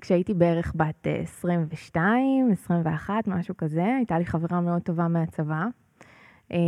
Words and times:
כשהייתי 0.00 0.34
בערך 0.34 0.72
בת 0.76 1.06
אה, 1.06 1.20
22, 1.22 2.48
21, 2.52 3.14
משהו 3.26 3.56
כזה, 3.56 3.84
הייתה 3.96 4.18
לי 4.18 4.26
חברה 4.26 4.60
מאוד 4.60 4.82
טובה 4.82 5.08
מהצבא. 5.08 5.64
אה, 6.52 6.58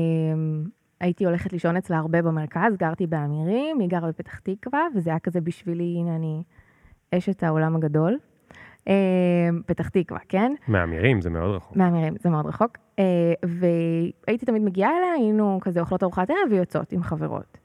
הייתי 1.00 1.24
הולכת 1.24 1.52
לישון 1.52 1.76
אצלה 1.76 1.98
הרבה 1.98 2.22
במרכז, 2.22 2.76
גרתי 2.76 3.06
באמירים, 3.06 3.78
היא 3.78 3.88
גרה 3.88 4.08
בפתח 4.08 4.38
תקווה, 4.38 4.80
וזה 4.94 5.10
היה 5.10 5.18
כזה 5.18 5.40
בשבילי, 5.40 5.96
הנה 5.98 6.16
אני 6.16 6.42
אשת 7.14 7.42
העולם 7.42 7.76
הגדול. 7.76 8.18
אה, 8.88 9.48
פתח 9.66 9.88
תקווה, 9.88 10.20
כן? 10.28 10.52
מהמירים, 10.68 11.20
זה 11.20 11.30
מאוד 11.30 11.56
רחוק. 11.56 11.76
מהמירים, 11.76 12.14
זה 12.20 12.30
מאוד 12.30 12.46
רחוק. 12.46 12.78
אה, 12.98 13.04
והייתי 13.44 14.46
תמיד 14.46 14.62
מגיעה 14.62 14.90
אליה, 14.90 15.12
היינו 15.12 15.58
כזה 15.62 15.80
אוכלות 15.80 16.02
ארוחת 16.02 16.30
ערב 16.30 16.38
ויוצאות 16.50 16.92
עם 16.92 17.02
חברות. 17.02 17.58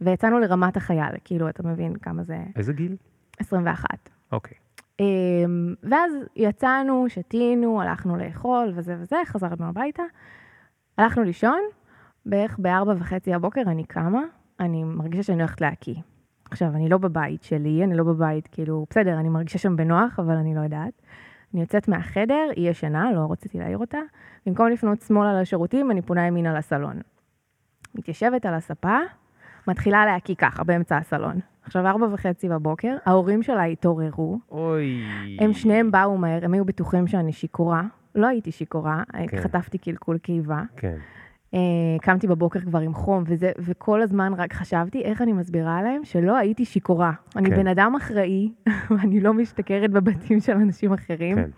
ויצאנו 0.00 0.38
לרמת 0.38 0.76
החייל, 0.76 1.12
כאילו, 1.24 1.48
אתה 1.48 1.62
מבין 1.62 1.96
כמה 1.96 2.22
זה... 2.22 2.38
איזה 2.56 2.72
גיל? 2.72 2.96
21. 3.38 4.10
אוקיי. 4.32 4.56
אמ, 4.56 4.69
ואז 5.82 6.12
יצאנו, 6.36 7.04
שתינו, 7.08 7.82
הלכנו 7.82 8.16
לאכול 8.16 8.72
וזה 8.74 8.96
וזה, 9.00 9.16
חזרנו 9.26 9.66
הביתה. 9.68 10.02
הלכנו 10.98 11.22
לישון, 11.22 11.60
בערך 12.26 12.58
בארבע 12.58 12.94
וחצי 12.98 13.34
הבוקר 13.34 13.62
אני 13.66 13.84
קמה, 13.84 14.22
אני 14.60 14.84
מרגישה 14.84 15.22
שאני 15.22 15.38
הולכת 15.38 15.60
להקיא. 15.60 15.94
עכשיו, 16.50 16.68
אני 16.74 16.88
לא 16.88 16.98
בבית 16.98 17.42
שלי, 17.42 17.84
אני 17.84 17.96
לא 17.96 18.04
בבית, 18.04 18.48
כאילו, 18.52 18.86
בסדר, 18.90 19.18
אני 19.20 19.28
מרגישה 19.28 19.58
שם 19.58 19.76
בנוח, 19.76 20.18
אבל 20.18 20.36
אני 20.36 20.54
לא 20.54 20.60
יודעת. 20.60 21.02
אני 21.54 21.60
יוצאת 21.60 21.88
מהחדר, 21.88 22.48
היא 22.56 22.70
ישנה, 22.70 23.12
לא 23.12 23.26
רציתי 23.30 23.58
להעיר 23.58 23.78
אותה. 23.78 23.98
במקום 24.46 24.68
לפנות 24.68 25.00
שמאלה 25.00 25.40
לשירותים, 25.40 25.90
אני 25.90 26.02
פונה 26.02 26.26
ימינה 26.26 26.58
לסלון. 26.58 27.00
מתיישבת 27.94 28.46
על 28.46 28.54
הספה, 28.54 28.98
מתחילה 29.68 30.06
להקיא 30.06 30.34
ככה, 30.34 30.64
באמצע 30.64 30.96
הסלון. 30.96 31.40
עכשיו, 31.64 31.86
ארבע 31.86 32.06
וחצי 32.12 32.48
בבוקר, 32.48 32.96
ההורים 33.06 33.42
שלה 33.42 33.64
התעוררו, 33.64 34.38
אוי. 34.50 35.02
הם 35.40 35.52
שניהם 35.52 35.90
באו 35.90 36.18
מהר, 36.18 36.44
הם 36.44 36.54
היו 36.54 36.64
בטוחים 36.64 37.06
שאני 37.06 37.32
שיכורה. 37.32 37.82
לא 38.14 38.26
הייתי 38.26 38.52
שיכורה, 38.52 39.02
כן. 39.28 39.40
חטפתי 39.40 39.78
קלקול 39.78 40.18
קיבה. 40.18 40.62
כן. 40.76 40.96
אה, 41.54 41.58
קמתי 42.02 42.26
בבוקר 42.26 42.60
כבר 42.60 42.78
עם 42.78 42.94
חום, 42.94 43.24
וזה, 43.26 43.52
וכל 43.58 44.02
הזמן 44.02 44.32
רק 44.36 44.52
חשבתי 44.52 45.02
איך 45.02 45.22
אני 45.22 45.32
מסבירה 45.32 45.82
להם 45.82 46.04
שלא 46.04 46.36
הייתי 46.36 46.64
שיכורה. 46.64 47.12
אני 47.36 47.50
כן. 47.50 47.56
בן 47.56 47.66
אדם 47.66 47.94
אחראי, 47.96 48.52
ואני 48.90 49.20
לא 49.20 49.34
משתכרת 49.34 49.90
בבתים 49.90 50.40
של 50.40 50.52
אנשים 50.52 50.92
אחרים. 50.92 51.36
כן. 51.36 51.50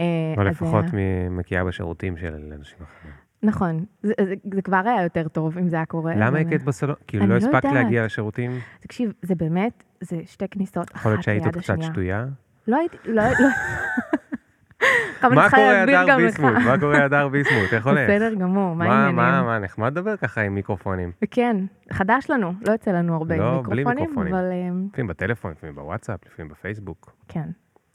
אה, 0.00 0.34
או 0.36 0.42
לפחות 0.42 0.84
אה, 0.84 0.90
מ- 0.92 1.36
מגיעה 1.36 1.64
בשירותים 1.64 2.16
של 2.16 2.34
אנשים 2.34 2.78
אחרים. 2.82 3.14
נכון, 3.42 3.84
זה, 4.02 4.12
זה, 4.24 4.34
זה 4.54 4.62
כבר 4.62 4.80
היה 4.84 5.02
יותר 5.02 5.28
טוב 5.28 5.58
אם 5.58 5.68
זה 5.68 5.76
היה 5.76 5.86
קורה. 5.86 6.12
למה 6.16 6.38
הכית 6.38 6.62
בסלון? 6.62 6.94
כאילו 7.06 7.26
לא 7.26 7.30
לא 7.32 7.36
הספקת 7.36 7.54
יודעת. 7.54 7.74
להגיע 7.74 8.04
לשירותים? 8.04 8.50
תקשיב, 8.80 9.12
זה 9.22 9.34
באמת, 9.34 9.84
זה 10.00 10.20
שתי 10.24 10.48
כניסות, 10.48 10.90
יכול 10.94 11.10
להיות 11.10 11.18
אחת 11.18 11.24
שהיית 11.24 11.44
ליד 11.44 11.56
קצת 11.56 11.62
השנייה. 11.62 11.90
שטויה? 11.92 12.26
לא 12.68 12.76
הייתי, 12.76 12.96
לא, 13.04 13.22
לא. 13.22 13.48
אבל 15.22 15.32
אני 15.32 15.36
מה 15.36 15.50
קורה 15.50 15.82
הדר. 15.82 16.16
ביסמוט? 16.16 16.52
מה 16.52 16.78
קורה 16.80 17.04
הדר 17.04 17.28
ביסמוט? 17.28 17.72
איך 17.72 17.86
הולך? 17.86 18.10
בסדר 18.10 18.34
גמור, 18.34 18.74
מה 18.76 18.84
העניינים? 18.84 19.16
מה, 19.16 19.42
מה, 19.42 19.58
נחמד 19.58 19.92
לדבר 19.92 20.16
ככה 20.16 20.40
עם 20.40 20.54
מיקרופונים. 20.54 21.12
כן, 21.30 21.56
חדש 21.92 22.30
לנו, 22.30 22.52
לא 22.66 22.72
יוצא 22.72 22.90
לנו 22.90 23.14
הרבה 23.14 23.36
לא, 23.36 23.62
מיקרופונים. 23.74 24.34
אבל 24.34 24.50
אמ, 24.52 24.86
לפעמים 24.92 25.06
בטלפון, 25.06 25.50
לפעמים 25.50 25.74
בוואטסאפ, 25.74 26.20
לפעמים 26.26 26.50
בפייסבוק. 26.52 27.12
כן. 27.28 27.48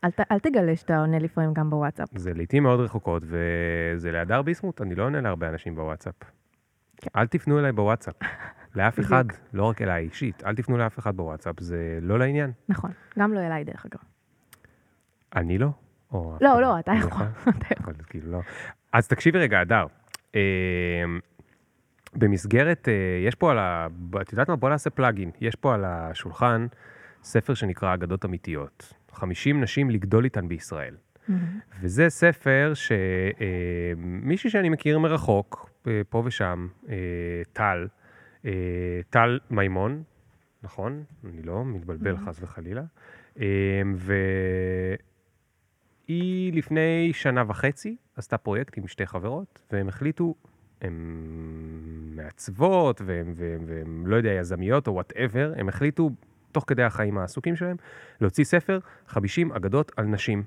אל, 0.03 0.11
ת, 0.11 0.19
אל 0.31 0.39
תגלה 0.39 0.75
שאתה 0.75 0.99
עונה 0.99 1.19
לפעמים 1.19 1.53
גם 1.53 1.69
בוואטסאפ. 1.69 2.07
זה 2.15 2.33
לעיתים 2.33 2.63
מאוד 2.63 2.79
רחוקות, 2.79 3.23
וזה 3.25 4.11
להדר 4.11 4.41
ביסמוט, 4.41 4.81
אני 4.81 4.95
לא 4.95 5.03
עונה 5.03 5.21
להרבה 5.21 5.49
אנשים 5.49 5.75
בוואטסאפ. 5.75 6.15
כן. 6.97 7.09
אל 7.15 7.27
תפנו 7.27 7.59
אליי 7.59 7.71
בוואטסאפ. 7.71 8.15
לאף. 8.75 8.99
אחד, 8.99 9.25
לא 9.53 9.63
רק 9.63 9.81
אליי 9.81 10.03
אישית, 10.03 10.43
אל 10.45 10.55
תפנו 10.55 10.77
לאף 10.77 10.99
אחד 10.99 11.17
בוואטסאפ, 11.17 11.59
זה 11.59 11.99
לא 12.01 12.19
לעניין. 12.19 12.51
נכון, 12.69 12.91
גם 13.19 13.33
לא 13.33 13.39
אליי 13.39 13.63
דרך 13.63 13.85
אגב. 13.85 13.99
אני 15.35 15.57
לא? 15.57 15.67
או 16.11 16.37
לא, 16.41 16.53
אחד 16.53 16.61
לא, 16.61 16.79
אתה 16.79 16.91
יכול. 16.99 17.25
אתה 17.49 17.65
יכול. 17.79 17.93
כאילו 18.09 18.31
לא. 18.31 18.39
אז 18.93 19.07
תקשיבי 19.07 19.39
רגע, 19.39 19.59
הדר. 19.59 19.85
אה, 20.35 20.41
במסגרת, 22.15 22.87
אה, 22.89 23.27
יש 23.27 23.35
פה 23.35 23.51
על 23.51 23.59
ה... 23.59 23.87
את 24.21 24.31
יודעת 24.31 24.49
מה? 24.49 24.55
בוא 24.55 24.69
נעשה 24.69 24.89
פלאגין. 24.89 25.31
יש 25.41 25.55
פה 25.55 25.73
על 25.73 25.85
השולחן 25.85 26.67
ספר 27.23 27.53
שנקרא 27.53 27.93
אגדות 27.93 28.25
אמיתיות. 28.25 28.93
50 29.13 29.61
נשים 29.61 29.89
לגדול 29.89 30.23
איתן 30.23 30.47
בישראל. 30.47 30.95
מהמם. 31.27 31.59
וזה 31.81 32.09
ספר 32.09 32.73
שמישהי 32.75 34.49
שאני 34.49 34.69
מכיר 34.69 34.99
מרחוק, 34.99 35.69
אה, 35.87 36.01
פה 36.09 36.21
ושם, 36.25 36.67
אה, 36.89 36.95
טל, 37.53 37.87
אה, 38.45 38.51
טל 39.09 39.39
מימון, 39.49 40.03
נכון? 40.63 41.03
אני 41.25 41.41
לא 41.41 41.65
מתבלבל 41.65 42.17
חס 42.17 42.39
וחלילה. 42.41 42.83
אה, 43.39 43.81
והיא 46.07 46.53
לפני 46.53 47.11
שנה 47.13 47.43
וחצי 47.47 47.95
עשתה 48.15 48.37
פרויקט 48.37 48.77
עם 48.77 48.87
שתי 48.87 49.05
חברות, 49.05 49.59
והם 49.71 49.87
החליטו, 49.87 50.35
הן 50.81 50.93
מעצבות, 52.15 53.01
והן 53.05 54.03
לא 54.05 54.15
יודע, 54.15 54.31
יזמיות 54.31 54.87
או 54.87 54.93
whatever, 54.93 55.53
הם 55.57 55.69
החליטו, 55.69 56.09
תוך 56.53 56.63
כדי 56.67 56.83
החיים 56.83 57.17
העסוקים 57.17 57.55
שלהם, 57.55 57.75
להוציא 58.21 58.43
ספר 58.43 58.79
50 59.07 59.51
אגדות 59.51 59.91
על 59.97 60.05
נשים. 60.05 60.43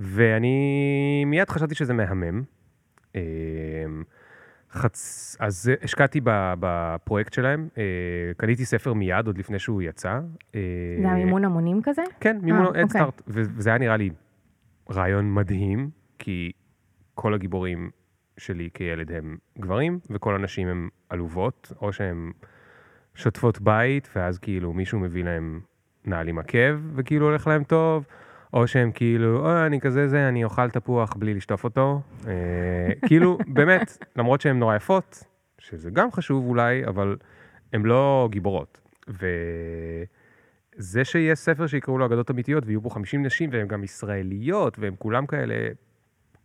ואני 0.00 1.24
מיד 1.26 1.50
חשבתי 1.50 1.74
שזה 1.74 1.94
מהמם. 1.94 2.42
אמ, 3.14 3.20
חצ... 4.70 5.36
אז 5.40 5.70
השקעתי 5.82 6.20
בפרויקט 6.60 7.32
שלהם, 7.32 7.68
אה, 7.78 7.82
קניתי 8.36 8.64
ספר 8.64 8.92
מיד, 8.92 9.26
עוד 9.26 9.38
לפני 9.38 9.58
שהוא 9.58 9.82
יצא. 9.82 10.20
אה, 10.54 10.60
זה 11.02 11.08
המימון 11.08 11.44
המונים 11.44 11.80
כזה? 11.82 12.02
כן, 12.20 12.38
מימון 12.42 12.66
אוקיי. 12.66 12.82
אדסטארט. 12.82 13.22
וזה 13.26 13.70
היה 13.70 13.78
נראה 13.78 13.96
לי 13.96 14.10
רעיון 14.90 15.34
מדהים, 15.34 15.90
כי 16.18 16.52
כל 17.14 17.34
הגיבורים 17.34 17.90
שלי 18.38 18.68
כילד 18.74 19.12
הם 19.12 19.36
גברים, 19.58 19.98
וכל 20.10 20.34
הנשים 20.34 20.68
הן 20.68 20.88
עלובות, 21.08 21.72
או 21.82 21.92
שהן 21.92 22.32
שוטפות 23.14 23.60
בית, 23.60 24.08
ואז 24.16 24.38
כאילו 24.38 24.72
מישהו 24.72 24.98
מביא 24.98 25.24
להם 25.24 25.60
נעל 26.04 26.28
עם 26.28 26.38
עקב, 26.38 26.78
וכאילו 26.94 27.26
הולך 27.26 27.46
להם 27.46 27.64
טוב, 27.64 28.06
או 28.52 28.66
שהם 28.66 28.92
כאילו, 28.92 29.46
אוי, 29.46 29.66
אני 29.66 29.80
כזה 29.80 30.08
זה, 30.08 30.28
אני 30.28 30.44
אוכל 30.44 30.70
תפוח 30.70 31.14
בלי 31.16 31.34
לשטוף 31.34 31.64
אותו. 31.64 32.00
אה, 32.26 32.32
כאילו, 33.08 33.38
באמת, 33.46 33.98
למרות 34.16 34.40
שהן 34.40 34.58
נורא 34.58 34.76
יפות, 34.76 35.24
שזה 35.58 35.90
גם 35.90 36.12
חשוב 36.12 36.46
אולי, 36.46 36.86
אבל 36.86 37.16
הן 37.72 37.82
לא 37.82 38.28
גיבורות. 38.30 38.80
וזה 39.08 41.04
שיש 41.04 41.38
ספר 41.38 41.66
שיקראו 41.66 41.98
לו 41.98 42.06
אגדות 42.06 42.30
אמיתיות, 42.30 42.64
ויהיו 42.66 42.80
בו 42.80 42.90
50 42.90 43.26
נשים, 43.26 43.50
והן 43.52 43.68
גם 43.68 43.84
ישראליות, 43.84 44.78
והן 44.78 44.94
כולם 44.98 45.26
כאלה, 45.26 45.54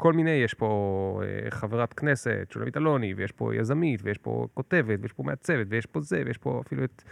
כל 0.01 0.13
מיני, 0.13 0.31
יש 0.31 0.53
פה 0.53 1.21
אה, 1.23 1.51
חברת 1.51 1.93
כנסת, 1.93 2.47
שולמית 2.53 2.77
אלוני, 2.77 3.13
ויש 3.13 3.31
פה 3.31 3.55
יזמית, 3.55 4.01
ויש 4.03 4.17
פה 4.17 4.47
כותבת, 4.53 4.99
ויש 5.01 5.13
פה 5.13 5.23
מעצבת, 5.23 5.67
ויש 5.69 5.85
פה 5.85 6.01
זה, 6.01 6.23
ויש 6.25 6.37
פה 6.37 6.61
אפילו 6.65 6.83
את 6.83 7.03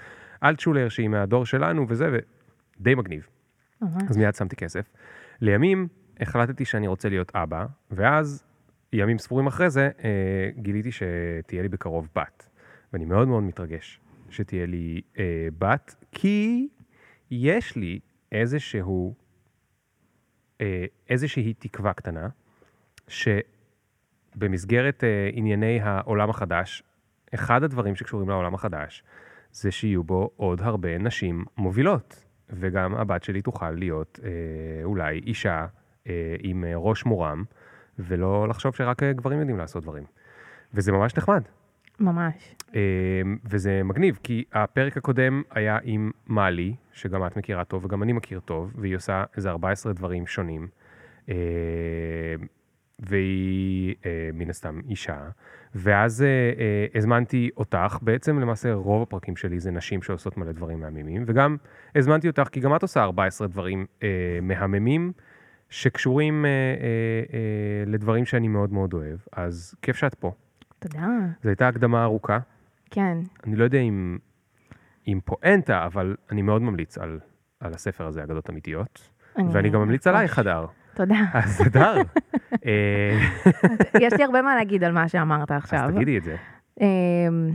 אלטשולר, 0.44 0.90
שהיא 0.90 1.08
מהדור 1.08 1.46
שלנו, 1.46 1.86
וזה, 1.90 2.10
ודי 2.80 2.96
מגניב. 2.96 3.28
ממש. 3.82 4.04
אז 4.10 4.18
מיד 4.18 4.36
שמתי 4.36 4.56
כסף. 4.56 4.92
לימים 5.42 5.88
החלטתי 6.20 6.66
שאני 6.66 6.88
רוצה 6.88 7.10
להיות 7.10 7.36
אבא, 7.36 7.66
ואז 7.92 8.44
ימים 8.94 9.18
ספורים 9.18 9.48
אחרי 9.48 9.70
זה 9.70 9.90
אה, 10.04 10.50
גיליתי 10.58 10.90
שתהיה 10.92 11.62
לי 11.62 11.70
בקרוב 11.70 12.10
בת. 12.16 12.50
ואני 12.94 13.06
מאוד 13.06 13.28
מאוד 13.28 13.44
מתרגש 13.44 14.00
שתהיה 14.30 14.66
לי 14.66 15.02
אה, 15.20 15.48
בת, 15.60 15.96
כי 16.12 16.68
יש 17.32 17.76
לי 17.76 18.00
איזשהו, 18.32 19.14
אה, 20.62 20.86
איזושהי 21.10 21.54
תקווה 21.54 21.94
קטנה, 21.94 22.28
שבמסגרת 23.08 25.04
אה, 25.04 25.30
ענייני 25.34 25.80
העולם 25.82 26.30
החדש, 26.30 26.84
אחד 27.34 27.64
הדברים 27.64 27.96
שקשורים 27.96 28.30
לעולם 28.30 28.56
החדש, 28.56 29.04
זה 29.52 29.72
שיהיו 29.72 30.04
בו 30.04 30.32
עוד 30.36 30.62
הרבה 30.62 30.98
נשים 30.98 31.46
מובילות. 31.58 32.28
וגם 32.50 32.96
הבת 32.96 33.24
שלי 33.24 33.42
תוכל 33.42 33.72
להיות 33.72 34.20
אה, 34.24 34.30
אולי 34.84 35.20
אישה 35.20 35.66
אה, 36.08 36.36
עם 36.40 36.64
אה, 36.64 36.74
ראש 36.76 37.06
מורם, 37.06 37.44
ולא 38.00 38.48
לחשוב 38.48 38.76
שרק 38.76 39.04
אה, 39.04 39.14
גברים 39.14 39.40
יודעים 39.40 39.58
לעשות 39.58 39.84
דברים. 39.84 40.04
וזה 40.74 40.92
ממש 40.92 41.18
נחמד. 41.18 41.42
ממש. 42.00 42.56
אה, 42.76 42.82
וזה 43.46 43.84
מגניב, 43.84 44.20
כי 44.24 44.44
הפרק 44.54 44.98
הקודם 44.98 45.42
היה 45.52 45.78
עם 45.84 46.12
מאלי, 46.28 46.76
שגם 46.94 47.26
את 47.28 47.38
מכירה 47.38 47.64
טוב 47.64 47.86
וגם 47.86 48.04
אני 48.04 48.14
מכיר 48.14 48.40
טוב, 48.40 48.74
והיא 48.76 48.96
עושה 48.96 49.24
איזה 49.36 49.50
14 49.50 49.94
דברים 49.94 50.28
שונים. 50.28 50.68
והיא 53.00 53.96
אה, 54.06 54.30
מן 54.34 54.50
הסתם 54.50 54.80
אישה. 54.90 55.18
ואז 55.76 56.22
אה, 56.22 56.28
אה, 56.28 56.86
הזמנתי 56.96 57.50
אותך, 57.58 57.98
בעצם 58.02 58.40
למעשה 58.40 58.74
רוב 58.74 59.02
הפרקים 59.02 59.36
שלי 59.36 59.60
זה 59.60 59.72
נשים 59.72 60.02
שעושות 60.02 60.38
מלא 60.38 60.52
דברים 60.52 60.80
מהממים, 60.80 61.24
וגם 61.28 61.58
הזמנתי 61.96 62.28
אותך 62.28 62.48
כי 62.52 62.60
גם 62.60 62.76
את 62.76 62.82
עושה 62.82 63.04
14 63.04 63.48
דברים 63.48 63.86
אה, 64.04 64.40
מהממים, 64.42 65.12
שקשורים 65.70 66.46
אה, 66.46 66.50
אה, 66.50 66.56
אה, 67.34 67.84
לדברים 67.86 68.26
שאני 68.26 68.48
מאוד 68.48 68.74
מאוד 68.74 68.94
אוהב, 68.94 69.20
אז 69.32 69.76
כיף 69.82 69.96
שאת 69.96 70.16
פה. 70.16 70.32
תודה. 70.80 71.08
זו 71.44 71.50
הייתה 71.50 71.68
הקדמה 71.68 72.04
ארוכה. 72.04 72.40
כן. 72.92 73.18
אני 73.44 73.56
לא 73.56 73.64
יודע 73.64 73.80
אם, 73.80 74.18
אם 75.08 75.20
פואנטה, 75.26 75.86
אבל 75.86 76.16
אני 76.32 76.42
מאוד 76.42 76.62
ממליץ 76.62 76.98
על, 76.98 77.20
על 77.60 77.74
הספר 77.74 78.08
הזה, 78.08 78.24
אגדות 78.24 78.50
אמיתיות. 78.50 79.10
ואני 79.54 79.70
גם 79.70 79.82
ממליץ 79.82 80.08
עלייך, 80.08 80.40
הדר. 80.40 80.66
תודה. 80.98 81.16
אז 81.34 81.62
הדר, 81.62 81.96
אה, 82.66 83.20
יש 84.04 84.14
לי 84.14 84.24
הרבה 84.24 84.42
מה 84.42 84.56
להגיד 84.56 84.84
על 84.84 84.92
מה 84.92 85.08
שאמרת 85.08 85.52
אז 85.52 85.58
עכשיו. 85.58 85.90
תגידי 85.96 86.18
את 86.18 86.24
זה. 86.24 86.36
אמ, 86.82 87.52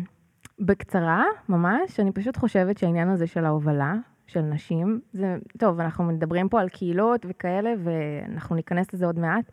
בקצרה, 0.61 1.25
ממש, 1.49 2.01
אני 2.01 2.13
פשוט 2.13 2.37
חושבת 2.37 2.79
שהעניין 2.79 3.09
הזה 3.09 3.27
של 3.27 3.45
ההובלה 3.45 3.95
של 4.27 4.41
נשים, 4.41 5.01
זה, 5.13 5.37
טוב, 5.59 5.81
אנחנו 5.81 6.05
מדברים 6.05 6.49
פה 6.49 6.61
על 6.61 6.69
קהילות 6.69 7.27
וכאלה, 7.29 7.73
ואנחנו 7.85 8.57
ניכנס 8.57 8.95
לזה 8.95 9.07
עוד 9.07 9.19
מעט, 9.19 9.51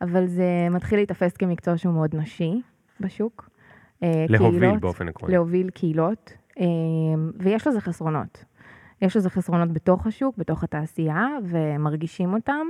אבל 0.00 0.26
זה 0.26 0.68
מתחיל 0.70 0.98
להיתפס 0.98 1.36
כמקצוע 1.36 1.76
שהוא 1.76 1.94
מאוד 1.94 2.14
נשי 2.14 2.60
בשוק. 3.00 3.48
אה, 4.02 4.26
להוביל 4.28 4.60
קהילות, 4.60 4.80
באופן 4.80 5.08
עקרוני. 5.08 5.34
להוביל 5.34 5.70
קהילות, 5.70 6.32
אמ, 6.60 7.30
ויש 7.38 7.66
לזה 7.66 7.80
חסרונות. 7.80 8.44
יש 9.02 9.16
לזה 9.16 9.30
חסרונות 9.30 9.72
בתוך 9.72 10.06
השוק, 10.06 10.36
בתוך 10.38 10.64
התעשייה, 10.64 11.26
ומרגישים 11.44 12.34
אותם, 12.34 12.66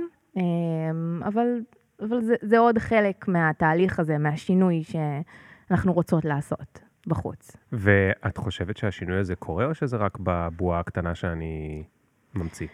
אבל, 1.23 1.61
אבל 2.01 2.21
זה, 2.21 2.35
זה 2.41 2.57
עוד 2.57 2.77
חלק 2.77 3.27
מהתהליך 3.27 3.99
הזה, 3.99 4.17
מהשינוי 4.17 4.83
שאנחנו 4.83 5.93
רוצות 5.93 6.25
לעשות 6.25 6.79
בחוץ. 7.07 7.55
ואת 7.71 8.37
חושבת 8.37 8.77
שהשינוי 8.77 9.19
הזה 9.19 9.35
קורה, 9.35 9.65
או 9.65 9.75
שזה 9.75 9.97
רק 9.97 10.17
בבועה 10.21 10.79
הקטנה 10.79 11.15
שאני 11.15 11.83
ממציא 12.35 12.67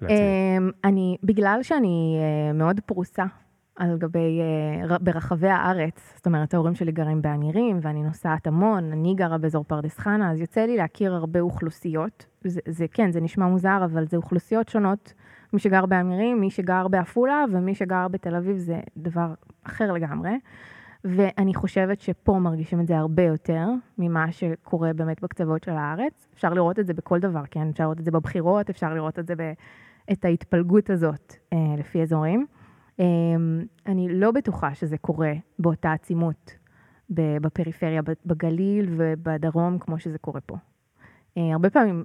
לעצמי? 0.00 0.16
אמ, 0.58 0.70
אני, 0.84 1.16
בגלל 1.22 1.58
שאני 1.62 2.18
אה, 2.20 2.52
מאוד 2.52 2.80
פרוסה 2.86 3.24
על 3.76 3.98
גבי, 3.98 4.40
אה, 4.90 4.98
ברחבי 4.98 5.48
הארץ, 5.48 6.12
זאת 6.16 6.26
אומרת, 6.26 6.54
ההורים 6.54 6.74
שלי 6.74 6.92
גרים 6.92 7.22
באמירים, 7.22 7.78
ואני 7.82 8.02
נוסעת 8.02 8.46
המון, 8.46 8.92
אני 8.92 9.14
גרה 9.14 9.38
באזור 9.38 9.64
פרדס 9.64 9.98
חנה, 9.98 10.32
אז 10.32 10.40
יוצא 10.40 10.60
לי 10.60 10.76
להכיר 10.76 11.14
הרבה 11.14 11.40
אוכלוסיות. 11.40 12.26
זה, 12.44 12.60
זה 12.68 12.86
כן, 12.92 13.12
זה 13.12 13.20
נשמע 13.20 13.46
מוזר, 13.46 13.80
אבל 13.84 14.06
זה 14.06 14.16
אוכלוסיות 14.16 14.68
שונות. 14.68 15.12
מי 15.52 15.58
שגר 15.58 15.86
באמירים, 15.86 16.40
מי 16.40 16.50
שגר 16.50 16.88
בעפולה, 16.88 17.44
ומי 17.52 17.74
שגר 17.74 18.08
בתל 18.08 18.34
אביב 18.34 18.56
זה 18.56 18.80
דבר 18.96 19.34
אחר 19.64 19.92
לגמרי. 19.92 20.30
ואני 21.04 21.54
חושבת 21.54 22.00
שפה 22.00 22.38
מרגישים 22.38 22.80
את 22.80 22.86
זה 22.86 22.98
הרבה 22.98 23.22
יותר 23.22 23.68
ממה 23.98 24.32
שקורה 24.32 24.92
באמת 24.92 25.22
בקצוות 25.22 25.64
של 25.64 25.72
הארץ. 25.72 26.28
אפשר 26.34 26.54
לראות 26.54 26.78
את 26.78 26.86
זה 26.86 26.94
בכל 26.94 27.18
דבר, 27.18 27.42
כן? 27.50 27.68
אפשר 27.68 27.84
לראות 27.84 28.00
את 28.00 28.04
זה 28.04 28.10
בבחירות, 28.10 28.70
אפשר 28.70 28.94
לראות 28.94 29.18
את 29.18 29.26
זה 29.26 29.34
ב... 29.36 29.52
את 30.12 30.24
ההתפלגות 30.24 30.90
הזאת 30.90 31.34
אה, 31.52 31.58
לפי 31.78 32.02
אזורים. 32.02 32.46
אה, 33.00 33.04
אני 33.86 34.08
לא 34.08 34.30
בטוחה 34.30 34.74
שזה 34.74 34.98
קורה 34.98 35.32
באותה 35.58 35.92
עצימות 35.92 36.56
בפריפריה, 37.10 38.02
בגליל 38.26 38.94
ובדרום, 38.96 39.78
כמו 39.78 39.98
שזה 39.98 40.18
קורה 40.18 40.40
פה. 40.40 40.56
אה, 41.38 41.52
הרבה 41.52 41.70
פעמים 41.70 42.04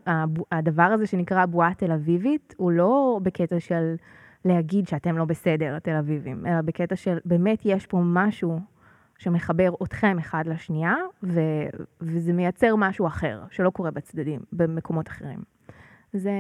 הדבר 0.52 0.84
הזה 0.84 1.08
שנקרא 1.08 1.42
הבועה 1.42 1.70
התל 1.70 1.92
אביבית, 1.92 2.56
הוא 2.58 2.72
לא 2.72 3.20
בקטע 3.24 3.60
של 3.60 3.96
להגיד 4.46 4.88
שאתם 4.88 5.18
לא 5.18 5.26
בסדר, 5.26 5.76
התל 5.76 5.96
אביבים, 5.96 6.46
אלא 6.46 6.62
בקטע 6.62 6.96
של 6.96 7.18
באמת 7.26 7.62
יש 7.66 7.86
פה 7.86 8.02
משהו 8.04 8.60
שמחבר 9.18 9.74
אתכם 9.84 10.18
אחד 10.20 10.44
לשנייה, 10.48 10.96
ו- 11.24 11.70
וזה 12.02 12.34
מייצר 12.34 12.76
משהו 12.76 13.08
אחר, 13.08 13.44
שלא 13.50 13.70
קורה 13.70 13.92
בצדדים, 13.92 14.40
במקומות 14.52 15.08
אחרים. 15.08 15.40
זה, 16.14 16.32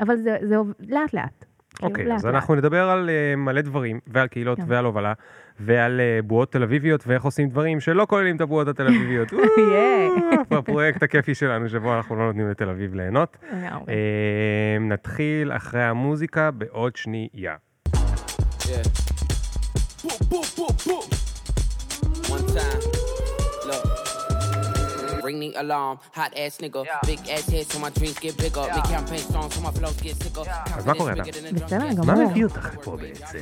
אבל 0.00 0.16
זה, 0.16 0.36
זה 0.42 0.56
לאט 0.88 1.14
לאט. 1.14 1.44
כאילו, 1.74 1.88
אוקיי, 1.90 2.04
לאט 2.04 2.16
אז 2.16 2.24
לאט. 2.24 2.34
אנחנו 2.34 2.54
נדבר 2.54 2.90
על 2.90 3.10
אה, 3.10 3.36
מלא 3.36 3.60
דברים, 3.60 4.00
ועל 4.06 4.26
קהילות, 4.28 4.58
כן. 4.58 4.64
ועל 4.66 4.84
הובלה, 4.84 5.12
ועל 5.60 6.00
אה, 6.00 6.22
בועות 6.22 6.52
תל 6.52 6.62
אביביות, 6.62 7.04
ואיך 7.06 7.22
עושים 7.24 7.48
דברים 7.48 7.80
שלא 7.80 8.06
כוללים 8.08 8.36
את 8.36 8.40
הבועות 8.40 8.68
התל 8.68 8.86
אביביות. 8.86 9.32
ייי. 9.72 10.08
בפרויקט 10.50 11.02
הכיפי 11.02 11.34
שלנו, 11.34 11.68
שבו 11.68 11.96
אנחנו 11.96 12.16
לא 12.16 12.26
נותנים 12.26 12.50
לתל 12.50 12.68
אביב 12.68 12.94
ליהנות. 12.94 13.36
אה, 13.88 14.76
נתחיל 14.80 15.52
אחרי 15.52 15.82
המוזיקה 15.82 16.50
בעוד 16.50 16.96
שנייה. 16.96 17.54
Yeah. 18.60 19.10
Boop, 20.02 20.20
boop, 20.30 20.48
boop, 20.56 20.76
boop. 20.86 21.04
One 22.30 22.46
time. 22.54 22.99
Ring 25.24 25.40
the 25.40 25.52
alarm, 25.62 25.96
hot 26.18 26.32
ass 26.36 26.54
nigga. 26.62 26.82
Big 27.06 27.20
ass 27.34 27.46
head 27.52 27.66
so 27.72 27.78
my 27.78 27.90
dreams 27.98 28.18
get 28.24 28.36
bigger. 28.36 28.64
Big 28.76 28.86
campaign 28.94 29.24
songs 29.34 29.54
so 29.54 29.60
my 29.60 29.72
flows 29.78 30.00
get 30.02 30.16
sicker. 30.22 30.50
אז 30.76 30.86
מה 30.86 30.94
קורה, 30.94 31.12
a 31.12 31.16
בסדר 31.54 31.88
drum. 31.88 32.06
מה 32.06 32.14
גמור. 32.14 32.30
מביא 32.30 32.44
אותך 32.44 32.74
לפה 32.74 32.96
בעצם? 32.96 33.38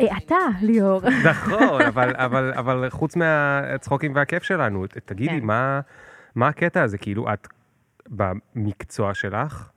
אה, 0.00 0.16
אתה, 0.18 0.34
ליאור. 0.62 1.00
נכון, 1.24 1.82
אבל, 1.90 2.12
אבל, 2.16 2.52
אבל 2.52 2.90
חוץ 2.90 3.16
מהצחוקים 3.16 4.14
והכיף 4.14 4.42
שלנו, 4.42 4.86
תגידי, 4.86 5.40
כן. 5.40 5.46
מה, 5.46 5.80
מה 6.34 6.48
הקטע 6.48 6.82
הזה? 6.82 6.98
כאילו, 6.98 7.32
את 7.32 7.48
במקצוע 8.08 9.14
שלך, 9.14 9.68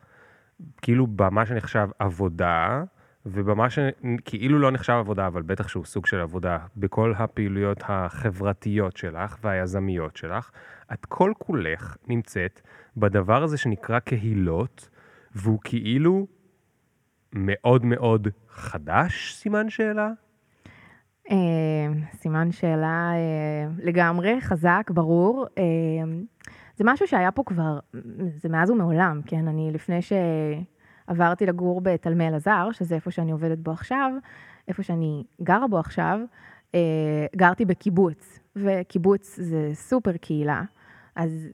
כאילו 0.82 1.08
במה 1.08 1.46
שנחשב 1.46 1.88
עבודה, 2.00 2.84
ובמה 3.26 3.68
שכאילו 3.70 4.60
לא 4.60 4.72
נחשב 4.72 4.94
עבודה, 4.94 5.28
אבל 5.28 5.42
בטח 5.42 5.68
שהוא 5.68 5.86
סוג 5.86 6.06
של 6.06 6.20
עבודה, 6.20 6.58
בכל 6.78 7.14
הפעילויות 7.18 7.84
החברתיות 7.84 8.98
שלך 8.98 9.38
והיזמיות 9.44 10.18
שלך, 10.18 10.52
את 10.94 11.06
כל 11.06 11.34
כולך 11.38 11.98
נמצאת 12.08 12.62
בדבר 12.98 13.44
הזה 13.44 13.58
שנקרא 13.58 14.00
קהילות, 14.00 14.90
והוא 15.36 15.60
כאילו 15.64 16.28
מאוד 17.34 17.86
מאוד 17.86 18.28
חדש, 18.50 19.34
סימן 19.34 19.70
שאלה? 19.70 20.10
אה, 21.32 21.36
סימן 22.14 22.52
שאלה 22.52 23.12
אה, 23.14 23.72
לגמרי, 23.84 24.42
חזק, 24.42 24.92
ברור. 24.94 25.46
אה, 25.58 25.64
זה 26.78 26.84
משהו 26.88 27.08
שהיה 27.08 27.32
פה 27.32 27.44
כבר, 27.46 27.80
זה 28.36 28.50
מאז 28.50 28.70
ומעולם, 28.70 29.22
כן? 29.26 29.48
אני 29.48 29.72
לפני 29.74 30.02
שעברתי 31.10 31.46
לגור 31.46 31.82
בתלמי 31.82 32.28
אלעזר, 32.28 32.70
שזה 32.72 32.96
איפה 32.96 33.12
שאני 33.12 33.32
עובדת 33.32 33.58
בו 33.58 33.72
עכשיו, 33.72 34.12
איפה 34.68 34.84
שאני 34.84 35.24
גרה 35.44 35.68
בו 35.68 35.80
עכשיו, 35.80 36.20
אה, 36.76 37.26
גרתי 37.36 37.66
בקיבוץ, 37.66 38.40
וקיבוץ 38.56 39.40
זה 39.40 39.72
סופר 39.74 40.18
קהילה, 40.18 40.64
אז, 41.16 41.50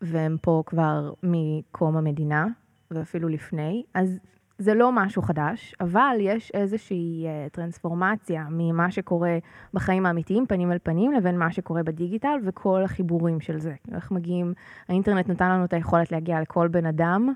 והם 0.00 0.36
פה 0.42 0.62
כבר 0.66 1.12
מקום 1.22 1.96
המדינה, 1.96 2.46
ואפילו 2.90 3.28
לפני, 3.28 3.82
אז 3.94 4.18
זה 4.58 4.74
לא 4.74 4.92
משהו 4.92 5.22
חדש, 5.22 5.74
אבל 5.80 6.16
יש 6.20 6.50
איזושהי 6.54 7.26
uh, 7.26 7.50
טרנספורמציה 7.50 8.44
ממה 8.50 8.90
שקורה 8.90 9.38
בחיים 9.74 10.06
האמיתיים, 10.06 10.46
פנים 10.46 10.72
אל 10.72 10.78
פנים, 10.82 11.12
לבין 11.12 11.38
מה 11.38 11.52
שקורה 11.52 11.82
בדיגיטל 11.82 12.38
וכל 12.44 12.82
החיבורים 12.84 13.40
של 13.40 13.58
זה. 13.58 13.74
איך 13.94 14.10
מגיעים, 14.10 14.54
האינטרנט 14.88 15.28
נתן 15.28 15.50
לנו 15.50 15.64
את 15.64 15.72
היכולת 15.72 16.12
להגיע 16.12 16.40
לכל 16.40 16.68
בן 16.68 16.86
אדם 16.86 17.32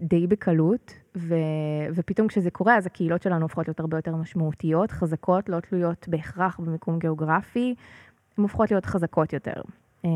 די 0.00 0.26
בקלות, 0.26 0.94
ו, 1.16 1.34
ופתאום 1.94 2.28
כשזה 2.28 2.50
קורה, 2.50 2.76
אז 2.76 2.86
הקהילות 2.86 3.22
שלנו 3.22 3.42
הופכות 3.42 3.68
להיות 3.68 3.80
הרבה 3.80 3.98
יותר 3.98 4.16
משמעותיות, 4.16 4.90
חזקות, 4.90 5.48
לא 5.48 5.60
תלויות 5.60 6.08
בהכרח 6.08 6.60
במיקום 6.60 6.98
גיאוגרפי, 6.98 7.74
הן 8.38 8.42
הופכות 8.42 8.70
להיות 8.70 8.86
חזקות 8.86 9.32
יותר. 9.32 9.62
Um, 10.02 10.06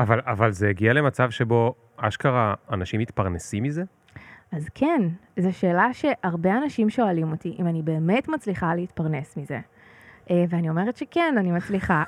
אבל, 0.00 0.20
אבל 0.24 0.52
זה 0.52 0.68
הגיע 0.68 0.92
למצב 0.92 1.30
שבו 1.30 1.74
אשכרה 1.96 2.54
אנשים 2.70 3.00
מתפרנסים 3.00 3.62
מזה? 3.62 3.82
אז 4.52 4.68
כן, 4.74 5.02
זו 5.36 5.52
שאלה 5.52 5.88
שהרבה 5.92 6.56
אנשים 6.56 6.90
שואלים 6.90 7.30
אותי, 7.30 7.56
אם 7.58 7.66
אני 7.66 7.82
באמת 7.82 8.28
מצליחה 8.28 8.74
להתפרנס 8.74 9.36
מזה. 9.36 9.60
אה, 10.30 10.44
ואני 10.48 10.68
אומרת 10.68 10.96
שכן, 10.96 11.34
אני 11.38 11.50
מצליחה. 11.50 12.04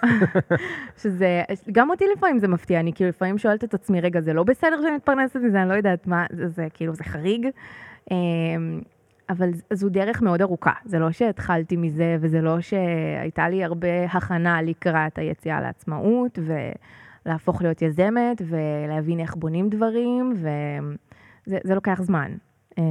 שזה, 1.03 1.43
גם 1.73 1.91
אותי 1.91 2.05
לפעמים 2.17 2.39
זה 2.39 2.49
מפתיע, 2.49 2.81
אני 2.81 2.93
כאילו 2.93 3.09
לפעמים 3.09 3.39
שואלת 3.39 3.65
את 3.65 3.75
עצמי, 3.75 4.01
רגע, 4.01 4.21
זה 4.21 4.33
לא 4.33 4.43
בסדר 4.43 4.83
שאני 4.83 4.97
מתפרנסת 4.97 5.37
מזה, 5.37 5.63
אני 5.63 5.69
לא 5.69 5.75
יודעת 5.75 6.07
מה, 6.07 6.27
זה, 6.31 6.49
זה 6.49 6.67
כאילו, 6.75 6.95
זה 6.95 7.05
חריג. 7.05 7.47
אה, 8.13 8.17
אבל 9.31 9.51
זו 9.73 9.89
דרך 9.89 10.23
מאוד 10.23 10.43
ארוכה, 10.43 10.73
זה 10.85 10.99
לא 10.99 11.11
שהתחלתי 11.11 11.77
מזה, 11.77 12.17
וזה 12.21 12.41
לא 12.41 12.61
שהייתה 12.61 13.49
לי 13.49 13.65
הרבה 13.65 14.05
הכנה 14.05 14.63
לקראת 14.63 15.19
היציאה 15.19 15.61
לעצמאות, 15.61 16.39
ולהפוך 17.27 17.63
להיות 17.63 17.83
יזמת, 17.83 18.43
ולהבין 18.49 19.21
איך 19.21 19.35
בונים 19.35 19.69
דברים, 19.69 20.35
וזה 20.37 21.59
זה 21.65 21.75
לוקח 21.75 22.03
זמן. 22.03 22.33
אה, 22.79 22.83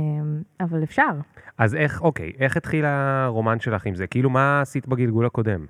אבל 0.59 0.83
אפשר. 0.83 1.09
אז 1.57 1.75
איך, 1.75 2.01
אוקיי, 2.01 2.31
איך 2.39 2.57
התחיל 2.57 2.85
הרומן 2.85 3.59
שלך 3.59 3.85
עם 3.85 3.95
זה? 3.95 4.07
כאילו, 4.07 4.29
מה 4.29 4.61
עשית 4.61 4.87
בגלגול 4.87 5.25
הקודם? 5.25 5.65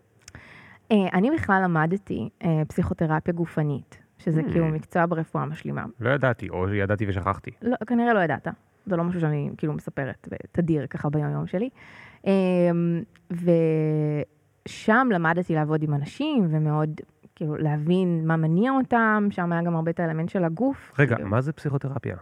אה, 0.92 0.98
אני 1.14 1.32
בכלל 1.32 1.62
למדתי 1.64 2.30
אה, 2.44 2.62
פסיכותרפיה 2.68 3.34
גופנית, 3.34 3.98
שזה 4.18 4.42
Hmm. 4.42 4.52
כאילו 4.52 4.68
מקצוע 4.68 5.06
ברפואה 5.06 5.46
משלימה. 5.46 5.86
לא 6.00 6.10
ידעתי, 6.10 6.50
או 6.50 6.74
ידעתי 6.74 7.06
ושכחתי. 7.08 7.52
לא, 7.62 7.76
כנראה 7.88 8.14
לא 8.14 8.20
ידעת, 8.20 8.48
זה 8.86 8.96
לא 8.96 9.04
משהו 9.04 9.22
שאני 9.22 9.50
כאילו 9.58 9.74
מספרת 9.74 10.28
תדיר 10.52 10.88
ככה 10.88 11.10
ביום-יום 11.10 11.48
שלי. 11.48 11.70
אה, 12.28 12.32
ושם 14.68 15.08
למדתי 15.12 15.56
לעבוד 15.56 15.84
עם 15.84 15.94
אנשים 15.94 16.48
ומאוד 16.50 17.02
כאילו 17.36 17.58
להבין 17.58 18.28
מה 18.28 18.36
מניע 18.36 18.72
אותם, 18.72 19.28
שם 19.32 19.52
היה 19.52 19.62
גם 19.62 19.76
הרבה 19.76 19.92
את 19.92 20.00
האלמנט 20.00 20.30
של 20.30 20.44
הגוף. 20.44 20.92
רגע, 21.00 21.16
כאילו. 21.16 21.30
מה 21.30 21.42
זה 21.42 21.52
פסיכותרפיה? 21.54 22.16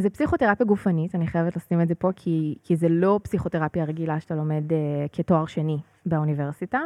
זה 0.00 0.10
פסיכותרפיה 0.10 0.66
גופנית, 0.66 1.14
אני 1.14 1.26
חייבת 1.26 1.56
לשים 1.56 1.80
את 1.80 1.88
זה 1.88 1.94
פה, 1.94 2.10
כי, 2.16 2.54
כי 2.62 2.76
זה 2.76 2.88
לא 2.88 3.20
פסיכותרפיה 3.22 3.84
רגילה 3.84 4.20
שאתה 4.20 4.34
לומד 4.34 4.72
אה, 4.72 5.06
כתואר 5.12 5.46
שני 5.46 5.78
באוניברסיטה. 6.06 6.80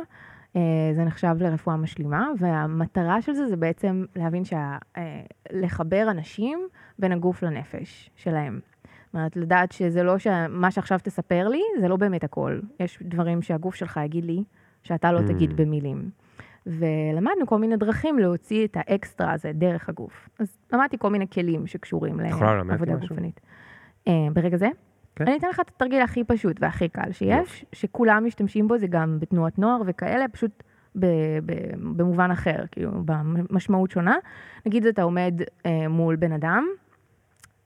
אה, 0.57 0.61
זה 0.95 1.05
נחשב 1.05 1.37
לרפואה 1.41 1.77
משלימה, 1.77 2.29
והמטרה 2.39 3.23
של 3.23 3.33
זה 3.33 3.47
זה 3.47 3.57
בעצם 3.57 4.05
להבין 4.17 4.45
שה... 4.45 4.77
אה, 4.97 5.21
לחבר 5.53 6.07
אנשים 6.11 6.69
בין 6.99 7.13
הגוף 7.13 7.43
לנפש 7.43 8.11
שלהם. 8.17 8.61
זאת 9.07 9.15
אומרת, 9.15 9.37
לדעת 9.37 9.73
שזה 9.73 10.03
לא 10.03 10.19
שמה 10.19 10.71
שעכשיו 10.71 10.99
תספר 11.03 11.49
לי, 11.49 11.63
זה 11.81 11.89
לא 11.89 11.97
באמת 11.97 12.25
הכל. 12.25 12.61
יש 12.81 12.99
דברים 13.03 13.43
שהגוף 13.43 13.75
שלך 13.75 14.01
יגיד 14.05 14.25
לי, 14.25 14.45
שאתה 14.83 15.13
לא 15.13 15.19
Mm. 15.19 15.27
תגיד 15.29 15.57
במילים. 15.57 16.11
ולמדנו 16.67 17.47
כל 17.47 17.59
מיני 17.59 17.77
דרכים 17.77 18.19
להוציא 18.19 18.65
את 18.65 18.77
האקסטרה 18.77 19.33
הזה 19.33 19.53
דרך 19.55 19.89
הגוף. 19.89 20.29
אז 20.39 20.59
למדתי 20.73 20.99
כל 20.99 21.11
מיני 21.11 21.27
כלים 21.29 21.67
שקשורים 21.67 22.21
לעבודה? 22.21 22.95
גופנית. 22.97 23.41
אה, 24.09 24.13
ברגע 24.33 24.57
זה? 24.57 24.69
כן. 25.17 25.27
אני 25.27 25.37
אתן 25.37 25.49
לך 25.49 25.61
את 25.61 25.69
התרגיל 25.69 26.03
הכי 26.03 26.25
פשוט 26.25 26.57
והכי 26.61 26.89
קל 26.89 27.13
שיש, 27.13 27.65
שכולם 27.73 28.25
משתמשים 28.27 28.69
בו, 28.69 28.79
זה 28.79 28.87
גם 28.87 29.17
בתנועות 29.21 29.59
נוער 29.59 29.83
וכאלה, 29.87 30.29
פשוט 30.29 30.63
במובן 31.97 32.31
אחר, 32.31 32.65
כאילו, 32.73 32.91
במשמעות 33.05 33.91
שונה. 33.91 34.17
נגיד 34.67 34.87
אתה 34.87 35.03
עומד 35.03 35.35
אה, 35.67 35.89
מול 35.89 36.17
בן 36.17 36.33
אדם, 36.33 36.67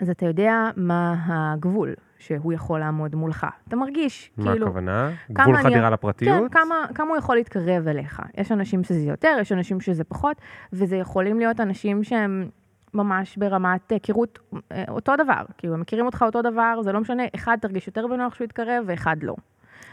אז 0.01 0.11
אתה 0.11 0.27
יודע 0.27 0.71
מה 0.77 1.15
הגבול 1.27 1.95
שהוא 2.19 2.53
יכול 2.53 2.81
לעמוד 2.81 3.15
מולך. 3.15 3.47
אתה 3.69 3.77
מרגיש, 3.77 4.31
מה 4.37 4.51
כאילו... 4.53 4.67
הכוונה? 4.67 5.11
כמה 5.35 5.45
גבול 5.45 5.55
אני- 5.57 5.65
חדירה 5.65 5.87
כן, 5.89 5.93
לפרטיות? 5.93 6.53
כמה, 6.53 6.75
כמה 6.95 7.09
הוא 7.09 7.17
יכול 7.17 7.37
להתקרב 7.37 7.89
אליך. 7.89 8.23
יש 8.37 8.53
אנשים 8.53 8.85
שזה 8.85 9.01
יותר, 9.01 9.37
יש 9.41 9.53
אנשים 9.53 9.81
שזה 9.81 10.05
פחות, 10.05 10.37
וזה 10.73 10.97
יכולים 10.97 11.39
להיות 11.39 11.61
אנשים 11.61 12.05
שהם 12.05 12.49
ממש 12.95 13.37
ברמת 13.37 13.93
היכרות 13.93 14.39
אה, 14.73 14.85
אותו 14.89 15.13
דבר. 15.17 15.45
כאילו, 15.59 15.75
הם 15.75 15.81
מכירים 15.81 16.07
אותך 16.07 16.23
אותו 16.23 16.43
דבר, 16.43 16.81
זה 16.83 16.93
לא 16.93 17.01
משנה, 17.01 17.23
אחד 17.35 17.57
תרגיש 17.61 17.87
יותר 17.87 18.07
בנוח 18.07 18.35
שהוא 18.35 18.45
יתקרב, 18.45 18.85
ואחד 18.87 19.17
לא. 19.23 19.35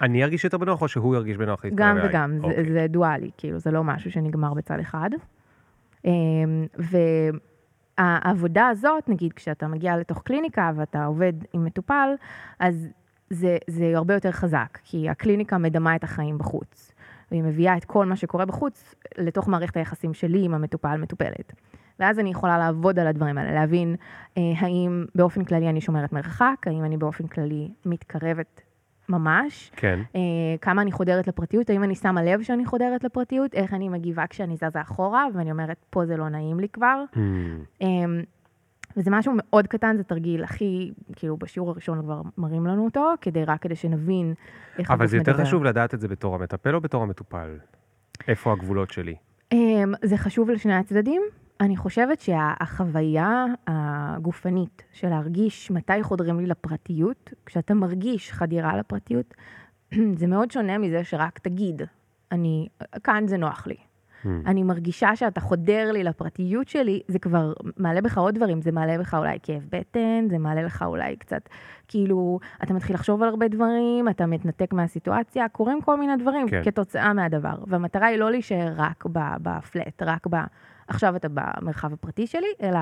אני 0.02 0.24
ארגיש 0.24 0.44
יותר 0.44 0.58
בנוח 0.58 0.82
או 0.82 0.88
שהוא 0.88 1.16
ירגיש 1.16 1.38
בנוח 1.38 1.66
להתקרב 1.66 1.88
גם 1.90 1.98
אליי? 1.98 2.10
וגם, 2.10 2.38
זה, 2.42 2.48
אוקיי. 2.48 2.72
זה 2.74 2.86
דואלי, 2.90 3.30
כאילו, 3.38 3.60
זה 3.60 3.72
לא 3.72 3.84
משהו 3.84 4.12
שנגמר 4.12 4.54
בצד 4.54 4.80
אחד. 4.80 5.10
אמ, 6.06 6.12
והעבודה 8.00 8.68
הזאת, 8.68 9.10
נגיד, 9.10 9.34
כשאתה 9.34 9.68
מגיע 9.68 9.98
לתוך 9.98 10.22
קליניקה 10.22 10.72
ואתה 10.76 11.06
עובד 11.06 11.34
עם 11.54 11.66
מטופל, 11.66 12.10
אז 12.60 12.88
זה, 13.30 13.58
זה 13.70 13.92
הרבה 13.96 14.14
יותר 14.14 14.32
חזק, 14.32 14.80
כי 14.84 15.10
הקליניקה 15.10 15.58
מדמה 15.58 15.96
את 15.96 16.04
החיים 16.04 16.38
בחוץ. 16.38 16.92
והיא 17.32 17.44
מביאה 17.44 17.78
את 17.78 17.86
כל 17.86 18.06
מה 18.06 18.16
שקורה 18.16 18.46
בחוץ 18.46 18.96
לתוך 19.18 19.48
מערכת 19.48 19.78
היחסים 19.78 20.14
שלי 20.14 20.46
עם 20.46 20.54
המטופל-מטופלת. 20.54 21.54
ואז 22.00 22.20
אני 22.20 22.30
יכולה 22.30 22.58
לעבוד 22.58 23.00
על 23.00 23.08
הדברים 23.08 23.38
האלה, 23.38 23.54
להבין 23.54 23.96
אה, 24.38 24.42
האם 24.58 25.06
באופן 25.16 25.44
כללי 25.44 25.70
אני 25.70 25.82
שומרת 25.82 26.14
מרחק, 26.14 26.56
האם 26.66 26.84
אני 26.84 26.98
באופן 26.98 27.28
כללי 27.28 27.70
מתקרבת 27.86 28.62
ממש, 29.18 29.72
כן. 29.76 30.00
אה, 30.16 30.22
כמה 30.62 30.82
אני 30.82 30.92
חודרת 30.92 31.28
לפרטיות, 31.28 31.70
האם 31.70 31.84
אני 31.84 31.96
שמה 31.96 32.24
לב 32.24 32.42
שאני 32.42 32.66
חודרת 32.66 33.04
לפרטיות, 33.04 33.54
איך 33.54 33.74
אני 33.74 33.90
מגיבה 33.90 34.28
כשאני 34.28 34.56
זזה 34.56 34.82
אחורה, 34.82 35.28
ואני 35.34 35.52
אומרת, 35.52 35.78
פה 35.90 36.06
זה 36.06 36.18
לא 36.18 36.30
נעים 36.30 36.60
לי 36.60 36.70
כבר. 36.70 37.04
Hmm. 37.14 37.18
אה, 37.82 37.88
וזה 38.98 39.12
משהו 39.12 39.34
מאוד 39.36 39.68
קטן, 39.68 39.98
זה 39.98 40.04
תרגיל 40.04 40.44
הכי, 40.44 40.92
כאילו 41.16 41.38
בשיעור 41.38 41.70
הראשון 41.70 42.02
כבר 42.02 42.22
מראים 42.38 42.66
לנו 42.68 42.86
אותו, 42.86 43.14
כדי 43.22 43.46
רק 43.46 43.62
כדי 43.62 43.76
שנבין 43.76 44.34
איך 44.80 44.92
אבל 44.92 45.08
זה 45.08 45.18
יותר 45.18 45.32
מדבר. 45.32 45.46
חשוב 45.46 45.64
לדעת 45.64 45.94
את 45.94 46.00
זה 46.00 46.08
בתור 46.08 46.36
המטפל 46.36 46.76
או 46.76 46.82
בתור 46.82 47.04
המטופל? 47.04 47.58
איפה 48.28 48.54
הגבולות 48.54 48.92
שלי? 48.92 49.16
אה, 49.54 49.58
זה 50.02 50.18
חשוב 50.18 50.50
לשני 50.50 50.74
הצדדים. 50.74 51.22
אני 51.62 51.78
חושבת 51.78 52.22
שהחוויה 52.22 53.46
הגופנית 53.68 54.84
של 54.92 55.10
להרגיש 55.10 55.72
מתי 55.72 56.04
חודרים 56.04 56.40
לי 56.40 56.46
לפרטיות, 56.46 57.34
כשאתה 57.46 57.74
מרגיש 57.74 58.32
חדירה 58.32 58.78
לפרטיות, 58.78 59.34
זה 60.20 60.28
מאוד 60.28 60.52
שונה 60.52 60.78
מזה 60.78 61.04
שרק 61.04 61.40
תגיד, 61.40 61.82
אני, 62.32 62.68
כאן 63.04 63.28
זה 63.28 63.38
נוח 63.38 63.68
לי. 63.68 63.76
Hmm. 64.24 64.28
אני 64.46 64.64
מרגישה 64.64 65.16
שאתה 65.16 65.42
חודר 65.42 65.92
לי 65.92 66.04
לפרטיות 66.04 66.68
שלי, 66.68 67.02
זה 67.08 67.20
כבר 67.20 67.54
מעלה 67.78 68.02
בך 68.02 68.18
עוד 68.18 68.36
דברים, 68.36 68.62
זה 68.62 68.72
מעלה 68.72 68.98
בך 68.98 69.14
אולי 69.14 69.38
כאב 69.44 69.68
בטן, 69.70 70.28
זה 70.30 70.38
מעלה 70.38 70.64
לך 70.64 70.84
אולי 70.88 71.16
קצת, 71.16 71.50
כאילו, 71.88 72.40
אתה 72.64 72.74
מתחיל 72.74 72.96
לחשוב 72.96 73.24
על 73.24 73.30
הרבה 73.30 73.48
דברים, 73.48 74.10
אתה 74.10 74.26
מתנתק 74.26 74.74
מהסיטואציה, 74.74 75.50
קורים 75.50 75.82
כל 75.82 75.98
מיני 75.98 76.18
דברים 76.18 76.50
כן. 76.50 76.64
כתוצאה 76.64 77.14
מהדבר. 77.14 77.56
והמטרה 77.68 78.08
היא 78.08 78.18
לא 78.18 78.32
להישאר 78.32 78.74
רק 78.76 79.06
בפלט, 79.42 80.04
רק 80.04 80.28
ב... 80.30 80.36
עכשיו 80.88 81.16
אתה 81.16 81.28
במרחב 81.30 81.94
הפרטי 81.94 82.28
שלי, 82.28 82.48
אלא 82.62 82.80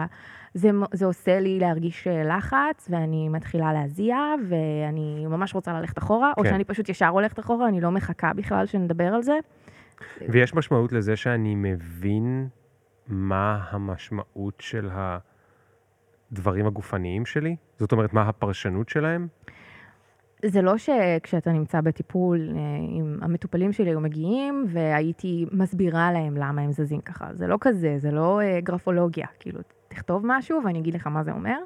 זה, 0.53 0.70
זה 0.93 1.05
עושה 1.05 1.39
לי 1.39 1.60
להרגיש 1.60 2.08
אה, 2.08 2.24
לחץ, 2.24 2.88
ואני 2.89 3.29
מתחילה 3.29 3.74
להזיע, 3.74 4.17
ואני 4.50 5.25
ממש 5.27 5.55
רוצה 5.55 5.74
ללכת 5.74 5.98
אחורה, 5.98 6.34
או 6.38 6.43
כן. 6.43 6.50
שאני 6.50 6.63
פשוט 6.63 6.89
ישר 6.89 7.08
הולכת 7.08 7.39
אחורה, 7.39 7.67
אני 7.67 7.81
לא 7.81 7.91
מחכה 7.91 8.34
בכלל 8.34 8.65
שנדבר 8.65 9.13
על 9.13 9.24
זה. 9.24 9.39
ויש 10.29 10.53
משמעות 10.53 10.91
לזה 10.91 11.15
שאני 11.15 11.55
מבין 11.55 12.48
מה 13.08 13.60
המשמעות 13.70 14.53
של 14.60 14.89
הדברים 16.31 16.67
הגופניים 16.67 17.25
שלי? 17.25 17.55
זאת 17.79 17.91
אומרת, 17.91 18.13
מה 18.13 18.22
הפרשנות 18.22 18.89
שלהם? 18.89 19.27
זה 20.46 20.62
לא 20.62 20.78
שכשאתה 20.78 21.52
נמצא 21.52 21.82
בטיפול 21.82 22.50
אה, 22.56 22.62
עם 22.90 23.18
המטופלים 23.22 23.74
שלי 23.74 23.90
היו 23.90 24.00
מגיעים 24.00 24.66
והייתי 24.68 25.46
מסבירה 25.52 26.12
להם 26.12 26.38
למה 26.38 26.62
הם 26.62 26.72
זזים 26.72 27.02
ככה. 27.02 27.28
זה 27.34 27.48
לא 27.48 27.58
כזה, 27.62 27.96
זה 27.98 28.12
לא 28.12 28.42
אה, 28.42 28.60
גרפולוגיה. 28.62 29.28
כאילו, 29.40 29.60
תכתוב 29.88 30.24
משהו 30.26 30.60
ואני 30.66 30.80
אגיד 30.80 30.94
לך 30.94 31.08
מה 31.08 31.24
זה 31.24 31.32
אומר. 31.32 31.58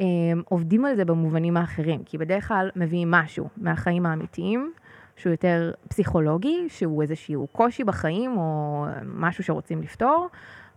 אה, 0.00 0.04
עובדים 0.44 0.84
על 0.84 0.96
זה 0.96 1.04
במובנים 1.04 1.56
האחרים, 1.56 2.02
כי 2.04 2.18
בדרך 2.18 2.48
כלל 2.48 2.70
מביאים 2.76 3.10
משהו 3.10 3.48
מהחיים 3.56 4.06
האמיתיים, 4.06 4.72
שהוא 5.16 5.30
יותר 5.30 5.72
פסיכולוגי, 5.88 6.66
שהוא 6.68 7.02
איזשהו 7.02 7.46
קושי 7.52 7.84
בחיים 7.84 8.36
או 8.36 8.84
משהו 9.04 9.44
שרוצים 9.44 9.82
לפתור, 9.82 10.28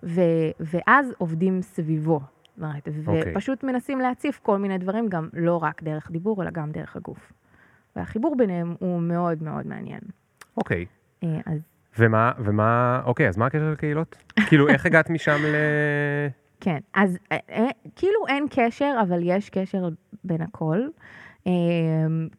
ו- 0.03 0.51
ואז 0.59 1.13
עובדים 1.17 1.61
סביבו. 1.61 2.19
אומרת, 2.57 2.87
אוקיי. 3.07 3.31
ופשוט 3.31 3.63
מנסים 3.63 3.99
להציף 3.99 4.39
כל 4.43 4.57
מיני 4.57 4.77
דברים, 4.77 5.09
גם 5.09 5.29
לא 5.33 5.57
רק 5.63 5.83
דרך 5.83 6.11
דיבור, 6.11 6.43
אלא 6.43 6.51
גם 6.51 6.71
דרך 6.71 6.95
הגוף. 6.95 7.33
והחיבור 7.95 8.35
ביניהם 8.37 8.75
הוא 8.79 9.01
מאוד 9.01 9.43
מאוד 9.43 9.67
מעניין. 9.67 10.01
אוקיי. 10.57 10.85
אה, 11.23 11.39
אז 11.45 11.59
ומה, 11.99 12.31
ומה, 12.39 13.01
אוקיי, 13.05 13.27
אז 13.27 13.37
מה 13.37 13.45
הקשר 13.45 13.71
לקהילות? 13.71 14.15
כאילו, 14.47 14.67
איך 14.67 14.85
הגעת 14.85 15.09
משם 15.09 15.37
ל... 15.45 15.55
כן, 16.59 16.77
אז 16.93 17.17
אה, 17.31 17.37
אה, 17.49 17.67
כאילו 17.95 18.27
אין 18.27 18.45
קשר, 18.49 18.95
אבל 19.01 19.19
יש 19.23 19.49
קשר 19.49 19.89
בין 20.23 20.41
הכל. 20.41 20.79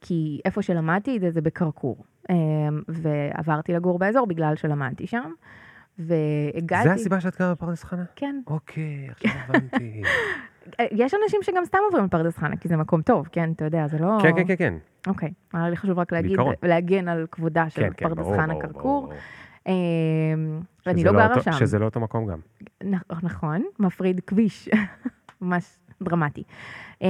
כי 0.01 0.41
איפה 0.45 0.63
שלמדתי 0.63 1.17
את 1.17 1.21
זה, 1.21 1.31
זה 1.31 1.41
בקרקור. 1.41 2.05
ועברתי 2.89 3.73
לגור 3.73 3.99
באזור 3.99 4.27
בגלל 4.27 4.57
שלמדתי 4.57 5.07
שם. 5.07 5.33
והגעתי... 5.99 6.89
זה 6.89 6.93
הסיבה 6.95 7.21
שאת 7.21 7.39
גרה 7.39 7.53
בפרדס 7.55 7.85
חנה? 7.85 8.05
כן. 8.17 8.41
אוקיי, 8.47 9.09
עכשיו 9.11 9.31
הבנתי. 9.49 10.03
יש 11.03 11.15
אנשים 11.25 11.41
שגם 11.43 11.65
סתם 11.65 11.79
עוברים 11.87 12.05
לפרדס 12.05 12.37
חנה, 12.39 12.57
כי 12.57 12.69
זה 12.69 12.77
מקום 12.77 13.03
טוב, 13.03 13.29
כן, 13.33 13.53
אתה 13.53 13.65
יודע, 13.65 13.87
זה 13.87 13.99
לא... 13.99 14.19
כן, 14.23 14.31
כן, 14.37 14.47
כן, 14.47 14.57
כן. 14.57 14.75
אוקיי, 15.07 15.33
היה 15.53 15.71
לי 15.71 15.77
חשוב 15.77 15.99
רק 15.99 16.13
להגיד. 16.13 16.39
להגן 16.63 17.09
על 17.09 17.27
כבודה 17.31 17.71
של 17.71 17.83
כן, 17.83 17.91
כן, 17.97 18.09
פרדס 18.09 18.19
ברור, 18.25 18.37
חנה 18.37 18.55
כרכור. 18.61 19.13
אה, 19.67 19.73
אני 20.87 21.01
שזה 21.01 21.13
לא 21.13 21.19
גרה 21.19 21.43
שם. 21.43 21.53
שזה 21.53 21.79
לא 21.79 21.85
אותו 21.85 22.01
מקום 22.01 22.27
גם. 22.27 22.39
נכ- 22.85 23.17
נכון, 23.23 23.63
מפריד 23.79 24.21
כביש, 24.27 24.69
ממש 25.41 25.79
דרמטי. 26.03 26.43
אמ, 27.03 27.09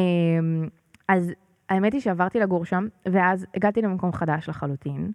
אז 1.09 1.33
האמת 1.69 1.93
היא 1.93 2.01
שעברתי 2.01 2.41
לגור 2.41 2.65
שם, 2.65 2.87
ואז 3.13 3.47
הגעתי 3.55 3.83
למקום 3.83 4.13
חדש 4.13 4.49
לחלוטין. 4.49 5.13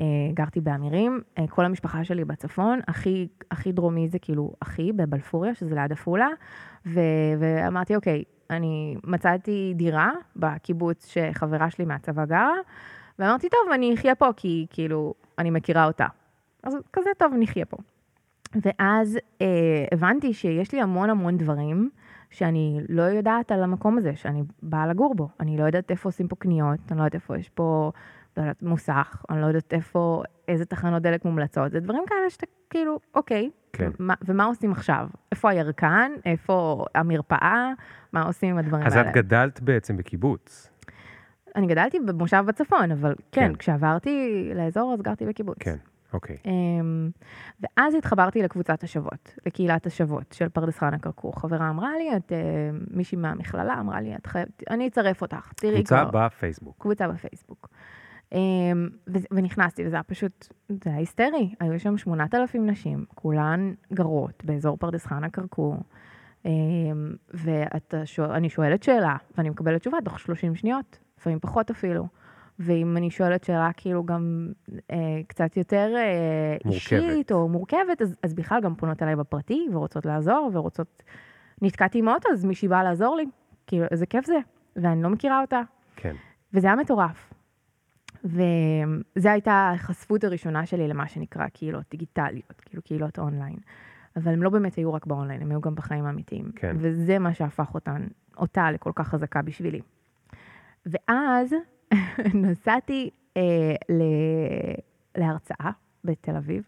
אה, 0.00 0.04
גרתי 0.34 0.60
באמירים, 0.60 1.20
אה, 1.38 1.46
כל 1.46 1.64
המשפחה 1.64 2.04
שלי 2.04 2.24
בצפון, 2.24 2.80
הכי, 2.88 3.28
הכי 3.50 3.72
דרומי 3.72 4.08
זה 4.08 4.18
כאילו 4.18 4.52
אחי 4.60 4.92
בבלפוריה, 4.92 5.54
שזה 5.54 5.74
ליד 5.74 5.92
עפולה, 5.92 6.28
ואמרתי, 7.38 7.96
אוקיי, 7.96 8.24
אני 8.50 8.96
מצאתי 9.04 9.72
דירה 9.76 10.12
בקיבוץ 10.36 11.06
שחברה 11.06 11.70
שלי 11.70 11.84
מהצבא 11.84 12.24
גרה, 12.24 12.54
ואמרתי, 13.18 13.48
טוב, 13.48 13.72
אני 13.74 13.94
אחיה 13.94 14.14
פה, 14.14 14.28
כי 14.36 14.66
כאילו, 14.70 15.14
אני 15.38 15.50
מכירה 15.50 15.86
אותה. 15.86 16.06
אז 16.62 16.76
כזה 16.92 17.10
טוב, 17.18 17.32
נחיה 17.38 17.64
פה. 17.64 17.76
ואז 18.54 19.18
אה, 19.42 19.84
הבנתי 19.92 20.34
שיש 20.34 20.72
לי 20.72 20.80
המון 20.80 21.10
המון 21.10 21.36
דברים 21.36 21.90
שאני 22.30 22.80
לא 22.88 23.02
יודעת 23.02 23.52
על 23.52 23.62
המקום 23.62 23.98
הזה, 23.98 24.12
שאני 24.16 24.42
באה 24.62 24.86
לגור 24.86 25.14
בו. 25.14 25.28
אני 25.40 25.56
לא 25.56 25.64
יודעת 25.64 25.90
איפה 25.90 26.08
עושים 26.08 26.28
פה 26.28 26.36
קניות, 26.36 26.78
אני 26.90 26.98
לא 26.98 27.04
יודעת 27.04 27.14
איפה 27.14 27.38
יש 27.38 27.48
פה, 27.48 27.92
לא 28.38 28.42
יודעת, 28.42 28.62
מוסך, 28.62 29.22
אני 29.30 29.40
לא 29.40 29.46
יודעת 29.46 29.74
איפה, 29.74 30.22
איזה 30.48 30.64
תחנות 30.64 31.02
דלק 31.02 31.24
מומלצות. 31.24 31.72
זה 31.72 31.80
דברים 31.80 32.02
כאלה 32.06 32.30
שאתה 32.30 32.46
כאילו, 32.70 32.98
אוקיי, 33.14 33.50
כן. 33.72 33.90
מה, 33.98 34.14
ומה 34.24 34.44
עושים 34.44 34.72
עכשיו? 34.72 35.08
איפה 35.32 35.50
הירקן? 35.50 36.12
איפה 36.24 36.84
המרפאה? 36.94 37.72
מה 38.12 38.22
עושים 38.22 38.50
עם 38.50 38.58
הדברים 38.58 38.86
אז 38.86 38.96
האלה? 38.96 39.10
את 39.10 39.14
גדלת 39.14 39.60
בעצם 39.60 39.96
בקיבוץ. 39.96 40.70
אני 41.56 41.66
גדלתי 41.66 42.00
במושב 42.00 42.44
בצפון, 42.46 42.90
אבל 42.90 43.14
כן, 43.32 43.40
כן. 43.40 43.56
כשעברתי 43.56 44.50
לאזור 44.54 44.94
אז 44.94 45.02
גרתי 45.02 45.26
בקיבוץ. 45.26 45.56
כן, 45.60 45.76
אוקיי. 46.12 46.36
אמ, 46.44 47.10
ואז 47.60 47.94
התחברתי 47.94 48.42
לקבוצת 48.42 48.82
השבות, 48.82 49.34
לקהילת 49.46 49.86
השבות 49.86 50.32
של 50.32 50.48
פרדס 50.48 50.78
חנה 50.78 50.98
כרכור. 50.98 51.40
חברה 51.40 51.70
אמרה 51.70 51.90
לי, 51.98 52.16
את 52.16 52.32
אה, 52.32 52.38
מישהי 52.90 53.18
מהמכללה 53.18 53.80
אמרה 53.80 54.00
לי, 54.00 54.16
את 54.16 54.26
חייבת, 54.26 54.62
אני 54.70 54.88
אצרף 54.88 55.22
אותך, 55.22 55.52
תראי 55.56 55.74
קבוצה 55.74 56.04
כבר. 56.10 56.26
בפייסבוק. 56.26 56.76
קבוצה 56.78 57.08
בפייסבוק. 57.08 57.68
אמ, 58.32 58.88
ונכנסתי, 59.30 59.86
וזה 59.86 59.96
היה 59.96 60.02
פשוט, 60.02 60.48
זה 60.68 60.90
היה 60.90 60.98
היסטרי. 60.98 61.54
היו 61.60 61.80
שם 61.80 61.98
8,000 61.98 62.66
נשים, 62.66 63.04
כולן 63.14 63.74
גרות 63.92 64.44
באזור 64.44 64.76
פרדס 64.76 65.06
חנה 65.06 65.30
כרכור. 65.30 65.76
אמ, 66.44 66.50
ואני 67.34 68.48
שואלת 68.48 68.82
שאלה, 68.82 69.16
ואני 69.36 69.50
מקבלת 69.50 69.80
תשובה 69.80 69.98
תוך 70.04 70.20
30 70.20 70.54
שניות, 70.54 70.98
לפעמים 71.18 71.38
פחות 71.40 71.70
אפילו. 71.70 72.06
ואם 72.58 72.96
אני 72.96 73.10
שואלת 73.10 73.44
שאלה 73.44 73.70
כאילו 73.76 74.04
גם 74.04 74.52
אה, 74.90 75.20
קצת 75.26 75.56
יותר 75.56 75.92
אה, 75.96 76.56
מורכבת. 76.64 76.92
אישית 76.92 77.32
או 77.32 77.48
מורכבת, 77.48 78.02
אז, 78.02 78.16
אז 78.22 78.34
בכלל 78.34 78.60
גם 78.60 78.74
פונות 78.74 79.02
אליי 79.02 79.16
בפרטי 79.16 79.68
ורוצות 79.72 80.06
לעזור 80.06 80.50
ורוצות... 80.52 81.02
נתקעתי 81.62 81.98
עם 81.98 82.08
האוטו, 82.08 82.28
אז 82.32 82.44
מישהי 82.44 82.68
באה 82.68 82.82
לעזור 82.82 83.16
לי. 83.16 83.24
כאילו, 83.66 83.86
איזה 83.90 84.06
כיף 84.06 84.26
זה, 84.26 84.38
ואני 84.76 85.02
לא 85.02 85.10
מכירה 85.10 85.40
אותה. 85.40 85.60
כן. 85.96 86.16
וזה 86.54 86.66
היה 86.66 86.76
מטורף. 86.76 87.32
וזו 88.24 89.28
הייתה 89.28 89.52
ההיחשפות 89.52 90.24
הראשונה 90.24 90.66
שלי 90.66 90.88
למה 90.88 91.08
שנקרא 91.08 91.48
קהילות 91.48 91.84
דיגיטליות, 91.90 92.60
כאילו 92.64 92.82
קהילות 92.82 93.18
אונליין. 93.18 93.56
אבל 94.16 94.32
הם 94.32 94.42
לא 94.42 94.50
באמת 94.50 94.74
היו 94.74 94.94
רק 94.94 95.06
באונליין, 95.06 95.42
הם 95.42 95.50
היו 95.50 95.60
גם 95.60 95.74
בחיים 95.74 96.04
האמיתיים. 96.04 96.50
כן. 96.56 96.76
וזה 96.78 97.18
מה 97.18 97.34
שהפך 97.34 97.74
אותן, 97.74 98.06
אותה 98.36 98.70
לכל 98.70 98.92
כך 98.94 99.08
חזקה 99.08 99.42
בשבילי. 99.42 99.80
ואז 100.86 101.54
נסעתי 102.44 103.10
אה, 103.36 103.42
ל... 103.88 104.02
להרצאה 105.16 105.70
בתל 106.04 106.36
אביב 106.36 106.62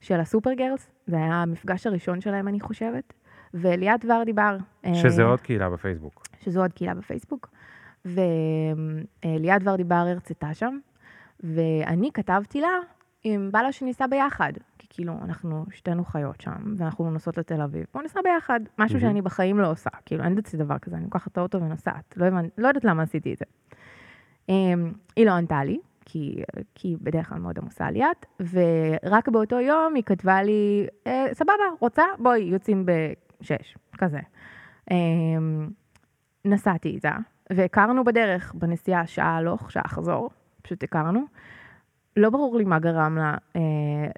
של 0.00 0.20
הסופר 0.20 0.52
גרלס, 0.52 0.90
זה 1.06 1.16
היה 1.16 1.34
המפגש 1.34 1.86
הראשון 1.86 2.20
שלהם, 2.20 2.48
אני 2.48 2.60
חושבת, 2.60 3.12
וליאת 3.54 4.04
ורדי 4.04 4.32
בר. 4.32 4.56
אה, 4.84 4.94
שזה 4.94 5.22
עוד 5.22 5.40
קהילה 5.40 5.70
בפייסבוק. 5.70 6.22
שזו 6.40 6.60
עוד 6.60 6.72
קהילה 6.72 6.94
בפייסבוק. 6.94 7.50
וליאת 8.04 9.62
ורדי 9.64 9.84
בר 9.84 9.94
הרצתה 9.94 10.54
שם, 10.54 10.78
ואני 11.42 12.10
כתבתי 12.14 12.60
לה 12.60 12.78
אם 13.24 13.48
בא 13.52 13.62
לה 13.62 13.72
שניסע 13.72 14.06
ביחד. 14.06 14.52
כי 14.78 14.86
כאילו, 14.90 15.12
אנחנו 15.24 15.64
שתינו 15.70 16.04
חיות 16.04 16.40
שם, 16.40 16.74
ואנחנו 16.76 17.10
נוסעות 17.10 17.38
לתל 17.38 17.62
אביב, 17.62 17.86
בואו 17.92 18.02
ניסע 18.02 18.20
ביחד. 18.24 18.60
משהו. 18.78 19.00
שאני 19.00 19.22
בחיים 19.22 19.58
לא 19.58 19.70
עושה, 19.70 19.90
כאילו, 20.06 20.24
אין 20.24 20.38
אצלי 20.38 20.58
דבר 20.58 20.78
כזה, 20.78 20.96
אני 20.96 21.04
לוקחת 21.04 21.32
את 21.32 21.38
האוטו 21.38 21.62
ונוסעת. 21.62 22.14
לא, 22.16 22.24
הבנ... 22.24 22.48
לא 22.58 22.68
יודעת 22.68 22.84
למה 22.84 23.02
עשיתי 23.02 23.32
את 23.32 23.38
זה. 23.38 23.44
אמ, 24.48 24.92
היא 25.16 25.26
לא 25.26 25.30
ענתה 25.30 25.64
לי, 25.64 25.80
כי, 26.04 26.42
כי 26.74 26.96
בדרך 27.00 27.28
כלל 27.28 27.38
מאוד 27.38 27.58
עמוסה 27.58 27.90
ליאת, 27.90 28.26
ורק 28.40 29.28
באותו 29.28 29.60
יום 29.60 29.94
היא 29.94 30.02
כתבה 30.02 30.42
לי, 30.42 30.86
אה, 31.06 31.26
סבבה, 31.32 31.64
רוצה? 31.80 32.02
בואי, 32.18 32.40
יוצאים 32.40 32.86
בשש, 32.86 33.76
כזה. 33.98 34.20
אמ, 34.90 35.68
נסעתי 36.44 36.88
איתה, 36.88 37.16
והכרנו 37.52 38.04
בדרך, 38.04 38.54
בנסיעה 38.54 39.06
שעה 39.06 39.36
הלוך, 39.36 39.70
שעה 39.70 39.88
חזור, 39.88 40.30
פשוט 40.62 40.82
הכרנו. 40.82 41.24
לא 42.16 42.30
ברור 42.30 42.56
לי 42.56 42.64
מה 42.64 42.78
גרם 42.78 43.18
לה 43.18 43.36
אה, 43.56 43.60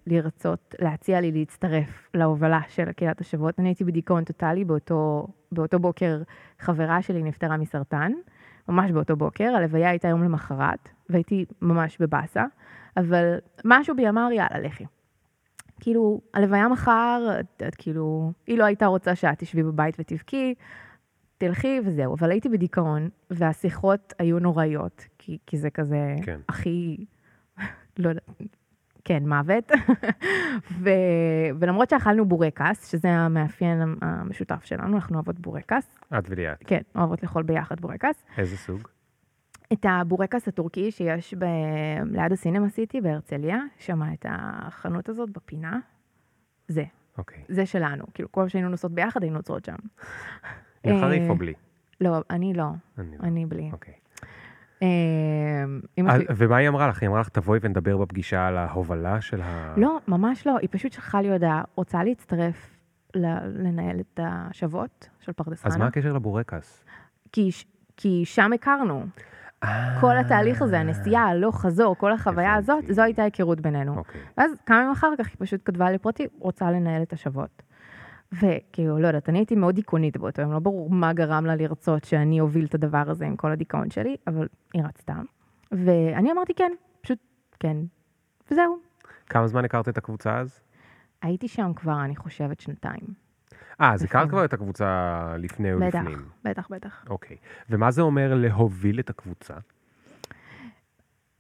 לרצות, 0.07 0.75
להציע 0.81 1.21
לי 1.21 1.33
להצטרף 1.33 2.09
להובלה 2.15 2.61
של 2.69 2.93
קהילת 2.93 3.21
השבועות. 3.21 3.59
אני 3.59 3.69
הייתי 3.69 3.85
בדיכאון 3.85 4.25
טוטאלי, 4.25 4.65
באותו, 4.65 5.27
באותו 5.53 5.79
בוקר 5.79 6.23
חברה 6.59 7.03
שלי 7.03 7.23
נפטרה 7.23 7.57
מסרטן, 7.57 8.13
ממש 8.69 8.91
באותו 8.91 9.17
בוקר, 9.17 9.55
הלוויה 9.57 9.91
הייתה 9.91 10.09
יום 10.09 10.25
למחרת, 10.25 10.89
והייתי 11.11 11.45
ממש 11.63 11.99
בבאסה, 12.01 12.45
אבל 12.97 13.39
משהו 13.65 13.97
בי 13.97 14.09
אמר, 14.09 14.29
יאללה, 14.33 14.59
לכי. 14.59 14.85
כאילו, 15.81 16.21
הלוויה 16.35 16.69
מחר, 16.69 17.37
את, 17.41 17.63
את 17.69 17.75
כאילו, 17.75 18.33
היא 18.47 18.59
לא 18.59 18.65
הייתה 18.65 18.87
רוצה 18.87 19.15
שאת 19.15 19.39
תשבי 19.39 19.63
בבית 19.63 19.97
ותבכי, 19.99 20.55
תלכי 21.47 21.81
וזהו, 21.85 22.15
אבל 22.15 22.31
הייתי 22.31 22.49
בדיכאון, 22.49 23.09
והשיחות 23.31 24.13
היו 24.19 24.39
נוראיות, 24.39 25.07
כי, 25.19 25.39
כי 25.47 25.59
זה 25.59 25.71
כזה 25.71 26.17
כן. 26.23 26.41
הכי, 26.49 27.05
לא 27.99 28.09
יודעת, 28.09 28.31
כן, 29.05 29.29
מוות. 29.29 29.73
ו, 30.83 30.91
ולמרות 31.59 31.91
שאכלנו 31.91 32.25
בורקס, 32.25 32.91
שזה 32.91 33.09
המאפיין 33.09 33.97
המשותף 34.03 34.65
שלנו, 34.65 34.97
אנחנו 34.97 35.15
אוהבות 35.15 35.41
בורקס, 35.41 35.99
את 36.19 36.25
וליאת. 36.29 36.65
כן, 36.67 36.81
אוהבות 36.97 37.23
לאכול 37.23 37.43
ביחד 37.43 37.81
בורקס. 37.81 38.25
איזה 38.39 38.57
סוג? 38.57 38.89
את 39.73 39.87
הבורקס 39.89 40.49
הטורקי 40.49 40.91
שיש 40.91 41.35
ב... 41.35 41.45
ליד 42.05 42.33
הסינמה 42.33 42.69
סיטי 42.69 43.01
בהרצליה, 43.01 43.59
שם 43.79 44.03
את 44.03 44.27
החנות 44.29 45.09
הזאת 45.09 45.31
בפינה, 45.31 45.79
זה, 46.69 46.85
אוקיי. 47.19 47.43
זה 47.49 47.67
שלנו. 47.67 48.05
כאילו, 48.15 48.33
כל 48.33 48.41
פעם 48.41 48.49
שהיינו 48.49 48.69
נוסעות 48.69 48.93
ביחד 48.93 49.23
היינו 49.23 49.39
עוצרות 49.39 49.65
שם. 49.65 49.77
עם 50.85 51.01
חריף 51.01 51.23
אה, 51.23 51.29
או 51.29 51.37
בלי? 51.37 51.53
לא, 52.01 52.23
אני 52.31 52.55
לא, 52.55 52.69
אני 52.99 53.43
לא. 53.43 53.49
בלי. 53.49 53.71
אוקיי. 53.73 53.95
אה. 54.83 55.65
ומה 56.37 56.57
היא 56.57 56.69
אמרה 56.69 56.89
לך? 56.89 57.03
היא 57.03 57.09
אמרה 57.09 57.21
לך, 57.21 57.29
תבואי 57.29 57.59
ונדבר 57.63 57.97
בפגישה 57.97 58.47
על 58.47 58.57
ההובלה 58.57 59.21
של 59.21 59.41
ה... 59.43 59.75
לא, 59.77 59.99
ממש 60.09 60.47
לא, 60.47 60.59
היא 60.61 60.69
פשוט 60.73 60.93
שלחה 60.93 61.21
לי 61.23 61.33
הודעה, 61.33 61.63
רוצה 61.75 62.05
להצטרף 62.05 62.77
לנהל 63.45 64.01
את 64.01 64.21
השבועות 64.23 65.09
של 65.21 65.33
פרדס 65.33 65.67
אז? 65.67 65.77
מה 65.77 65.87
הקשר 65.87 66.13
לבורקס? 66.13 66.85
כי, 67.97 68.25
שם 68.25 68.53
הכרנו. 68.53 69.07
אה, 69.65 70.01
כל 70.01 70.19
התהליך 70.19 70.63
הזה, 70.63 70.81
הנסיעה, 70.81 71.29
הלוך 71.29 71.61
חזור, 71.61 71.97
כל 71.97 72.13
החוויה 72.13 72.55
הזאת. 72.55 72.85
זו 72.89 73.03
הייתה 73.03 73.23
היכרות 73.23 73.61
בינינו. 73.61 73.97
אוקיי. 73.97 74.21
ואז 74.39 74.51
כמה 74.67 74.77
ימים 74.77 74.93
אחר 74.93 75.09
כך 75.19 75.27
היא 75.27 75.37
פשוט 75.39 75.61
כתבה 75.65 75.91
לי 75.91 75.99
פרטי, 75.99 76.27
רוצה 76.39 76.71
לנהל 76.71 77.03
את 77.03 77.13
השבועות. 77.13 77.63
וכאילו, 78.43 78.99
לא 78.99 79.07
יודעת, 79.07 79.29
אני 79.29 79.39
הייתי 79.39 79.55
מאוד 79.55 79.75
דיכאונית 79.75 80.17
באותו 80.17 80.43
יום, 80.43 80.53
לא 80.53 80.59
ברור 80.59 80.91
מה 80.91 81.13
גרם 81.13 81.47
לה 81.47 81.57
לרצות 81.57 82.05
שאני 82.05 82.41
אוביל 82.41 82.65
את 82.65 82.75
הדבר 82.75 83.05
הזה 83.07 83.27
עם 83.27 83.37
כל 83.37 83.53
הדיכאון 83.53 83.91
שלי, 83.91 84.17
אבל 84.27 84.49
היא 84.75 84.83
רצתה. 84.85 85.15
ואני 85.73 86.33
אמרתי 86.33 86.55
כן, 86.55 86.73
פשוט 87.01 87.19
כן. 87.61 87.77
וזהו. 88.51 88.79
כמה 89.27 89.47
זמן 89.47 89.65
הכרת 89.65 89.89
את 89.89 89.99
הקבוצה 89.99 90.39
אז? 90.39 90.61
הייתי 91.23 91.49
שם 91.49 91.73
כבר, 91.77 92.05
אני 92.05 92.17
חושבת, 92.17 92.61
שנתיים. 92.61 93.25
אה, 93.81 93.93
אז 93.93 94.03
הכרת. 94.03 94.29
כבר 94.29 94.45
את 94.45 94.53
הקבוצה 94.53 95.35
לפני 95.39 95.75
בטח, 95.75 95.85
ולפנים. 95.85 96.25
בטח, 96.45 96.69
בטח. 96.71 97.05
אוקיי. 97.11 97.37
ומה 97.71 97.91
זה 97.91 98.03
אומר 98.03 98.35
להוביל 98.35 99.01
את 99.01 99.11
הקבוצה? 99.11 99.55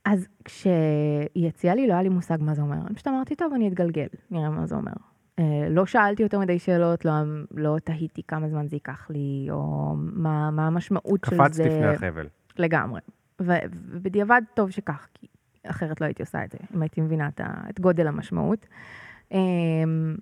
אז 0.05 0.29
כשהיא 0.45 1.49
הציעה 1.49 1.75
לי, 1.75 1.87
לא 1.87 1.93
היה 1.93 2.03
לי 2.03 2.09
מושג 2.09 2.39
מה 2.41 2.55
זה 2.55 2.63
אומר. 2.63 2.77
אני 2.87 2.95
פשוט 2.95 3.09
אמרתי, 3.09 3.37
טוב, 3.37 3.53
אני 3.55 3.69
אתגלגל, 3.69 4.07
נראה 4.31 4.51
מה 4.51 4.67
זה 4.67 4.75
אומר. 4.75 4.93
אה, 5.39 5.45
לא 5.71 5.87
שאלתי 5.87 6.23
יותר 6.23 6.39
מדי 6.39 6.59
שאלות, 6.59 7.05
לא, 7.05 7.13
לא 7.51 7.77
תהיתי 7.85 8.23
כמה 8.29 8.49
זמן 8.49 8.69
זה 8.69 8.77
ייקח 8.77 9.07
לי, 9.11 9.47
או 9.51 9.93
מה, 9.97 10.51
מה 10.51 10.67
המשמעות 10.67 11.21
של 11.25 11.37
זה. 11.37 11.43
קפצת 11.43 11.61
לפני 11.65 11.87
החבל. 11.87 12.27
לגמרי. 12.59 13.01
ובדיעבד 13.41 14.43
טוב 14.55 14.71
שכך, 14.71 15.07
כי 15.15 15.27
אחרת 15.67 16.01
לא 16.01 16.07
הייתי 16.07 16.23
עושה 16.23 16.45
את 16.45 16.51
זה, 16.53 16.59
אם 16.75 16.83
הייתי 16.83 17.01
מבינה 17.01 17.29
את, 17.29 17.41
את 17.71 17.81
גודל 17.81 18.07
המשמעות. 18.07 18.67
אמ, 19.33 20.17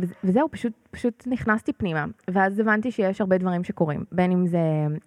וזה- 0.00 0.14
וזהו, 0.24 0.48
פשוט, 0.50 0.72
פשוט 0.90 1.24
נכנסתי 1.26 1.72
פנימה, 1.72 2.04
ואז 2.30 2.58
הבנתי 2.58 2.90
שיש 2.90 3.20
הרבה 3.20 3.38
דברים 3.38 3.64
שקורים, 3.64 4.04
בין 4.12 4.32
אם 4.32 4.46
זה 4.46 4.58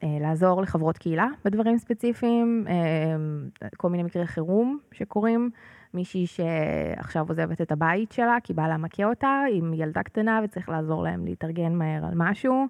אה, 0.03 0.17
לעזור 0.21 0.61
לחברות 0.61 0.97
קהילה 0.97 1.27
בדברים 1.45 1.77
ספציפיים, 1.77 2.65
אה, 2.67 3.67
כל 3.77 3.89
מיני 3.89 4.03
מקרי 4.03 4.27
חירום 4.27 4.79
שקורים, 4.91 5.49
מישהי 5.95 6.27
שעכשיו 6.27 7.25
עוזבת 7.29 7.61
את 7.61 7.71
הבית 7.71 8.11
שלה 8.11 8.37
כי 8.43 8.53
בעלה 8.53 8.77
מכה 8.77 9.03
אותה 9.03 9.43
עם 9.51 9.73
ילדה 9.73 10.03
קטנה 10.03 10.39
וצריך 10.43 10.69
לעזור 10.69 11.03
להם 11.03 11.25
להתארגן 11.25 11.73
מהר 11.73 12.05
על 12.05 12.13
משהו, 12.15 12.67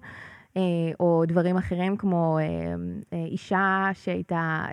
אה, 0.56 0.62
או 1.00 1.24
דברים 1.26 1.56
אחרים 1.56 1.96
כמו 1.96 2.38
אה, 2.38 2.44
אה, 3.12 3.24
אישה 3.24 3.90
שהייתה 3.92 4.64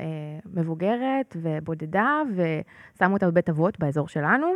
מבוגרת 0.53 1.37
ובודדה 1.41 2.21
ושמו 2.35 3.13
אותה 3.13 3.27
בבית 3.31 3.49
אבות 3.49 3.79
באזור 3.79 4.07
שלנו. 4.07 4.47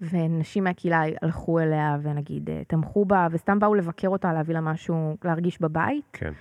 ונשים 0.00 0.64
מהקהילה 0.64 1.02
הלכו 1.22 1.60
אליה 1.60 1.96
ונגיד 2.02 2.50
תמכו 2.66 3.04
בה 3.04 3.26
וסתם 3.30 3.58
באו 3.58 3.74
לבקר 3.74 4.08
אותה, 4.08 4.32
להביא 4.32 4.54
לה 4.54 4.60
משהו, 4.60 5.16
להרגיש 5.24 5.60
בבית. 5.60 6.04
כן. 6.12 6.32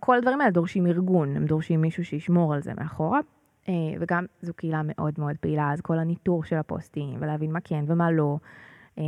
כל 0.00 0.16
הדברים 0.16 0.40
האלה 0.40 0.50
דורשים 0.50 0.86
ארגון, 0.86 1.36
הם 1.36 1.44
דורשים 1.44 1.80
מישהו 1.80 2.04
שישמור 2.04 2.54
על 2.54 2.62
זה 2.62 2.72
מאחורה. 2.78 3.20
אה, 3.68 3.74
וגם 4.00 4.24
זו 4.42 4.54
קהילה 4.54 4.80
מאוד 4.84 5.14
מאוד 5.18 5.36
פעילה, 5.40 5.72
אז 5.72 5.80
כל 5.80 5.98
הניטור 5.98 6.44
של 6.44 6.56
הפוסטים 6.56 7.16
ולהבין 7.20 7.52
מה 7.52 7.60
כן 7.64 7.84
ומה 7.86 8.10
לא. 8.10 8.38
אה, 8.98 9.04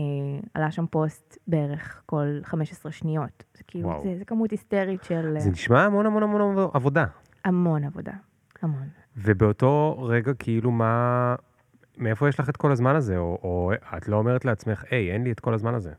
עלה 0.55 0.71
שם 0.71 0.87
פוסט 0.87 1.39
בערך 1.47 2.03
כל 2.07 2.27
15 2.43 2.93
שניות. 2.93 3.45
זה 3.55 3.65
כאילו. 3.67 4.01
זה, 4.03 4.15
זה 4.19 4.25
כמות 4.25 4.51
היסטרית 4.51 5.05
של 5.05 5.35
זה 5.39 5.51
נשמע 5.51 5.85
המון 5.85 6.07
המון 6.07 6.23
המון 6.23 6.69
עבודה. 6.75 7.05
המון 7.45 7.85
עבודה, 7.85 8.13
המון. 8.63 8.89
ובאותו 9.17 9.97
רגע, 10.03 10.35
כאילו, 10.35 10.71
מה... 10.71 11.35
מאיפה 11.99 12.29
יש 12.29 12.41
לך 12.41 12.49
את 12.49 12.57
כל 12.57 12.73
הזמן 12.73 12.97
הזה? 12.97 13.17
או, 13.17 13.39
או 13.43 13.73
את 13.97 14.09
לא 14.09 14.17
אומרת 14.17 14.45
לעצמך, 14.45 14.85
היי, 14.91 15.13
אין 15.13 15.25
לי 15.25 15.33
את 15.33 15.41
כל 15.41 15.55
הזמן 15.55 15.75
הזה. 15.75 15.93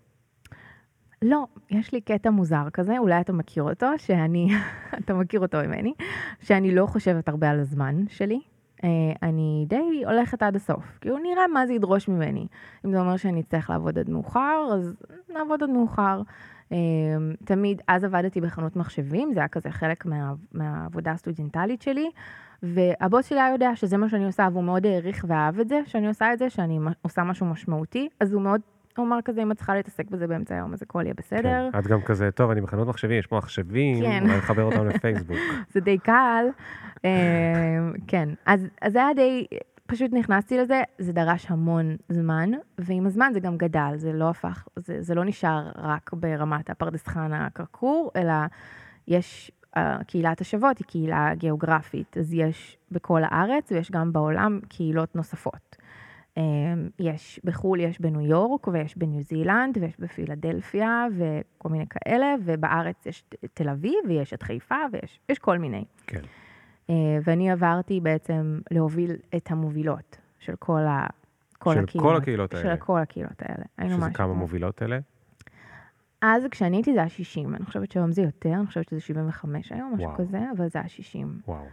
לא, 1.24 1.48
יש 1.70 1.92
לי 1.92 2.02
קטע 2.02 2.30
מוזר 2.30 2.70
כזה, 2.74 2.98
אולי 2.98 3.22
אתה 3.22 3.34
מכיר 3.34 3.64
אותו, 3.64 3.88
שאני, 3.98 4.48
אתה 5.00 5.14
מכיר 5.14 5.40
אותו 5.40 5.58
ממני, 5.58 5.94
שאני 6.40 6.76
לא 6.76 6.86
חושבת 6.86 7.30
הרבה 7.30 7.50
על 7.50 7.60
הזמן 7.60 7.96
שלי. 8.10 8.40
אה, 8.84 8.90
אני 9.24 9.66
די 9.68 10.04
הולכת 10.06 10.44
עד 10.44 10.56
הסוף, 10.56 10.98
כאילו 11.02 11.18
נראה 11.18 11.48
מה 11.48 11.68
זה 11.68 11.74
ידרוש 11.74 12.08
ממני. 12.08 12.48
אם 12.86 12.92
זה 12.92 13.00
אומר 13.00 13.18
שאני 13.18 13.42
אצטרך 13.42 13.70
לעבוד 13.70 14.00
עד 14.00 14.10
מאוחר, 14.10 14.70
אז 14.74 14.96
נעבוד 15.34 15.64
עד 15.64 15.70
מאוחר. 15.70 16.22
אה, 16.72 16.78
תמיד, 17.46 17.82
אז 17.88 18.04
עבדתי 18.04 18.42
בחנות 18.42 18.76
מחשבים, 18.76 19.34
זה 19.34 19.40
היה 19.40 19.48
כזה 19.48 19.72
חלק 19.72 20.06
מה, 20.06 20.34
מהעבודה 20.52 21.12
הסטודנטלית 21.12 21.82
שלי, 21.82 22.10
והבוס 22.64 23.26
שלי 23.26 23.40
היה 23.40 23.54
יודע 23.54 23.76
שזה 23.76 23.98
מה 23.98 24.10
שאני 24.10 24.26
עושה, 24.26 24.48
והוא 24.52 24.64
מאוד 24.64 24.86
העריך 24.86 25.26
ואהב 25.28 25.60
את 25.60 25.70
זה, 25.70 25.82
שאני 25.86 26.08
עושה 26.08 26.34
את 26.34 26.40
זה, 26.40 26.50
שאני 26.50 26.80
עושה 27.02 27.24
משהו 27.24 27.46
משמעותי, 27.46 28.10
אז 28.20 28.34
הוא 28.34 28.42
מאוד 28.42 28.62
הוא 28.98 29.06
אמר 29.08 29.20
כזה, 29.26 29.44
אם 29.44 29.52
את 29.52 29.58
צריכה 29.58 29.76
להתעסק 29.76 30.10
בזה 30.10 30.28
באמצע 30.28 30.56
היום, 30.56 30.74
אז 30.74 30.82
הכל 30.82 31.02
יהיה 31.04 31.14
בסדר. 31.14 31.70
כן. 31.72 31.80
את 31.80 31.88
גם 31.88 32.02
כזה, 32.02 32.32
טוב, 32.32 32.52
אני 32.52 32.62
בחנות 32.62 32.88
מחשבים, 32.88 33.20
יש 33.20 33.28
פה 33.28 33.38
מחשבים, 33.38 34.02
כן. 34.02 34.24
אולי 34.24 34.38
נחבר 34.38 34.64
אותם 34.64 34.88
לפייסבוק. 34.88 35.38
זה 35.74 35.80
די 35.80 35.98
קל. 35.98 36.46
אה, 37.06 37.80
כן, 38.08 38.30
אז, 38.46 38.68
אז 38.82 38.94
זה 38.94 39.00
היה 39.00 39.14
די, 39.14 39.46
פשוט 39.86 40.14
נכנסתי 40.14 40.58
לזה, 40.58 40.82
זה 41.00 41.14
דרש 41.14 41.46
המון 41.50 41.96
זמן, 42.10 42.52
ועם 42.78 43.06
הזמן 43.06 43.30
זה 43.34 43.40
גם 43.40 43.58
גדל, 43.58 43.94
זה 43.96 44.14
לא 44.14 44.30
הפך, 44.30 44.68
זה, 44.76 45.02
זה 45.02 45.16
לא 45.16 45.26
נשאר 45.26 45.72
רק 45.76 46.14
ברמת 46.14 46.70
הפרדס 46.70 47.08
חנה 47.08 47.48
כרכור, 47.56 48.12
אלא 48.16 48.34
יש, 49.08 49.52
uh, 49.78 50.04
קהילת 50.08 50.42
השבות 50.42 50.78
היא 50.78 50.86
קהילה 50.88 51.36
גיאוגרפית, 51.36 52.18
אז 52.18 52.34
יש 52.34 52.78
בכל 52.92 53.22
הארץ 53.24 53.72
ויש 53.72 53.92
גם 53.92 54.14
בעולם 54.14 54.60
קהילות 54.70 55.16
נוספות. 55.16 55.73
Um, 56.39 56.41
יש 57.00 57.39
בחו"ל, 57.43 57.80
יש 57.80 58.02
בניו 58.02 58.22
יורק, 58.22 58.67
ויש 58.67 58.98
בניו 58.98 59.22
זילנד, 59.22 59.78
ויש 59.82 60.00
בפילדלפיה, 60.00 61.06
וכל 61.17 61.69
מיני 61.69 61.86
כאלה, 61.89 62.36
ובארץ 62.46 63.06
יש 63.06 63.24
את 63.46 63.50
תל 63.54 63.69
אביב, 63.69 63.96
ויש 64.08 64.34
את 64.34 64.43
חיפה, 64.43 64.76
ויש 64.91 65.19
יש 65.30 65.39
כל 65.39 65.58
מיני. 65.58 65.86
כן. 66.08 66.22
אה, 66.89 66.96
ואני 67.24 67.52
עברתי 67.52 68.00
בעצם 68.00 68.60
להוביל 68.72 69.12
את 69.36 69.52
המובילות 69.52 70.17
של 70.39 70.56
כל, 70.60 70.80
ה, 70.82 71.08
כל 71.60 71.74
של 71.74 71.80
הקהילות. 71.84 72.10
כל 72.12 72.17
הקהילות 72.17 72.54
האלה. 72.54 72.63
של 72.76 72.82
כל 72.82 73.00
הקהילות 73.00 73.41
האלה. 73.41 73.63
שזה 73.89 73.98
כמה 74.13 74.13
כמו- 74.13 74.36
מובילות 74.36 74.82
אלה? 74.84 75.00
אז 76.22 76.43
כשאני 76.52 76.78
הייתי 76.78 76.93
זה 76.93 77.00
היה 77.00 77.10
60, 77.10 77.56
אני 77.56 77.65
חושבת 77.65 77.91
שהיום 77.91 78.12
זה 78.12 78.22
יותר, 78.22 78.54
אני 78.54 78.65
חושבת 78.67 78.89
שזה 78.89 79.00
75 79.00 79.72
היום, 79.72 79.93
משהו 79.93 80.06
וואו. 80.06 80.17
כזה, 80.17 80.39
אבל 80.58 80.67
זה 80.69 80.80
היה 80.80 80.89
60. 80.89 81.39
וואו. 81.48 81.65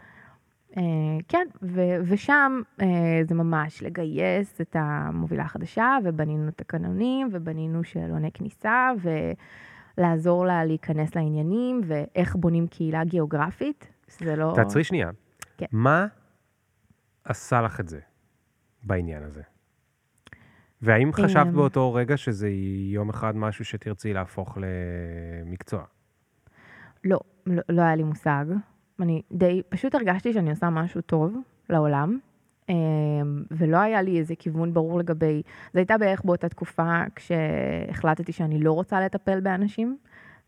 אה, 0.76 0.82
כן, 1.28 1.46
ו- 1.62 1.96
ושם 2.04 2.60
אה, 2.80 2.86
זה 3.28 3.34
ממש 3.34 3.82
לגייס 3.82 4.60
את 4.60 4.76
המובילה 4.78 5.42
החדשה, 5.42 5.98
ובנינו 6.04 6.50
תקנונים, 6.50 7.28
ובנינו 7.32 7.84
שאלוני 7.84 8.32
כניסה, 8.32 8.90
ולעזור 9.98 10.46
לה 10.46 10.64
להיכנס 10.64 11.14
לעניינים, 11.14 11.80
ואיך 11.84 12.36
בונים 12.36 12.66
קהילה 12.66 13.04
גיאוגרפית. 13.04 13.92
זה 14.08 14.36
לא... 14.36 14.52
תעצרי 14.56 14.84
שנייה. 14.84 15.10
כן. 15.56 15.66
מה 15.72 16.06
עשה 17.24 17.62
לך 17.62 17.80
את 17.80 17.88
זה 17.88 18.00
בעניין 18.82 19.22
הזה? 19.22 19.42
והאם 20.82 21.12
חשבת 21.12 21.46
אמ, 21.46 21.52
באותו 21.52 21.94
רגע 21.94 22.16
שזה 22.16 22.48
יום 22.92 23.08
אחד 23.08 23.36
משהו 23.36 23.64
שתרצי 23.64 24.12
להפוך 24.12 24.58
למקצוע? 24.60 25.84
לא, 27.04 27.20
לא, 27.46 27.62
לא 27.68 27.82
היה 27.82 27.96
לי 27.96 28.02
מושג. 28.02 28.44
אני 29.02 29.22
די, 29.32 29.62
פשוט 29.68 29.94
הרגשתי 29.94 30.32
שאני 30.32 30.50
עושה 30.50 30.70
משהו 30.70 31.00
טוב 31.00 31.36
לעולם, 31.70 32.18
אמ, 32.68 32.74
ולא 33.50 33.76
היה 33.76 34.02
לי 34.02 34.18
איזה 34.18 34.34
כיוון 34.34 34.74
ברור 34.74 34.98
לגבי... 34.98 35.42
זה 35.72 35.80
הייתה 35.80 35.98
בערך 35.98 36.24
באותה 36.24 36.48
תקופה 36.48 37.02
כשהחלטתי 37.14 38.32
שאני 38.32 38.60
לא 38.60 38.72
רוצה 38.72 39.00
לטפל 39.00 39.40
באנשים. 39.40 39.96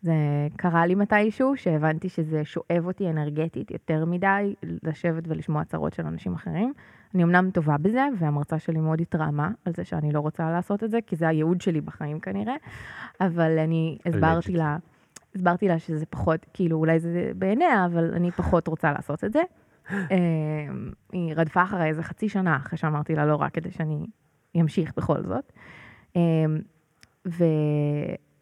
זה 0.03 0.15
קרה 0.57 0.87
לי 0.87 0.95
מתישהו, 0.95 1.57
שהבנתי 1.57 2.09
שזה 2.09 2.45
שואב 2.45 2.87
אותי 2.87 3.11
אנרגטית 3.11 3.71
יותר 3.71 4.05
מדי, 4.05 4.55
לשבת 4.83 5.23
ולשמוע 5.27 5.63
הצהרות 5.63 5.95
של 5.95 6.07
אנשים 6.07 6.35
אחרים. 6.35 6.73
אני 7.15 7.25
אמנם 7.25 7.51
טובה 7.51 7.79
בזה, 7.79 8.07
והמרצה 8.19 8.59
שלי 8.59 8.81
מאוד 8.81 9.01
התרעמה 9.01 9.51
על 9.65 9.73
זה 9.77 9.85
שאני 9.85 10.13
לא 10.13 10.21
רוצה 10.21 10.51
לעשות 10.51 10.85
את 10.85 10.91
זה, 10.91 10.99
כי 11.07 11.17
זה 11.17 11.29
הייעוד 11.29 11.61
שלי 11.61 11.81
בחיים 11.81 12.21
כנראה, 12.21 12.55
אבל 13.21 13.59
אני 13.59 13.99
הסברתי. 14.07 14.53
לה, 14.53 14.77
הסברתי 15.35 15.69
לה 15.69 15.79
שזה 15.79 16.07
פחות, 16.07 16.47
כאילו 16.55 16.77
אולי 16.77 17.01
זה 17.01 17.33
בעיניה, 17.37 17.87
אבל 17.87 18.15
אני 18.15 18.31
פחות 18.31 18.69
רוצה 18.69 18.93
לעשות 18.93 19.25
את 19.25 19.33
זה. 19.33 19.43
אמ, 19.91 20.91
היא 21.13 21.35
רדפה 21.37 21.63
אחריי 21.63 21.89
איזה 21.89 22.03
חצי 22.03 22.29
שנה 22.29 22.57
אחרי 22.57 22.79
שאמרתי 22.79 23.15
לה 23.15 23.27
לא 23.27 23.37
רק 23.37 23.55
כדי 23.55 23.71
שאני 23.71 24.07
אמשיך 24.61 24.93
בכל 24.97 25.23
זאת. 25.23 25.53
אמ, 26.17 26.59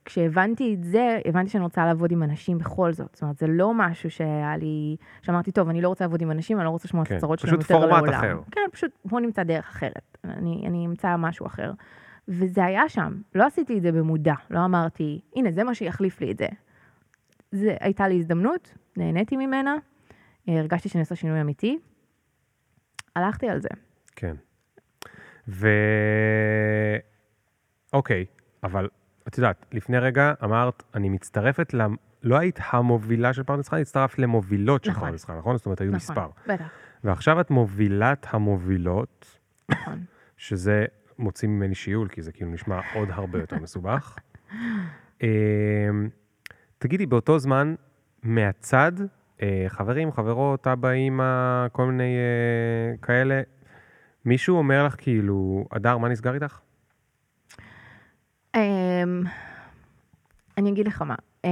וכשהבנתי 0.05 0.75
את 0.75 0.85
זה, 0.85 1.19
הבנתי 1.25 1.51
שאני 1.51 1.65
רוצה 1.65 1.85
לעבוד 1.85 2.13
עם 2.13 2.23
אנשים 2.23 2.59
בכל 2.59 2.93
זאת. 2.93 3.09
זאת 3.13 3.23
אומרת, 3.23 3.39
זה 3.39 3.47
לא 3.47 3.73
משהו 3.75 4.11
שהיה 4.11 4.57
לי, 4.57 4.97
שאמרתי, 5.23 5.53
טוב, 5.53 5.69
אני 5.69 5.81
לא 5.81 5.89
רוצה 5.89 6.05
לעבוד 6.05 6.23
עם 6.23 6.31
אנשים, 6.31 6.57
אני 6.59 6.65
לא 6.65 6.71
רוצה 6.71 6.89
לשמוע 6.89 7.03
את 7.03 7.09
כן, 7.09 7.17
הצרות 7.17 7.39
שלהם 7.39 7.57
פשוט 7.57 7.71
יותר 7.71 7.87
לעולם. 7.87 8.01
פורמט 8.01 8.15
אחר. 8.15 8.41
כן, 8.51 8.61
פשוט 8.73 8.91
בוא 9.05 9.21
נמצא 9.21 9.43
דרך 9.43 9.69
אחרת. 9.69 10.19
אני, 10.25 10.65
אני 10.67 10.87
אמצא 10.87 11.17
משהו 11.17 11.47
אחר. 11.47 11.73
וזה 12.29 12.65
היה 12.65 12.89
שם. 12.89 13.21
לא 13.35 13.47
עשיתי 13.47 13.79
את 13.79 13.83
זה 13.83 13.93
במודע. 13.93 14.35
לא 14.51 14.65
אמרתי, 14.65 15.21
הנה, 15.37 15.53
זה 15.53 15.65
מה 15.65 15.75
שיחליף 15.75 16.21
לי 16.21 16.31
את 16.33 16.39
זה. 16.39 16.47
זה 17.53 17.77
הייתה 17.81 18.09
לי 18.09 18.17
הזדמנות, 18.19 18.75
נהניתי 18.97 19.37
ממנה, 19.37 19.77
אה, 20.49 20.59
הרגשתי 20.59 20.89
שאני 20.89 21.01
עושה 21.01 21.15
שינוי 21.15 21.41
אמיתי. 21.41 21.79
הלכתי 23.17 23.49
על 23.49 23.61
זה. 23.61 23.69
כן. 24.17 24.37
ו... 25.49 25.69
אוקיי, 27.93 28.27
אבל 28.63 28.89
את 29.29 29.39
יודעת, 29.39 29.67
לפני 29.73 29.99
רגע 29.99 30.33
אמרת, 30.45 30.83
אני 30.95 31.09
מצטרפת 31.09 31.75
ל... 31.75 31.81
לא 32.23 32.39
היית 32.39 32.59
המובילה 32.71 33.33
של 33.33 33.43
פרדס 33.43 33.69
חנה, 33.69 33.81
הצטרפת 33.81 34.19
למובילות 34.19 34.85
של 34.85 34.91
נכון. 34.91 35.09
פרדס 35.09 35.25
חנה, 35.25 35.39
נכון? 35.39 35.57
זאת 35.57 35.67
אומרת, 35.67 35.81
היו 35.81 35.89
נכון, 35.89 35.97
מספר. 35.97 36.29
בטח, 36.47 36.71
ועכשיו 37.05 37.41
את 37.41 37.51
מובילת 37.51 38.27
המובילות, 38.31 39.39
נכון. 39.69 40.05
שזה 40.37 40.87
מוציא 41.19 41.49
ממני 41.49 41.75
שיעול, 41.75 42.09
כי 42.09 42.23
זה 42.23 42.33
כאילו 42.33 42.51
נשמע 42.51 42.81
עוד 42.95 43.09
הרבה 43.11 43.39
יותר 43.39 43.57
מסובך. 43.59 44.17
תגידי, 46.83 47.07
באותו 47.07 47.39
זמן, 47.39 47.75
מהצד, 48.23 48.93
אה, 49.43 49.65
חברים, 49.69 50.13
חברות, 50.13 50.67
אבא, 50.67 50.91
אימא, 50.91 51.67
כל 51.73 51.87
מיני 51.87 52.17
אה, 52.17 52.97
כאלה, 53.03 53.43
מישהו 54.25 54.57
אומר 54.57 54.87
לך 54.87 54.95
כאילו, 54.99 55.65
הדר, 55.73 55.99
מה 55.99 56.09
נסגר 56.09 56.35
איתך? 56.35 56.61
אמ, 58.57 58.61
אני 60.59 60.71
אגיד 60.71 60.87
לך 60.87 61.03
מה, 61.03 61.15
אה, 61.45 61.51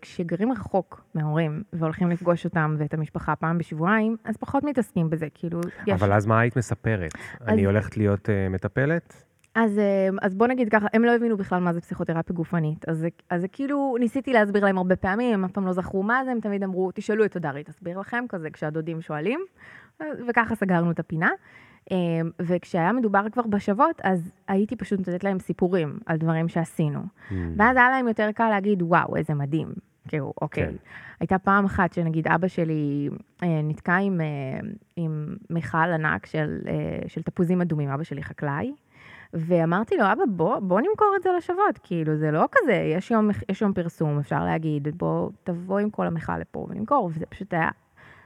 כשגרים 0.00 0.52
רחוק 0.52 1.04
מההורים 1.14 1.62
והולכים 1.72 2.10
לפגוש 2.10 2.44
אותם 2.44 2.76
ואת 2.78 2.94
המשפחה 2.94 3.36
פעם 3.36 3.58
בשבועיים, 3.58 4.16
אז 4.24 4.36
פחות 4.36 4.64
מתעסקים 4.64 5.10
בזה, 5.10 5.26
כאילו, 5.34 5.60
יש... 5.86 6.02
אבל 6.02 6.12
אז 6.12 6.26
מה 6.26 6.40
היית 6.40 6.56
מספרת? 6.56 7.14
אני 7.40 7.64
הולכת 7.64 7.96
להיות 7.96 8.28
מטפלת? 8.50 9.25
אז, 9.56 9.78
אה, 9.78 10.08
אז 10.22 10.34
בוא 10.34 10.46
נגיד 10.46 10.68
ככה, 10.68 10.86
הם 10.92 11.04
לא 11.04 11.14
הבינו 11.14 11.36
בכלל 11.36 11.60
מה 11.60 11.72
זה 11.72 11.80
פסיכותרפיה 11.80 12.36
גופנית. 12.36 12.88
אז, 12.88 13.06
אז 13.30 13.46
כאילו, 13.52 13.96
ניסיתי 14.00 14.32
להסביר 14.32 14.64
להם 14.64 14.78
הרבה 14.78 14.96
פעמים, 14.96 15.34
הם 15.34 15.44
אף 15.44 15.50
פעם 15.50 15.66
לא 15.66 15.72
זכרו 15.72 16.02
מה 16.02 16.24
זה, 16.24 16.30
הם 16.30 16.40
תמיד 16.40 16.62
אמרו, 16.64 16.90
תשאלו 16.94 17.24
את 17.24 17.36
הדר, 17.36 17.54
היא 17.56 17.64
תסביר 17.64 17.98
לכם, 17.98 18.24
כזה 18.28 18.50
כשהדודים 18.50 19.00
שואלים, 19.00 19.40
וככה 20.28 20.54
סגרנו 20.54 20.90
את 20.90 20.98
הפינה. 20.98 21.30
אה, 21.92 21.96
וכשהיה 22.38 22.92
מדובר 22.92 23.26
כבר 23.32 23.42
בשבות, 23.42 24.00
אז 24.04 24.32
הייתי 24.48 24.76
פשוט 24.76 24.98
נותנת 24.98 25.24
להם 25.24 25.38
סיפורים 25.38 25.98
על 26.06 26.16
דברים 26.16 26.48
שעשינו. 26.48 27.00
Mm. 27.00 27.34
ואז 27.56 27.76
היה 27.76 27.90
להם 27.90 28.08
יותר 28.08 28.30
קל 28.34 28.48
להגיד, 28.48 28.82
וואו, 28.82 29.16
איזה 29.16 29.34
מדהים. 29.34 29.68
כאילו, 30.08 30.32
אוקיי. 30.40 30.64
כן. 30.66 30.74
הייתה 31.20 31.38
פעם 31.38 31.64
אחת 31.64 31.92
שנגיד 31.92 32.28
אבא 32.28 32.48
שלי 32.48 33.08
אה, 33.42 33.60
נתקע 33.62 33.96
עם, 33.96 34.20
אה, 34.20 34.68
עם 34.96 35.36
מכל 35.50 35.78
ענק 35.78 36.26
של, 36.26 36.58
אה, 36.68 37.08
של 37.08 37.22
תפוזים 37.22 37.60
אדומים, 37.60 37.88
אבא 37.88 38.02
שלי 38.02 38.22
חקלאי, 38.22 38.72
ואמרתי 39.32 39.96
לו, 39.96 40.04
אבא, 40.12 40.24
בוא, 40.28 40.58
בוא 40.58 40.80
נמכור 40.80 41.14
את 41.16 41.22
זה 41.22 41.30
לשבות, 41.36 41.78
כאילו, 41.82 42.16
זה 42.16 42.30
לא 42.30 42.44
כזה, 42.52 42.72
יש 42.72 43.10
יום, 43.10 43.30
יש 43.48 43.62
יום 43.62 43.72
פרסום, 43.72 44.18
אפשר 44.18 44.44
להגיד, 44.44 44.88
בוא, 44.98 45.30
תבוא 45.44 45.78
עם 45.78 45.90
כל 45.90 46.06
המכל 46.06 46.38
לפה 46.38 46.66
ונמכור, 46.68 47.10
וזה 47.14 47.26
פשוט 47.26 47.54
היה, 47.54 47.70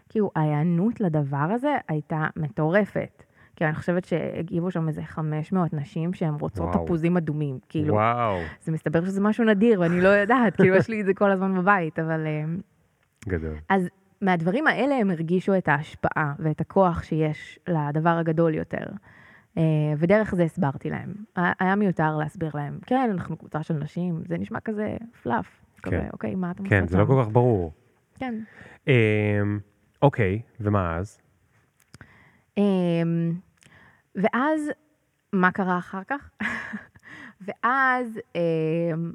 כאילו, 0.08 0.30
ההיענות 0.36 1.00
לדבר 1.00 1.36
הזה 1.36 1.76
הייתה 1.88 2.26
מטורפת. 2.36 3.22
כי 3.56 3.64
אני 3.64 3.74
חושבת 3.74 4.04
שהגיבו 4.04 4.70
שם 4.70 4.88
איזה 4.88 5.02
500 5.04 5.72
נשים 5.72 6.14
שהן 6.14 6.34
רוצות 6.34 6.68
וואו. 6.68 6.84
תפוזים 6.84 7.16
אדומים, 7.16 7.58
כאילו, 7.68 7.94
וואו, 7.94 8.38
זה 8.62 8.72
מסתבר 8.72 9.04
שזה 9.04 9.20
משהו 9.20 9.44
נדיר, 9.44 9.80
ואני 9.80 10.00
לא 10.00 10.08
יודעת, 10.08 10.56
כאילו, 10.56 10.76
יש 10.76 10.88
לי 10.88 11.00
את 11.00 11.06
זה 11.06 11.14
כל 11.14 11.30
הזמן 11.30 11.54
בבית, 11.58 11.98
אבל... 11.98 12.26
אה, 12.26 12.44
גדול. 13.28 13.54
אז 13.68 13.88
מהדברים 14.20 14.66
האלה 14.66 14.96
הם 14.96 15.10
הרגישו 15.10 15.58
את 15.58 15.68
ההשפעה 15.68 16.32
ואת 16.38 16.60
הכוח 16.60 17.02
שיש 17.02 17.58
לדבר 17.68 18.10
הגדול 18.10 18.54
יותר. 18.54 18.84
אה, 19.58 19.62
ודרך 19.98 20.34
זה 20.34 20.42
הסברתי 20.42 20.90
להם. 20.90 21.14
היה- 21.36 21.74
מיותר 21.76 22.16
להסביר 22.16 22.50
להם, 22.54 22.78
כן, 22.86 23.10
אנחנו 23.12 23.36
קבוצה 23.36 23.62
של 23.62 23.74
נשים, 23.74 24.22
זה 24.28 24.38
נשמע 24.38 24.60
כזה 24.60 24.96
פלאף. 25.22 25.46
כן. 25.82 25.90
כזה, 25.90 26.08
אוקיי, 26.12 26.34
מה 26.34 26.50
אתם 26.50 26.68
כן, 26.68 26.86
זה 26.86 26.98
לא 26.98 27.04
כל 27.06 27.22
כך 27.24 27.28
ברור. 27.30 27.72
כן. 28.18 28.34
אמ, 28.88 28.92
אוקיי, 30.02 30.42
ומה 30.60 30.96
אז? 30.96 31.18
אמ, 32.58 33.32
ואז, 34.14 34.70
מה 35.32 35.50
קרה 35.52 35.78
אחר 35.78 36.02
כך? 36.08 36.30
ואז 37.46 38.20
אמ, 38.34 39.12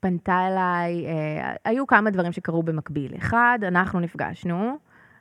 פנתה 0.00 0.46
אליי, 0.48 1.06
אה, 1.06 1.54
היו 1.64 1.86
כמה 1.86 2.10
דברים 2.10 2.32
שקרו 2.32 2.62
במקביל. 2.62 3.16
אחד, 3.16 3.58
אנחנו 3.62 4.00
נפגשנו, 4.00 4.78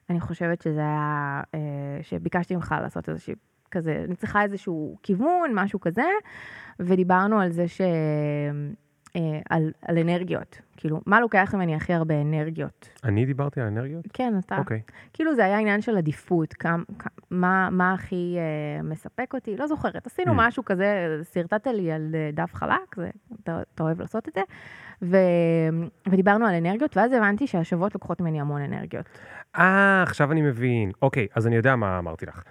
אני 0.10 0.20
חושבת 0.20 0.62
שזה 0.62 0.80
היה, 0.82 1.42
אה, 1.56 1.60
שביקשתי 2.02 2.56
ממך 2.56 2.76
לעשות 2.82 3.10
איזושהי, 3.10 3.36
כזה, 3.72 4.04
אני 4.08 4.16
צריכה 4.16 4.44
איזשהו 4.44 4.98
כיוון, 5.04 5.52
משהו 5.54 5.80
כזה, 5.80 6.06
ודיברנו 6.80 7.40
על 7.40 7.52
זה 7.52 7.68
ש... 7.68 7.82
אה, 9.16 9.40
על, 9.50 9.72
על 9.82 9.98
אנרגיות. 9.98 10.62
כאילו, 10.78 11.02
מה 11.06 11.20
לוקח 11.20 11.56
ממני 11.56 11.76
הכי 11.76 11.94
הרבה 11.94 12.22
אנרגיות? 12.22 12.90
אני 13.04 13.26
דיברתי 13.26 13.62
על 13.62 13.68
אנרגיות? 13.68 14.06
כן, 14.14 14.34
אתה. 14.46 14.58
אוקיי. 14.58 14.82
כאילו 15.14 15.36
זה 15.36 15.46
היה 15.46 15.60
עניין 15.60 15.82
של 15.82 15.98
עדיפות, 15.98 16.54
כמה, 16.54 16.84
מה, 17.32 17.70
מה 17.72 17.94
הכי 17.94 18.36
אה, 18.38 18.84
מספק 18.84 19.34
אותי, 19.34 19.58
לא 19.58 19.68
זוכרת, 19.68 20.06
עשינו 20.08 20.32
Mm. 20.32 20.36
משהו 20.38 20.66
כזה, 20.66 21.20
שרטטת 21.34 21.68
לי 21.68 21.92
על 21.92 22.16
אה, 22.16 22.30
דף 22.34 22.54
חלק, 22.54 22.96
זה, 22.96 23.10
אתה, 23.44 23.62
אתה 23.76 23.84
אוהב 23.84 24.02
לעשות 24.02 24.28
את 24.28 24.34
זה, 24.34 24.42
ו, 25.02 25.18
ודיברנו 26.10 26.48
על 26.48 26.56
אנרגיות, 26.56 26.98
ואז 26.98 27.12
הבנתי 27.12 27.48
שהשבועות 27.48 27.94
לוקחות 27.94 28.22
ממני 28.22 28.42
המון 28.42 28.62
אנרגיות. 28.62 29.06
אה, 29.56 30.04
עכשיו 30.04 30.32
אני 30.32 30.42
מבין. 30.42 30.92
אוקיי, 31.02 31.28
אז 31.36 31.48
אני 31.48 31.56
יודע 31.56 31.76
מה 31.76 32.00
אמרתי 32.00 32.26
לך. 32.26 32.44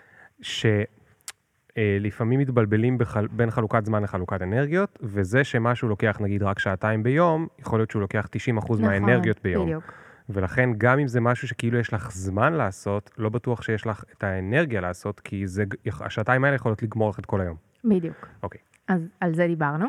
שלפעמים 1.76 2.40
מתבלבלים 2.40 2.98
בחל... 2.98 3.26
בין 3.26 3.50
חלוקת 3.50 3.84
זמן 3.84 4.02
לחלוקת 4.02 4.42
אנרגיות, 4.42 4.98
וזה 5.02 5.44
שמשהו 5.44 5.88
לוקח 5.88 6.18
נגיד 6.20 6.42
רק 6.42 6.58
שעתיים 6.58 7.02
ביום, 7.02 7.46
יכול 7.58 7.78
להיות 7.78 7.90
שהוא 7.90 8.00
לוקח 8.00 8.28
90% 8.66 8.80
מהאנרגיות 8.80 9.42
ביום. 9.42 9.68
נכון, 9.68 9.78
בדיוק. 9.78 9.92
ולכן 10.28 10.70
גם 10.78 10.98
אם 10.98 11.08
זה 11.08 11.20
משהו 11.20 11.48
שכאילו 11.48 11.78
יש 11.78 11.92
לך 11.92 12.10
זמן 12.12 12.52
לעשות, 12.52 13.10
לא 13.18 13.28
בטוח 13.28 13.62
שיש 13.62 13.86
לך 13.86 14.04
את 14.16 14.24
האנרגיה 14.24 14.80
לעשות, 14.80 15.20
כי 15.20 15.46
זה, 15.46 15.64
השעתיים 16.00 16.44
האלה 16.44 16.56
יכולות 16.56 16.82
לגמור 16.82 17.10
לך 17.10 17.18
את 17.18 17.26
כל 17.26 17.40
היום. 17.40 17.56
בדיוק. 17.84 18.28
אוקיי. 18.42 18.60
אז 18.88 19.08
על 19.20 19.34
זה 19.34 19.46
דיברנו, 19.46 19.86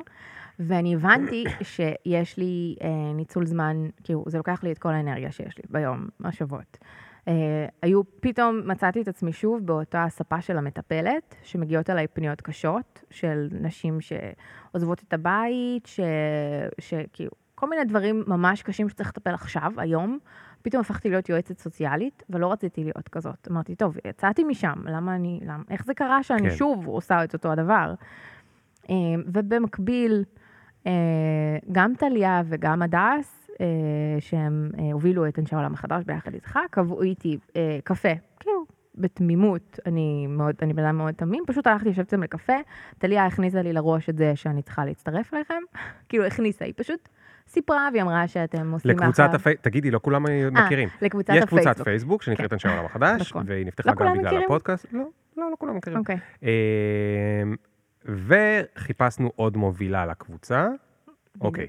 ואני 0.60 0.96
הבנתי 0.96 1.44
שיש 1.62 2.38
לי 2.38 2.76
אה, 2.82 3.14
ניצול 3.16 3.46
זמן, 3.46 3.78
כאילו, 4.04 4.24
זה 4.28 4.38
לוקח 4.38 4.64
לי 4.64 4.72
את 4.72 4.78
כל 4.78 4.90
האנרגיה 4.90 5.32
שיש 5.32 5.58
לי 5.58 5.64
ביום, 5.70 6.08
השבועות. 6.24 6.78
אה, 7.28 7.66
היו, 7.82 8.02
פתאום 8.20 8.62
מצאתי 8.66 9.02
את 9.02 9.08
עצמי 9.08 9.34
שוב 9.34 9.66
באותה 9.66 10.04
הספה 10.04 10.42
של 10.42 10.58
המטפלת, 10.58 11.36
שמגיעות 11.44 11.90
אליי 11.90 12.08
פניות 12.08 12.42
קשות 12.42 13.04
של 13.10 13.48
נשים 13.52 13.98
שעוזבות 14.02 15.04
את 15.08 15.14
הבית, 15.14 15.86
ש- 15.86 16.00
שכאילו, 16.80 17.32
כל 17.56 17.70
מיני 17.70 17.86
דברים 17.86 18.24
ממש 18.28 18.64
קשים 18.64 18.90
שצריך 18.90 19.10
לטפל 19.10 19.34
עכשיו, 19.34 19.72
היום. 19.78 20.20
פתאום 20.62 20.82
הפכתי 20.82 21.10
להיות 21.10 21.30
יועצת 21.30 21.60
סוציאלית, 21.60 22.24
ולא 22.30 22.52
רציתי 22.52 22.84
להיות 22.84 23.10
כזאת. 23.10 23.48
אמרתי, 23.52 23.76
טוב, 23.76 23.98
יצאתי 24.06 24.44
משם, 24.44 24.74
למה 24.86 25.16
אני, 25.16 25.40
למה, 25.44 25.64
איך 25.70 25.86
זה 25.86 25.94
קרה 25.94 26.24
שאני 26.24 26.50
כן. 26.50 26.56
שוב 26.56 26.88
עושה 26.88 27.24
את 27.24 27.34
אותו 27.34 27.52
הדבר? 27.52 27.94
אה, 28.90 28.96
ובמקביל, 29.26 30.24
אה, 30.88 30.92
גם 31.72 31.94
טליה 31.98 32.42
וגם 32.46 32.82
הדס, 32.82 33.37
שהם 34.20 34.72
אה, 34.80 34.92
הובילו 34.94 35.28
את 35.28 35.40
אנשי 35.40 35.56
העולם 35.56 35.74
החדש 35.74 36.04
ביחד 36.04 36.34
איתך, 36.34 36.60
קבעו 36.72 37.02
איתי 37.02 37.38
אה, 37.56 37.80
קפה, 37.84 38.10
כאילו, 38.40 38.66
בתמימות, 38.96 39.80
אני 39.86 40.28
מאוד, 40.28 40.56
אני 40.62 40.74
בן 40.74 40.86
אדם 40.86 40.98
מאוד 40.98 41.14
תמים, 41.14 41.44
פשוט 41.48 41.68
הלכתי 41.68 41.90
לשבת 41.90 42.08
אצלם 42.08 42.24
לקפה, 42.24 42.54
טליה 42.98 43.26
הכניסה 43.26 43.62
לי 43.62 43.74
לראש 43.74 44.10
את 44.10 44.18
זה 44.18 44.36
שאני 44.36 44.62
צריכה 44.62 44.86
להצטרף 44.86 45.34
אליכם, 45.34 45.62
כאילו 46.10 46.26
הכניסה, 46.26 46.66
היא 46.66 46.74
פשוט 46.78 47.10
סיפרה 47.48 47.90
והיא 47.92 48.02
אמרה 48.04 48.28
שאתם 48.28 48.72
עושים 48.72 48.92
לקבוצת 48.92 49.30
הפייסבוק, 49.34 49.64
תגידי, 49.64 49.92
לא 49.92 50.00
כולם 50.04 50.26
מכירים. 50.52 50.90
לקבוצת 51.02 51.34
יש 51.34 51.46
קבוצת 51.46 51.66
הפייסבוק. 51.66 51.84
פייסבוק 51.84 52.24
שנקראת 52.24 52.50
כן. 52.50 52.56
אנשי 52.56 52.68
העולם 52.68 52.86
החדש, 52.86 53.22
נכון. 53.22 53.44
והיא 53.48 53.66
נפתחה 53.66 53.90
לא 53.90 53.96
גם 53.96 53.98
כולם 53.98 54.14
בגלל 54.14 54.26
מכירים? 54.26 54.44
הפודקאסט. 54.46 54.86
לא, 54.92 55.04
לא, 55.38 55.52
לא 55.52 55.56
כולם 55.60 55.76
מכירים. 55.76 56.00
אוקיי, 56.00 56.18
אמ, 56.44 57.56
וחיפשנו 58.06 59.32
עוד 59.36 59.58
מובילה 59.58 60.06
לקבוצה, 60.06 60.68
אוקיי. 61.42 61.68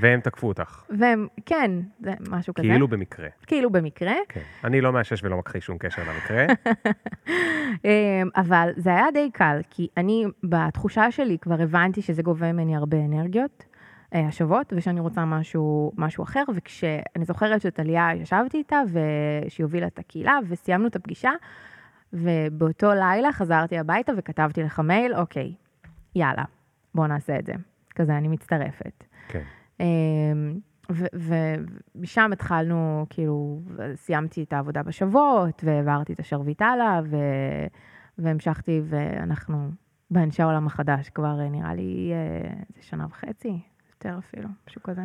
והם 0.00 0.20
תקפו 0.20 0.48
אותך, 0.48 0.84
והם, 0.98 1.26
כן, 1.46 1.70
זה 2.00 2.12
משהו 2.30 2.54
כזה. 2.54 2.68
כאילו 2.68 2.88
במקרה. 2.88 3.28
כאילו 3.46 3.70
במקרה. 3.70 4.14
כן. 4.28 4.40
אני 4.64 4.80
לא 4.80 4.92
מאשש 4.92 5.24
ולא 5.24 5.38
מכחיש 5.38 5.66
שום 5.66 5.78
קשר 5.78 6.02
למקרה. 6.02 6.46
אמ, 7.84 8.28
אבל 8.36 8.70
זה 8.76 8.90
היה 8.90 9.06
די 9.14 9.30
קל, 9.32 9.60
כי 9.70 9.88
אני, 9.96 10.24
בתחושה 10.44 11.10
שלי, 11.10 11.38
כבר 11.38 11.62
הבנתי 11.62 12.02
שזה 12.02 12.22
גובה 12.22 12.52
ממני 12.52 12.76
הרבה 12.76 12.96
אנרגיות 12.96 13.64
אה, 14.14 14.26
השוות, 14.28 14.72
ושאני 14.76 15.00
רוצה 15.00 15.24
משהו, 15.24 15.92
משהו 15.96 16.24
אחר, 16.24 16.42
וכשאני 16.54 17.24
זוכרת 17.24 17.60
שטליה, 17.60 18.10
ישבתי 18.14 18.58
איתה, 18.58 18.82
ושהיא 18.86 19.64
הובילה 19.64 19.86
את 19.86 19.98
הקהילה, 19.98 20.38
וסיימנו 20.48 20.86
את 20.86 20.96
הפגישה, 20.96 21.30
ובאותו 22.12 22.92
לילה 22.94 23.32
חזרתי 23.32 23.78
הביתה 23.78 24.12
וכתבתי 24.16 24.62
לך 24.62 24.80
מייל, 24.80 25.14
אוקיי, 25.14 25.54
יאללה, 26.14 26.44
בוא 26.94 27.06
נעשה 27.06 27.38
את 27.38 27.46
זה. 27.46 27.52
כזה, 27.96 28.16
אני 28.16 28.28
מצטרפת. 28.28 29.04
כן. 29.28 29.42
אמ, 29.80 30.58
ומשם 31.14 32.30
התחלנו, 32.32 33.06
כאילו, 33.10 33.60
סיימתי 33.94 34.42
את 34.42 34.52
העבודה 34.52 34.82
בשבועות, 34.82 35.62
והעברתי 35.66 36.12
את 36.12 36.20
השרביט 36.20 36.62
הלאה, 36.62 37.00
ו- 37.04 37.66
והמשכתי, 38.18 38.80
ואנחנו 38.84 39.70
באנשי 40.10 40.42
העולם 40.42 40.66
החדש 40.66 41.08
כבר, 41.10 41.40
אה, 41.40 41.48
נראה 41.48 41.74
לי, 41.74 42.10
אה, 42.12 42.50
זה 42.76 42.82
שנה 42.82 43.06
וחצי, 43.10 43.58
יותר 43.94 44.18
אפילו, 44.18 44.48
משהו 44.68 44.82
כזה. 44.82 45.02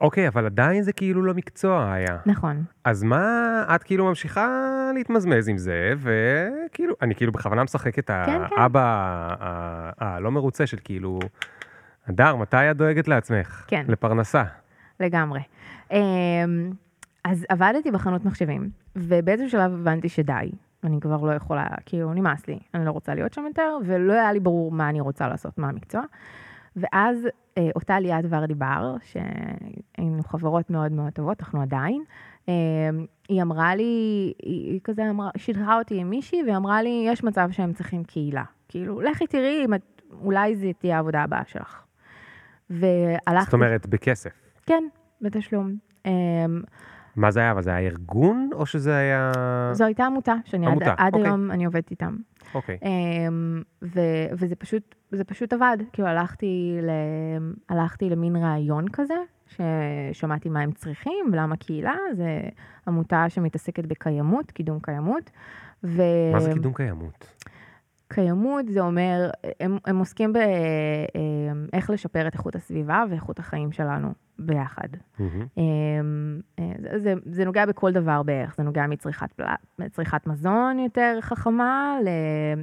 אוקיי, 0.00 0.28
אבל 0.28 0.46
עדיין 0.46 0.82
זה 0.82 0.92
כאילו 0.92 1.22
לא 1.22 1.34
מקצוע 1.34 1.92
היה. 1.92 2.18
נכון. 2.26 2.64
אז 2.84 3.02
מה, 3.02 3.24
את 3.74 3.82
כאילו 3.82 4.04
ממשיכה 4.04 4.48
להתמזמז 4.94 5.48
עם 5.48 5.58
זה, 5.58 5.92
וכאילו, 5.98 6.94
אני 7.02 7.14
כאילו 7.14 7.32
בכוונה 7.32 7.64
משחק 7.64 7.98
את 7.98 8.06
כן, 8.10 8.24
כן. 8.26 8.54
האבא 8.56 8.80
ה- 9.40 9.90
הלא 9.98 10.30
מרוצה 10.30 10.66
של 10.66 10.76
כאילו, 10.84 11.18
הדר, 12.08 12.36
מתי 12.36 12.70
את 12.70 12.76
דואגת 12.76 13.08
לעצמך? 13.08 13.64
כן. 13.68 13.84
לפרנסה. 13.88 14.44
לגמרי. 15.00 15.40
אמ, 15.90 16.70
אז 17.24 17.46
עבדתי 17.48 17.90
בחנות 17.90 18.24
מחשבים, 18.24 18.70
ובאיזשהו 18.96 19.50
שלב 19.50 19.72
הבנתי 19.72 20.08
שדי. 20.08 20.50
אני 20.84 21.00
כבר 21.00 21.16
לא 21.16 21.32
יכולה, 21.32 21.66
כאילו, 21.86 22.14
נמאס 22.14 22.46
לי, 22.46 22.58
אני 22.74 22.84
לא 22.84 22.90
רוצה 22.90 23.14
להיות 23.14 23.32
שם 23.32 23.44
יותר, 23.48 23.76
ולא 23.84 24.12
היה 24.12 24.32
לי 24.32 24.40
ברור 24.40 24.72
מה 24.72 24.88
אני 24.88 25.00
רוצה 25.00 25.28
לעשות, 25.28 25.58
מה 25.58 25.68
המקצוע. 25.68 26.02
ואז 26.76 27.28
אה, 27.58 27.68
אותה 27.76 28.00
ליאת 28.00 28.24
ורדי 28.28 28.54
בר, 28.54 28.96
שהיינו 29.02 30.22
חברות 30.22 30.70
מאוד 30.70 30.92
מאוד 30.92 31.12
טובות, 31.12 31.40
אנחנו 31.40 31.62
עדיין, 31.62 32.02
אה, 32.48 32.54
היא 33.28 33.42
אמרה 33.42 33.74
לי, 33.74 34.32
היא, 34.42 34.72
היא 34.72 34.80
כזה 34.84 35.10
אמרה, 35.10 35.30
שידרה 35.36 35.78
אותי 35.78 36.00
עם 36.00 36.10
מישהי, 36.10 36.42
והיא 36.42 36.56
אמרה 36.56 36.82
לי, 36.82 37.04
יש 37.06 37.24
מצב 37.24 37.48
שהם 37.50 37.72
צריכים 37.72 38.04
קהילה. 38.04 38.44
כאילו, 38.68 39.00
לכי 39.00 39.26
תראי 39.26 39.64
אם 39.64 39.74
את, 39.74 40.02
אולי 40.22 40.56
זו 40.56 40.68
תהיה 40.78 40.96
העבודה 40.96 41.22
הבאה 41.22 41.42
שלך. 41.46 41.87
והלכתי... 42.70 43.44
זאת 43.44 43.52
אומרת, 43.52 43.86
בכסף. 43.86 44.30
כן, 44.66 44.84
בתשלום. 45.20 45.74
אמ, 46.06 46.62
מה 47.16 47.30
זה 47.30 47.40
היה? 47.40 47.50
אבל 47.50 47.62
זה 47.62 47.70
היה 47.70 47.88
ארגון, 47.88 48.50
או 48.52 48.66
שזה 48.66 48.96
היה... 48.96 49.32
זו 49.72 49.84
הייתה 49.84 50.04
עמותה, 50.04 50.34
שאני 50.44 50.66
עד, 50.66 50.72
עמותה, 50.72 50.94
עד 50.98 51.14
אוקיי. 51.14 51.28
היום 51.28 51.50
אני 51.50 51.64
עובדת 51.64 51.90
איתם. 51.90 52.16
אוקיי. 52.54 52.78
אמ, 52.82 53.62
ו, 53.82 54.00
וזה 54.32 54.56
פשוט, 54.56 54.94
זה 55.10 55.24
פשוט 55.24 55.52
עבד. 55.52 55.76
כאילו 55.92 56.08
הלכתי, 56.08 56.78
ל, 56.82 56.90
הלכתי 57.68 58.10
למין 58.10 58.36
ראיון 58.36 58.84
כזה, 58.92 59.14
ששמעתי 59.46 60.48
מה 60.48 60.60
הם 60.60 60.72
צריכים 60.72 61.26
ולמה 61.32 61.56
קהילה, 61.56 61.94
זה 62.12 62.40
עמותה 62.88 63.24
שמתעסקת 63.28 63.86
בקיימות, 63.86 64.50
קידום 64.50 64.78
קיימות. 64.80 65.30
ו... 65.84 66.02
מה 66.32 66.40
זה 66.40 66.52
קידום 66.52 66.74
קיימות? 66.74 67.34
קיימות 68.08 68.68
זה 68.68 68.80
אומר, 68.80 69.30
הם, 69.60 69.78
הם 69.84 69.98
עוסקים 69.98 70.32
באיך 70.32 71.90
לשפר 71.90 72.28
את 72.28 72.34
איכות 72.34 72.56
הסביבה 72.56 73.04
ואיכות 73.10 73.38
החיים 73.38 73.72
שלנו 73.72 74.14
ביחד. 74.38 74.88
אה, 75.20 75.24
זה, 76.82 76.98
זה, 76.98 77.14
זה 77.24 77.44
נוגע 77.44 77.66
בכל 77.66 77.92
דבר 77.92 78.22
בערך, 78.22 78.54
זה 78.56 78.62
נוגע 78.62 78.86
מצריכת 79.78 80.26
מזון 80.26 80.78
יותר 80.78 81.18
חכמה, 81.20 81.96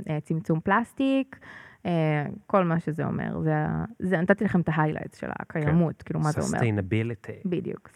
לצמצום 0.08 0.60
פלסטיק, 0.60 1.39
אה, 1.86 2.25
כל 2.47 2.63
מה 2.63 2.79
שזה 2.79 3.05
אומר. 3.05 3.41
זה, 3.41 3.53
זה, 3.99 4.17
נתתי 4.17 4.43
לכם 4.43 4.62
את 4.62 4.69
ה 4.73 4.78
highlights 4.78 5.19
של 5.19 5.27
הקיימות, 5.39 6.01
כאילו 6.01 6.19
מה 6.19 6.31
זה 6.31 6.41
אומר. 6.41 6.60
Sustainability. 6.60 7.41
בדיוק. 7.45 7.89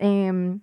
אמ, 0.00 0.56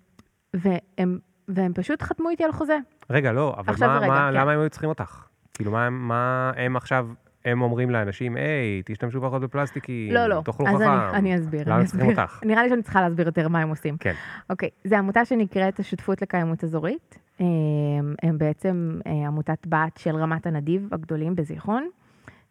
והם, 0.53 1.19
והם 1.47 1.73
פשוט 1.73 2.01
חתמו 2.01 2.29
איתי 2.29 2.43
על 2.43 2.51
חוזה. 2.51 2.77
רגע, 3.09 3.31
לא, 3.31 3.55
אבל 3.57 3.73
מה, 3.79 3.97
רגע, 3.97 4.07
מה, 4.07 4.29
כן. 4.31 4.39
למה 4.39 4.51
הם 4.51 4.59
היו 4.59 4.69
צריכים 4.69 4.89
אותך? 4.89 5.32
כאילו, 5.53 5.71
מה, 5.71 5.89
מה 5.89 6.51
הם 6.55 6.75
עכשיו, 6.75 7.07
הם 7.45 7.61
אומרים 7.61 7.89
לאנשים, 7.89 8.35
היי, 8.35 8.81
תשתמשו 8.85 9.21
פחות 9.21 9.41
בפלסטיקים, 9.41 10.13
לא, 10.13 10.27
לא. 10.27 10.41
תאכלו 10.45 10.67
אז 10.67 10.75
חכם. 10.75 10.83
אני, 10.83 11.17
אני 11.17 11.35
אסביר. 11.35 11.63
למה 11.65 11.85
צריכים. 11.85 12.09
אותך? 12.09 12.39
נראה 12.45 12.63
לי 12.63 12.69
שאני 12.69 12.83
צריכה 12.83 13.01
להסביר 13.01 13.25
יותר 13.25 13.47
מה 13.47 13.59
הם 13.59 13.69
עושים. 13.69 13.97
כן. 13.97 14.13
אוקיי, 14.49 14.69
זו 14.83 14.95
עמותה 14.95 15.25
שנקראת 15.25 15.79
השותפות 15.79 16.21
לקיימות 16.21 16.63
אזורית. 16.63 17.17
הם, 17.39 18.15
הם 18.23 18.37
בעצם 18.37 18.99
אה, 19.07 19.27
עמותת 19.27 19.67
בת 19.67 19.97
של 19.97 20.15
רמת 20.15 20.45
הנדיב 20.45 20.87
הגדולים 20.91 21.35
בזיכרון. 21.35 21.89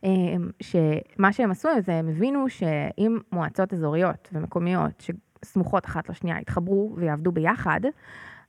הם, 0.02 0.50
שמה 0.60 1.32
שהם 1.32 1.50
עשו 1.50 1.68
זה 1.84 1.94
הם 1.94 2.08
הבינו 2.08 2.48
שאם 2.48 3.18
מועצות 3.32 3.72
אזוריות 3.74 4.28
ומקומיות 4.32 5.10
שסמוכות 5.44 5.86
אחת 5.86 6.08
לשנייה 6.08 6.40
יתחברו 6.40 6.94
ויעבדו 6.96 7.32
ביחד, 7.32 7.80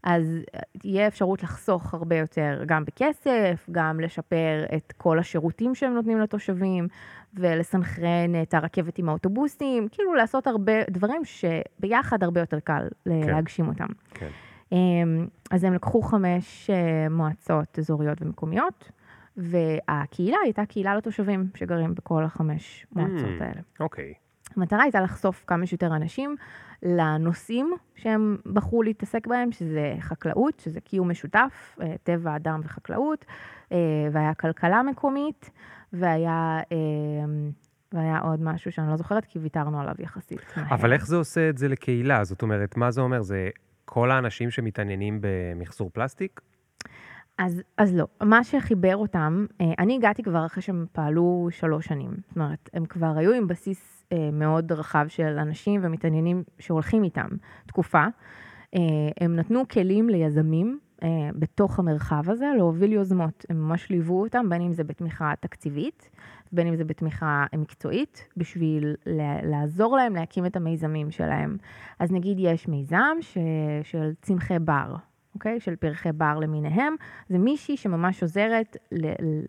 אז 0.04 0.40
אה, 0.56 0.60
תהיה 0.80 1.08
אפשרות 1.08 1.44
לחסוך 1.44 1.94
הרבה 1.94 2.16
יותר, 2.18 2.64
גם 2.66 2.86
בכסף, 2.86 3.68
גם 3.72 4.00
לשפר 4.00 4.66
את 4.76 4.94
כל 4.98 5.20
השירותים 5.20 5.76
שהם 5.76 5.94
נותנים 5.94 6.20
לתושבים, 6.20 6.88
ולסנכרן 7.34 8.42
את 8.42 8.54
הרכבת 8.54 8.98
עם 8.98 9.10
האוטובוסים, 9.10 9.88
כאילו 9.92 10.14
לעשות 10.14 10.48
הרבה 10.48 10.74
דברים 10.90 11.22
שביחד 11.26 12.24
הרבה 12.24 12.40
יותר 12.40 12.60
קל 12.60 12.88
כן. 13.06 13.12
להגשים 13.28 13.68
אותם. 13.68 13.88
כן. 14.14 14.28
אמ, 14.72 15.28
אז 15.52 15.64
הם 15.64 15.74
לקחו 15.74 16.02
חמש 16.02 16.70
אה, 16.70 17.10
מועצות 17.10 17.80
אזוריות 17.80 18.22
ומקומיות, 18.22 18.92
והקהילה 19.38 20.38
הייתה 20.44 20.66
קהילה 20.66 20.96
לתושבים 20.96 21.48
שגרים 21.56 21.96
בכל 21.96 22.24
החמש 22.24 22.86
מועצות 22.92 23.40
Mm. 23.40 23.44
האלה. 23.44 23.62
אוקיי. 23.80 24.14
המטרה 24.58 24.84
הייתה 24.84 25.02
לחשוף 25.02 25.44
כמה 25.48 25.66
שיותר 25.66 25.96
אנשים 25.96 26.36
לנושאים 26.84 27.74
שהם 27.96 28.38
בחרו 28.54 28.84
להתעסק 28.84 29.28
בהם, 29.28 29.52
שזה 29.52 29.96
חקלאות, 30.00 30.60
שזה 30.60 30.82
קיום 30.82 31.10
משותף, 31.10 31.78
אה, 31.82 31.96
טבע, 32.04 32.36
אדם 32.36 32.62
וחקלאות, 32.64 33.26
אה, 33.72 33.78
והיה 34.12 34.34
כלכלה 34.34 34.84
מקומית, 34.84 35.50
והיה, 35.94 36.60
אה, 36.72 36.78
והיה 37.94 38.20
עוד 38.20 38.42
משהו 38.42 38.72
שאני 38.72 38.90
לא 38.90 38.96
זוכרת, 38.96 39.26
כי 39.26 39.40
ויתרנו 39.40 39.82
עליו 39.82 39.96
יחסית. 40.00 40.54
אבל 40.58 40.94
איך 40.94 41.06
זה 41.06 41.16
עושה 41.16 41.50
את 41.50 41.58
זה 41.58 41.68
לקהילה? 41.68 42.24
זאת 42.24 42.42
אומרת, 42.42 42.78
מה 42.78 42.92
זה 42.92 43.02
אומר? 43.02 43.22
זה 43.22 43.50
כל 43.86 44.12
האנשים 44.12 44.52
שמתעניינים 44.52 45.20
במחזור 45.22 45.90
פלסטיק? 45.94 46.42
אז, 47.38 47.62
אז 47.78 47.96
לא, 47.96 48.08
מה 48.24 48.44
שחיבר 48.44 48.96
אותם, 48.96 49.46
אני 49.80 49.96
הגעתי 49.96 50.24
כבר 50.24 50.46
אחרי 50.46 50.62
שהם 50.62 50.86
פעלו 50.92 51.48
שלוש 51.52 51.86
שנים. 51.86 52.12
זאת 52.28 52.36
אומרת, 52.36 52.70
הם 52.74 52.86
כבר 52.86 53.14
היו 53.18 53.34
עם 53.34 53.48
בסיס 53.48 53.93
מאוד 54.34 54.72
רחב 54.72 55.06
של 55.08 55.38
אנשים 55.40 55.82
ומתעניינים 55.84 56.44
שהולכים 56.60 57.04
איתם 57.04 57.28
תקופה. 57.68 58.06
אה, 58.76 58.80
הם 59.22 59.36
נתנו 59.36 59.68
כלים 59.68 60.10
ליזמים 60.10 60.80
אה, 61.04 61.30
בתוך 61.36 61.80
המרחב 61.80 62.30
הזה 62.30 62.46
להוביל 62.58 62.92
יוזמות. 62.92 63.46
הם 63.50 63.58
ממש 63.58 63.90
ליוו 63.90 64.22
אותם, 64.22 64.50
בין 64.50 64.62
אם 64.62 64.74
זה 64.74 64.84
בתמיכה 64.84 65.34
תקציבית, 65.40 66.10
בין 66.52 66.68
אם 66.68 66.76
זה 66.76 66.84
בתמיכה 66.84 67.46
מקצועית, 67.56 68.28
בשביל 68.38 68.96
לעזור 69.44 69.98
להם 69.98 70.16
להקים 70.16 70.46
את 70.46 70.56
המיזמים 70.56 71.12
שלהם. 71.12 71.58
אז 72.00 72.12
נגיד 72.12 72.38
יש 72.40 72.68
מיזם 72.68 73.18
ש... 73.22 73.38
של 73.84 74.12
צמחי 74.22 74.60
בר, 74.60 74.96
אוקיי? 75.36 75.60
של 75.60 75.76
פרחי 75.76 76.12
בר 76.12 76.40
למיניהם. 76.40 76.96
זה 77.30 77.38
מישהי 77.38 77.78
שממש 77.78 78.22
עוזרת 78.22 78.78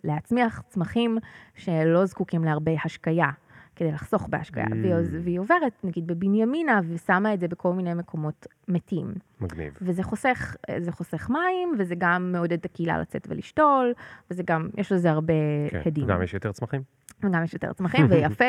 להצמיח 0.03 0.61
צמחים 0.67 1.17
שלא 1.55 2.05
זקוקים 2.05 2.43
להרבה 2.43 2.71
השקיה. 2.85 3.29
כדי 3.75 3.91
לחסוך 3.91 4.27
בהשקיה, 4.29 4.65
Mm. 4.65 4.73
והיא, 4.81 4.93
והיא 5.23 5.39
עוברת 5.39 5.73
נגיד 5.83 6.07
בבנימינה 6.07 6.79
ושמה 6.89 7.33
את 7.33 7.39
זה 7.39 7.47
בכל 7.47 7.73
מיני 7.73 7.93
מקומות 7.93 8.47
מתים. 8.67 9.13
מגניב. 9.41 9.73
וזה 9.81 10.03
חוסך, 10.03 10.55
זה 10.79 10.91
חוסך 10.91 11.29
מים, 11.29 11.75
וזה 11.79 11.95
גם 11.97 12.31
מעודד 12.31 12.53
את 12.59 12.65
הקהילה 12.65 12.97
לצאת 12.99 13.27
ולשתול, 13.29 13.93
וזה 14.31 14.43
גם, 14.45 14.69
יש 14.77 14.91
לזה 14.91 15.11
הרבה 15.11 15.33
כן, 15.69 15.81
הדים. 15.85 16.07
גם 16.07 16.21
יש 16.21 16.33
יותר 16.33 16.51
צמחים? 16.51 16.81
וגם 17.23 17.43
יש 17.43 17.53
יותר 17.53 17.73
צמחים, 17.73 18.05
ויפה, 18.09 18.45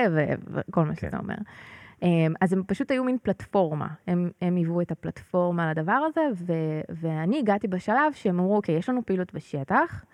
וכל 0.53 0.85
מה 0.85 0.95
כן. 0.95 1.01
שאתה 1.01 1.19
אומר. 1.19 1.35
אמ, 2.03 2.35
אז 2.41 2.53
הם 2.53 2.63
פשוט 2.67 2.91
היו 2.91 3.05
מין 3.05 3.19
פלטפורמה, 3.23 3.87
הם, 4.07 4.31
הם 4.41 4.57
היוו 4.57 4.81
את 4.81 4.91
הפלטפורמה 4.91 5.71
לדבר 5.71 5.93
הזה, 6.07 6.21
ו, 6.35 6.53
ואני 6.89 7.39
הגעתי 7.39 7.69
בשלב 7.69 8.13
שהם 8.13 8.39
אמרו, 8.39 8.57
אוקיי, 8.57 8.75
יש 8.75 8.89
לנו 8.89 9.07
פעילות 9.07 9.35
בשטח, 9.35 10.05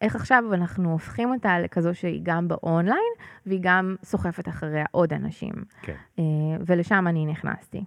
איך 0.00 0.16
עכשיו 0.16 0.44
אנחנו 0.54 0.92
הופכים 0.92 1.30
אותה 1.30 1.58
לכזו 1.58 1.94
שהיא 1.94 2.20
גם 2.22 2.48
באונליין, 2.48 3.12
והיא 3.46 3.60
גם 3.62 3.96
סוחפת 4.04 4.48
אחריה 4.48 4.84
עוד 4.90 5.12
אנשים. 5.12 5.52
כן. 5.82 5.94
אה, 6.18 6.24
ולשם 6.66 7.06
אני 7.08 7.26
נכנסתי. 7.26 7.84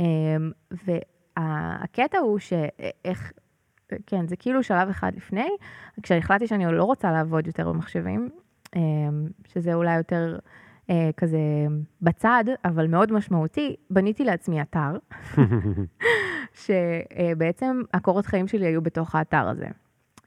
אה, 0.00 0.06
והקטע 0.70 2.18
הוא 2.18 2.38
שאיך, 2.38 3.32
כן, 4.06 4.28
זה 4.28 4.36
כאילו 4.36 4.62
שלב 4.62 4.88
אחד 4.88 5.12
לפני, 5.16 5.48
כשהחלטתי 6.02 6.46
שאני 6.46 6.72
לא 6.72 6.84
רוצה 6.84 7.12
לעבוד 7.12 7.46
יותר 7.46 7.68
במחשבים, 7.68 8.28
אה, 8.76 8.80
שזה 9.48 9.74
אולי 9.74 9.96
יותר 9.96 10.38
אה, 10.90 11.10
כזה 11.16 11.38
בצד, 12.02 12.44
אבל 12.64 12.86
מאוד 12.86 13.12
משמעותי, 13.12 13.76
בניתי 13.90 14.24
לעצמי 14.24 14.62
אתר, 14.62 14.96
שבעצם 16.64 17.82
הקורות 17.94 18.26
חיים 18.26 18.48
שלי 18.48 18.66
היו 18.66 18.82
בתוך 18.82 19.14
האתר 19.14 19.48
הזה. 19.48 19.66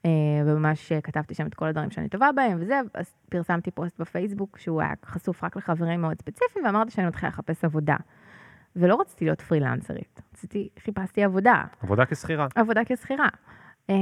אה, 0.06 0.10
וממש 0.46 0.92
כתבתי 0.92 1.34
שם 1.34 1.46
את 1.46 1.54
כל 1.54 1.66
הדברים 1.66 1.90
שאני 1.90 2.08
טובה 2.08 2.32
בהם 2.32 2.58
וזה, 2.60 2.80
אז 2.94 3.14
פרסמתי 3.28 3.70
פוסט 3.70 4.00
בפייסבוק 4.00 4.58
שהוא 4.58 4.80
היה 4.80 4.92
חשוף 5.04 5.44
רק 5.44 5.56
לחברים 5.56 6.00
מאוד 6.00 6.18
ספציפיים, 6.18 6.64
ואמרתי 6.64 6.90
שאני 6.90 7.06
מתחילה 7.06 7.28
לחפש 7.28 7.64
עבודה. 7.64 7.96
ולא 8.76 9.00
רציתי 9.00 9.24
להיות 9.24 9.40
פרילנסרית, 9.40 10.20
רציתי, 10.32 10.68
חיפשתי 10.78 11.24
עבודה, 11.24 11.64
עבודה 11.82 12.06
כשכירה. 12.06 12.46
עבודה 12.54 12.80
כשכירה. 12.84 13.28
אה, 13.90 13.94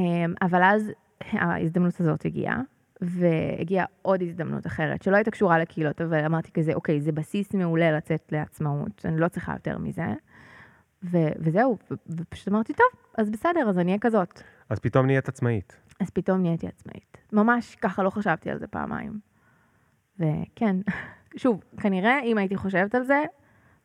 אבל 0.43 0.62
אז 0.62 0.93
ההזדמנות 1.33 2.01
הזאת 2.01 2.25
הגיעה, 2.25 2.61
והגיעה 3.01 3.87
עוד 4.03 4.23
הזדמנות 4.23 4.67
אחרת, 4.67 5.03
שלא 5.03 5.17
הייתה 5.17 5.31
קשורה 5.31 5.59
לקהילות, 5.59 6.01
אבל 6.01 6.25
אמרתי 6.25 6.51
כזה, 6.53 6.75
אוקיי, 6.75 7.01
זה 7.01 7.13
בסיס 7.13 7.55
מעולה 7.55 7.93
לצאת 7.93 8.33
לעצמאות, 8.33 9.03
אני 9.05 9.21
לא 9.21 9.29
צריכה 9.29 9.53
יותר 9.53 9.79
מזה. 9.79 10.07
ו- 11.05 11.33
וזהו, 11.39 11.79
ו- 11.91 11.95
ופשוט 12.19 12.49
אמרתי, 12.49 12.73
טוב, 12.73 12.87
אז 13.19 13.31
בסדר, 13.31 13.69
אז 13.69 13.79
אני 13.79 13.91
אהיה 13.91 13.99
כזאת. 14.01 14.43
אז 14.69 14.79
פתאום 14.79 15.07
נהיית 15.07 15.29
עצמאית. 15.29 15.77
אז 16.01 16.11
פתאום 16.11 16.43
נהייתי 16.43 16.67
עצמאית. 16.67 17.19
ממש 17.33 17.75
ככה 17.75 18.03
לא 18.03 18.11
חשבתי 18.11 18.51
על 18.51 18.59
זה 18.59 18.67
פעמיים. 18.67 19.19
וכן, 20.19 20.77
שוב, 21.37 21.65
כנראה 21.81 22.21
אם 22.23 22.39
הייתי 22.39 22.57
חושבת 22.57 22.95
על 22.95 23.03
זה, 23.03 23.23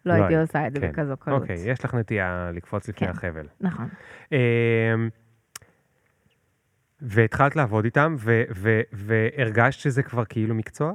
לא 0.06 0.14
לא 0.14 0.20
הייתי 0.20 0.36
היית, 0.36 0.48
עושה 0.50 0.68
את 0.68 0.74
זה 0.74 0.80
כן. 0.80 0.92
בכזו 0.92 1.18
קלות. 1.18 1.42
אוקיי, 1.42 1.56
יש 1.72 1.86
לך 1.86 1.94
נטייה 1.94 2.52
לקפוץ 2.54 2.90
לפני 2.90 3.08
כן. 3.08 3.14
החבל. 3.14 3.48
נכון. 3.62 3.90
והתחלת 7.02 7.56
לעבוד 7.56 7.86
איתם, 7.86 8.16
ו- 8.20 8.44
ו- 8.56 8.82
והרגשת 8.92 9.80
שזה 9.80 10.04
כבר 10.04 10.26
כאילו 10.26 10.56
מקצוע? 10.56 10.94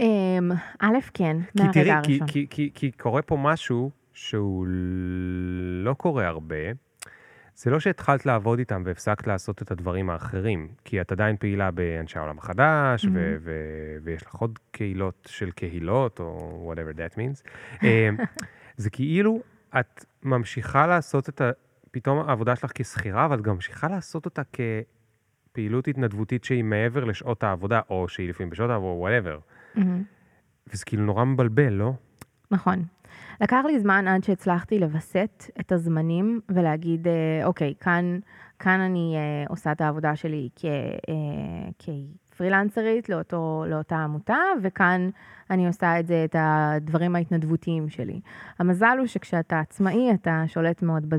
אמ, 0.00 0.50
א', 0.80 0.86
כן, 1.14 1.36
מהרגע 1.54 1.72
תראי, 1.72 1.84
כי, 1.84 1.92
הראשון. 1.92 2.26
כי, 2.26 2.46
כי, 2.50 2.70
כי 2.74 2.90
קורה 2.92 3.22
פה 3.22 3.36
משהו 3.36 3.90
שהוא 4.12 4.66
לא 5.84 5.94
קורה 5.94 6.26
הרבה. 6.26 6.56
זה 7.56 7.70
לא 7.70 7.80
שהתחלת 7.80 8.26
לעבוד 8.26 8.58
איתם 8.58 8.82
והפסקת 8.86 9.26
לעשות 9.26 9.62
את 9.62 9.70
הדברים 9.70 10.10
האחרים, 10.10 10.68
כי 10.84 11.00
את 11.00 11.12
עדיין 11.12 11.36
פעילה 11.36 11.70
באנשי 11.70 12.18
העולם 12.18 12.38
החדש, 12.38 13.04
ו- 13.04 13.08
Mhm. 13.08 13.10
ו- 13.40 13.50
ויש 14.04 14.22
לך 14.26 14.34
עוד 14.34 14.58
קהילות 14.70 15.28
של 15.30 15.50
קהילות, 15.50 16.20
או 16.20 16.72
whatever 16.74 16.96
that 16.98 17.14
means. 17.16 17.48
אמ, 17.82 18.16
זה 18.76 18.90
כאילו 18.90 19.42
את 19.80 20.04
ממשיכה 20.22 20.86
לעשות 20.86 21.28
את 21.28 21.40
ה... 21.40 21.50
פתאום 21.94 22.28
העבודה 22.28 22.56
שלך 22.56 22.70
כשכירה, 22.74 23.24
אבל 23.24 23.34
את 23.34 23.40
גם 23.40 23.54
ממשיכה 23.54 23.88
לעשות 23.88 24.24
אותה 24.24 24.42
כפעילות 25.50 25.88
התנדבותית 25.88 26.44
שהיא 26.44 26.64
מעבר 26.64 27.04
לשעות 27.04 27.42
העבודה, 27.42 27.80
או 27.90 28.08
שהיא 28.08 28.28
לפעמים 28.28 28.50
בשעות 28.50 28.70
העבודה, 28.70 29.08
whatever. 29.08 29.40
מהמם. 29.74 30.02
וזה 30.66 30.84
כאילו 30.84 31.02
נורא 31.02 31.24
מבלבל, 31.24 31.72
לא? 31.72 31.92
נכון. 32.50 32.84
לקח 33.40 33.62
לי 33.66 33.80
זמן 33.80 34.08
עד 34.08 34.24
שהצלחתי 34.24 34.78
לווסת 34.78 35.50
את 35.60 35.72
הזמנים 35.72 36.40
ולהגיד, 36.48 37.08
אה, 37.08 37.46
אוקיי, 37.46 37.74
כאן, 37.80 38.18
כאן 38.58 38.80
אני 38.80 39.14
אה, 39.16 39.44
עושה 39.48 39.72
את 39.72 39.80
העבודה 39.80 40.16
שלי 40.16 40.48
כ, 40.56 40.64
אה, 40.64 41.70
כפרילנסרית 42.34 43.08
לאותו, 43.08 43.64
לאותה 43.68 43.96
עמותה, 43.96 44.36
וכאן 44.62 45.10
אני 45.50 45.66
עושה 45.66 46.00
את 46.00 46.06
זה, 46.06 46.24
את 46.24 46.36
הדברים 46.38 47.16
ההתנדבותיים 47.16 47.88
שלי. 47.88 48.20
המזל 48.58 48.96
הוא 48.98 49.06
שכשאתה 49.06 49.60
עצמאי, 49.60 50.14
אתה 50.14 50.42
שולט 50.46 50.82
מאוד 50.82 51.14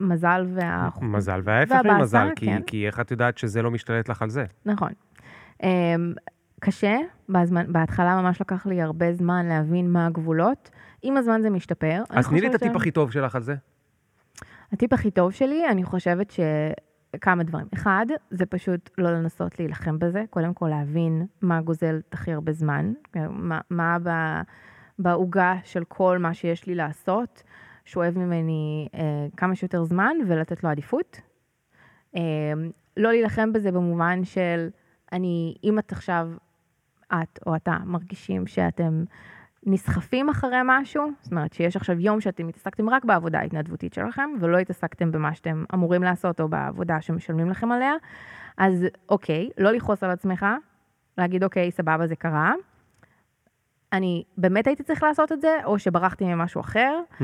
במזל 0.00 0.46
וה... 0.54 0.88
מזל, 1.00 1.40
וההפך 1.44 1.80
ממזל, 1.84 2.28
כי, 2.36 2.46
כן. 2.46 2.62
כי 2.66 2.86
איך 2.86 3.00
את 3.00 3.10
יודעת 3.10 3.38
שזה 3.38 3.62
לא 3.62 3.70
משתלט 3.70 4.08
לך 4.08 4.22
על 4.22 4.30
זה? 4.30 4.44
נכון. 4.66 4.90
Um, 5.62 5.64
קשה, 6.60 6.96
בזמן, 7.28 7.72
בהתחלה 7.72 8.22
ממש 8.22 8.40
לקח 8.40 8.66
לי 8.66 8.82
הרבה 8.82 9.12
זמן 9.12 9.46
להבין 9.46 9.90
מה 9.90 10.06
הגבולות. 10.06 10.70
עם 11.02 11.16
הזמן 11.16 11.42
זה 11.42 11.50
משתפר. 11.50 12.02
אז 12.10 12.28
תני 12.28 12.40
לי 12.40 12.46
את 12.46 12.52
חושבת 12.52 12.60
ש- 12.60 12.66
הטיפ 12.66 12.76
הכי 12.76 12.90
טוב 12.90 13.10
שלך 13.12 13.34
על 13.34 13.42
זה. 13.42 13.54
הטיפ 14.72 14.92
הכי 14.92 15.10
טוב 15.10 15.30
שלי, 15.30 15.68
אני 15.68 15.84
חושבת 15.84 16.30
שכמה 17.16 17.42
דברים. 17.42 17.66
אחד, 17.74 18.06
זה 18.30 18.46
פשוט 18.46 18.90
לא 18.98 19.10
לנסות 19.10 19.58
להילחם 19.58 19.98
בזה, 19.98 20.24
קודם 20.30 20.54
כל 20.54 20.68
להבין 20.68 21.26
מה 21.42 21.60
גוזל 21.60 22.00
את 22.08 22.14
הכי 22.14 22.32
הרבה 22.32 22.52
זמן, 22.52 22.92
מה, 23.30 23.60
מה 23.70 23.96
בעוגה 24.98 25.54
של 25.64 25.84
כל 25.84 26.18
מה 26.18 26.34
שיש 26.34 26.66
לי 26.66 26.74
לעשות, 26.74 27.42
שואב 27.84 28.18
ממני 28.18 28.88
אה, 28.94 29.26
כמה 29.36 29.54
שיותר 29.54 29.84
זמן 29.84 30.16
ולתת 30.26 30.64
לו 30.64 30.70
עדיפות. 30.70 31.20
אה, 32.16 32.20
לא 32.96 33.10
להילחם 33.10 33.52
בזה 33.52 33.72
במובן 33.72 34.24
של, 34.24 34.68
אני, 35.12 35.54
אם 35.64 35.78
את 35.78 35.92
עכשיו, 35.92 36.28
את 37.12 37.38
או 37.46 37.56
אתה 37.56 37.76
מרגישים 37.84 38.46
שאתם 38.46 39.04
נסחפים 39.66 40.28
אחרי 40.28 40.58
משהו, 40.64 41.10
זאת 41.20 41.32
אומרת 41.32 41.52
שיש 41.52 41.76
עכשיו 41.76 42.00
יום 42.00 42.20
שאתם 42.20 42.48
התעסקתם 42.48 42.90
רק 42.90 43.04
בעבודה 43.04 43.38
ההתנדבותית 43.38 43.94
שלכם, 43.94 44.30
ולא 44.40 44.58
התעסקתם 44.58 45.12
במה 45.12 45.34
שאתם 45.34 45.64
אמורים 45.74 46.02
לעשות 46.02 46.40
או 46.40 46.48
בעבודה 46.48 47.00
שמשלמים 47.00 47.50
לכם 47.50 47.72
עליה, 47.72 47.92
אז 48.58 48.86
אוקיי, 49.08 49.50
לא 49.58 49.70
לכעוס 49.70 50.02
על 50.02 50.10
עצמך, 50.10 50.46
להגיד 51.18 51.44
אוקיי, 51.44 51.70
סבבה, 51.70 52.06
זה 52.06 52.16
קרה. 52.16 52.52
אני 53.92 54.24
באמת 54.38 54.66
הייתי 54.66 54.82
צריך 54.82 55.02
לעשות 55.02 55.32
את 55.32 55.40
זה, 55.40 55.48
או 55.64 55.78
שברחתי 55.78 56.24
ממשהו 56.24 56.60
אחר, 56.60 56.98
Hmm, 57.18 57.22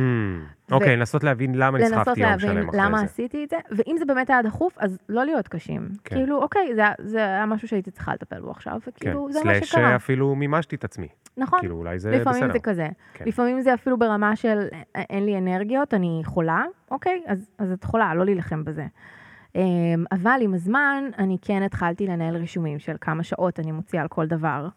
אוקיי, 0.72 0.96
לנסות 0.96 1.24
להבין 1.24 1.54
למה 1.54 1.78
לנסות 1.78 1.92
נסחפתי 1.98 2.20
יום 2.20 2.30
להבין 2.30 2.50
שלם 2.50 2.68
אחרי 2.68 2.80
למה 2.80 2.98
זה. 2.98 3.04
עשיתי 3.04 3.44
את 3.44 3.50
זה, 3.50 3.56
ואם 3.70 3.96
זה 3.98 4.04
באמת 4.04 4.30
היה 4.30 4.42
דחוף, 4.42 4.78
אז 4.78 4.98
לא 5.08 5.24
להיות 5.24 5.48
קשים. 5.48 5.88
כן. 6.04 6.16
כאילו, 6.16 6.42
אוקיי, 6.42 6.68
זה, 7.04 7.18
היה 7.26 7.46
משהו 7.46 7.68
שהייתי 7.68 7.90
צריכה 7.90 8.14
לטפל 8.14 8.40
בו 8.40 8.50
עכשיו, 8.50 8.72
כן, 8.84 8.90
וכאילו, 8.90 9.32
זה 9.32 9.38
מה 9.44 9.54
סלאש 9.54 9.70
שקרה. 9.70 9.96
אפילו 9.96 10.34
מימשתי 10.34 10.76
את 10.76 10.84
עצמי. 10.84 11.08
נכון. 11.36 11.58
כאילו, 11.60 11.76
אולי 11.76 11.98
זה 11.98 12.10
לפעמים 12.10 12.40
בסדר. 12.42 12.52
זה 12.52 12.58
כזה. 12.58 12.88
כן. 13.14 13.24
לפעמים 13.28 13.60
זה 13.60 13.74
אפילו 13.74 13.98
ברמה 13.98 14.36
של 14.36 14.58
"א- 14.96 15.00
אין 15.10 15.24
לי 15.26 15.38
אנרגיות, 15.38 15.94
אני 15.94 16.20
חולה, 16.24 16.64
אוקיי, 16.90 17.22
אז, 17.26 17.50
אז 17.58 17.72
את 17.72 17.84
חולה, 17.84 18.14
לא 18.14 18.24
להילחם 18.24 18.64
בזה. 18.64 18.86
אמ, 19.54 19.60
אבל 20.12 20.38
עם 20.42 20.54
הזמן, 20.54 21.04
אני 21.18 21.36
כן 21.42 21.62
התחלתי 21.62 22.06
לנהל 22.06 22.36
רישומים 22.36 22.78
של 22.78 22.96
כמה 23.00 23.22
שעות 23.22 23.60
אני 23.60 23.72
מוציאה 23.72 24.02
על 24.02 24.08
כל 24.08 24.26
דבר, 24.26 24.68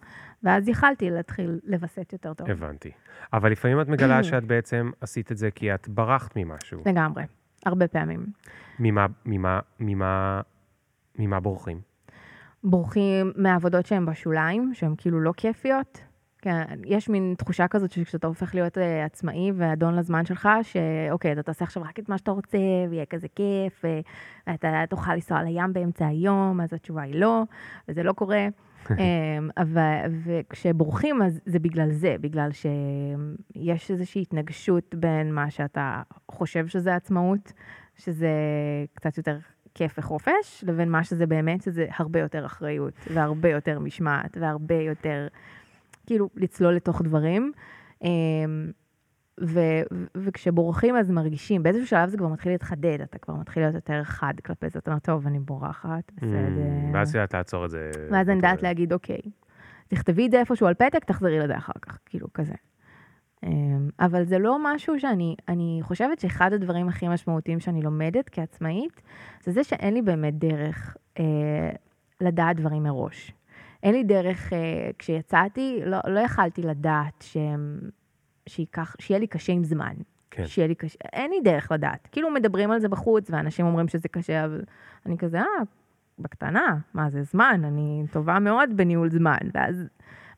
ואז 0.43 0.67
יכלתי 0.67 1.09
להתחיל 1.09 1.59
לווסת 1.63 2.13
יותר 2.13 2.33
טוב. 2.33 2.49
הבנתי. 2.49 2.91
אבל 3.33 3.51
לפעמים 3.51 3.81
את 3.81 3.87
מגלה 3.87 4.23
שאת 4.23 4.43
בעצם 4.43 4.91
עשית 5.01 5.31
את 5.31 5.37
זה 5.37 5.51
כי 5.51 5.73
את 5.73 5.87
ברחת 5.87 6.35
ממשהו. 6.35 6.81
לגמרי, 6.85 7.23
הרבה 7.65 7.87
פעמים. 7.87 8.25
ממה, 8.79 9.05
ממה, 9.25 9.59
ממה, 9.79 10.41
ממה 11.19 11.39
בורחים? 11.39 11.81
בורחים 12.63 13.31
מעבודות 13.35 13.85
שהן 13.85 14.05
בשוליים, 14.05 14.71
שהן 14.73 14.93
כאילו 14.97 15.21
לא 15.21 15.33
כיפיות. 15.37 16.01
כן, 16.45 16.79
יש 16.85 17.09
מין 17.09 17.35
תחושה 17.37 17.67
כזאת 17.67 17.91
שכשאתה 17.91 18.27
הופך 18.27 18.55
להיות 18.55 18.77
uh, 18.77 18.81
עצמאי 19.05 19.51
ואדון 19.55 19.95
לזמן 19.95 20.25
שלך, 20.25 20.49
שאוקיי, 20.61 21.31
אתה 21.31 21.43
תעשה 21.43 21.65
עכשיו 21.65 21.83
רק 21.83 21.99
את 21.99 22.09
מה 22.09 22.17
שאתה 22.17 22.31
רוצה, 22.31 22.57
ויהיה 22.89 23.05
כזה 23.05 23.27
כיף, 23.35 23.85
ואתה 24.47 24.83
תוכל 24.89 25.13
לנסוע 25.13 25.43
לים 25.43 25.73
באמצע 25.73 26.07
היום, 26.07 26.61
אז 26.61 26.73
התשובה 26.73 27.01
היא 27.01 27.15
לא, 27.15 27.43
וזה 27.89 28.03
לא 28.03 28.13
קורה. 28.13 28.47
אבל, 29.57 30.11
וכשבורחים, 30.23 31.21
אז 31.21 31.41
זה 31.45 31.59
בגלל 31.59 31.91
זה, 31.91 32.15
בגלל 32.21 32.49
שיש 32.51 33.91
איזושהי 33.91 34.21
התנגשות 34.21 34.95
בין 34.95 35.33
מה 35.33 35.49
שאתה 35.49 36.01
חושב 36.31 36.67
שזה 36.67 36.95
עצמאות, 36.95 37.53
שזה 37.97 38.29
קצת 38.93 39.17
יותר 39.17 39.37
כיף 39.75 39.95
וחופש, 39.97 40.63
לבין 40.67 40.89
מה 40.89 41.03
שזה 41.03 41.25
באמת, 41.25 41.61
שזה 41.61 41.85
הרבה 41.97 42.19
יותר 42.19 42.45
אחריות, 42.45 42.93
והרבה 43.13 43.49
יותר 43.49 43.79
משמעת, 43.79 44.37
והרבה 44.41 44.75
יותר, 44.75 45.27
כאילו, 46.05 46.29
לצלול 46.35 46.75
לתוך 46.75 47.01
דברים. 47.01 47.51
ו, 49.43 49.59
וכשבורחים 50.17 50.95
אז 50.95 51.11
מרגישים, 51.11 51.63
באיזשהו 51.63 51.87
שלב 51.87 52.09
זה 52.09 52.17
כבר 52.17 52.27
מתחיל 52.27 52.51
להתחדד, 52.51 53.01
אתה 53.01 53.17
כבר 53.17 53.33
מתחיל 53.33 53.63
להיות 53.63 53.75
יותר 53.75 54.03
חד 54.03 54.33
כלפי 54.45 54.69
זה, 54.69 54.79
אתה 54.79 54.91
אומר, 54.91 54.99
טוב, 54.99 55.27
אני 55.27 55.39
בורחת, 55.39 56.11
בסדר. 56.17 56.37
Mm, 56.91 56.93
ואז 56.95 57.15
את 57.15 57.33
לעצור 57.33 57.65
את 57.65 57.69
זה. 57.69 57.91
ואז 58.11 58.29
אני 58.29 58.35
יודעת 58.35 58.63
להגיד, 58.63 58.93
אוקיי, 58.93 59.21
תכתבי 59.87 60.25
את 60.25 60.31
זה 60.31 60.39
איפשהו 60.39 60.67
על 60.67 60.73
פתק, 60.73 61.05
תחזרי 61.05 61.39
לזה 61.39 61.57
אחר 61.57 61.73
כך, 61.81 61.99
כאילו, 62.05 62.27
כזה. 62.33 62.53
אמ, 63.43 63.89
אבל 63.99 64.23
זה 64.23 64.39
לא 64.39 64.57
משהו 64.63 64.99
שאני, 64.99 65.35
אני 65.47 65.79
חושבת 65.81 66.19
שאחד 66.19 66.53
הדברים 66.53 66.87
הכי 66.87 67.07
משמעותיים 67.07 67.59
שאני 67.59 67.81
לומדת 67.81 68.29
כעצמאית, 68.29 69.01
זה 69.43 69.51
זה 69.51 69.63
שאין 69.63 69.93
לי 69.93 70.01
באמת 70.01 70.33
דרך 70.33 70.97
אה, 71.19 71.71
לדעת 72.21 72.55
דברים 72.55 72.83
מראש. 72.83 73.33
אין 73.83 73.93
לי 73.93 74.03
דרך, 74.03 74.53
אה, 74.53 74.89
כשיצאתי, 74.99 75.79
לא, 75.85 75.97
לא 76.07 76.19
יכלתי 76.19 76.61
לדעת 76.61 77.21
שהם, 77.21 77.79
שייקח, 78.49 78.95
שיהיה 79.01 79.19
לי 79.19 79.27
קשה 79.27 79.53
עם 79.53 79.63
זמן. 79.63 79.93
כן. 80.31 80.47
שיהיה 80.47 80.67
לי 80.67 80.75
קשה, 80.75 80.97
אין 81.13 81.31
לי 81.31 81.41
דרך 81.43 81.71
לדעת. 81.71 82.07
כאילו 82.11 82.31
מדברים 82.31 82.71
על 82.71 82.79
זה 82.79 82.89
בחוץ, 82.89 83.29
ואנשים 83.29 83.65
אומרים 83.65 83.87
שזה 83.87 84.07
קשה, 84.09 84.45
אבל 84.45 84.61
אני 85.05 85.17
כזה, 85.17 85.39
אה, 85.39 85.45
בקטנה, 86.19 86.77
מה 86.93 87.09
זה 87.09 87.23
זמן, 87.23 87.61
אני 87.63 88.03
טובה 88.11 88.39
מאוד 88.39 88.69
בניהול 88.77 89.09
זמן. 89.09 89.37
ואז 89.53 89.87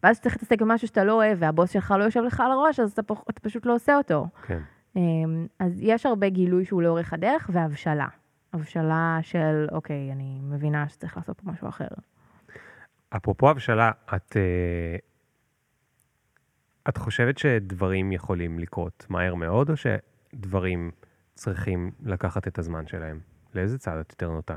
ואז 0.04 0.22
צריך 0.22 0.36
להתעסק 0.36 0.62
במשהו 0.62 0.88
שאתה 0.88 1.04
לא 1.04 1.14
אוהב, 1.14 1.38
והבוס 1.42 1.72
שלך 1.72 1.94
לא 2.00 2.04
יושב 2.04 2.22
לך 2.22 2.40
על 2.40 2.52
הראש, 2.52 2.80
אז 2.80 2.92
אתה, 2.92 3.04
פח, 3.04 3.24
אתה 3.30 3.40
פשוט 3.40 3.66
לא 3.66 3.76
עושה 3.76 3.98
אותו. 3.98 4.28
כן. 4.46 4.60
אמ, 4.96 5.48
אז 5.60 5.80
יש 5.82 6.06
הרבה 6.06 6.30
גילוי 6.30 6.66
שהוא 6.66 6.82
לאורך 6.82 7.14
הדרך, 7.14 7.50
והבשלה. 7.54 8.08
הבשלה 8.54 9.20
של, 9.22 9.68
אוקיי, 9.72 10.12
אני 10.12 10.40
מבינה 10.44 10.90
שצריך 10.90 11.18
לעשות 11.18 11.42
פה 11.42 11.52
משהו 11.52 11.70
אחר. 11.70 11.88
אפרופו 13.10 13.50
הבשלה, 13.50 13.92
את, 14.16 14.38
אה, 14.38 14.98
את 16.90 16.98
חושבת 16.98 17.38
שדברים 17.38 18.12
יכולים 18.12 18.60
לקרות 18.60 19.06
מהר 19.10 19.36
מאוד, 19.36 19.70
או 19.70 19.74
שדברים 19.78 20.92
צריכים 21.34 21.92
לקחת 22.04 22.48
את 22.48 22.60
הזמן 22.60 22.88
שלהם? 22.88 23.20
לאיזה 23.56 23.78
צד 23.78 23.98
את 24.00 24.12
יותר 24.12 24.32
נוטה? 24.32 24.56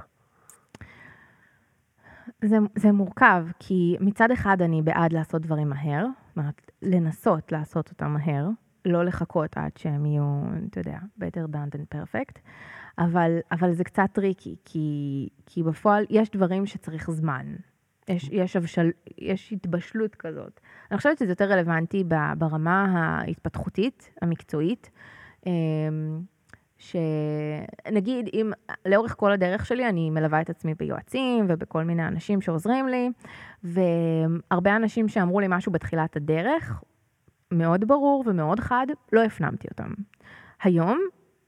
זה, 2.44 2.56
זה 2.74 2.92
מורכב, 2.92 3.46
כי 3.58 3.96
מצד 4.00 4.30
אחד 4.30 4.62
אני 4.62 4.82
בעד 4.82 5.12
לעשות 5.12 5.42
דברים 5.42 5.68
מהר, 5.68 6.06
זאת 6.28 6.36
אומרת, 6.36 6.70
לנסות 6.82 7.52
לעשות 7.52 7.90
אותם 7.90 8.10
מהר, 8.10 8.48
לא 8.84 9.04
לחכות 9.04 9.56
עד 9.56 9.76
שהם 9.76 10.06
יהיו, 10.06 10.42
אתה 10.70 10.80
יודע, 10.80 10.98
better 11.20 11.54
done 11.54 11.76
than 11.76 11.96
perfect, 11.96 12.38
אבל, 12.98 13.38
אבל 13.52 13.72
זה 13.72 13.84
קצת 13.84 14.08
tricky, 14.12 14.56
כי, 14.64 15.28
כי 15.46 15.62
בפועל 15.62 16.04
יש 16.10 16.30
דברים 16.30 16.66
שצריך 16.66 17.10
זמן. 17.10 17.46
יש, 18.10 18.28
יש, 18.32 18.56
הבשל, 18.56 18.90
יש 19.18 19.52
התבשלות 19.52 20.14
כזאת. 20.14 20.60
אני 20.90 20.96
חושבת 20.96 21.18
שזה 21.18 21.32
יותר 21.32 21.44
רלוונטי 21.44 22.04
ברמה 22.38 22.84
ההתפתחותית, 22.84 24.10
המקצועית. 24.22 24.90
אמ, 25.46 26.20
שנגיד, 26.78 28.28
אם 28.32 28.52
לאורך 28.86 29.14
כל 29.18 29.32
הדרך 29.32 29.66
שלי 29.66 29.88
אני 29.88 30.10
מלווה 30.10 30.40
את 30.40 30.50
עצמי 30.50 30.74
ביועצים 30.74 31.46
ובכל 31.48 31.84
מיני 31.84 32.06
אנשים 32.08 32.40
שעוזרים 32.40 32.88
לי, 32.88 33.10
והרבה 33.64 34.76
אנשים 34.76 35.08
שאמרו 35.08 35.40
לי 35.40 35.46
משהו 35.48 35.72
בתחילת 35.72 36.16
הדרך, 36.16 36.82
מאוד 37.50 37.88
ברור 37.88 38.24
ומאוד 38.26 38.60
חד, 38.60 38.86
לא 39.12 39.24
הפנמתי 39.24 39.68
אותם. 39.70 39.92
היום, 40.62 41.00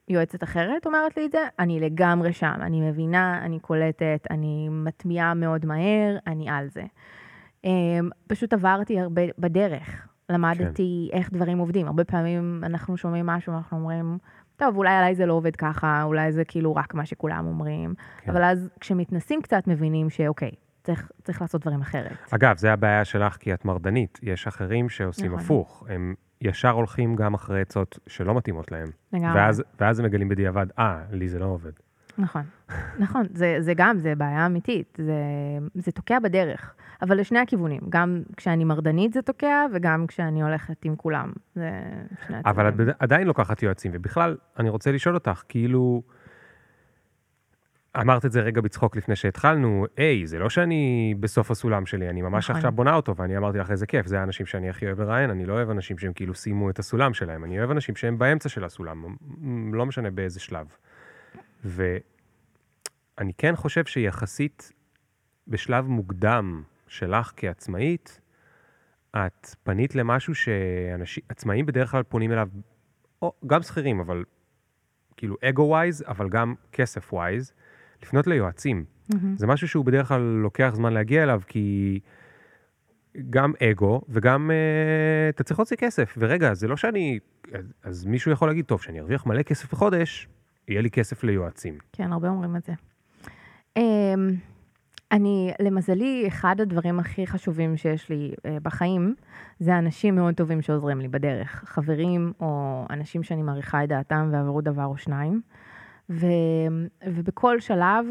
יועצת 0.08 0.42
אחרת 0.42 0.86
אומרת 0.86 1.16
לי 1.16 1.26
את 1.26 1.32
זה, 1.32 1.38
אני 1.58 1.80
לגמרי 1.80 2.32
שם, 2.32 2.54
אני 2.60 2.90
מבינה, 2.90 3.40
אני 3.44 3.60
קולטת, 3.60 4.26
אני 4.30 4.68
מטמיעה 4.70 5.34
מאוד 5.34 5.66
מהר, 5.66 6.16
אני 6.26 6.48
על 6.50 6.68
זה. 6.68 6.82
אמ, 7.64 8.08
פשוט 8.26 8.52
עברתי 8.52 9.00
הרבה 9.00 9.22
בדרך, 9.38 10.08
למדתי 10.28 11.08
כן. 11.12 11.18
איך 11.18 11.32
דברים 11.32 11.58
עובדים. 11.58 11.86
הרבה 11.86 12.04
פעמים 12.04 12.60
אנחנו 12.66 12.96
שומעים 12.96 13.26
משהו, 13.26 13.52
אנחנו 13.52 13.78
אומרים, 13.78 14.18
טוב, 14.56 14.76
אולי 14.76 14.94
עליי 14.94 15.14
זה 15.14 15.26
לא 15.26 15.32
עובד 15.32 15.56
ככה, 15.56 16.02
אולי 16.02 16.32
זה 16.32 16.44
כאילו 16.44 16.74
רק 16.74 16.94
מה 16.94 17.06
שכולם 17.06 17.46
אומרים. 17.46 17.94
כן. 18.20 18.30
אבל 18.30 18.44
אז 18.44 18.70
כשמתנסים 18.80 19.42
קצת 19.42 19.66
מבינים 19.66 20.10
שאוקיי, 20.10 20.50
צריך, 20.84 21.10
צריך 21.24 21.42
לעשות 21.42 21.60
דברים 21.60 21.80
אחרת. 21.80 22.16
אגב, 22.30 22.56
זה 22.56 22.72
הבעיה 22.72 23.04
שלך 23.04 23.36
כי 23.36 23.54
את 23.54 23.64
מרדנית. 23.64 24.18
יש 24.22 24.46
אחרים 24.46 24.88
שעושים 24.88 25.32
נכון. 25.32 25.44
הפוך. 25.44 25.84
הם 25.88 26.14
ישר 26.42 26.70
הולכים 26.70 27.16
גם 27.16 27.34
אחרי 27.34 27.60
עצות 27.60 27.98
שלא 28.06 28.34
מתאימות 28.34 28.72
להם. 28.72 28.88
לגמרי. 29.12 29.40
ואז, 29.40 29.62
ואז 29.80 29.98
הם 29.98 30.04
מגלים 30.06 30.28
בדיעבד, 30.28 30.66
אה, 30.78 31.02
לי 31.12 31.28
זה 31.28 31.38
לא 31.38 31.44
עובד. 31.44 31.72
נכון, 32.18 32.42
נכון, 32.98 33.22
זה, 33.34 33.56
זה 33.60 33.74
גם, 33.76 33.98
זה 33.98 34.14
בעיה 34.14 34.46
אמיתית, 34.46 34.98
זה, 34.98 35.12
זה 35.74 35.92
תוקע 35.92 36.18
בדרך, 36.18 36.74
אבל 37.02 37.20
לשני 37.20 37.38
הכיוונים, 37.38 37.80
גם 37.88 38.22
כשאני 38.36 38.64
מרדנית 38.64 39.12
זה 39.12 39.22
תוקע, 39.22 39.66
וגם 39.72 40.06
כשאני 40.06 40.42
הולכת 40.42 40.84
עם 40.84 40.96
כולם, 40.96 41.32
זה 41.54 41.70
שני 42.26 42.36
הצדדים. 42.36 42.42
אבל 42.44 42.68
את 42.68 42.74
עדיין 42.98 43.26
לוקחת 43.26 43.62
יועצים, 43.62 43.90
ובכלל, 43.94 44.36
אני 44.58 44.68
רוצה 44.68 44.92
לשאול 44.92 45.14
אותך, 45.14 45.42
כאילו, 45.48 46.02
אמרת 48.00 48.24
את 48.24 48.32
זה 48.32 48.40
רגע 48.40 48.60
בצחוק 48.60 48.96
לפני 48.96 49.16
שהתחלנו, 49.16 49.86
היי, 49.96 50.26
זה 50.26 50.38
לא 50.38 50.50
שאני 50.50 51.14
בסוף 51.20 51.50
הסולם 51.50 51.86
שלי, 51.86 52.08
אני 52.08 52.22
ממש 52.22 52.44
נכון. 52.44 52.56
עכשיו 52.56 52.72
בונה 52.72 52.94
אותו, 52.94 53.16
ואני 53.16 53.36
אמרתי 53.36 53.58
לך 53.58 53.70
איזה 53.70 53.86
כיף, 53.86 54.06
זה 54.06 54.20
האנשים 54.20 54.46
שאני 54.46 54.70
הכי 54.70 54.86
אוהב 54.86 55.00
לראיין, 55.00 55.30
אני 55.30 55.46
לא 55.46 55.52
אוהב 55.52 55.70
אנשים 55.70 55.98
שהם 55.98 56.12
כאילו 56.12 56.34
סיימו 56.34 56.70
את 56.70 56.78
הסולם 56.78 57.14
שלהם, 57.14 57.44
אני 57.44 57.58
אוהב 57.58 57.70
אנשים 57.70 57.96
שהם 57.96 58.18
באמצע 58.18 58.48
של 58.48 58.64
הסולם, 58.64 59.16
לא 59.72 59.86
משנה 59.86 60.10
באיזה 60.10 60.40
שלב. 60.40 60.66
ואני 61.64 63.32
כן 63.38 63.56
חושב 63.56 63.84
שיחסית 63.84 64.72
בשלב 65.48 65.86
מוקדם 65.86 66.62
שלך 66.88 67.32
כעצמאית, 67.36 68.20
את 69.16 69.56
פנית 69.62 69.94
למשהו 69.94 70.34
שעצמאים 70.34 71.66
בדרך 71.66 71.90
כלל 71.90 72.02
פונים 72.02 72.32
אליו, 72.32 72.48
או 73.22 73.32
גם 73.46 73.62
שכירים, 73.62 74.00
אבל 74.00 74.24
כאילו 75.16 75.36
אגו 75.44 75.62
ווייז, 75.62 76.04
אבל 76.08 76.28
גם 76.28 76.54
כסף 76.72 77.12
ווייז, 77.12 77.52
לפנות 78.02 78.26
ליועצים. 78.26 78.84
Mm-hmm. 79.12 79.16
זה 79.36 79.46
משהו 79.46 79.68
שהוא 79.68 79.84
בדרך 79.84 80.08
כלל 80.08 80.20
לוקח 80.20 80.70
זמן 80.74 80.92
להגיע 80.92 81.22
אליו, 81.22 81.40
כי 81.46 82.00
גם 83.30 83.52
אגו 83.62 84.00
וגם 84.08 84.50
uh, 84.50 85.34
אתה 85.34 85.44
צריך 85.44 85.60
להוציא 85.60 85.76
כסף. 85.76 86.14
ורגע, 86.18 86.54
זה 86.54 86.68
לא 86.68 86.76
שאני... 86.76 87.18
אז, 87.52 87.72
אז 87.84 88.04
מישהו 88.04 88.32
יכול 88.32 88.48
להגיד, 88.48 88.64
טוב, 88.64 88.82
שאני 88.82 89.00
ארוויח 89.00 89.26
מלא 89.26 89.42
כסף 89.42 89.72
בחודש, 89.72 90.28
יהיה 90.68 90.82
לי 90.82 90.90
כסף 90.90 91.24
ליועצים. 91.24 91.78
כן, 91.92 92.12
הרבה 92.12 92.28
אומרים 92.28 92.56
את 92.56 92.64
זה. 92.64 92.72
אמ, 93.76 94.30
אני, 95.12 95.52
למזלי, 95.60 96.24
אחד 96.28 96.60
הדברים 96.60 96.98
הכי 96.98 97.26
חשובים 97.26 97.76
שיש 97.76 98.08
לי 98.08 98.32
uh, 98.36 98.40
בחיים, 98.62 99.14
זה 99.60 99.78
אנשים 99.78 100.14
מאוד 100.14 100.34
טובים 100.34 100.62
שעוזרים 100.62 101.00
לי 101.00 101.08
בדרך. 101.08 101.64
חברים 101.66 102.32
או 102.40 102.84
אנשים 102.90 103.22
שאני 103.22 103.42
מעריכה 103.42 103.84
את 103.84 103.88
דעתם 103.88 104.28
ועברו 104.32 104.60
דבר 104.60 104.84
או 104.84 104.96
שניים. 104.96 105.40
ו, 106.12 106.26
ובכל 107.06 107.60
שלב 107.60 108.06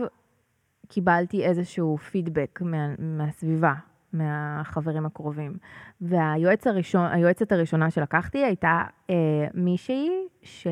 קיבלתי 0.88 1.46
איזשהו 1.46 1.98
פידבק 1.98 2.60
מה, 2.62 2.88
מהסביבה, 3.00 3.74
מהחברים 4.14 5.06
הקרובים. 5.06 5.58
והיועצת 6.02 6.68
הראשון, 6.68 7.06
הראשונה 7.52 7.92
שלקחתי 7.92 8.38
הייתה 8.38 8.84
uh, 9.08 9.12
מישהי 9.54 10.10
ש... 10.42 10.68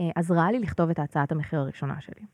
אה, 0.00 0.10
לי 0.50 0.58
לכתוב 0.58 0.90
את 0.90 0.98
הצעת 0.98 1.32
המחיר 1.32 1.60
הראשונה 1.60 2.00
שלי. 2.00 2.26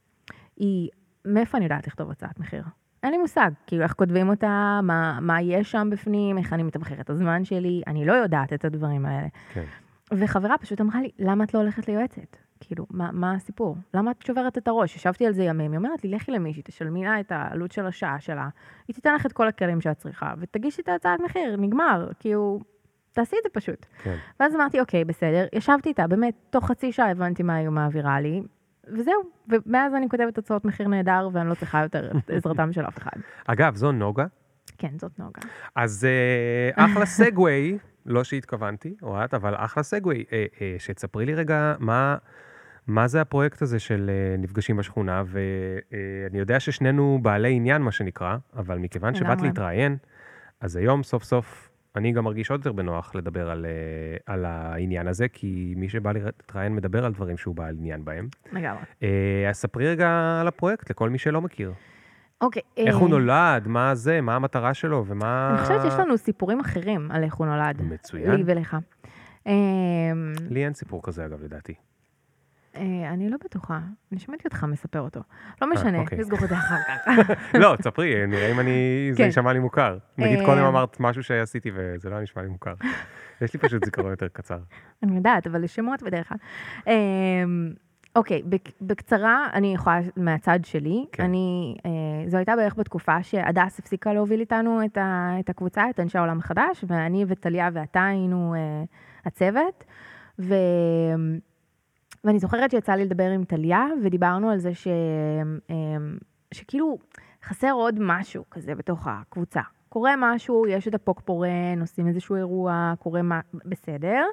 היא, 0.56 0.88
מאיפה 1.24 1.58
אני 1.58 1.64
יודעת 1.64 1.86
לכתוב 1.86 2.10
הצעת 2.10 2.40
מחיר? 2.40 2.64
אין 3.02 3.10
לי 3.10 3.18
מושג, 3.18 3.50
כאילו 3.66 3.82
איך 3.82 3.92
כותבים 3.92 4.28
אותה, 4.28 4.80
מה, 4.82 5.18
מה 5.20 5.42
יש 5.42 5.70
שם 5.70 5.88
בפנים, 5.92 6.38
איך 6.38 6.52
אני 6.52 6.62
מתמחרת 6.62 7.00
את 7.00 7.10
הזמן 7.10 7.44
שלי, 7.44 7.82
אני 7.86 8.04
לא 8.04 8.12
יודעת 8.12 8.52
את 8.52 8.64
הדברים 8.64 9.06
האלה. 9.06 9.28
כן. 9.52 9.64
וחברה 10.12 10.58
פשוט 10.58 10.80
אמרה 10.80 11.00
לי, 11.00 11.10
למה 11.18 11.44
את 11.44 11.54
לא 11.54 11.60
הולכת 11.60 11.88
ליועצת? 11.88 12.36
כאילו, 12.66 12.86
מה, 12.90 13.10
מה 13.12 13.34
הסיפור? 13.34 13.76
למה 13.94 14.10
את 14.10 14.22
שוברת 14.26 14.58
את 14.58 14.68
הראש? 14.68 14.96
ישבתי 14.96 15.26
על 15.26 15.32
זה 15.32 15.42
ימים, 15.42 15.72
היא 15.72 15.78
אומרת 15.78 16.04
לי, 16.04 16.10
לכי 16.10 16.32
למישהי, 16.32 16.62
תשלמי 16.62 17.04
לה 17.04 17.20
את 17.20 17.32
העלות 17.32 17.72
של 17.72 17.86
השעה 17.86 18.20
שלה, 18.20 18.48
היא 18.88 18.94
תיתן 18.94 19.14
לך 19.14 19.26
את 19.26 19.32
כל 19.32 19.48
הכלים 19.48 19.80
שאת 19.80 19.98
צריכה, 19.98 20.34
ותגישי 20.38 20.82
את 20.82 20.88
ההצעת 20.88 21.20
מחיר, 21.20 21.56
נגמר, 21.56 22.08
כאילו, 22.20 22.60
תעשי 23.12 23.36
את 23.38 23.42
זה 23.42 23.48
פשוט. 23.52 23.86
כן. 24.02 24.16
ואז 24.40 24.54
אמרתי, 24.54 24.80
אוקיי, 24.80 25.04
בסדר, 25.04 25.46
ישבתי 25.52 25.88
איתה, 25.88 26.06
באמת, 26.06 26.34
תוך 26.50 26.66
חצי 26.66 26.92
שעה 26.92 27.10
הבנתי 27.10 27.42
מה 27.42 27.54
היא 27.54 27.68
מעבירה 27.68 28.20
לי, 28.20 28.42
וזהו, 28.88 29.22
ומאז 29.48 29.94
אני 29.94 30.08
כותבת 30.08 30.38
הצעות 30.38 30.64
מחיר 30.64 30.88
נהדר, 30.88 31.28
ואני 31.32 31.48
לא 31.48 31.54
צריכה 31.54 31.82
יותר 31.82 32.10
את 32.18 32.30
עזרתם 32.30 32.72
של 32.72 32.84
אף 32.84 32.98
אחד. 32.98 33.20
אגב, 33.46 33.74
זו 33.74 33.92
נוגה. 33.92 34.26
כן, 34.78 34.98
זאת 34.98 35.18
נוגה. 35.18 35.42
אז 35.74 36.04
אה, 36.04 36.84
אחלה 36.84 37.06
סגווי, 37.06 37.78
לא 38.06 38.24
שהתכוונתי, 38.24 38.94
אוהד, 39.02 39.34
אבל 39.34 39.54
אחלה 39.56 39.82
סגווי. 39.82 40.24
אה, 40.32 40.44
אה, 40.60 40.74
שתספרי 40.78 41.26
לי 41.26 41.34
רגע 41.34 41.74
מה, 41.78 42.16
מה 42.86 43.08
זה 43.08 43.20
הפרויקט 43.20 43.62
הזה 43.62 43.78
של 43.78 44.10
אה, 44.10 44.36
נפגשים 44.38 44.76
בשכונה, 44.76 45.22
ואני 45.26 46.38
יודע 46.38 46.60
ששנינו 46.60 47.18
בעלי 47.22 47.54
עניין, 47.54 47.82
מה 47.82 47.92
שנקרא, 47.92 48.36
אבל 48.56 48.78
מכיוון 48.78 49.14
שבאת. 49.14 49.42
להתראיין, 49.42 49.96
אז 50.60 50.76
היום 50.76 51.02
סוף 51.02 51.24
סוף 51.24 51.72
אני 51.96 52.12
גם 52.12 52.24
מרגיש 52.24 52.50
עוד 52.50 52.60
יותר 52.60 52.72
בנוח 52.72 53.14
לדבר 53.14 53.50
על, 53.50 53.66
אה, 53.66 54.34
על 54.34 54.44
העניין 54.44 55.08
הזה, 55.08 55.28
כי 55.28 55.74
מי 55.76 55.88
שבא 55.88 56.12
להתראיין 56.12 56.74
מדבר 56.74 57.04
על 57.04 57.12
דברים 57.12 57.36
שהוא 57.36 57.54
בעל 57.54 57.74
עניין 57.78 58.04
בהם. 58.04 58.28
לגמרי. 58.52 58.82
אה, 59.02 59.46
אז 59.48 59.56
ספרי 59.56 59.88
רגע 59.88 60.38
על 60.40 60.48
הפרויקט 60.48 60.90
לכל 60.90 61.10
מי 61.10 61.18
שלא 61.18 61.40
מכיר. 61.40 61.72
אוקיי. 62.40 62.62
איך 62.76 62.94
אה, 62.94 63.00
הוא 63.00 63.08
נולד, 63.08 63.68
מה 63.68 63.94
זה, 63.94 64.20
מה 64.20 64.36
המטרה 64.36 64.74
שלו, 64.74 65.04
ומה... 65.06 65.50
אני 65.50 65.62
חושבת 65.62 65.82
שיש 65.82 66.00
לנו 66.00 66.18
סיפורים 66.18 66.60
אחרים 66.60 67.10
על 67.10 67.24
איך 67.24 67.34
הוא 67.34 67.46
נולד. 67.46 67.82
מצוין. 67.82 68.30
לי 68.30 68.42
ולך. 68.46 68.76
אה, 69.46 69.52
לי 70.50 70.64
אין 70.64 70.74
סיפור 70.74 71.02
כזה, 71.02 71.26
אגב, 71.26 71.42
לדעתי. 71.42 71.74
אה, 72.76 73.10
אני 73.12 73.28
לא 73.28 73.36
בטוחה, 73.44 73.80
אני 74.12 74.20
שמעתי 74.20 74.42
אותך 74.44 74.64
מספר 74.64 75.00
אותו. 75.00 75.20
לא 75.62 75.70
משנה, 75.72 75.98
אוקיי. 75.98 76.18
נסגור 76.18 76.38
את 76.44 76.48
זה 76.48 76.54
אחר 76.54 76.76
כך. 76.88 77.08
לא, 77.62 77.76
תספרי, 77.76 78.26
נראה 78.26 78.50
אם 78.52 78.60
אני... 78.60 78.72
זה 79.12 79.18
כן. 79.18 79.24
יישמע 79.24 79.52
לי 79.52 79.58
מוכר. 79.58 79.98
נגיד 80.18 80.38
אה, 80.38 80.44
קודם 80.46 80.64
אמרת 80.64 81.00
משהו 81.00 81.22
שעשיתי 81.22 81.70
וזה 81.74 82.10
לא 82.10 82.20
נשמע 82.20 82.42
לי 82.42 82.48
מוכר. 82.48 82.74
יש 83.40 83.54
לי 83.54 83.60
פשוט 83.60 83.84
זיכרון 83.84 84.10
יותר 84.10 84.28
קצר. 84.28 84.58
אני 85.02 85.16
יודעת, 85.16 85.46
אבל 85.46 85.66
שמות 85.66 86.02
בדרך 86.02 86.28
כלל. 86.28 86.38
אה, 86.88 86.94
אוקיי, 88.16 88.42
בק- 88.42 88.72
בקצרה, 88.80 89.46
אני 89.52 89.74
יכולה 89.74 90.00
מהצד 90.16 90.58
שלי. 90.62 91.06
כן. 91.12 91.22
אני, 91.24 91.76
אה, 91.86 91.90
זו 92.28 92.36
הייתה 92.36 92.56
בערך 92.56 92.74
בתקופה 92.78 93.22
שהדס 93.22 93.78
הפסיקה 93.78 94.12
להוביל 94.12 94.40
איתנו 94.40 94.84
את, 94.84 94.98
ה, 94.98 95.30
את 95.40 95.50
הקבוצה, 95.50 95.90
את 95.90 96.00
אנשי 96.00 96.18
העולם 96.18 96.38
החדש, 96.38 96.84
ואני 96.88 97.24
וטליה 97.28 97.68
ואתה 97.72 98.06
היינו 98.06 98.54
אה, 98.54 98.84
הצוות. 99.24 99.84
ו... 100.38 100.54
ואני 102.24 102.38
זוכרת 102.38 102.70
שיצא 102.70 102.92
לי 102.92 103.04
לדבר 103.04 103.30
עם 103.30 103.44
טליה, 103.44 103.86
ודיברנו 104.04 104.50
על 104.50 104.58
זה 104.58 104.74
ש... 104.74 104.86
אה, 105.70 105.74
שכאילו 106.54 106.98
חסר 107.44 107.70
עוד 107.72 107.98
משהו 108.00 108.44
כזה 108.50 108.74
בתוך 108.74 109.06
הקבוצה. 109.06 109.60
קורה 109.88 110.14
משהו, 110.18 110.66
יש 110.66 110.88
את 110.88 110.94
הפופקורן, 110.94 111.80
עושים 111.80 112.08
איזשהו 112.08 112.36
אירוע, 112.36 112.94
קורה 112.98 113.22
מה... 113.22 113.40
בסדר, 113.64 114.24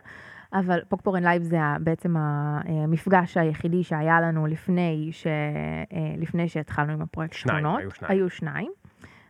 אבל 0.53 0.79
פופקורן 0.87 1.23
live 1.23 1.43
זה 1.43 1.57
בעצם 1.83 2.15
המפגש 2.17 3.37
היחידי 3.37 3.83
שהיה 3.83 4.21
לנו 4.21 4.47
לפני, 4.47 5.09
ש... 5.11 5.27
אה, 5.27 6.13
לפני 6.17 6.49
שהתחלנו 6.49 6.93
עם 6.93 7.01
הפרויקט 7.01 7.33
שניים, 7.33 7.59
שכונות. 7.59 7.79
היו 7.79 7.91
שניים. 7.91 8.11
היו 8.17 8.29
שניים. 8.29 8.71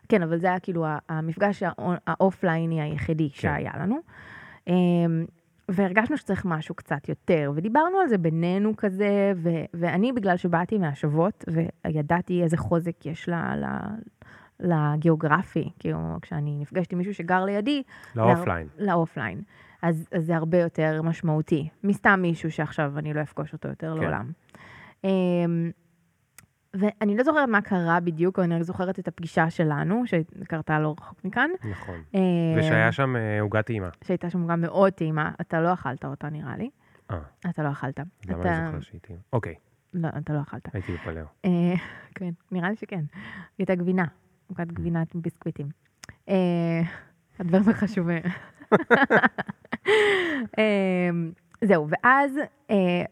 כן, 0.10 0.24
אבל 0.24 0.38
זה 0.38 0.48
היה 0.48 0.60
כאילו 0.60 0.86
המפגש 1.10 1.64
האו- 1.64 1.94
האופלייני 2.08 2.82
היחידי 2.82 3.30
כן. 3.30 3.36
שהיה 3.36 3.72
לנו. 3.80 4.00
אמ, 5.70 5.74
והרגשנו 5.76 6.18
שצריך 6.18 6.46
משהו 6.46 6.76
קצת 6.76 7.10
יותר, 7.10 7.52
ודיברנו 7.56 8.00
על 8.00 8.08
זה 8.08 8.18
בינינו 8.18 8.74
כזה, 8.78 9.34
ו- 9.36 9.66
ואני, 9.74 10.14
בגלל 10.14 10.38
שבאתי 10.38 10.78
מהשוות, 10.78 11.46
וידעתי 11.88 12.44
איזה 12.44 12.58
חוזק 12.58 13.06
יש 13.06 13.30
ל- 13.30 13.34
ל- 13.56 13.66
לגיאוגרפי, 14.60 15.70
כאילו, 15.80 15.98
כשאני 16.22 16.58
נפגשת 16.62 16.92
עם 16.92 16.98
מישהו 16.98 17.14
שגר 17.14 17.46
לידי, 17.46 17.84
ל 18.16 18.22
offline. 18.22 18.68
ל 18.80 18.87
offline. 18.87 19.42
אז, 19.82 20.08
אז 20.12 20.26
זה 20.26 20.36
הרבה 20.36 20.58
יותר 20.58 21.02
משמעותי, 21.02 21.70
מסתם 21.84 22.20
מישהו 22.22 22.52
שעכשיו 22.52 22.94
אני 22.98 23.14
לא 23.14 23.22
אפגוש 23.22 23.54
אותו 23.54 23.68
יותר 23.68 23.96
כן. 23.96 24.02
לעולם. 24.02 24.32
ואני 26.74 27.18
לא 27.18 27.24
זוכרת 27.24 27.50
מה 27.50 27.62
קרה 27.62 28.00
בדיוק, 28.00 28.40
אני 28.40 28.56
רק 28.56 28.62
זוכרת 28.62 29.00
את 29.00 29.08
הפגישה 29.08 29.50
שלנו, 29.50 30.04
שקרתה 30.06 30.80
לא 30.80 30.96
רחוק 30.98 31.26
מכאן. 31.26 31.50
נכון. 31.72 32.02
אמ, 32.14 32.22
ושהיה 32.58 32.92
שם 32.92 33.16
אה, 33.16 33.42
עוגת 33.42 33.66
טעימה. 33.66 33.90
שהייתה 34.04 34.30
שם 34.30 34.48
גם 34.48 34.62
מאוד 34.62 34.94
טעימה, 34.94 35.32
אתה 35.42 35.62
לא 35.62 35.74
אכלת 35.74 36.06
אותה 36.06 36.30
נראה 36.30 36.58
לי. 36.58 36.70
אה, 37.12 37.18
אתה 37.50 37.64
לא 37.64 37.72
אכלת. 37.72 38.00
למה 38.00 38.42
אתה... 38.42 38.58
אני 38.58 38.66
זוכר 38.66 38.80
שהיא 38.82 39.02
טעימה? 39.02 39.22
אוקיי, 39.34 39.56
לא, 39.94 40.10
אתה 40.18 40.34
לא 40.34 40.42
אכלת. 40.42 40.76
הייתי 40.76 40.94
בפלאו. 40.94 41.26
אה, 41.46 41.74
כן, 42.16 42.30
נראה 42.52 42.70
לי 42.70 42.76
שכן. 42.76 43.04
הייתה 43.58 43.76
גבינה, 43.76 44.06
עוגת 44.48 44.68
גבינה 44.68 45.04
עם 45.16 45.22
ביסקוויטים. 45.22 45.68
אה, 46.30 46.82
הדברים 47.40 47.70
החשובים. 47.70 48.24
אה, 50.60 51.10
זהו, 51.64 51.88
ואז 51.90 52.38
אה, 52.72 53.04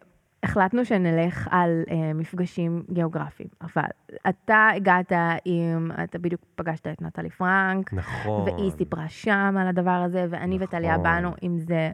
החלטנו 0.44 0.86
שנלך 0.86 1.48
על 1.52 1.84
אה, 1.92 2.14
מפגשים 2.14 2.84
גיאוגרפיים. 2.92 3.50
אבל 3.62 3.90
אתה 4.30 4.68
הגעת 4.76 5.12
עם, 5.46 5.92
אתה 6.04 6.20
בדיוק 6.20 6.42
פגשת 6.56 6.88
את 6.88 7.02
נטלי 7.02 7.30
פרנק, 7.30 7.94
נכון. 7.94 8.50
והיא 8.50 8.72
סיפרה 8.72 9.10
שם 9.10 9.56
על 9.60 9.68
הדבר 9.68 9.92
הזה, 10.06 10.26
ואני 10.30 10.56
נכון. 10.56 10.68
וטליה 10.68 10.98
באנו 10.98 11.32
עם 11.42 11.60
זה 11.60 11.92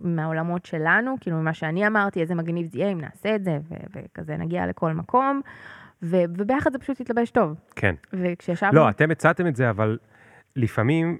מהעולמות 0.00 0.66
שלנו, 0.66 1.14
כאילו 1.20 1.36
ממה 1.36 1.54
שאני 1.54 1.86
אמרתי, 1.86 2.20
איזה 2.20 2.34
מגניב 2.34 2.66
זה 2.72 2.78
יהיה 2.78 2.92
אם 2.92 3.00
נעשה 3.00 3.34
את 3.34 3.44
זה, 3.44 3.58
וכזה 3.94 4.36
נגיע 4.36 4.66
לכל 4.66 4.92
מקום, 4.92 5.40
ו- 6.02 6.24
וביחד 6.38 6.72
זה 6.72 6.78
פשוט 6.78 7.00
התלבש 7.00 7.30
טוב. 7.30 7.54
כן. 7.76 7.94
וכשישבנו... 8.12 8.72
לא, 8.72 8.88
אתם 8.88 9.10
הצעתם 9.10 9.46
את 9.46 9.56
זה, 9.56 9.70
אבל 9.70 9.98
לפעמים 10.56 11.18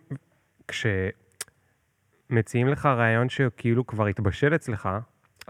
כשמציעים 2.28 2.68
לך 2.68 2.86
רעיון 2.86 3.28
שכאילו 3.28 3.86
כבר 3.86 4.06
התבשל 4.06 4.54
אצלך, 4.54 4.88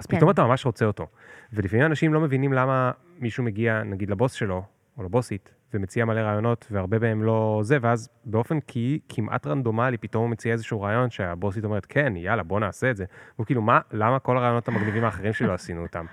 אז 0.01 0.07
כן. 0.07 0.17
פתאום 0.17 0.31
אתה 0.31 0.45
ממש 0.45 0.67
רוצה 0.67 0.85
אותו. 0.85 1.07
ולפעמים 1.53 1.87
אנשים 1.87 2.15
לא 2.15 2.21
מבינים 2.21 2.53
למה 2.53 2.91
מישהו 3.19 3.45
מגיע, 3.45 3.83
נגיד, 3.83 4.11
לבוס 4.11 4.33
שלו, 4.33 4.63
או 4.99 5.03
לבוסית, 5.03 5.55
ומציע 5.75 6.05
מלא 6.05 6.21
רעיונות, 6.21 6.67
והרבה 6.71 6.99
מהם 6.99 7.23
לא 7.23 7.61
זה, 7.63 7.79
ואז 7.81 8.09
באופן 8.25 8.61
כי, 8.61 9.01
כמעט 9.09 9.47
רנדומלי, 9.47 9.97
פתאום 9.97 10.23
הוא 10.23 10.31
מציע 10.31 10.53
איזשהו 10.53 10.81
רעיון 10.81 11.11
שהבוסית 11.11 11.65
אומרת, 11.65 11.87
כן, 11.87 12.17
יאללה, 12.17 12.43
בוא 12.43 12.61
נעשה 12.61 12.91
את 12.91 12.97
זה. 12.97 13.05
והוא 13.35 13.47
כאילו, 13.47 13.63
מה, 13.63 13.81
למה 13.93 14.19
כל 14.19 14.37
הרעיונות 14.37 14.69
המגניבים 14.69 15.05
האחרים 15.05 15.33
שלא 15.33 15.53
עשינו 15.53 15.83
אותם? 15.83 16.05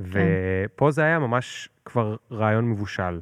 ופה 0.10 0.90
זה 0.90 1.02
היה 1.02 1.18
ממש 1.18 1.68
כבר 1.84 2.16
רעיון 2.32 2.70
מבושל, 2.70 3.20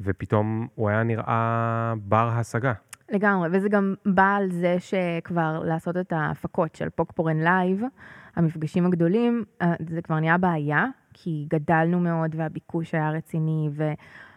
ופתאום 0.00 0.68
הוא 0.74 0.88
היה 0.88 1.02
נראה 1.02 1.94
בר 2.02 2.28
השגה. 2.32 2.72
לגמרי, 3.08 3.48
וזה 3.52 3.68
גם 3.68 3.94
בא 4.06 4.34
על 4.36 4.50
זה 4.50 4.76
שכבר 4.78 5.62
לעשות 5.64 5.96
את 5.96 6.12
ההפקות 6.12 6.74
של 6.74 6.88
פופקורן 6.90 7.36
live, 7.36 7.82
המפגשים 8.36 8.86
הגדולים, 8.86 9.44
אה, 9.62 9.74
זה 9.90 10.02
כבר 10.02 10.20
נהיה 10.20 10.38
בעיה, 10.38 10.86
כי 11.12 11.46
גדלנו 11.50 12.00
מאוד 12.00 12.34
והביקוש 12.38 12.94
היה 12.94 13.10
רציני, 13.10 13.68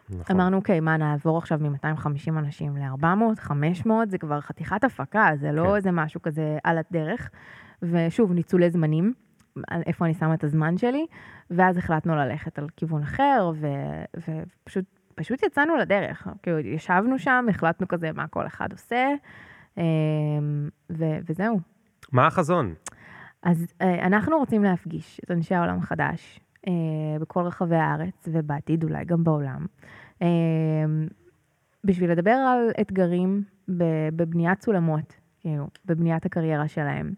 נכון. 0.09 0.21
ואמרנו, 0.29 0.57
אוקיי, 0.57 0.79
מה, 0.79 0.97
נעבור 0.97 1.37
עכשיו 1.37 1.59
מ-250 1.61 2.29
אנשים 2.29 2.77
ל-400, 2.77 3.39
500, 3.39 4.09
זה 4.11 4.17
כבר 4.17 4.41
חתיכת 4.41 4.83
הפקה, 4.83 5.29
זה 5.35 5.51
לא 5.51 5.63
כן. 5.63 5.75
איזה 5.75 5.91
משהו 5.91 6.21
כזה 6.21 6.57
על 6.63 6.77
הדרך. 6.77 7.29
ושוב, 7.81 8.31
ניצולי 8.33 8.69
זמנים, 8.69 9.13
איפה 9.71 10.05
אני 10.05 10.13
שמה 10.13 10.33
את 10.33 10.43
הזמן 10.43 10.77
שלי, 10.77 11.05
ואז 11.51 11.77
החלטנו 11.77 12.15
ללכת 12.15 12.59
על 12.59 12.67
כיוון 12.77 13.03
אחר, 13.03 13.51
ו- 13.55 14.03
ופשוט 14.17 14.85
פשוט 15.19 15.43
יצאנו 15.43 15.75
לדרך. 15.75 16.27
כאילו, 16.43 16.59
ישבנו 16.59 17.19
שם, 17.19 17.45
החלטנו 17.49 17.87
כזה 17.87 18.11
מה 18.15 18.27
כל 18.27 18.47
אחד 18.47 18.71
עושה, 18.71 19.07
אמ, 19.77 19.83
ו- 20.89 21.17
וזהו. 21.29 21.59
מה 22.11 22.27
החזון? 22.27 22.73
אז 23.43 23.73
אה, 23.81 24.05
אנחנו 24.07 24.37
רוצים 24.37 24.63
להפגיש 24.63 25.21
את 25.23 25.31
אנשי 25.31 25.55
העולם 25.55 25.77
החדש 25.77 26.39
אה, 26.67 26.73
בכל 27.19 27.41
רחבי 27.41 27.75
הארץ, 27.75 28.27
ובעתיד 28.27 28.83
אולי 28.83 29.05
גם 29.05 29.23
בעולם, 29.23 29.65
אה, 30.21 30.27
בשביל 31.83 32.11
לדבר 32.11 32.31
על 32.31 32.71
אתגרים 32.81 33.43
בבניית 34.15 34.61
סולמות, 34.61 35.13
כאילו, 35.39 35.67
בבניית 35.85 36.25
הקריירה 36.25 36.67
שלהם. 36.67 37.13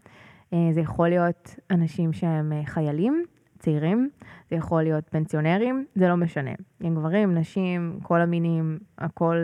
זה 0.71 0.81
יכול 0.81 1.09
להיות 1.09 1.55
אנשים 1.71 2.13
שהם 2.13 2.53
חיילים, 2.65 3.23
צעירים, 3.59 4.09
זה 4.49 4.55
יכול 4.55 4.83
להיות 4.83 5.09
פנסיונרים, 5.09 5.85
זה 5.95 6.07
לא 6.07 6.17
משנה. 6.17 6.51
הם 6.81 6.95
גברים, 6.95 7.37
נשים, 7.37 7.99
כל 8.03 8.21
המינים, 8.21 8.79
הכל, 8.97 9.35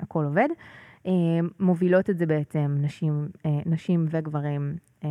הכל 0.00 0.24
עובד. 0.24 0.48
אה, 1.06 1.12
מובילות 1.60 2.10
את 2.10 2.18
זה 2.18 2.26
בעצם 2.26 2.76
נשים, 2.80 3.28
אה, 3.46 3.50
נשים 3.66 4.06
וגברים, 4.10 4.76
אה, 5.04 5.08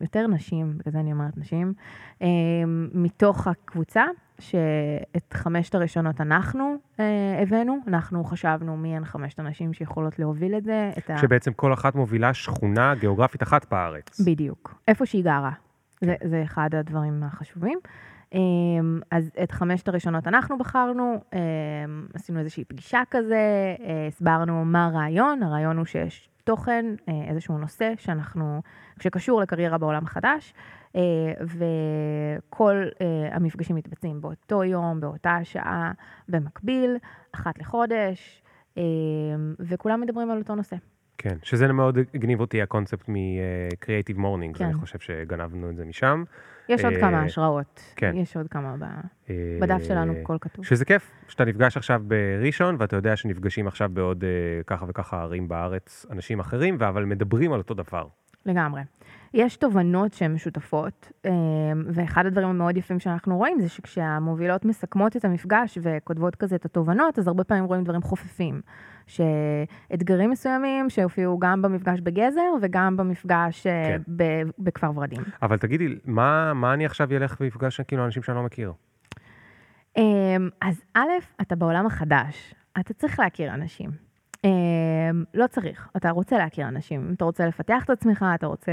יותר 0.00 0.26
נשים, 0.26 0.78
בגלל 0.78 0.92
זה 0.92 1.00
אני 1.00 1.12
אומרת 1.12 1.36
נשים, 1.36 1.72
מתוך 2.94 3.46
הקבוצה, 3.46 4.04
שאת 4.38 5.32
חמשת 5.34 5.74
הראשונות 5.74 6.20
אנחנו 6.20 6.74
הבאנו, 7.42 7.78
אנחנו 7.86 8.24
חשבנו 8.24 8.76
מי 8.76 8.96
הן 8.96 9.04
חמשת 9.04 9.38
הנשים 9.38 9.72
שיכולות 9.72 10.18
להוביל 10.18 10.54
את 10.56 10.64
זה, 10.64 10.90
את 10.98 11.10
ה... 11.10 11.18
שבעצם 11.18 11.52
כל 11.52 11.72
אחת 11.72 11.94
מובילה 11.94 12.34
שכונה 12.34 12.94
גיאוגרפית 12.94 13.42
אחת 13.42 13.70
בארץ. 13.70 14.20
בדיוק, 14.20 14.74
איפה 14.88 15.06
שהיא 15.06 15.24
גרה. 15.24 15.52
זה, 16.00 16.14
זה 16.24 16.42
אחד 16.42 16.74
הדברים 16.74 17.22
החשובים. 17.22 17.78
אמ, 18.34 19.00
אז 19.10 19.30
את 19.42 19.52
חמשת 19.52 19.88
הראשונות 19.88 20.26
אנחנו 20.26 20.58
בחרנו, 20.58 21.20
אמ, 21.32 22.06
עשינו 22.14 22.38
איזושהי 22.38 22.64
פגישה 22.64 23.02
כזה, 23.10 23.74
אה, 23.80 24.06
הסברנו 24.06 24.64
מה 24.64 24.86
הרעיון, 24.86 25.42
הרעיון 25.42 25.76
הוא 25.76 25.84
שיש 25.84 26.28
תוכן, 26.44 26.86
אה, 27.08 27.24
איזשהו 27.28 27.58
נושא 27.58 27.92
שאנחנו, 27.98 28.62
שקשור 29.00 29.40
לקריירה 29.40 29.78
בעולם 29.78 30.04
החדש, 30.04 30.54
אה, 30.96 31.00
וכל 31.40 32.84
המפגשים 33.30 33.76
מתבצעים 33.76 34.20
באותו 34.20 34.64
יום, 34.64 35.00
באותה 35.00 35.38
שעה, 35.42 35.92
במקביל, 36.28 36.96
אחת 37.34 37.58
לחודש, 37.58 38.42
אמ, 38.76 38.82
וכולם 39.58 40.00
מדברים 40.00 40.30
על 40.30 40.38
אותו 40.38 40.54
נושא. 40.54 40.76
כן, 41.18 41.36
שזה 41.42 41.72
מאוד 41.72 41.98
הגניב 42.14 42.40
אותי 42.40 42.62
הקונספט 42.62 43.08
מ-Creative 43.08 44.18
Morning, 44.18 44.58
כן. 44.58 44.64
אני 44.64 44.74
חושב 44.74 44.98
שגנבנו 44.98 45.70
את 45.70 45.76
זה 45.76 45.84
משם. 45.84 46.24
יש 46.68 46.84
עוד 46.84 46.92
אה, 46.94 47.00
כמה 47.00 47.22
השראות. 47.22 47.80
כן. 47.96 48.16
יש 48.16 48.36
עוד 48.36 48.48
כמה 48.48 48.76
ב- 48.78 48.84
אה, 49.30 49.58
בדף 49.60 49.82
שלנו, 49.82 50.12
הכל 50.22 50.36
כתוב. 50.40 50.64
שזה 50.64 50.84
כיף, 50.84 51.10
שאתה 51.28 51.44
נפגש 51.44 51.76
עכשיו 51.76 52.02
בראשון, 52.06 52.76
ואתה 52.78 52.96
יודע 52.96 53.16
שנפגשים 53.16 53.66
עכשיו 53.66 53.90
בעוד 53.92 54.24
אה, 54.24 54.28
ככה 54.66 54.86
וככה 54.88 55.22
ערים 55.22 55.48
בארץ 55.48 56.06
אנשים 56.10 56.40
אחרים, 56.40 56.82
אבל 56.82 57.04
מדברים 57.04 57.52
על 57.52 57.58
אותו 57.58 57.74
דבר. 57.74 58.06
לגמרי. 58.46 58.82
יש 59.34 59.56
תובנות 59.56 60.12
שהן 60.12 60.34
משותפות, 60.34 61.12
אמ, 61.24 61.30
ואחד 61.86 62.26
הדברים 62.26 62.48
המאוד 62.48 62.76
יפים 62.76 63.00
שאנחנו 63.00 63.36
רואים 63.36 63.60
זה 63.60 63.68
שכשהמובילות 63.68 64.64
מסכמות 64.64 65.16
את 65.16 65.24
המפגש 65.24 65.78
וכותבות 65.82 66.36
כזה 66.36 66.56
את 66.56 66.64
התובנות, 66.64 67.18
אז 67.18 67.28
הרבה 67.28 67.44
פעמים 67.44 67.64
רואים 67.64 67.84
דברים 67.84 68.02
חופפים. 68.02 68.60
שאתגרים 69.06 70.30
מסוימים 70.30 70.90
שהופיעו 70.90 71.38
גם 71.38 71.62
במפגש 71.62 72.00
בגזר 72.00 72.40
וגם 72.62 72.96
במפגש 72.96 73.66
אה, 73.66 73.84
כן. 73.88 74.02
ב- 74.16 74.42
בכפר 74.58 74.90
ורדים. 74.94 75.22
אבל 75.42 75.56
תגידי, 75.56 75.98
מה, 76.04 76.54
מה 76.54 76.74
אני 76.74 76.86
עכשיו 76.86 77.12
אלך 77.12 77.36
ואפגש 77.40 77.80
כאילו 77.80 78.04
אנשים 78.04 78.22
שאני 78.22 78.36
לא 78.36 78.42
מכיר? 78.42 78.72
אמ, 79.96 80.48
אז 80.60 80.82
א', 80.94 81.08
אתה 81.40 81.56
בעולם 81.56 81.86
החדש, 81.86 82.54
אתה 82.80 82.94
צריך 82.94 83.20
להכיר 83.20 83.54
אנשים. 83.54 83.90
אמ, 84.44 85.24
לא 85.34 85.46
צריך, 85.46 85.88
אתה 85.96 86.10
רוצה 86.10 86.38
להכיר 86.38 86.68
אנשים. 86.68 87.12
אתה 87.16 87.24
רוצה 87.24 87.46
לפתח 87.46 87.84
את 87.84 87.90
עצמך, 87.90 88.24
אתה 88.34 88.46
רוצה 88.46 88.72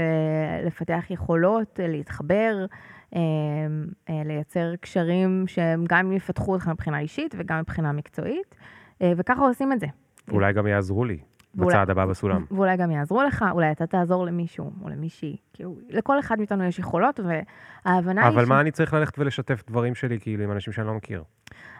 לפתח 0.66 1.04
יכולות, 1.10 1.80
להתחבר, 1.82 2.66
אמ, 3.16 3.20
אה, 4.08 4.22
לייצר 4.24 4.76
קשרים 4.76 5.44
שהם 5.46 5.84
גם 5.88 6.12
יפתחו 6.12 6.52
אותך 6.52 6.68
מבחינה 6.68 6.98
אישית 6.98 7.34
וגם 7.38 7.58
מבחינה 7.58 7.92
מקצועית, 7.92 8.54
אה, 9.02 9.12
וככה 9.16 9.40
עושים 9.42 9.72
את 9.72 9.80
זה. 9.80 9.86
ואולי 10.28 10.52
גם 10.52 10.66
יעזרו 10.66 11.04
לי 11.04 11.18
ואולי- 11.54 11.68
בצעד 11.74 11.90
הבא 11.90 12.06
בסולם. 12.06 12.44
ואולי 12.50 12.76
גם 12.76 12.90
יעזרו 12.90 13.22
לך, 13.22 13.44
אולי 13.52 13.72
אתה 13.72 13.86
תעזור 13.86 14.26
למישהו 14.26 14.70
או 14.82 14.88
למישהי. 14.88 15.36
כאילו, 15.52 15.76
לכל 15.88 16.18
אחד 16.20 16.38
מאיתנו 16.38 16.64
יש 16.64 16.78
יכולות, 16.78 17.20
וההבנה 17.20 18.20
היא 18.22 18.28
אבל 18.34 18.44
ש... 18.44 18.48
מה 18.48 18.60
אני 18.60 18.70
צריך 18.70 18.94
ללכת 18.94 19.18
ולשתף 19.18 19.62
דברים 19.68 19.94
שלי 19.94 20.20
כאילו 20.20 20.44
עם 20.44 20.52
אנשים 20.52 20.72
שאני 20.72 20.86
לא 20.86 20.94
מכיר? 20.94 21.22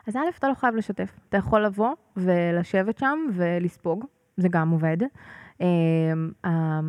אז 0.08 0.16
א', 0.16 0.20
אתה 0.38 0.48
לא 0.48 0.54
חייב 0.54 0.74
לשתף. 0.74 1.18
אתה 1.28 1.36
יכול 1.36 1.64
לבוא 1.64 1.90
ולשבת 2.16 2.98
שם 2.98 3.18
ולספוג, 3.32 4.04
זה 4.36 4.48
גם 4.48 4.70
עובד. 4.70 4.96
אמ, 5.60 5.66
ה- 6.46 6.80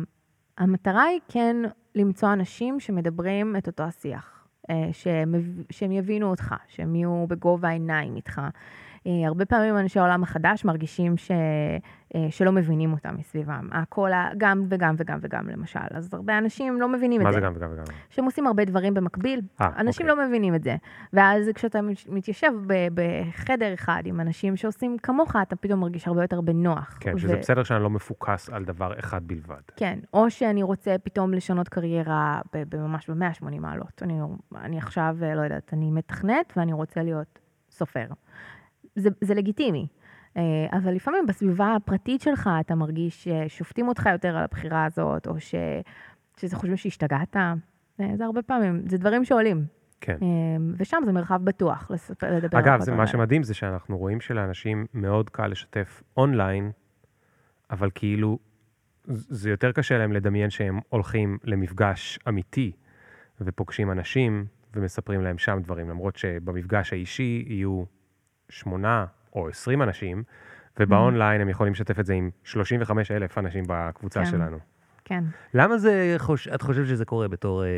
המטרה 0.58 1.02
היא 1.02 1.20
כן 1.28 1.56
למצוא 1.94 2.32
אנשים 2.32 2.80
שמדברים 2.80 3.56
את 3.56 3.66
אותו 3.66 3.82
השיח, 3.82 4.46
אה, 4.70 4.88
שהם, 4.92 5.34
שהם 5.70 5.92
יבינו 5.92 6.30
אותך, 6.30 6.54
שהם 6.68 6.94
יהיו 6.94 7.24
בגובה 7.28 7.68
העיניים 7.68 8.16
איתך. 8.16 8.40
אה, 9.06 9.26
הרבה 9.26 9.44
פעמים 9.44 9.76
אנשי 9.78 9.98
העולם 9.98 10.22
החדש 10.22 10.64
מרגישים 10.64 11.16
ש, 11.16 11.30
אה, 12.14 12.26
שלא 12.30 12.52
מבינים 12.52 12.92
אותם 12.92 13.14
מסביבם. 13.18 13.68
הכל, 13.72 14.10
גם 14.36 14.64
וגם 14.68 14.94
וגם 14.98 15.18
וגם 15.22 15.48
למשל. 15.48 15.78
אז 15.90 16.14
הרבה 16.14 16.38
אנשים 16.38 16.80
לא 16.80 16.88
מבינים 16.88 17.20
את 17.20 17.26
מה 17.26 17.32
זה. 17.32 17.38
זה 17.40 17.46
גם 17.46 17.52
וגם 17.56 17.68
וגם? 17.72 17.84
שהם 18.10 18.24
עושים 18.24 18.46
הרבה 18.46 18.64
דברים 18.64 18.94
במקביל, 18.94 19.40
אה, 19.60 19.66
אנשים 19.76 20.08
אוקיי. 20.08 20.22
לא 20.22 20.28
מבינים 20.28 20.54
את 20.54 20.62
זה. 20.62 20.76
ואז 21.12 21.48
כשאתה 21.54 21.82
מת- 21.82 22.08
מתיישב 22.08 22.52
ב- 22.66 22.88
בחדר 22.94 23.74
אחד 23.74 24.02
עם 24.04 24.20
אנשים 24.20 24.56
שעושים 24.56 24.96
כמוך, 25.02 25.36
אתה 25.42 25.56
פתאום 25.56 25.80
מרגיש 25.80 26.08
הרבה 26.08 26.22
יותר 26.22 26.40
בנוח. 26.40 26.96
כן, 27.00 27.18
שזה 27.18 27.36
בסדר 27.36 27.62
שאני 27.62 27.82
לא 27.82 27.90
מפוקס 27.90 28.50
על 28.50 28.64
דבר 28.64 28.98
אחד 28.98 29.20
בלבד. 29.26 29.60
כן, 29.76 29.98
או 30.12 30.30
שאני 30.30 30.62
רוצה 30.62 30.96
פתאום 31.02 31.34
לשנות 31.34 31.68
קריירה 31.68 32.40
ממש 32.74 33.10
ב-180 33.10 33.60
מעלות. 33.60 34.02
אני, 34.02 34.20
אני 34.56 34.78
עכשיו, 34.78 35.16
לא 35.36 35.40
יודעת, 35.40 35.70
אני 35.72 35.90
מתכנת 35.90 36.52
ואני 36.56 36.72
רוצה 36.72 37.02
להיות 37.02 37.38
סופר. 37.70 38.06
זה, 38.96 39.08
זה 39.20 39.34
לגיטימי. 39.34 39.86
אה, 40.36 40.42
אבל 40.72 40.92
לפעמים 40.92 41.26
בסביבה 41.26 41.74
הפרטית 41.74 42.20
שלך 42.20 42.50
אתה 42.60 42.74
מרגיש 42.74 43.28
ששופטים 43.28 43.88
אותך 43.88 44.08
יותר 44.12 44.36
על 44.36 44.44
הבחירה 44.44 44.84
הזאת, 44.84 45.26
או 45.26 45.40
ש, 45.40 45.54
שזה 46.36 46.56
חושבים 46.56 46.76
שהשתגעת. 46.76 47.36
אה, 47.36 47.54
זה 48.16 48.24
הרבה 48.24 48.42
פעמים, 48.42 48.82
זה 48.88 48.98
דברים 48.98 49.24
שעולים. 49.24 49.64
כן. 50.00 50.16
אה, 50.22 50.28
ושם 50.76 51.02
זה 51.04 51.12
מרחב 51.12 51.44
בטוח 51.44 51.90
לספר, 51.90 52.36
לדבר. 52.36 52.58
אגב, 52.58 52.66
זה, 52.66 52.72
הדברים 52.72 52.96
מה 52.96 53.02
האלה. 53.02 53.12
שמדהים 53.12 53.42
זה 53.42 53.54
שאנחנו 53.54 53.98
רואים 53.98 54.20
שלאנשים 54.20 54.86
מאוד 54.94 55.30
קל 55.30 55.46
לשתף 55.46 56.02
אונליין, 56.16 56.70
אבל 57.70 57.90
כאילו 57.94 58.38
זה 59.06 59.50
יותר 59.50 59.72
קשה 59.72 59.98
להם 59.98 60.12
לדמיין 60.12 60.50
שהם 60.50 60.80
הולכים 60.88 61.38
למפגש 61.44 62.18
אמיתי 62.28 62.72
ופוגשים 63.40 63.90
אנשים 63.90 64.46
ומספרים 64.76 65.20
להם 65.20 65.38
שם 65.38 65.58
דברים, 65.62 65.90
למרות 65.90 66.16
שבמפגש 66.16 66.92
האישי 66.92 67.44
יהיו 67.46 67.84
שמונה 68.48 69.06
או 69.34 69.48
עשרים 69.48 69.82
אנשים, 69.82 70.22
ובאונליין 70.80 71.40
הם 71.40 71.48
יכולים 71.48 71.72
לשתף 71.72 72.00
את 72.00 72.06
זה 72.06 72.14
עם 72.14 72.30
35 72.44 73.10
אלף 73.10 73.38
אנשים 73.38 73.64
בקבוצה 73.68 74.20
כן. 74.20 74.26
שלנו. 74.30 74.58
כן. 75.04 75.24
למה 75.54 75.78
זה, 75.78 76.14
חוש... 76.18 76.48
את 76.48 76.62
חושבת 76.62 76.86
שזה 76.86 77.04
קורה 77.04 77.28
בתור 77.28 77.64
אה, 77.64 77.68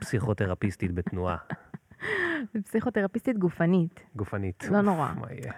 פסיכותרפיסטית 0.00 0.94
בתנועה? 0.94 1.36
זה 2.54 2.62
פסיכותרפיסטית 2.62 3.38
גופנית. 3.38 4.00
גופנית. 4.16 4.68
לא 4.70 4.80
נורא. 4.80 5.08
מה 5.20 5.26
יהיה? 5.30 5.52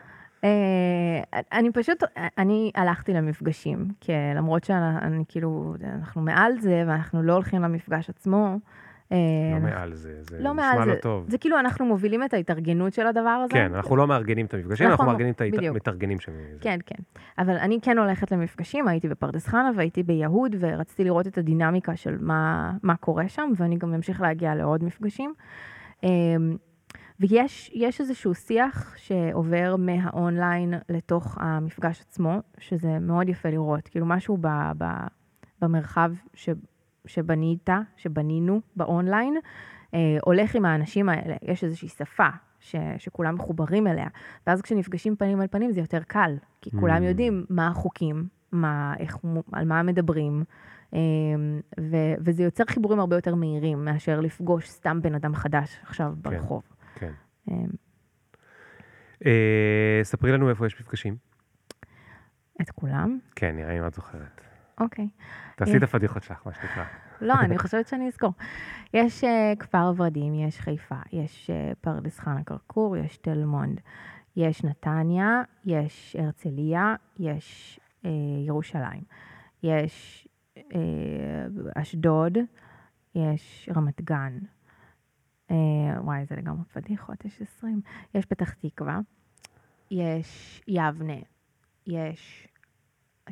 אה, 0.45 1.41
אני 1.53 1.73
פשוט, 1.73 2.03
אני 2.39 2.73
הלכתי 2.75 3.13
למפגשים, 3.13 3.89
כי 4.01 4.13
למרות 4.37 4.65
שאני 4.65 5.25
כאילו, 5.29 5.75
אנחנו 5.95 6.23
מעל 6.23 6.53
זה, 6.61 6.85
ואנחנו 6.87 7.23
לא 7.23 7.33
הולכים 7.33 7.63
למפגש 7.63 8.11
עצמו. 8.11 8.59
לא 9.11 9.17
אנחנו- 9.57 9.69
מעל 9.69 9.95
זה, 9.95 10.15
זה 10.23 10.41
לא 10.41 10.51
נשמע 10.53 10.75
מעל 10.75 10.89
לא 10.89 10.95
זה. 10.95 11.01
טוב. 11.01 11.25
זה 11.31 11.39
כאילו 11.39 11.59
אנחנו 11.59 11.85
מובילים 11.87 12.25
את 12.25 12.35
ההתארגנות 12.35 12.93
של 12.93 13.07
הדבר 13.07 13.29
הזה. 13.45 13.53
כן, 13.55 13.75
אנחנו 13.75 13.97
לא 13.97 14.07
מארגנים 14.07 14.47
את 14.47 14.55
המפגשים, 14.55 14.87
אנחנו 14.87 15.05
נכון, 15.05 15.07
מארגנים 15.07 15.33
את. 15.33 15.41
המתארגנים 15.69 16.21
שם. 16.21 16.33
כן, 16.61 16.79
כן. 16.87 17.03
אבל 17.39 17.57
אני 17.57 17.79
כן 17.83 17.99
הולכת 17.99 18.33
למפגשים, 18.33 18.89
הייתי 18.89 19.09
בפרדס 19.09 19.47
חנה 19.47 19.71
והייתי 19.77 20.03
ביהוד, 20.03 20.57
ורציתי 20.61 21.05
לראות 21.05 21.27
את 21.27 21.39
הדינמיקה 21.39 21.97
של 21.97 22.17
מה, 22.21 22.73
מה 22.83 22.97
קורה 22.97 23.29
שם, 23.29 23.51
ואני 23.57 23.77
גם 23.79 23.95
אמשיך 23.95 24.21
להגיע 24.21 24.55
לעוד 24.55 24.85
מפגשים. 24.85 25.35
אמ, 26.03 26.57
ויש 27.21 27.71
יש 27.75 28.01
איזשהו 28.01 28.35
שיח 28.35 28.95
שעובר 28.97 29.77
מהאונליין 29.79 30.75
לתוך 30.89 31.39
המפגש 31.41 32.01
עצמו, 32.01 32.35
שזה 32.59 32.99
מאוד 33.01 33.29
יפה 33.29 33.51
לראות. 33.51 33.89
כאילו 33.89 34.07
משהו 34.07 34.39
ב, 34.41 34.47
ב, 34.79 34.85
במרחב 35.63 36.13
ש, 36.35 36.49
שבנית, 37.07 37.69
שבנינו 37.97 38.61
באונליין, 38.77 39.37
אה, 39.95 39.99
הולך 40.25 40.55
עם 40.55 40.65
האנשים 40.65 41.09
האלה. 41.09 41.37
יש 41.43 41.65
איזושהי 41.65 41.89
שפה 41.89 42.29
ש, 42.61 42.77
שכולם 42.99 43.35
מחוברים 43.35 43.87
אליה. 43.87 44.07
ואז 44.47 44.63
כשנפגשים 44.63 45.17
פנים 45.17 45.41
על 45.41 45.47
פנים 45.47 45.73
זה 45.73 45.81
יותר 45.81 46.03
קל, 46.03 46.37
כי 46.63 46.71
כולם 46.71 47.03
Mm. 47.03 47.05
יודעים 47.05 47.45
מה 47.51 47.69
החוקים, 47.69 48.29
מה, 48.53 48.95
איך, 48.99 49.19
על 49.53 49.65
מה 49.65 49.83
מדברים, 49.83 50.45
אמ, 50.93 50.99
ו, 51.81 51.97
וזה 52.25 52.43
יוצר 52.43 52.65
חיבורים 52.69 53.01
הרבה 53.01 53.17
יותר 53.17 53.35
מהירים 53.35 53.85
מאשר 53.85 54.21
לפגוש 54.21 54.69
סתם 54.71 55.03
בן 55.03 55.15
אדם 55.15 55.35
חדש 55.35 55.79
עכשיו 55.83 56.13
ברחוב. 56.17 56.63
כן. 56.95 57.13
אה, 59.27 60.01
ספרי 60.03 60.33
לנו 60.33 60.51
איפה 60.51 60.67
יש 60.67 60.81
מפגשים. 60.81 61.17
את 62.61 62.71
כולם? 62.71 63.19
כן, 63.37 63.57
נראה 63.57 63.73
לי 63.73 63.81
מה 63.81 63.87
את 63.89 63.95
זוכרת. 63.95 64.41
אוקיי. 64.81 65.09
תעשי 65.57 65.77
את 65.77 65.83
הפדיחות 65.83 66.23
שלך, 66.23 66.47
מה 66.47 66.53
שנקרא. 66.53 66.85
לא, 67.21 67.35
אני 67.41 67.59
חושבת 67.59 67.89
שאני 67.89 68.09
אזכור. 68.09 68.33
יש 68.95 69.25
uh, 69.25 69.27
כפר 69.59 69.93
ורדים, 69.97 70.35
יש 70.35 70.61
חיפה, 70.61 70.99
יש 71.13 71.51
uh, 71.51 71.75
פרדס 71.81 72.19
חנה 72.19 72.45
כרכור, 72.45 72.97
יש 72.97 73.17
תל 73.17 73.45
מונד, 73.45 73.81
יש 74.37 74.65
נתניה, 74.65 75.43
יש 75.65 76.17
הרצליה, 76.19 76.95
יש 77.19 77.81
ירושלים, 78.47 79.03
יש 79.63 80.29
אשדוד, 81.75 82.39
יש 83.15 83.69
רמת 83.77 84.01
גן. 84.01 84.39
וואי, 86.01 86.25
זה 86.27 86.37
לגמרי 86.37 86.65
פדיחות, 86.73 87.25
יש 87.25 87.43
20. 87.43 87.81
יש 88.15 88.27
פתח 88.27 88.53
תקווה, 88.53 89.01
יש 89.91 90.63
יבנה, 90.69 91.19
יש... 91.87 92.49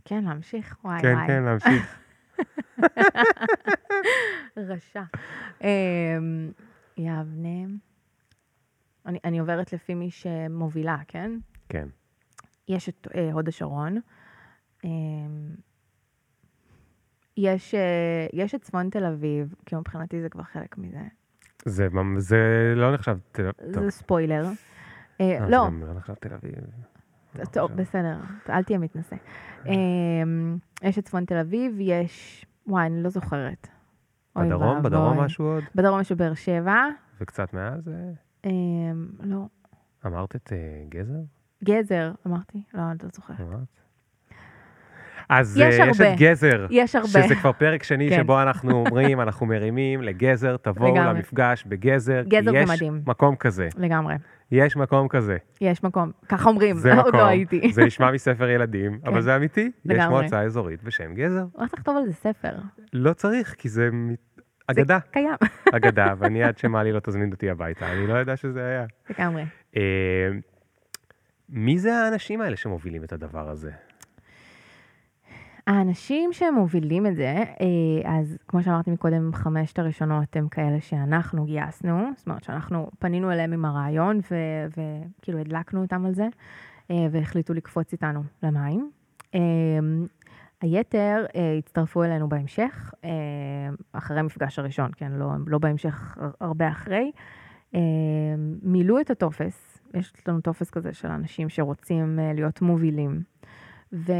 כן, 0.05 0.25
להמשיך? 0.25 0.77
וואי, 0.85 1.03
כן, 1.03 1.15
וואי. 1.15 1.27
כן, 1.27 1.43
להמשיך. 1.43 1.99
רשע. 4.57 5.03
אמ, 5.61 6.51
יבנה. 6.97 7.75
אני, 9.07 9.19
אני 9.25 9.39
עוברת 9.39 9.73
לפי 9.73 9.95
מי 9.95 10.11
שמובילה, 10.11 10.97
כן? 11.09 11.31
כן. 11.69 11.89
יש 12.69 12.89
את 12.89 13.09
אה, 13.15 13.33
הוד 13.33 13.49
השרון. 13.49 14.01
אמ, 14.85 14.91
יש, 17.37 17.75
אה, 17.75 18.27
יש 18.33 18.55
את 18.55 18.63
צפון 18.63 18.91
תל 18.91 19.05
אביב, 19.05 19.55
כי 19.67 19.77
מבחינתי 19.77 20.21
זה 20.21 20.29
כבר 20.29 20.43
חלק 20.43 20.79
מזה. 20.79 21.03
זה, 21.65 21.89
זה 22.17 22.73
לא 22.77 22.95
נחשב 22.95 23.19
תל 23.33 23.43
אביב. 23.43 23.81
זה 23.85 23.91
ספוילר. 23.91 24.45
אה, 25.21 25.33
אה, 25.35 25.39
זה 25.41 25.51
לא, 25.51 25.67
גם 25.67 25.83
לא 25.83 25.95
נחשב 25.95 26.15
תל 26.15 26.35
אביב. 26.35 26.55
טוב, 27.53 27.73
בסדר, 27.73 28.17
אל 28.49 28.63
תהיה 28.63 28.79
מתנשא. 28.79 29.17
אמ, 29.67 30.59
יש 30.83 30.99
את 30.99 31.05
צפון 31.05 31.25
תל 31.25 31.37
אביב, 31.37 31.77
יש, 31.81 32.47
וואי, 32.67 32.87
אני 32.87 33.03
לא 33.03 33.11
זוכרת. 33.11 33.69
בדרום? 34.37 34.83
בדרום. 34.83 35.21
משהו 35.21 35.45
עוד? 35.45 35.65
בדרום 35.75 36.01
יש 36.01 36.13
בבאר 36.13 36.35
שבע. 36.35 36.77
וקצת 37.21 37.55
מאז? 37.55 37.89
אה, 37.89 38.11
אמ, 38.45 39.09
לא, 39.21 39.47
אמרת 40.07 40.37
את 40.37 40.53
אה, 40.53 40.85
גזר? 40.89 41.21
גזר, 41.65 42.13
אמרתי, 42.27 42.63
לא, 42.75 42.81
אני 42.91 42.99
לא 43.03 43.09
זוכרת. 43.13 43.41
אמרת? 43.41 43.81
אז 45.29 45.57
יש 45.57 45.81
אה, 45.81 45.87
יש. 45.91 46.01
את 46.01 46.19
גזר, 46.19 46.67
יש 46.71 46.95
הרבה. 46.97 47.09
שזה 47.09 47.35
כבר 47.35 47.53
פרק 47.53 47.83
שני 47.83 48.09
כן. 48.11 48.17
שבו 48.17 48.43
אנחנו 48.43 48.71
אומרים, 48.71 49.21
אנחנו 49.21 49.47
מרימים 49.47 50.03
לגזר, 50.03 50.57
תבואו 50.57 50.95
לגמרי. 50.95 51.15
למפגש 51.15 51.65
בגזר, 51.67 52.23
גזר 52.29 52.51
זה 52.51 52.57
יש 52.59 52.71
מדהים. 52.71 53.03
מקום 53.07 53.37
כזה, 53.37 53.69
לגמרי. 53.79 54.15
יש 54.53 54.77
מקום 54.77 55.09
כזה. 55.09 55.37
יש 55.61 55.85
מקום, 55.85 56.11
ככה 56.29 56.49
אומרים, 56.49 56.77
זה 56.77 56.95
עוד 56.95 57.09
מקום, 57.09 57.21
לא 57.21 57.27
הייתי. 57.27 57.73
זה 57.73 57.85
נשמע 57.85 58.11
מספר 58.11 58.49
ילדים, 58.49 58.99
אבל 59.05 59.15
כן. 59.15 59.21
זה 59.21 59.37
אמיתי, 59.37 59.61
יש 59.61 59.71
לגמרי. 59.85 60.09
מועצה 60.21 60.41
אזורית 60.43 60.83
בשם 60.83 61.15
גזר. 61.15 61.45
רק 61.59 61.71
תכתוב 61.71 61.97
על 61.97 62.07
זה 62.07 62.13
ספר. 62.13 62.53
לא 62.93 63.13
צריך, 63.13 63.55
כי 63.59 63.69
זה 63.69 63.91
מ- 63.93 64.09
זה 64.11 64.15
אגדה, 64.81 64.99
קיים. 65.11 65.35
אגדה, 65.77 66.15
ואני 66.19 66.43
עד 66.43 66.59
שמלי 66.59 66.93
לא 66.93 67.01
תזמין 67.01 67.33
אותי 67.33 67.51
הביתה, 67.51 67.93
אני 67.93 68.07
לא 68.07 68.15
יודע 68.15 68.37
שזה 68.37 68.67
היה. 68.67 68.85
לגמרי. 69.11 69.45
אה, 69.77 69.83
מי 71.49 71.79
זה 71.79 71.95
האנשים 71.95 72.41
האלה 72.41 72.57
שמובילים 72.57 73.05
את 73.05 73.13
הדבר 73.13 73.49
הזה? 73.51 73.71
האנשים 75.69 76.33
שמובילים 76.33 77.07
את 77.07 77.17
זה, 77.17 77.35
אה, 77.37 78.19
אז 78.19 78.39
כמו 78.49 78.63
שאמרתי 78.63 78.91
מקודם, 78.91 79.33
חמשת 79.33 79.79
הראשונות 79.79 80.37
הם 80.37 80.49
כאלה 80.49 80.81
שאנחנו 80.81 81.45
גייסנו, 81.45 82.11
זאת 82.17 82.27
אומרת 82.27 82.45
שאנחנו 82.45 82.91
פנינו 82.99 83.33
אליהם 83.33 83.53
עם 83.53 83.65
הרעיון 83.65 84.21
וכאילו 84.71 85.39
הדלקנו 85.39 85.83
אותם 85.83 86.07
על 86.07 86.15
זה, 86.15 86.29
אה, 86.91 87.07
והחליטו 87.11 87.55
לקפוץ 87.55 87.93
איתנו 87.93 88.23
למים. 88.43 88.91
אה, 89.35 89.41
היתר 90.61 91.25
הצטרפו 91.59 92.05
אלינו 92.05 92.29
בהמשך, 92.29 92.91
אחרי 93.93 94.19
המפגש 94.19 94.59
הראשון, 94.59 94.91
כן, 94.97 95.13
לא, 95.13 95.31
לא 95.47 95.59
בהמשך, 95.59 96.19
הר- 96.21 96.31
הרבה 96.41 96.69
אחרי. 96.69 97.13
מילאו 98.63 99.01
את 99.01 99.11
הטופס, 99.11 99.79
יש 99.95 100.13
לנו 100.29 100.41
טופס 100.41 100.71
כזה 100.71 100.93
של 100.93 101.09
אנשים 101.09 101.49
שרוצים 101.49 102.19
להיות 102.35 102.63
מובילים. 102.63 103.23
ו... 103.93 104.13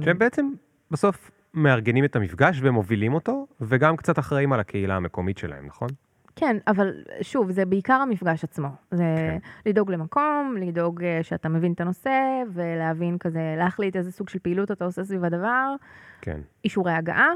שהם 0.00 0.18
בעצם 0.18 0.50
בסוף 0.90 1.30
מארגנים 1.54 2.04
את 2.04 2.16
המפגש 2.16 2.58
ומובילים 2.62 3.14
אותו, 3.14 3.46
וגם 3.60 3.96
קצת 3.96 4.18
אחראים 4.18 4.52
על 4.52 4.60
הקהילה 4.60 4.96
המקומית 4.96 5.38
שלהם, 5.38 5.66
נכון? 5.66 5.88
כן, 6.36 6.56
אבל 6.66 6.92
שוב, 7.22 7.50
זה 7.50 7.64
בעיקר 7.64 7.94
המפגש 7.94 8.44
עצמו. 8.44 8.68
זה 8.90 9.04
כן. 9.16 9.38
לדאוג 9.66 9.90
למקום, 9.90 10.56
לדאוג 10.60 11.04
אה, 11.04 11.18
שאתה 11.22 11.48
מבין 11.48 11.72
את 11.72 11.80
הנושא, 11.80 12.42
ולהבין 12.52 13.18
כזה, 13.18 13.54
להחליט 13.58 13.96
איזה 13.96 14.12
סוג 14.12 14.28
של 14.28 14.38
פעילות 14.38 14.70
אתה 14.70 14.84
עושה 14.84 15.04
סביב 15.04 15.24
הדבר, 15.24 15.74
כן, 16.20 16.40
אישורי 16.64 16.92
הגעה, 16.92 17.28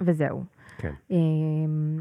וזהו. 0.00 0.44
כן. 0.78 0.92
אמ, 1.10 2.00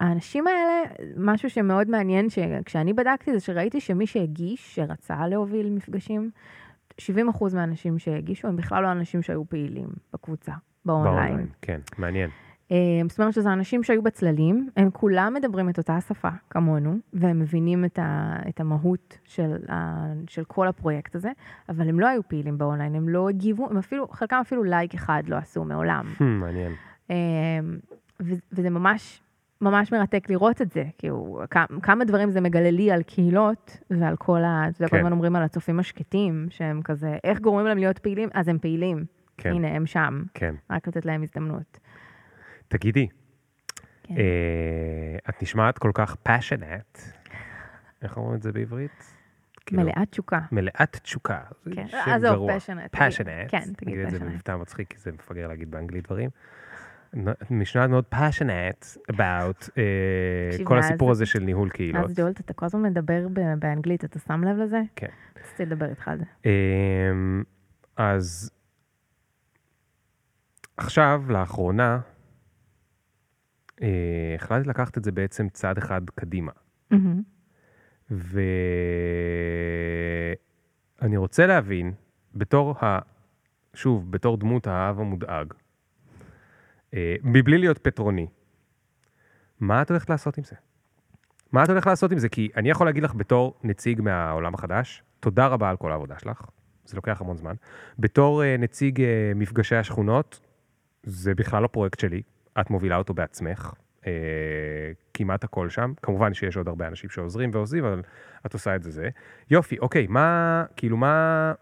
והאנשים 0.00 0.46
האלה, 0.46 0.82
משהו 1.16 1.50
שמאוד 1.50 1.90
מעניין, 1.90 2.30
שכשאני 2.30 2.92
בדקתי 2.92 3.32
זה 3.32 3.40
שראיתי 3.40 3.80
שמי 3.80 4.06
שהגיש, 4.06 4.74
שרצה 4.74 5.26
להוביל 5.28 5.70
מפגשים, 5.70 6.30
70% 7.00 7.04
מהאנשים 7.54 7.98
שהגישו 7.98 8.48
הם 8.48 8.56
בכלל 8.56 8.82
לא 8.82 8.92
אנשים 8.92 9.22
שהיו 9.22 9.44
פעילים 9.48 9.88
בקבוצה, 10.12 10.52
ב 10.84 10.88
online. 10.88 11.14
ב 11.14 11.18
online, 11.18 11.46
כן, 11.62 11.80
מעניין. 11.98 12.30
אה, 12.72 12.76
זאת 13.08 13.18
אומרת 13.18 13.34
שזה 13.34 13.52
אנשים 13.52 13.82
שהיו 13.82 14.02
בצללים, 14.02 14.68
הם 14.76 14.90
כולם 14.90 15.34
מדברים 15.34 15.68
את 15.68 15.78
אותה 15.78 16.00
שפה 16.00 16.28
כמונו, 16.50 16.96
והם 17.12 17.40
מבינים 17.40 17.84
את, 17.84 17.98
ה, 17.98 18.36
את 18.48 18.60
המהות 18.60 19.18
של, 19.24 19.56
ה, 19.70 20.06
של 20.28 20.44
כל 20.44 20.68
הפרויקט 20.68 21.14
הזה, 21.14 21.30
אבל 21.68 21.88
הם 21.88 22.00
לא 22.00 22.06
היו 22.06 22.28
פעילים 22.28 22.58
באונליין, 22.58 22.94
הם 22.94 23.08
לא 23.08 23.28
הגיבו, 23.28 23.70
הם 23.70 23.78
אפילו, 23.78 24.08
חלקם 24.08 24.38
אפילו 24.40 24.64
לייק 24.64 24.94
אחד 24.94 25.22
לא 25.26 25.36
עשו 25.36 25.64
מעולם. 25.64 26.06
Hmm, 26.18 26.22
מעניין. 26.22 26.72
אה, 27.10 27.16
וזה 28.20 28.70
ממש, 28.70 29.22
ממש 29.60 29.92
מרתק 29.92 30.30
לראות 30.30 30.62
את 30.62 30.72
זה, 30.72 30.84
כאילו, 30.98 31.42
כמה 31.82 32.04
דברים 32.04 32.30
זה 32.30 32.40
מגלה 32.40 32.70
לי 32.70 32.90
על 32.90 33.02
קהילות 33.02 33.78
ועל 33.90 34.16
כל 34.16 34.44
ה... 34.44 34.68
אתה 34.68 34.82
יודע, 34.82 34.88
כל 34.88 34.90
כן. 34.90 34.96
הזמן 34.96 35.12
אומרים 35.12 35.36
על 35.36 35.42
הצופים 35.42 35.80
השקטים, 35.80 36.46
שהם 36.50 36.82
כזה, 36.82 37.16
איך 37.24 37.40
גורמים 37.40 37.66
להם 37.66 37.78
להיות 37.78 37.98
פעילים? 37.98 38.28
אז 38.34 38.48
הם 38.48 38.58
פעילים. 38.58 39.04
כן, 39.38 39.52
הנה, 39.52 39.68
הם 39.68 39.86
שם, 39.86 40.22
כן. 40.34 40.54
רק 40.70 40.88
לתת 40.88 41.06
להם 41.06 41.22
הזדמנות. 41.22 41.78
תגידי, 42.68 43.06
כן. 44.02 44.14
אה, 44.16 45.16
את 45.28 45.42
נשמעת 45.42 45.78
כל 45.78 45.90
כך 45.94 46.16
passionate, 46.28 47.00
איך 48.02 48.16
אומרים 48.16 48.36
את 48.36 48.42
זה 48.42 48.52
בעברית? 48.52 49.16
כאילו, 49.66 49.82
מלאת 49.82 50.10
תשוקה. 50.10 50.40
מלאת 50.52 50.96
תשוקה. 51.02 51.40
כן, 51.74 51.86
עזוב, 52.06 52.50
passionate. 52.50 52.96
passionate. 52.96 53.48
כן, 53.48 53.72
תגיד 53.76 53.94
נגיד 53.94 54.00
את 54.06 54.10
זה. 54.10 54.18
במבטא 54.18 54.56
מצחיק, 54.56 54.92
כי 54.92 54.98
זה 54.98 55.12
מפגר 55.12 55.46
להגיד 55.48 55.70
באנגלית 55.70 56.04
דברים. 56.04 56.30
נשמעת 57.50 57.90
מאוד 57.90 58.04
passionate 58.14 58.98
about 59.12 59.68
אה, 59.78 60.64
כל 60.64 60.78
הסיפור 60.78 61.10
הזה 61.10 61.26
של 61.26 61.38
ניהול 61.38 61.70
קהילות. 61.70 62.04
אז 62.04 62.16
ג'ולט, 62.16 62.40
אתה 62.40 62.52
כל 62.52 62.66
הזמן 62.66 62.82
מדבר 62.82 63.26
באנגלית, 63.58 64.04
אתה 64.04 64.18
שם 64.18 64.44
לב 64.44 64.56
לזה? 64.56 64.80
כן. 64.96 65.06
רציתי 65.40 65.66
לדבר 65.66 65.90
איתך 65.90 66.08
על 66.08 66.18
זה. 66.18 66.24
אמ, 66.44 67.42
אז 67.96 68.50
עכשיו, 70.76 71.22
לאחרונה, 71.28 72.00
אה, 73.82 74.34
החלטתי 74.34 74.68
לקחת 74.68 74.98
את 74.98 75.04
זה 75.04 75.12
בעצם 75.12 75.48
צעד 75.48 75.78
אחד 75.78 76.00
קדימה. 76.14 76.52
ואני 78.10 78.26
רוצה 81.16 81.46
להבין, 81.46 81.92
בתור 82.34 82.84
ה... 82.84 82.98
שוב, 83.74 84.12
בתור 84.12 84.36
דמות 84.36 84.66
האב 84.66 85.00
המודאג, 85.00 85.54
מבלי 87.22 87.58
להיות 87.58 87.78
פטרוני, 87.78 88.26
מה 89.60 89.82
את 89.82 89.90
הולכת 89.90 90.10
לעשות 90.10 90.38
עם 90.38 90.44
זה? 90.44 90.56
מה 91.52 91.64
את 91.64 91.68
הולכת 91.68 91.86
לעשות 91.86 92.12
עם 92.12 92.18
זה? 92.18 92.28
כי 92.28 92.48
אני 92.56 92.70
יכול 92.70 92.86
להגיד 92.86 93.02
לך 93.02 93.14
בתור 93.14 93.54
נציג 93.62 94.00
מהעולם 94.00 94.54
החדש, 94.54 95.02
תודה 95.20 95.46
רבה 95.46 95.70
על 95.70 95.76
כל 95.76 95.92
העבודה 95.92 96.18
שלך, 96.18 96.46
זה 96.84 96.96
לוקח 96.96 97.20
המון 97.20 97.36
זמן. 97.36 97.54
בתור 97.98 98.44
אה, 98.44 98.56
נציג 98.56 99.00
אה, 99.00 99.32
מפגשי 99.34 99.76
השכונות, 99.76 100.40
זה 101.02 101.34
בכלל 101.34 101.62
לא 101.62 101.68
פרויקט 101.68 102.00
שלי, 102.00 102.22
את 102.60 102.70
מובילה 102.70 102.96
אותו 102.96 103.14
בעצמך, 103.14 103.72
אה, 104.06 104.12
כמעט 105.14 105.44
הכל 105.44 105.70
שם. 105.70 105.92
כמובן 106.02 106.34
שיש 106.34 106.56
עוד 106.56 106.68
הרבה 106.68 106.86
אנשים 106.86 107.10
שעוזרים 107.10 107.50
ועוזרים, 107.52 107.84
אבל 107.84 108.02
את 108.46 108.52
עושה 108.52 108.76
את 108.76 108.82
זה 108.82 108.90
זה. 108.90 109.08
יופי, 109.50 109.78
אוקיי, 109.78 110.06
מה, 110.06 110.64
כאילו 110.76 110.96
מה, 110.96 111.52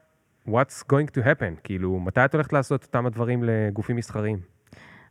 what's 0.48 0.84
going 0.92 1.16
to 1.16 1.20
happen? 1.24 1.60
כאילו, 1.64 2.00
מתי 2.00 2.24
את 2.24 2.34
הולכת 2.34 2.52
לעשות 2.52 2.84
אותם 2.84 3.06
הדברים 3.06 3.44
לגופים 3.44 3.96
מסחריים? 3.96 4.53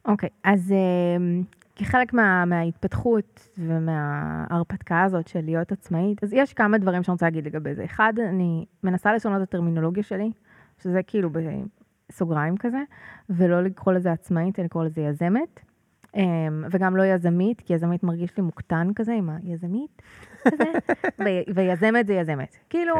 אוקיי, 0.05 0.29
אז 0.43 0.71
אמ, 0.71 1.43
כחלק 1.75 2.13
מה, 2.13 2.45
מההתפתחות 2.45 3.49
ומההרפתקה 3.57 5.03
הזאת 5.03 5.27
של 5.27 5.41
להיות 5.41 5.71
עצמאית, 5.71 6.23
אז 6.23 6.33
יש 6.33 6.53
כמה 6.53 6.77
דברים 6.77 7.03
שאני 7.03 7.13
רוצה 7.13 7.25
להגיד 7.25 7.45
לגבי 7.45 7.75
זה. 7.75 7.85
אחד, 7.85 8.13
אני 8.29 8.65
מנסה 8.83 9.13
לשנות 9.13 9.37
את 9.37 9.47
הטרמינולוגיה 9.47 10.03
שלי, 10.03 10.31
שזה 10.83 11.03
כאילו 11.07 11.29
בסוגריים 12.09 12.57
כזה, 12.57 12.81
ולא 13.29 13.63
לקרוא 13.63 13.93
לזה 13.93 14.11
עצמאית, 14.11 14.59
אלא 14.59 14.65
לקרוא 14.65 14.83
לזה 14.83 15.01
יזמת. 15.01 15.59
אמ, 16.15 16.65
וגם 16.71 16.95
לא 16.95 17.03
יזמית, 17.03 17.61
כי 17.61 17.73
יזמית 17.73 18.03
מרגיש 18.03 18.37
לי 18.37 18.43
מוקטן 18.43 18.87
כזה 18.95 19.13
עם 19.13 19.29
היזמית, 19.29 20.01
כזה, 20.51 20.63
ו- 21.19 21.53
ויזמת 21.55 22.07
זה 22.07 22.13
יזמת. 22.13 22.57
כאילו, 22.69 22.95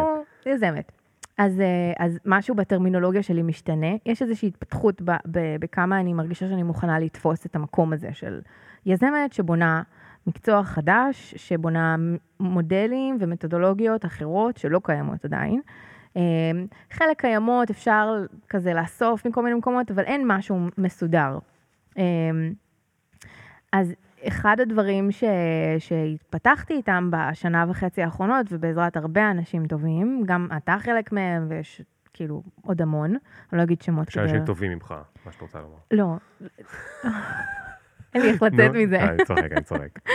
יזמת. 0.45 0.91
אז, 1.37 1.59
אה, 1.59 2.05
אז 2.05 2.19
משהו 2.25 2.55
בטרמינולוגיה 2.55 3.23
שלי 3.23 3.41
משתנה. 3.41 3.87
יש 4.05 4.21
איזושהי 4.21 4.47
התפתחות 4.47 5.01
ב, 5.01 5.11
ב, 5.11 5.55
בכמה 5.59 5.99
אני 5.99 6.13
מרגישה 6.13 6.49
שאני 6.49 6.63
מוכנה 6.63 6.99
לתפוס 6.99 7.45
את 7.45 7.55
המקום 7.55 7.93
הזה 7.93 8.09
של 8.13 8.41
יזמת 8.85 9.33
שבונה 9.33 9.83
מקצוע 10.27 10.63
חדש, 10.63 11.33
שבונה 11.37 11.95
מודלים 12.39 13.17
ומתודולוגיות 13.19 14.05
אחרות 14.05 14.57
שלא 14.57 14.81
קיימות 14.83 15.25
עדיין. 15.25 15.61
אה, 16.17 16.21
חלק 16.91 17.21
קיימות, 17.21 17.69
אפשר 17.69 18.25
כזה 18.49 18.73
לאסוף 18.73 19.25
מכל 19.25 19.43
מיני 19.43 19.55
מקומות, 19.55 19.91
אבל 19.91 20.03
אין 20.03 20.23
משהו 20.27 20.59
מסודר. 20.77 21.37
אה, 21.97 22.03
אז 23.71 23.93
אחד 24.27 24.59
הדברים 24.59 25.11
ש... 25.11 25.23
שהתפתחתי 25.79 26.73
איתם 26.73 27.09
בשנה 27.11 27.65
וחצי 27.69 28.03
האחרונות, 28.03 28.45
ובעזרת 28.49 28.97
הרבה 28.97 29.31
אנשים 29.31 29.67
טובים, 29.67 30.23
גם 30.25 30.47
אתה 30.57 30.75
חלק 30.79 31.11
מהם, 31.11 31.45
ויש 31.49 31.81
כאילו 32.13 32.43
עוד 32.61 32.81
המון, 32.81 33.09
אני 33.51 33.57
לא 33.57 33.63
אגיד 33.63 33.81
שמות 33.81 34.09
יש 34.09 34.17
אנשים 34.17 34.45
טובים 34.45 34.71
ממך, 34.71 34.95
מה 35.25 35.31
שאת 35.31 35.41
רוצה 35.41 35.59
לומר. 35.59 35.77
לא. 35.91 36.15
אין 38.13 38.21
לי 38.21 38.29
איך 38.29 38.41
לצאת 38.41 38.71
מזה. 38.73 38.99
אה, 38.99 39.09
אני 39.09 39.25
צוחק, 39.25 39.51
אני 39.51 39.63
צוחק. 39.63 39.99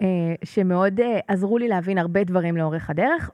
אה, 0.00 0.06
שמאוד 0.44 1.00
אה, 1.00 1.18
עזרו 1.28 1.58
לי 1.58 1.68
להבין 1.68 1.98
הרבה 1.98 2.24
דברים 2.24 2.56
לאורך 2.56 2.90
הדרך, 2.90 3.30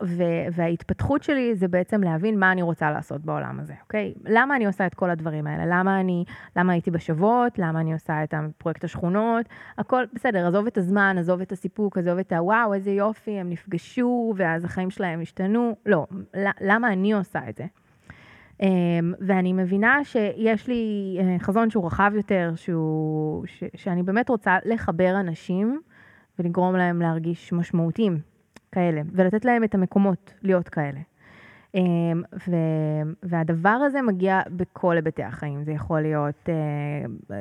וההתפתחות 0.53 1.23
שלי 1.23 1.55
זה 1.55 1.69
בעצם 1.69 2.03
להבין 2.03 2.39
מה 2.39 2.53
אני 2.53 2.63
רוצה 2.63 2.91
לעשות 2.91 3.25
בעולם 3.25 3.61
הזה, 3.61 3.75
אוקיי? 3.83 4.15
למה 4.25 4.57
אני 4.57 4.67
עושה 4.67 4.87
את 4.87 4.95
כל 4.95 5.11
הדברים 5.11 5.47
האלה? 5.47 5.79
למה 5.79 6.01
אני, 6.01 6.25
למה 6.57 6.73
הייתי 6.73 6.91
בשבועות? 6.91 7.59
למה 7.59 7.81
אני 7.81 7.93
עושה 7.93 8.25
את 8.25 8.35
פרויקט 8.59 8.85
השכונות? 8.85 9.47
הכל 9.79 10.05
בסדר, 10.15 10.47
עזוב 10.47 10.67
את 10.67 10.79
הזמן, 10.79 11.17
עזוב 11.19 11.41
את 11.41 11.53
הסיפוק, 11.53 11.99
עזוב 11.99 12.19
את 12.19 12.33
הוואו, 12.33 12.75
איזה 12.75 12.91
יופי, 12.91 13.39
הם 13.39 13.51
נפגשו, 13.51 14.35
ואז 14.37 14.65
החיים 14.65 14.91
שלהם 14.91 15.21
השתנו. 15.21 15.77
לא, 15.87 16.07
למה 16.61 16.93
אני 16.93 17.13
עושה 17.13 17.41
את 17.49 17.57
זה? 17.57 17.65
אמ, 18.63 19.13
ואני 19.21 19.53
מבינה 19.53 20.05
שיש 20.05 20.69
לי 20.69 21.17
אה, 21.21 21.37
חזון 21.39 21.71
שהוא 21.71 21.87
רחב 21.87 22.13
יותר, 22.15 22.53
שהוא, 22.57 23.47
ש, 23.47 23.65
שאני 23.75 24.03
באמת 24.03 24.29
רוצה 24.29 24.57
לחבר 24.65 25.21
אנשים 25.21 25.81
ולגרום 26.39 26.77
להם 26.77 27.03
להרגיש 27.03 27.53
משמעותיים 27.53 28.19
כאלה, 28.73 29.03
ולתת 29.13 29.45
להם 29.45 29.65
את 29.65 29.75
המקומות 29.75 30.35
להיות 30.43 30.69
כאלה. 30.69 31.01
אמ, 31.75 32.23
ו, 32.49 32.55
והדבר 33.23 33.69
הזה 33.69 34.03
מגיע 34.03 34.41
בכל 34.51 34.97
היבטי 34.97 35.23
החיים. 35.23 35.65
זה 35.65 35.73
יכול 35.73 36.01
להיות 36.01 36.49
אה, 36.49 37.35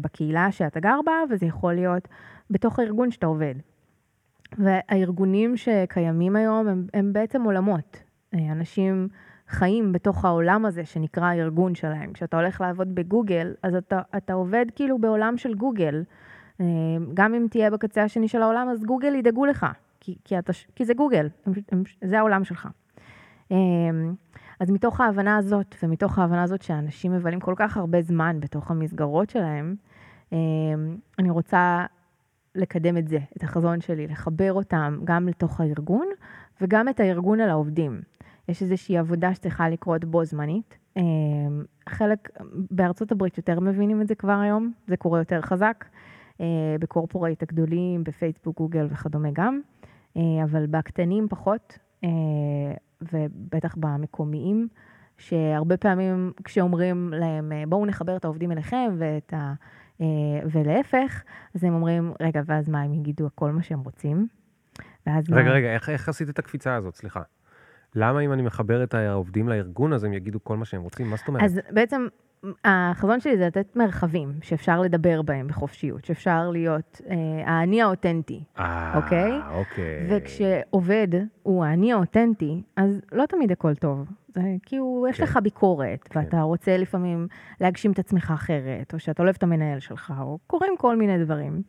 בקהילה 0.00 0.52
שאתה 0.52 0.80
גר 0.80 1.00
בה, 1.06 1.12
וזה 1.30 1.46
יכול 1.46 1.74
להיות 1.74 2.08
בתוך 2.50 2.78
הארגון 2.78 3.10
שאתה 3.10 3.26
עובד. 3.26 3.54
והארגונים 4.58 5.56
שקיימים 5.56 6.36
היום 6.36 6.68
הם, 6.68 6.86
הם 6.94 7.12
בעצם 7.12 7.42
עולמות. 7.42 8.02
אה, 8.34 8.52
אנשים 8.52 9.08
חיים 9.48 9.92
בתוך 9.92 10.24
העולם 10.24 10.66
הזה 10.66 10.84
שנקרא 10.84 11.24
הארגון 11.24 11.74
שלהם. 11.74 12.12
כשאתה 12.12 12.36
הולך 12.36 12.60
לעבוד 12.60 12.94
בגוגל, 12.94 13.54
אז 13.62 13.74
אתה, 13.74 14.00
אתה 14.16 14.32
עובד 14.32 14.66
כאילו 14.74 14.98
בעולם 14.98 15.36
של 15.36 15.54
גוגל. 15.54 16.02
אה, 16.60 16.66
גם 17.14 17.34
אם 17.34 17.46
תהיה 17.50 17.70
בקצה 17.70 18.02
השני 18.02 18.28
של 18.28 18.42
העולם, 18.42 18.68
אז 18.68 18.84
גוגל 18.84 19.14
ידאגו 19.14 19.46
לך, 19.46 19.66
כי, 20.00 20.16
כי, 20.24 20.38
אתה, 20.38 20.52
כי 20.74 20.84
זה 20.84 20.94
גוגל, 20.94 21.28
זה 22.04 22.18
העולם 22.18 22.44
שלך. 22.44 22.68
אה, 23.52 23.56
אז 24.60 24.70
מתוך 24.70 25.00
ההבנה 25.00 25.36
הזאת, 25.36 25.74
ומתוך 25.82 26.18
ההבנה 26.18 26.42
הזאת 26.42 26.62
שאנשים 26.62 27.12
מבלים 27.12 27.40
כל 27.40 27.54
כך 27.56 27.76
הרבה 27.76 28.02
זמן 28.02 28.36
בתוך 28.40 28.70
המסגרות 28.70 29.30
שלהם, 29.30 29.74
אה, 30.32 30.38
אני 31.18 31.30
רוצה 31.30 31.86
לקדם 32.54 32.96
את 32.96 33.08
זה, 33.08 33.18
את 33.36 33.42
החזון 33.42 33.80
שלי, 33.80 34.06
לחבר 34.06 34.52
אותם 34.52 34.98
גם 35.04 35.28
לתוך 35.28 35.60
הארגון 35.60 36.06
וגם 36.60 36.88
את 36.88 37.00
הארגון 37.00 37.40
על 37.40 37.50
העובדים. 37.50 38.00
יש 38.48 38.62
איזושהי 38.62 38.98
עבודה 38.98 39.34
שצריכה 39.34 39.68
לקרות 39.68 40.04
בו 40.04 40.24
זמנית. 40.24 40.78
חלק, 41.88 42.28
בארצות 42.70 43.12
הברית 43.12 43.36
יותר 43.36 43.60
מבינים 43.60 44.00
את 44.00 44.08
זה 44.08 44.14
כבר 44.14 44.32
היום, 44.32 44.72
זה 44.86 44.96
קורה 44.96 45.18
יותר 45.18 45.40
חזק, 45.40 45.84
בקורפורייט 46.80 47.42
הגדולים, 47.42 48.04
בפייסבוק, 48.04 48.56
גוגל 48.56 48.86
וכדומה 48.90 49.28
גם, 49.32 49.60
אה, 50.16 50.22
אבל 50.44 50.66
בקטנים 50.66 51.26
פחות, 51.30 51.78
ובטח 53.12 53.74
במקומיים, 53.76 54.68
שהרבה 55.18 55.76
פעמים 55.76 56.32
כשאומרים 56.44 57.12
להם, 57.16 57.52
בואו 57.68 57.86
נחבר 57.86 58.16
את 58.16 58.24
העובדים 58.24 58.52
אליכם 58.52 58.94
ואת 58.98 59.34
ה... 59.34 59.54
ולהפך, 60.52 61.22
אז 61.54 61.64
הם 61.64 61.74
אומרים, 61.74 62.12
רגע, 62.20 62.40
ואז 62.46 62.68
מה, 62.68 62.82
הם 62.82 62.94
יגידו 62.94 63.26
הכל 63.26 63.50
מה 63.50 63.62
שהם 63.62 63.80
רוצים? 63.80 64.28
ואז 65.06 65.30
רגע, 65.30 65.48
מה... 65.48 65.50
רגע, 65.50 65.74
איך, 65.74 65.88
איך 65.88 66.08
עשית 66.08 66.28
את 66.28 66.38
הקפיצה 66.38 66.74
הזאת? 66.74 66.96
סליחה. 66.96 67.22
למה 67.94 68.20
אם 68.20 68.32
אני 68.32 68.42
מחבר 68.42 68.82
את 68.82 68.94
העובדים 68.94 69.48
לארגון, 69.48 69.92
אז 69.92 70.04
הם 70.04 70.12
יגידו 70.12 70.44
כל 70.44 70.56
מה 70.56 70.64
שהם 70.64 70.82
רוצים? 70.82 71.10
מה 71.10 71.16
זאת 71.16 71.28
אומרת? 71.28 71.42
אז 71.42 71.60
בעצם 71.70 72.06
החזון 72.64 73.20
שלי 73.20 73.36
זה 73.36 73.46
לתת 73.46 73.76
מרחבים 73.76 74.32
שאפשר 74.42 74.80
לדבר 74.80 75.22
בהם 75.22 75.48
בחופשיות, 75.48 76.04
שאפשר 76.04 76.50
להיות 76.50 77.00
אה, 77.10 77.16
האני 77.46 77.82
האותנטי, 77.82 78.44
אה, 78.58 78.96
אוקיי? 78.96 79.32
אוקיי. 79.50 80.06
וכשעובד 80.08 81.08
הוא 81.42 81.64
האני 81.64 81.92
האותנטי, 81.92 82.62
אז 82.76 83.00
לא 83.12 83.26
תמיד 83.26 83.52
הכל 83.52 83.74
טוב. 83.74 84.08
זה 84.34 84.42
כאילו, 84.62 85.04
כן. 85.06 85.10
יש 85.10 85.20
לך 85.20 85.38
ביקורת, 85.42 86.08
כן. 86.08 86.18
ואתה 86.20 86.40
רוצה 86.40 86.76
לפעמים 86.76 87.26
להגשים 87.60 87.92
את 87.92 87.98
עצמך 87.98 88.30
אחרת, 88.34 88.94
או 88.94 88.98
שאתה 88.98 89.22
לא 89.22 89.26
אוהב 89.28 89.36
את 89.36 89.42
המנהל 89.42 89.80
שלך, 89.80 90.12
או 90.20 90.38
קורים 90.46 90.72
כל 90.78 90.96
מיני 90.96 91.24
דברים. 91.24 91.62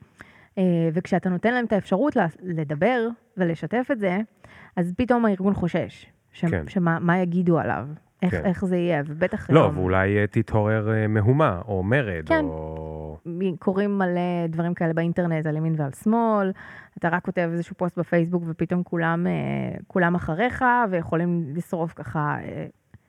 אה, 0.58 0.64
וכשאתה 0.94 1.30
נותן 1.30 1.54
להם 1.54 1.66
את 1.66 1.74
האפשרות 1.74 2.18
לדבר 2.42 3.08
ולשתף 3.38 3.88
את 3.92 4.00
זה, 4.00 4.18
אז 4.76 4.94
פתאום 4.98 5.26
הארגון 5.26 5.54
חושש, 5.54 6.06
ש- 6.32 6.46
כן. 6.46 6.64
שמה 6.68 7.00
מה 7.00 7.18
יגידו 7.20 7.60
עליו, 7.60 7.88
איך, 8.22 8.32
כן. 8.32 8.46
איך 8.46 8.66
זה 8.66 8.78
יהיה, 8.78 9.02
ובטח... 9.06 9.50
לא, 9.50 9.64
היום... 9.64 9.78
ואולי 9.78 10.28
תתעורר 10.28 10.94
אה, 10.94 11.08
מהומה, 11.08 11.62
או 11.68 11.84
מרד, 11.84 12.24
כן. 12.26 12.46
או... 12.46 13.18
קורים 13.60 13.98
מלא 13.98 14.48
דברים 14.50 14.74
כאלה 14.74 14.94
באינטרנט 14.94 15.46
על 15.46 15.58
ימין 15.58 15.76
ועל 15.78 15.92
שמאל, 15.92 16.52
אתה 16.98 17.10
רק 17.10 17.26
כותב 17.26 17.50
איזשהו 17.54 17.76
פוסט 17.76 18.00
בפייסבוק 18.00 18.44
ופתאום 18.48 18.84
כולם, 18.84 19.28
אה, 19.28 19.78
כולם 19.88 20.16
אחריך, 20.16 20.64
ויכולים 20.92 21.44
לשרוף 21.56 21.94
ככה 21.94 22.38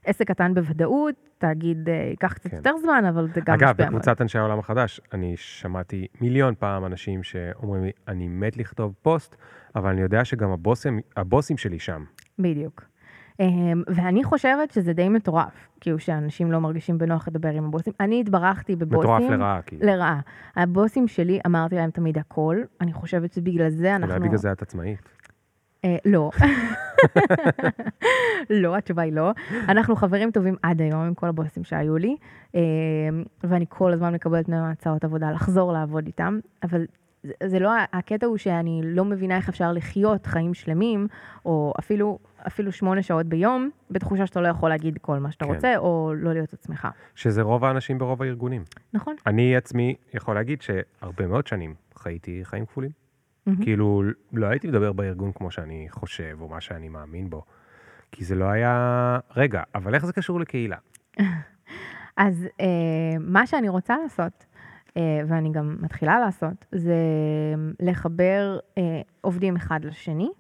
עסק 0.05 0.29
קטן 0.29 0.55
בוודאות, 0.55 1.15
תאגיד 1.39 1.89
ייקח 1.89 2.33
קצת 2.33 2.51
כן. 2.51 2.57
יותר 2.57 2.77
זמן, 2.83 3.05
אבל 3.09 3.29
זה 3.35 3.41
גם 3.45 3.55
משפיע. 3.55 3.71
אגב, 3.71 3.83
בקבוצת 3.83 4.21
אנשי 4.21 4.39
העולם 4.39 4.59
החדש, 4.59 5.01
אני 5.13 5.33
שמעתי 5.37 6.07
מיליון 6.21 6.55
פעם 6.59 6.87
אנשים 6.87 7.23
שאומרים 7.23 7.85
לי, 7.85 7.91
אני 8.09 8.29
מת 8.29 8.57
לכתוב 8.57 8.95
פוסט, 9.03 9.37
אבל 9.77 9.91
אני 9.91 10.01
יודע 10.01 10.25
שגם 10.25 10.51
הבוסים, 10.51 11.01
הבוסים 11.17 11.57
שלי 11.57 11.79
שם. 11.79 12.05
בדיוק. 12.39 12.85
אמ, 13.41 13.83
ואני 13.87 14.25
חושבת 14.25 14.71
שזה 14.71 14.93
די 14.93 15.09
מטורף, 15.09 15.69
כאילו 15.81 15.99
שאנשים 15.99 16.53
לא 16.53 16.59
מרגישים 16.59 16.99
בנוח 16.99 17.29
לדבר 17.29 17.49
עם 17.49 17.65
הבוסים. 17.65 17.93
אני 18.01 18.21
התברכתי 18.21 18.77
בבוסים... 18.77 19.01
מטורף 19.01 19.31
לרעה, 19.31 19.63
כאילו. 19.63 19.87
לרעה. 19.87 20.21
הבוסים 20.57 21.09
שלי, 21.09 21.41
אמרתי 21.47 21.75
להם 21.75 21.91
תמיד 21.91 22.19
הכל, 22.19 22.57
אני 22.81 22.93
חושבת 22.93 23.33
שבגלל 23.33 23.71
זה 23.71 23.97
אנחנו... 23.97 24.15
אולי 24.15 24.27
בגלל 24.27 24.39
זה 24.39 24.53
את 24.53 24.63
עצמאית. 24.63 25.09
אה, 25.85 25.97
לא. 26.05 26.31
לא, 28.63 28.77
התשובה 28.77 29.03
היא 29.03 29.13
לא. 29.13 29.31
אנחנו 29.69 29.97
חברים 29.97 30.31
טובים 30.31 30.57
עד 30.63 30.81
היום 30.81 31.01
עם 31.01 31.15
כל 31.15 31.29
הבוסים 31.29 31.65
שהיו 31.65 31.97
לי, 31.97 32.17
אה, 32.55 32.61
ואני 33.45 33.65
כל 33.69 33.93
הזמן 33.93 34.15
מקבלת 34.15 34.49
מהם 34.49 34.65
הצעות 34.65 35.05
עבודה 35.05 35.31
לחזור 35.31 35.73
לעבוד 35.73 36.07
איתם, 36.07 36.39
אבל 36.63 36.85
זה, 37.23 37.33
זה 37.47 37.59
לא, 37.59 37.71
הקטע 37.93 38.27
הוא 38.27 38.37
שאני 38.37 38.81
לא 38.85 39.05
מבינה 39.05 39.37
איך 39.37 39.49
אפשר 39.49 39.73
לחיות 39.73 40.27
חיים 40.27 40.55
שלמים, 40.55 41.09
או 41.45 41.73
אפילו, 41.79 42.19
אפילו 42.47 42.73
שמונה 42.73 43.03
שעות 43.03 43.27
ביום, 43.27 43.71
בתחושה 43.91 44.27
שאתה 44.27 44.41
לא 44.41 44.49
יכול 44.49 44.69
להגיד 44.69 44.99
כל 44.99 45.19
מה 45.19 45.33
שאתה 45.33 45.45
כן. 45.45 45.55
רוצה, 45.55 45.77
או 45.77 46.13
לא 46.17 46.33
להיות 46.33 46.53
עצמך. 46.53 46.89
שזה 47.15 47.43
רוב 47.43 47.65
האנשים 47.65 47.99
ברוב 47.99 48.23
הארגונים. 48.23 48.65
נכון. 48.93 49.17
אני 49.27 49.57
עצמי 49.57 49.95
יכול 50.15 50.35
להגיד 50.35 50.63
שהרבה 50.63 51.27
מאוד 51.27 51.47
שנים 51.47 51.75
חייתי 51.95 52.41
חיים 52.45 52.67
כפולים. 52.67 52.91
Mm-hmm. 52.91 53.63
כאילו, 53.63 54.03
לא 54.33 54.47
הייתי 54.47 54.69
מדבר 54.69 54.93
בארגון 54.93 55.33
כמו 55.33 55.51
שאני 55.51 55.87
חושב, 55.91 56.37
או 56.41 56.49
מה 56.49 56.61
שאני 56.61 56.89
מאמין 56.89 57.31
בו. 57.31 57.43
כי 58.13 58.25
זה 58.25 58.35
לא 58.35 58.45
היה... 58.45 59.19
רגע, 59.37 59.63
אבל 59.75 59.95
איך 59.95 60.07
זה 60.07 60.13
קשור 60.13 60.41
לקהילה? 60.41 60.77
אז 62.17 62.47
אה, 62.61 62.67
מה 63.21 63.47
שאני 63.47 63.69
רוצה 63.69 63.97
לעשות, 64.03 64.47
אה, 64.97 65.21
ואני 65.29 65.53
גם 65.53 65.77
מתחילה 65.81 66.21
לעשות, 66.21 66.65
זה 66.73 66.95
לחבר 67.81 68.59
אה, 68.79 69.01
עובדים 69.21 69.57
אחד 69.57 69.85
לשני, 69.85 70.31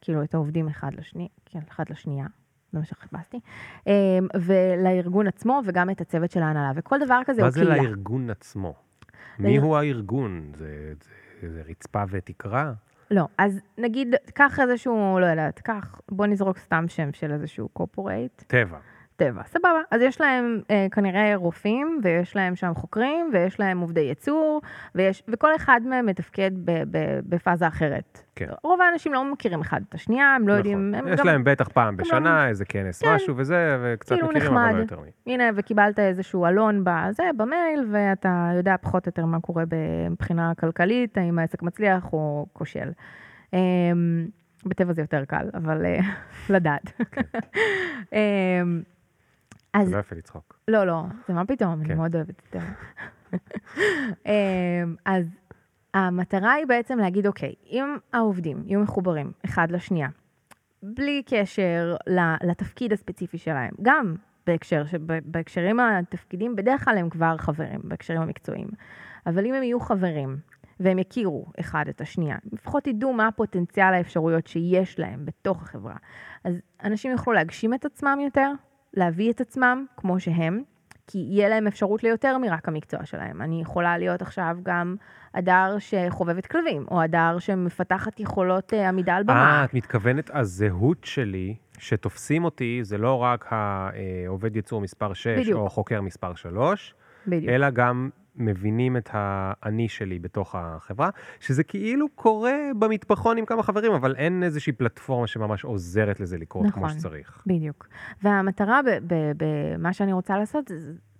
כאילו 0.00 0.22
את 0.22 0.34
העובדים 0.34 0.68
אחד 0.68 0.94
לשני, 0.94 1.28
כן, 1.46 1.60
אחד 1.68 1.84
לשנייה, 1.90 2.26
זה 2.72 2.78
מה 2.78 2.84
שחיפשתי, 2.84 3.40
אה, 3.88 3.92
ולארגון 4.34 5.26
עצמו 5.26 5.60
וגם 5.66 5.90
את 5.90 6.00
הצוות 6.00 6.30
של 6.30 6.42
ההנהלה, 6.42 6.72
וכל 6.74 6.98
דבר 7.04 7.20
כזה 7.26 7.42
הוא 7.42 7.50
קהילה. 7.50 7.70
מה 7.70 7.76
זה 7.76 7.82
לארגון 7.82 8.30
עצמו? 8.30 8.74
מי 9.38 9.56
הוא 9.56 9.76
הארגון? 9.76 10.52
זה, 10.58 10.92
זה, 11.40 11.52
זה 11.52 11.62
רצפה 11.68 12.02
ותקרה? 12.10 12.72
לא, 13.10 13.28
אז 13.38 13.60
נגיד, 13.78 14.14
קח 14.34 14.60
איזשהו, 14.60 15.18
לא 15.20 15.26
יודעת, 15.26 15.60
קח, 15.60 16.00
בוא 16.10 16.26
נזרוק 16.26 16.58
סתם 16.58 16.84
שם 16.88 17.12
של 17.12 17.32
איזשהו 17.32 17.68
קופורייט. 17.68 18.42
טבע. 18.46 18.78
טבע, 19.20 19.42
סבבה. 19.46 19.80
אז 19.90 20.00
יש 20.02 20.20
להם 20.20 20.60
אה, 20.70 20.86
כנראה 20.90 21.32
רופאים, 21.36 22.00
ויש 22.02 22.36
להם 22.36 22.56
שם 22.56 22.72
חוקרים, 22.74 23.30
ויש 23.32 23.60
להם 23.60 23.80
עובדי 23.80 24.00
ייצור, 24.00 24.60
ויש, 24.94 25.22
וכל 25.28 25.56
אחד 25.56 25.80
מהם 25.84 26.06
מתפקד 26.06 26.50
ב, 26.54 26.70
ב, 26.90 27.20
בפאזה 27.28 27.68
אחרת. 27.68 28.22
כן. 28.34 28.46
רוב 28.62 28.80
האנשים 28.80 29.12
לא 29.12 29.32
מכירים 29.32 29.60
אחד 29.60 29.80
את 29.88 29.94
השנייה, 29.94 30.34
הם 30.34 30.48
לא 30.48 30.54
נכון. 30.54 30.56
יודעים... 30.58 30.94
הם 30.94 31.08
יש 31.08 31.20
גם... 31.20 31.26
להם 31.26 31.44
בטח 31.44 31.68
פעם 31.68 31.96
בשנה, 31.96 32.48
איזה 32.48 32.64
כנס 32.64 33.02
כן. 33.02 33.14
משהו 33.14 33.36
וזה, 33.36 33.78
וקצת 33.82 34.14
כאילו 34.14 34.28
מכירים, 34.28 34.46
נחמד. 34.46 34.64
אבל 34.68 34.76
לא 34.76 34.82
יותר 34.82 35.00
מי. 35.00 35.10
הנה, 35.32 35.44
וקיבלת 35.56 35.98
איזשהו 35.98 36.46
אלון 36.46 36.84
בזה, 36.84 37.24
במייל, 37.36 37.84
ואתה 37.90 38.50
יודע 38.56 38.76
פחות 38.80 39.06
או 39.06 39.08
יותר 39.08 39.24
מה 39.24 39.40
קורה 39.40 39.64
מבחינה 40.10 40.52
כלכלית, 40.60 41.18
האם 41.18 41.38
העסק 41.38 41.62
מצליח 41.62 42.12
או 42.12 42.46
כושל. 42.52 42.90
אמ, 43.52 43.58
בטבע 44.66 44.92
זה 44.92 45.00
יותר 45.00 45.24
קל, 45.24 45.50
אבל 45.54 45.86
אה, 45.86 46.00
לדעת. 46.54 46.92
כן. 49.72 49.78
אז... 49.80 49.88
זה 49.88 49.94
לא 49.94 50.00
יפה 50.00 50.16
לצחוק. 50.16 50.58
לא, 50.68 50.84
לא, 50.84 51.02
זה 51.28 51.34
מה 51.34 51.46
פתאום, 51.46 51.76
כן. 51.76 51.84
אני 51.84 51.94
מאוד 51.94 52.16
אוהבת 52.16 52.42
את 52.48 52.52
זה. 52.52 52.58
אמ, 54.26 54.94
אז 55.04 55.26
המטרה 55.94 56.52
היא 56.52 56.66
בעצם 56.66 56.98
להגיד, 56.98 57.26
אוקיי, 57.26 57.54
אם 57.70 57.96
העובדים 58.12 58.62
יהיו 58.66 58.80
מחוברים 58.80 59.32
אחד 59.44 59.70
לשנייה, 59.70 60.08
בלי 60.82 61.22
קשר 61.26 61.96
לתפקיד 62.42 62.92
הספציפי 62.92 63.38
שלהם, 63.38 63.70
גם 63.82 64.14
בהקשר, 64.46 64.82
בהקשרים 65.24 65.80
התפקידים, 65.80 66.56
בדרך 66.56 66.84
כלל 66.84 66.98
הם 66.98 67.10
כבר 67.10 67.36
חברים, 67.38 67.80
בהקשרים 67.84 68.22
המקצועיים, 68.22 68.68
אבל 69.26 69.46
אם 69.46 69.54
הם 69.54 69.62
יהיו 69.62 69.80
חברים, 69.80 70.36
והם 70.80 70.98
יכירו 70.98 71.46
אחד 71.60 71.84
את 71.88 72.00
השנייה. 72.00 72.36
לפחות 72.52 72.86
ידעו 72.86 73.12
מה 73.12 73.26
הפוטנציאל 73.26 73.94
האפשרויות 73.94 74.46
שיש 74.46 74.98
להם 74.98 75.24
בתוך 75.24 75.62
החברה. 75.62 75.96
אז 76.44 76.60
אנשים 76.84 77.12
יוכלו 77.12 77.32
להגשים 77.32 77.74
את 77.74 77.84
עצמם 77.84 78.18
יותר, 78.24 78.52
להביא 78.94 79.30
את 79.32 79.40
עצמם 79.40 79.86
כמו 79.96 80.20
שהם, 80.20 80.62
כי 81.06 81.18
יהיה 81.18 81.48
להם 81.48 81.66
אפשרות 81.66 82.02
ליותר 82.02 82.38
מרק 82.38 82.68
המקצוע 82.68 83.04
שלהם. 83.04 83.42
אני 83.42 83.60
יכולה 83.62 83.98
להיות 83.98 84.22
עכשיו 84.22 84.56
גם 84.62 84.96
הדר 85.34 85.76
שחובבת 85.78 86.46
כלבים, 86.46 86.86
או 86.90 87.02
הדר 87.02 87.38
שמפתחת 87.38 88.20
יכולות 88.20 88.74
אה, 88.74 88.88
עמידה 88.88 89.16
על 89.16 89.22
במה. 89.22 89.58
אה, 89.58 89.64
את 89.64 89.74
מתכוונת, 89.74 90.30
הזהות 90.34 91.04
שלי, 91.04 91.54
שתופסים 91.78 92.44
אותי, 92.44 92.80
זה 92.82 92.98
לא 92.98 93.22
רק 93.22 93.48
העובד 93.50 94.56
ייצור 94.56 94.80
מספר 94.80 95.12
6 95.12 95.26
בדיוק. 95.26 95.58
או 95.58 95.70
חוקר 95.70 96.00
מספר 96.00 96.34
3, 96.34 96.94
בדיוק. 97.26 97.48
אלא 97.50 97.70
גם 97.70 98.10
מבינים 98.40 98.96
את 98.96 99.10
האני 99.12 99.88
שלי 99.88 100.18
בתוך 100.18 100.54
החברה, 100.58 101.10
שזה 101.40 101.62
כאילו 101.64 102.06
קורה 102.14 102.54
במטפחון 102.78 103.36
עם 103.38 103.44
כמה 103.44 103.62
חברים, 103.62 103.92
אבל 103.92 104.14
אין 104.16 104.42
איזושהי 104.42 104.72
פלטפורמה 104.72 105.26
שממש 105.26 105.64
עוזרת 105.64 106.20
לזה 106.20 106.38
לקרות 106.38 106.66
כמו 106.72 106.86
נכון. 106.86 106.98
שצריך. 106.98 107.42
בדיוק. 107.46 107.88
והמטרה 108.22 108.80
במה 109.36 109.92
שאני 109.92 110.12
רוצה 110.12 110.38
לעשות, 110.38 110.70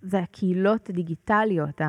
זה- 0.02 0.18
הקהילות 0.18 0.88
הדיגיטליות, 0.90 1.80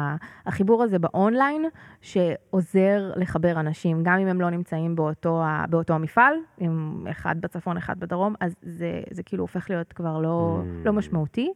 החיבור 0.45 0.83
הזה 0.83 0.99
באונליין, 0.99 1.65
שעוזר 2.01 3.11
לחבר 3.15 3.59
אנשים, 3.59 4.03
גם 4.03 4.19
אם 4.19 4.27
הם 4.27 4.41
לא 4.41 4.49
נמצאים 4.49 4.95
באותו, 4.95 5.41
באותו 5.69 5.93
המפעל, 5.93 6.33
עם 6.57 7.07
אחד 7.11 7.41
בצפון, 7.41 7.77
אחד 7.77 7.99
בדרום, 7.99 8.33
אז 8.39 8.55
זה, 8.61 9.01
זה 9.11 9.23
כאילו 9.23 9.43
הופך 9.43 9.69
להיות 9.69 9.93
כבר 9.93 10.19
לא, 10.19 10.61
Mm. 10.61 10.85
לא 10.85 10.93
משמעותי. 10.93 11.51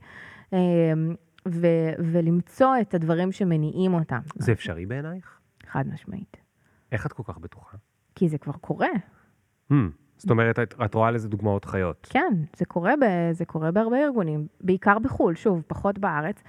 ו, 1.48 1.68
ולמצוא 2.00 2.76
את 2.82 2.94
הדברים 2.94 3.32
שמניעים 3.32 3.94
אותם. 3.94 4.20
זה 4.36 4.52
אפשרי 4.52 4.86
בעינייך? 4.86 5.40
חד 5.68 5.88
משמעית. 5.94 6.38
איך 6.92 7.06
את 7.06 7.14
כל 7.14 7.24
כך 7.26 7.38
בטוחה? 7.38 7.78
כי 8.16 8.30
זה 8.30 8.38
כבר 8.38 8.54
קורה. 8.54 8.88
Hmm, 9.72 9.76
זאת 10.18 10.30
אומרת, 10.30 10.60
את, 10.60 10.74
את 10.86 10.94
רואה 10.94 11.12
לזה 11.12 11.30
דוגמאות 11.30 11.66
חיות. 11.66 12.08
כן, 12.10 12.34
זה 12.58 12.66
קורה, 12.66 12.94
ב, 13.02 13.32
זה 13.32 13.46
קורה 13.46 13.72
בהרבה 13.72 13.98
ארגונים, 13.98 14.48
בעיקר 14.62 15.00
בחו"ל, 15.00 15.36
שוב, 15.36 15.64
פחות 15.68 16.00
בארץ. 16.00 16.44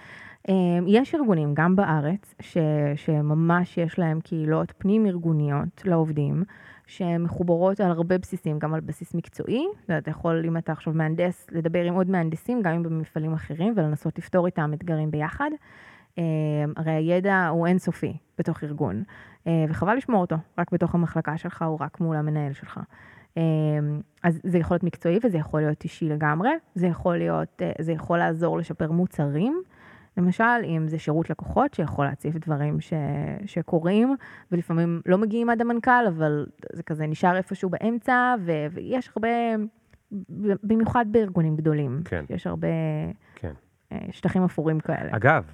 אמ, 0.48 0.84
יש 0.86 1.14
ארגונים, 1.14 1.54
גם 1.54 1.76
בארץ, 1.76 2.34
ש, 2.40 2.56
שממש 2.96 3.78
יש 3.78 3.98
להם 3.98 4.20
קהילות 4.20 4.72
פנים-ארגוניות 4.78 5.82
לעובדים, 5.84 6.44
שהן 6.86 7.22
מחוברות 7.22 7.80
על 7.80 7.90
הרבה 7.90 8.18
בסיסים, 8.18 8.58
גם 8.58 8.74
על 8.74 8.80
בסיס 8.80 9.14
מקצועי. 9.14 9.66
אתה 9.84 9.92
יודע, 9.92 9.98
אתה 9.98 10.10
יכול, 10.10 10.42
אם 10.46 10.56
אתה 10.56 10.72
עכשיו 10.72 10.92
מהנדס, 10.92 11.46
לדבר 11.52 11.84
עם 11.84 11.94
עוד 11.94 12.10
מהנדסים, 12.10 12.62
גם 12.62 12.72
אם 12.72 12.82
במפעלים 12.82 13.32
אחרים, 13.32 13.74
ולנסות 13.76 14.18
לפתור 14.18 14.46
איתם 14.46 14.70
אתגרים 14.74 15.10
ביחד. 15.10 15.50
אמ, 16.18 16.22
הרי 16.76 16.92
הידע 16.92 17.48
הוא 17.48 17.66
אינסופי 17.66 18.16
בתוך 18.38 18.64
ארגון, 18.64 19.02
אה, 19.46 19.64
וחבל 19.68 19.96
לשמור 19.96 20.20
אותו 20.20 20.36
רק 20.58 20.72
בתוך 20.72 20.94
המחלקה 20.94 21.36
שלך 21.36 21.64
או 21.66 21.76
רק 21.80 22.00
מול 22.00 22.16
המנהל 22.16 22.52
שלך. 22.52 22.80
אמ, 23.36 23.42
אז 24.22 24.40
זה 24.42 24.58
יכול 24.58 24.74
להיות 24.74 24.82
מקצועי 24.82 25.18
וזה 25.24 25.38
יכול 25.38 25.60
להיות 25.60 25.84
אישי 25.84 26.08
לגמרי, 26.08 26.50
זה 26.74 26.86
יכול 26.86 27.16
להיות, 27.16 27.62
אה, 27.62 27.72
זה 27.80 27.92
יכול 27.92 28.18
לעזור 28.18 28.58
לשפר 28.58 28.92
מוצרים, 28.92 29.62
למשל, 30.16 30.44
אם 30.64 30.88
זה 30.88 30.98
שירות 30.98 31.30
לקוחות 31.30 31.74
שיכול 31.74 32.04
להציף 32.04 32.36
דברים 32.36 32.80
ש, 32.80 32.92
שקורים, 33.46 34.16
ולפעמים 34.52 35.00
לא 35.06 35.18
מגיעים 35.18 35.50
עד 35.50 35.60
המנכ"ל, 35.60 36.06
אבל 36.08 36.46
זה 36.72 36.82
כזה 36.82 37.06
נשאר 37.06 37.36
איפשהו 37.36 37.70
באמצע, 37.70 38.34
ו, 38.40 38.52
ויש 38.70 39.10
הרבה, 39.16 39.28
במיוחד 40.62 41.06
בארגונים 41.10 41.56
גדולים, 41.56 42.00
כן. 42.04 42.24
יש 42.30 42.46
הרבה 42.46 42.68
כן. 43.34 43.52
אה, 43.92 43.98
שטחים 44.10 44.44
אפורים 44.44 44.80
כאלה. 44.80 45.16
אגב, 45.16 45.52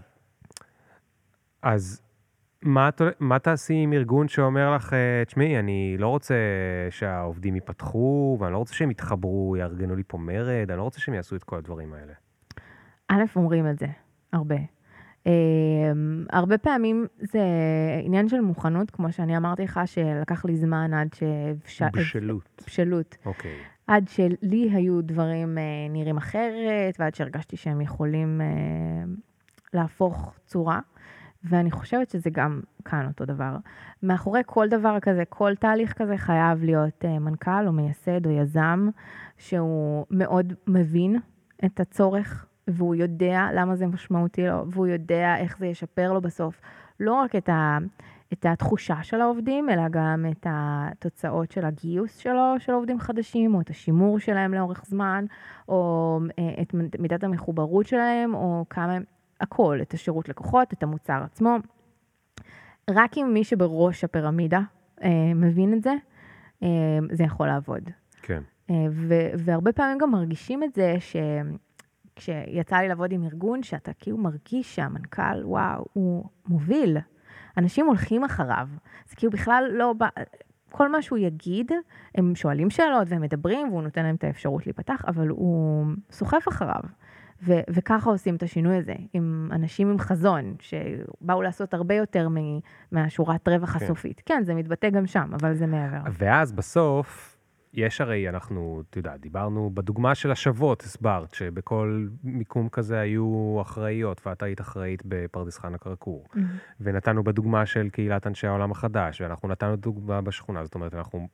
אז 1.63 2.03
מה, 2.63 2.91
מה 3.21 3.39
תעשי 3.39 3.75
עם 3.75 3.93
ארגון 3.93 4.29
שאומר 4.29 4.75
לך, 4.75 4.93
אה, 4.93 5.25
תשמעי, 5.27 5.59
אני 5.59 5.97
לא 5.99 6.09
רוצה 6.09 6.35
שהעובדים 6.91 7.55
ייפתחו, 7.55 8.37
ואני 8.41 8.53
לא 8.53 8.59
רוצה 8.59 8.75
שהם 8.75 8.91
יתחברו, 8.91 9.57
יארגנו 9.57 9.97
לי 9.97 10.03
פה 10.07 10.19
מרד, 10.19 10.71
אני 10.71 10.79
לא 10.79 10.83
רוצה 10.83 11.01
שהם 11.01 11.15
יעשו 11.15 11.37
את 11.37 11.45
כל 11.45 11.57
הדברים 11.57 11.93
האלה. 11.93 12.13
א', 13.09 13.23
אומרים 13.37 13.69
את 13.69 13.79
זה, 13.79 13.87
הרבה. 14.33 14.57
Um, 15.25 15.27
הרבה 16.31 16.59
פעמים 16.59 17.07
זה 17.19 17.41
עניין 18.05 18.29
של 18.29 18.41
מוכנות, 18.41 18.91
כמו 18.91 19.13
שאני 19.13 19.37
אמרתי 19.37 19.63
לך, 19.65 19.81
שלקח 19.85 20.45
לי 20.45 20.57
זמן 20.57 20.95
עד 20.95 21.09
שאפשר... 21.15 21.87
בשלות. 21.93 22.63
בשלות. 22.67 23.17
אוקיי. 23.27 23.57
עד 23.87 24.09
שלי 24.09 24.71
היו 24.73 25.03
דברים 25.03 25.59
uh, 25.59 25.93
נראים 25.93 26.17
אחרת, 26.17 26.97
ועד 26.99 27.15
שהרגשתי 27.15 27.57
שהם 27.57 27.81
יכולים 27.81 28.41
uh, 28.41 29.09
להפוך 29.75 30.35
צורה. 30.47 30.81
ואני 31.45 31.71
חושבת 31.71 32.11
שזה 32.11 32.31
גם 32.31 32.61
כאן 32.85 33.07
אותו 33.07 33.25
דבר. 33.25 33.57
מאחורי 34.03 34.41
כל 34.47 34.69
דבר 34.69 35.01
כזה, 35.01 35.23
כל 35.29 35.55
תהליך 35.55 35.93
כזה 35.93 36.17
חייב 36.17 36.65
להיות 36.65 37.05
uh, 37.05 37.19
מנכ"ל 37.19 37.67
או 37.67 37.73
מייסד 37.73 38.27
או 38.27 38.31
יזם, 38.31 38.89
שהוא 39.39 40.07
מאוד 40.11 40.53
מבין 40.67 41.17
את 41.65 41.81
הצורך, 41.81 42.47
והוא 42.69 42.95
יודע 42.95 43.49
למה 43.55 43.77
זה 43.77 43.87
משמעותי 43.87 44.47
לו, 44.47 44.71
והוא 44.71 44.87
יודע 44.87 45.37
איך 45.39 45.59
זה 45.59 45.67
ישפר 45.67 46.13
לו 46.13 46.21
בסוף. 46.21 46.61
לא 47.01 47.15
רק 47.15 47.37
את, 47.37 47.49
ה, 47.49 47.79
את 48.33 48.47
התחושה 48.47 49.03
של 49.03 49.21
העובדים, 49.21 49.71
אלא 49.71 49.83
גם 49.91 50.27
את 50.31 50.47
התוצאות 50.51 51.53
של 51.53 51.65
הגיוס 51.65 52.17
שלו, 52.17 52.55
של 52.59 52.73
עובדים 52.73 53.01
חדשים, 53.01 53.55
או 53.55 53.61
את 53.61 53.71
השימור 53.71 54.19
שלהם 54.19 54.55
לאורך 54.55 54.85
זמן, 54.87 55.25
או 55.69 56.21
אה, 56.39 56.63
את 56.63 56.75
מידת 56.99 57.25
המחוברות 57.25 57.87
שלהם, 57.87 58.35
או 58.35 58.65
כמה 58.71 58.93
הם, 58.93 59.03
הכל, 59.41 59.79
את 59.83 59.95
השירות 59.95 60.29
לקוחות, 60.29 60.73
את 60.73 60.83
המוצר 60.83 61.23
עצמו. 61.25 61.57
רק 62.91 63.19
אם 63.19 63.31
מי 63.35 63.45
שבראש 63.45 64.05
הפירמידה 64.05 64.61
אה, 65.03 65.35
מבין 65.35 65.75
את 65.75 65.83
זה, 65.83 65.95
אה, 66.63 66.69
זה 67.11 67.25
יכול 67.25 67.47
לעבוד. 67.47 67.91
כן. 68.23 68.43
אה, 68.71 68.87
ו- 68.91 69.31
והרבה 69.39 69.73
פעמים 69.73 69.99
גם 69.99 70.11
מרגישים 70.11 70.63
את 70.63 70.75
זה 70.75 70.97
שכשיצא 72.19 72.77
לי 72.77 72.89
לעבוד 72.89 73.13
עם 73.13 73.25
ארגון, 73.25 73.63
שאתה 73.63 73.93
כאילו 73.99 74.17
מרגיש 74.19 74.77
שהמנכ"ל, 74.77 75.45
וואו, 75.45 75.85
הוא 75.93 76.25
מוביל. 76.49 76.97
אנשים 77.59 77.87
הולכים 77.87 78.25
אחריו. 78.25 78.69
זה 79.09 79.17
כאילו 79.17 79.33
בכלל 79.33 79.65
לא... 79.73 79.93
בא- 79.99 80.09
כל 80.71 80.89
מה 80.93 81.03
שהוא 81.03 81.19
יגיד, 81.19 81.73
הם 82.15 82.35
שואלים 82.35 82.71
שאלות 82.71 83.09
והם 83.11 83.23
מדברים, 83.23 83.69
והוא 83.69 83.83
נותן 83.83 84.03
להם 84.03 84.15
את 84.15 84.25
האפשרות 84.25 84.67
להיפתח, 84.67 85.05
אבל 85.09 85.29
הוא 85.29 85.87
סוחף 86.11 86.49
אחריו. 86.49 86.81
ו- 87.45 87.61
וככה 87.71 88.11
עושים 88.11 88.37
את 88.37 88.43
השינוי 88.43 88.77
הזה, 88.77 88.95
עם 89.13 89.49
אנשים 89.53 89.91
עם 89.91 89.99
חזון, 89.99 90.55
שבאו 90.61 91.43
לעשות 91.43 91.75
הרבה 91.75 91.95
יותר 91.95 92.29
מ- 92.29 92.59
מהשורת 92.93 93.49
רווח 93.49 93.79
כן. 93.79 93.85
הסופית. 93.85 94.23
כן, 94.27 94.43
זה 94.45 94.55
מתבטא 94.55 94.91
גם 94.91 95.07
שם, 95.07 95.31
אבל 95.41 95.55
זה 95.55 95.67
מעבר. 95.67 95.99
ואז 96.19 96.53
בסוף, 96.53 97.32
יש 97.75 98.01
הרי, 98.01 98.29
אנחנו, 98.29 98.83
אתה 98.91 98.99
יודע, 98.99 99.17
דיברנו 99.17 99.71
בדוגמה 99.75 100.15
של 100.15 100.31
השוות, 100.31 100.83
הסברת, 100.83 101.35
שבכל 101.35 102.07
מיקום 102.25 102.69
כזה 102.69 103.01
היו 103.01 103.59
אחראיות, 103.63 104.27
ואת 104.27 104.43
היית 104.43 104.61
אחראית 104.61 105.03
בפרדס 105.05 105.59
חנה 105.59 105.79
כרכור. 105.79 106.29
ונתנו 106.81 107.25
בדוגמה 107.25 107.67
של 107.67 107.89
קהילת 107.89 108.27
אנשי 108.27 108.47
העולם 108.47 108.71
החדש, 108.71 109.21
ואנחנו 109.21 109.49
נתנו 109.49 109.77
דוגמה 109.77 110.21
בשכונה, 110.21 110.65
זאת 110.65 110.75
אומרת, 110.75 110.95
אנחנו 110.95 111.29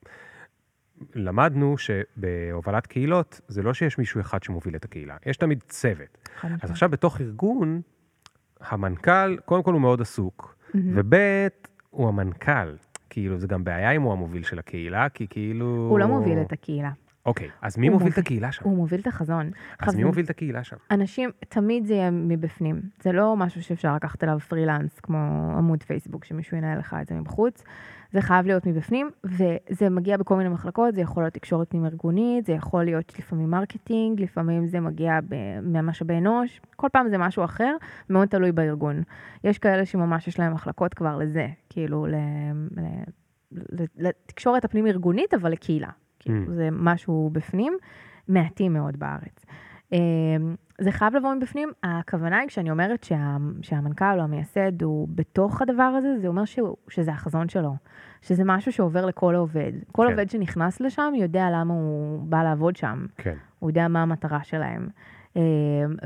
למדנו 1.14 1.76
שבהובלת 1.78 2.86
קהילות, 2.86 3.40
זה 3.48 3.62
לא 3.62 3.74
שיש 3.74 3.98
מישהו 3.98 4.20
אחד 4.20 4.42
שמוביל 4.42 4.76
את 4.76 4.84
הקהילה, 4.84 5.16
יש 5.26 5.36
תמיד 5.36 5.62
צוות. 5.68 6.28
אז. 6.62 6.70
עכשיו 6.70 6.88
בתוך 6.88 7.20
ארגון, 7.20 7.80
המנכ"ל, 8.60 9.36
קודם 9.44 9.62
כל 9.62 9.72
הוא 9.72 9.80
מאוד 9.80 10.00
עסוק, 10.00 10.56
מהמם. 10.74 10.98
וב' 10.98 11.14
הוא 11.90 12.08
המנכ"ל. 12.08 12.74
כאילו, 13.18 13.38
זה 13.38 13.46
גם 13.46 13.64
בעיה 13.64 13.90
אם 13.90 14.02
הוא 14.02 14.12
המוביל 14.12 14.42
של 14.42 14.58
הקהילה, 14.58 15.08
כי 15.08 15.26
כאילו... 15.30 15.86
הוא 15.90 15.98
לא 15.98 16.06
מוביל 16.06 16.40
את 16.40 16.52
הקהילה, 16.52 16.90
אוקיי, 17.26 17.48
אז 17.62 17.78
מי 17.78 17.86
הוא 17.86 17.92
מוביל 17.92 18.08
את 18.08 18.16
מוביל- 18.18 18.24
הקהילה 18.24 18.52
שם? 18.52 18.64
הוא 18.64 18.76
מוביל 18.76 19.00
את 19.00 19.06
החזון. 19.06 19.46
אז 19.46 19.52
עכשיו, 19.78 19.94
מי 19.94 20.04
מוביל 20.04 20.24
את 20.24 20.30
הקהילה 20.30 20.64
שם? 20.64 20.76
אנשים, 20.90 21.30
תמיד 21.48 21.84
זה 21.86 21.94
יהיה 21.94 22.10
מבפנים. 22.10 22.80
זה 23.02 23.12
לא 23.12 23.36
משהו 23.36 23.62
שאפשר 23.62 23.94
לקחת 23.94 24.24
אליו 24.24 24.38
פרילנס, 24.40 25.00
כמו 25.00 25.18
עמוד 25.58 25.82
פייסבוק, 25.82 26.24
שמישהו 26.24 26.56
ינהל 26.56 26.78
לך 26.78 26.96
את 27.02 27.06
זה 27.06 27.14
מבחוץ. 27.14 27.64
זה 28.12 28.20
חייב 28.20 28.46
להיות 28.46 28.66
מבפנים, 28.66 29.10
וזה 29.24 29.90
מגיע 29.90 30.16
בכל 30.16 30.36
מיני 30.36 30.48
מחלקות, 30.48 30.94
זה 30.94 31.00
יכול 31.00 31.22
להיות 31.22 31.34
תקשורת 31.34 31.70
פנים-ארגונית, 31.70 32.46
זה 32.46 32.52
יכול 32.52 32.84
להיות 32.84 33.18
לפעמים 33.18 33.50
marketing, 33.50 34.22
לפעמים 34.22 34.66
זה 34.66 34.80
מגיע 34.80 35.18
מהמשאבי 35.62 36.18
אנוש, 36.18 36.60
כל 36.76 36.88
פעם 36.92 37.08
זה 37.08 37.18
משהו 37.18 37.44
אחר, 37.44 37.76
מאוד 38.10 38.28
תלוי 38.28 38.52
בארגון. 38.52 39.02
יש 39.44 39.58
כאלה 39.58 39.86
שממש 39.86 40.28
יש 40.28 40.38
להם 40.38 40.52
מחלקות 40.54 40.94
כבר 40.94 41.16
לזה, 41.18 41.46
כאילו, 41.68 42.06
ל- 42.06 42.14
לתקשורת 43.98 44.64
הפנים-ארגונית, 44.64 45.34
אבל 45.34 45.50
לקהילה. 45.52 45.88
כאילו, 46.18 46.44
Mm. 46.46 46.50
זה 46.50 46.68
משהו 46.72 47.30
בפנים, 47.32 47.72
מעטים 48.28 48.72
מאוד 48.72 48.96
בארץ. 48.96 49.44
זה 50.80 50.92
חייב 50.92 51.16
לבוא 51.16 51.34
מבפנים. 51.34 51.72
הכוונה 51.82 52.38
היא, 52.38 52.48
כשאני 52.48 52.70
אומרת 52.70 53.04
שה, 53.04 53.36
שהמנכ"ל 53.62 54.18
או 54.18 54.24
המייסד 54.24 54.82
הוא 54.82 55.08
בתוך 55.14 55.62
הדבר 55.62 55.82
הזה, 55.82 56.18
זה 56.18 56.28
אומר 56.28 56.44
שהוא, 56.44 56.76
שזה 56.88 57.10
החזון 57.10 57.48
שלו. 57.48 57.74
שזה 58.22 58.42
משהו 58.46 58.72
שעובר 58.72 59.06
לכל 59.06 59.34
עובד. 59.34 59.72
כל 59.92 60.04
כן. 60.06 60.12
עובד 60.12 60.30
שנכנס 60.30 60.80
לשם 60.80 61.12
יודע 61.16 61.50
למה 61.52 61.74
הוא 61.74 62.22
בא 62.28 62.42
לעבוד 62.42 62.76
שם. 62.76 63.06
כן. 63.16 63.34
הוא 63.58 63.70
יודע 63.70 63.88
מה 63.88 64.02
המטרה 64.02 64.42
שלהם. 64.42 64.88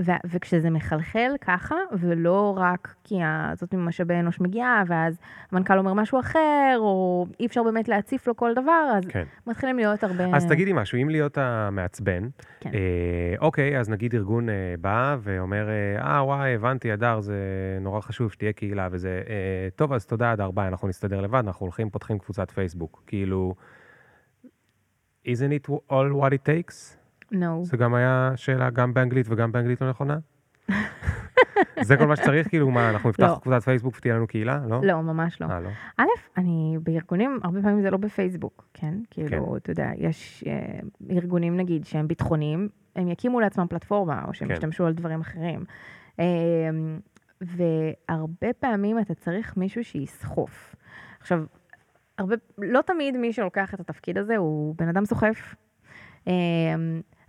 ו- 0.05 0.23
וכשזה 0.31 0.71
מחלחל 0.71 1.35
ככה, 1.41 1.75
ולא 1.93 2.55
רק 2.57 2.95
כי 3.05 3.19
זאת 3.55 3.75
ממשאבי 3.75 4.15
אנוש 4.15 4.41
מגיעה, 4.41 4.83
ואז 4.87 5.19
המנכ"ל 5.53 5.79
אומר 5.79 5.95
משהו 5.95 6.21
אחר, 6.21 6.77
או 6.79 7.27
אי 7.41 7.47
אפשר 7.47 7.63
באמת 7.63 7.89
להציף 7.89 8.27
לו 8.27 8.37
כל 8.37 8.55
דבר, 8.55 8.93
אז 8.97 9.05
כן. 9.09 9.25
מתחילים 9.47 9.77
להיות 9.77 10.05
הרבה... 10.05 10.25
אז 10.37 10.47
תגידי 10.47 10.73
משהו, 10.75 10.99
אם 11.03 11.09
להיות 11.09 11.39
המעצבן, 11.39 12.29
כן. 12.61 12.71
אה, 12.75 13.35
אוקיי, 13.39 13.81
אז 13.81 13.89
נגיד 13.89 14.15
ארגון 14.15 14.49
אה, 14.49 14.55
בא 14.81 15.17
ואומר, 15.23 15.69
אה, 15.69 16.17
אה, 16.17 16.25
וואי, 16.25 16.55
הבנתי, 16.55 16.95
אדר, 16.95 17.21
זה 17.21 17.37
נורא 17.81 18.01
חשוב 18.01 18.33
שתהיה 18.33 18.53
קהילה 18.53 18.89
וזה, 18.91 19.23
אה, 19.29 19.69
טוב, 19.77 19.93
אז 19.93 20.07
תודה, 20.07 20.33
אדר, 20.33 20.51
ביי, 20.51 20.69
אנחנו 20.69 20.89
נסתדר 20.89 21.21
לבד, 21.21 21.43
אנחנו 21.47 21.67
הולכים, 21.67 21.91
פותחים 21.91 22.19
קבוצת 22.19 22.51
פייסבוק. 22.51 23.03
כאילו, 23.07 23.55
isn't 25.27 25.67
it 25.67 25.71
all 25.91 26.13
what 26.21 26.33
it 26.33 26.49
takes? 26.49 27.02
No. 27.33 27.63
זה 27.63 27.77
גם 27.77 27.95
היה 27.95 28.33
שאלה 28.37 28.71
גם 28.71 28.95
באנגלית 28.95 29.27
וגם 29.31 29.53
באנגלית 29.53 29.81
לא 29.81 29.91
נכונה? 29.91 30.19
זה 31.81 31.97
כל 31.97 32.07
מה 32.07 32.17
שצריך? 32.17 32.49
כאילו, 32.49 32.71
מה, 32.71 32.91
אנחנו 32.91 33.09
נפתח 33.09 33.23
לא. 33.23 33.39
קבוצת 33.43 33.63
פייסבוק 33.63 33.95
ותהיה 33.97 34.15
לנו 34.15 34.27
קהילה? 34.27 34.61
לא? 34.69 34.81
לא, 34.83 35.03
ממש 35.03 35.41
לא. 35.41 35.47
אה, 35.47 35.61
לא. 35.61 35.69
א', 35.99 36.05
אני 36.37 36.79
בארגונים, 36.83 37.39
הרבה 37.43 37.63
פעמים 37.63 37.83
זה 37.83 37.91
לא 37.91 37.97
בפייסבוק, 37.97 38.69
כן? 38.75 38.95
כאילו, 39.11 39.51
כן. 39.51 39.57
אתה 39.57 39.71
יודע, 39.71 39.91
יש 39.97 40.45
אה, 40.47 40.81
ארגונים 41.11 41.57
נגיד 41.57 41.87
שהם 41.87 42.09
ביטחוניים, 42.09 42.69
הם 42.97 43.09
יקימו 43.09 43.41
לעצמם 43.41 43.67
פלטפורמה, 43.67 44.25
או 44.29 44.35
שהם 44.35 44.49
כן. 44.49 44.55
ישתמשו 44.55 44.87
על 44.87 44.93
דברים 44.93 45.21
אחרים. 45.21 45.65
אה, 46.21 46.25
והרבה 47.41 48.53
פעמים 48.53 48.99
אתה 48.99 49.15
צריך 49.15 49.57
מישהו 49.57 49.85
שיסחוף. 49.85 50.75
עכשיו, 51.21 51.45
הרבה, 52.19 52.37
לא 52.59 52.81
תמיד 52.81 53.17
מי 53.17 53.33
שלוקח 53.33 53.75
את 53.75 53.81
התפקיד 53.81 54.19
הזה 54.19 54.37
הוא 54.37 54.75
בן 54.79 54.89
אדם 54.89 55.05
סוחף. 55.05 55.55
אה, 56.29 56.33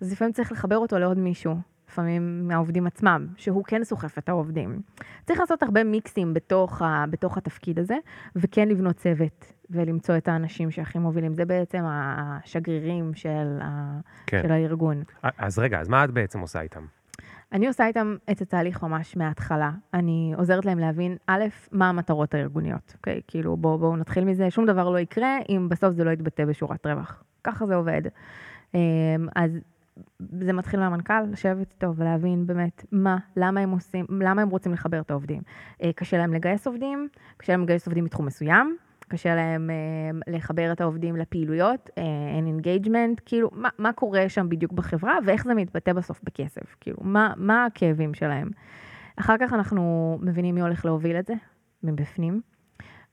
אז 0.03 0.11
לפעמים 0.11 0.33
צריך 0.33 0.51
לחבר 0.51 0.77
אותו 0.77 0.99
לעוד 0.99 1.17
מישהו, 1.17 1.55
לפעמים 1.89 2.47
מהעובדים 2.47 2.87
עצמם, 2.87 3.27
שהוא 3.37 3.63
כן 3.63 3.83
סוחף 3.83 4.17
את 4.17 4.29
העובדים. 4.29 4.81
צריך 5.25 5.39
לעשות 5.39 5.63
הרבה 5.63 5.83
מיקסים 5.83 6.33
בתוך, 6.33 6.81
ה, 6.81 7.05
בתוך 7.09 7.37
התפקיד 7.37 7.79
הזה, 7.79 7.95
וכן 8.35 8.69
לבנות 8.69 8.95
צוות, 8.95 9.53
ולמצוא 9.69 10.17
את 10.17 10.27
האנשים 10.27 10.71
שהכי 10.71 10.99
מובילים. 10.99 11.33
זה 11.33 11.45
בעצם 11.45 11.83
השגרירים 11.87 13.13
של, 13.13 13.59
ה, 13.61 13.99
כן. 14.27 14.41
של 14.43 14.51
הארגון. 14.51 15.03
אז 15.21 15.59
רגע, 15.59 15.79
אז 15.79 15.89
מה 15.89 16.03
את 16.03 16.11
בעצם 16.11 16.39
עושה 16.39 16.61
איתם? 16.61 16.85
אני 17.51 17.67
עושה 17.67 17.87
איתם 17.87 18.15
את 18.31 18.41
התהליך 18.41 18.83
ממש 18.83 19.17
מההתחלה. 19.17 19.71
אני 19.93 20.33
עוזרת 20.37 20.65
להם 20.65 20.79
להבין, 20.79 21.17
א', 21.27 21.43
מה 21.71 21.89
המטרות 21.89 22.33
הארגוניות, 22.33 22.93
אוקיי? 22.97 23.21
כאילו, 23.27 23.57
בואו 23.57 23.77
בוא 23.77 23.97
נתחיל 23.97 24.25
מזה, 24.25 24.51
שום 24.51 24.65
דבר 24.65 24.89
לא 24.89 24.99
יקרה 24.99 25.37
אם 25.49 25.69
בסוף 25.69 25.93
זה 25.93 26.03
לא 26.03 26.11
יתבטא 26.11 26.45
בשורת 26.45 26.85
רווח. 26.85 27.23
ככה 27.43 27.65
זה 27.65 27.75
עובד. 27.75 28.01
אמ, 28.73 28.79
אז 29.35 29.59
זה 30.39 30.53
מתחיל 30.53 30.79
מהמנכ"ל, 30.79 31.23
לשבת 31.31 31.71
איתו 31.71 31.95
ולהבין 31.95 32.47
באמת 32.47 32.85
מה, 32.91 33.17
למה 33.37 33.59
הם 33.59 33.71
עושים, 33.71 34.05
למה 34.09 34.41
הם 34.41 34.49
רוצים 34.49 34.73
לחבר 34.73 34.99
את 34.99 35.11
העובדים. 35.11 35.41
אה, 35.83 35.93
קשה 35.95 36.17
להם 36.17 36.33
לגייס 36.33 36.67
עובדים, 36.67 37.07
קשה 37.37 37.53
להם 37.53 37.63
לגייס 37.63 37.87
עובדים 37.87 38.03
מתחום 38.03 38.25
מסוים, 38.25 38.77
קשה 39.07 39.35
להם 39.35 39.69
אה, 39.69 40.33
לחבר 40.33 40.71
את 40.71 40.81
העובדים 40.81 41.15
לפעילויות, 41.15 41.89
אה, 41.97 42.03
אין 42.35 42.47
engagement, 42.47 43.21
כאילו, 43.25 43.49
מה, 43.53 43.69
מה 43.77 43.93
קורה 43.93 44.29
שם 44.29 44.49
בדיוק 44.49 44.71
בחברה 44.71 45.17
ואיך 45.25 45.43
זה 45.43 45.53
מתבטא 45.53 45.93
בסוף 45.93 46.21
בכסף, 46.23 46.75
כאילו, 46.79 46.97
מה, 47.01 47.33
מה 47.37 47.65
הכאבים 47.65 48.13
שלהם. 48.13 48.49
אחר 49.15 49.35
כך 49.39 49.53
אנחנו 49.53 50.17
מבינים 50.21 50.55
מי 50.55 50.61
הולך 50.61 50.85
להוביל 50.85 51.15
את 51.15 51.25
זה 51.25 51.33
מבפנים, 51.83 52.41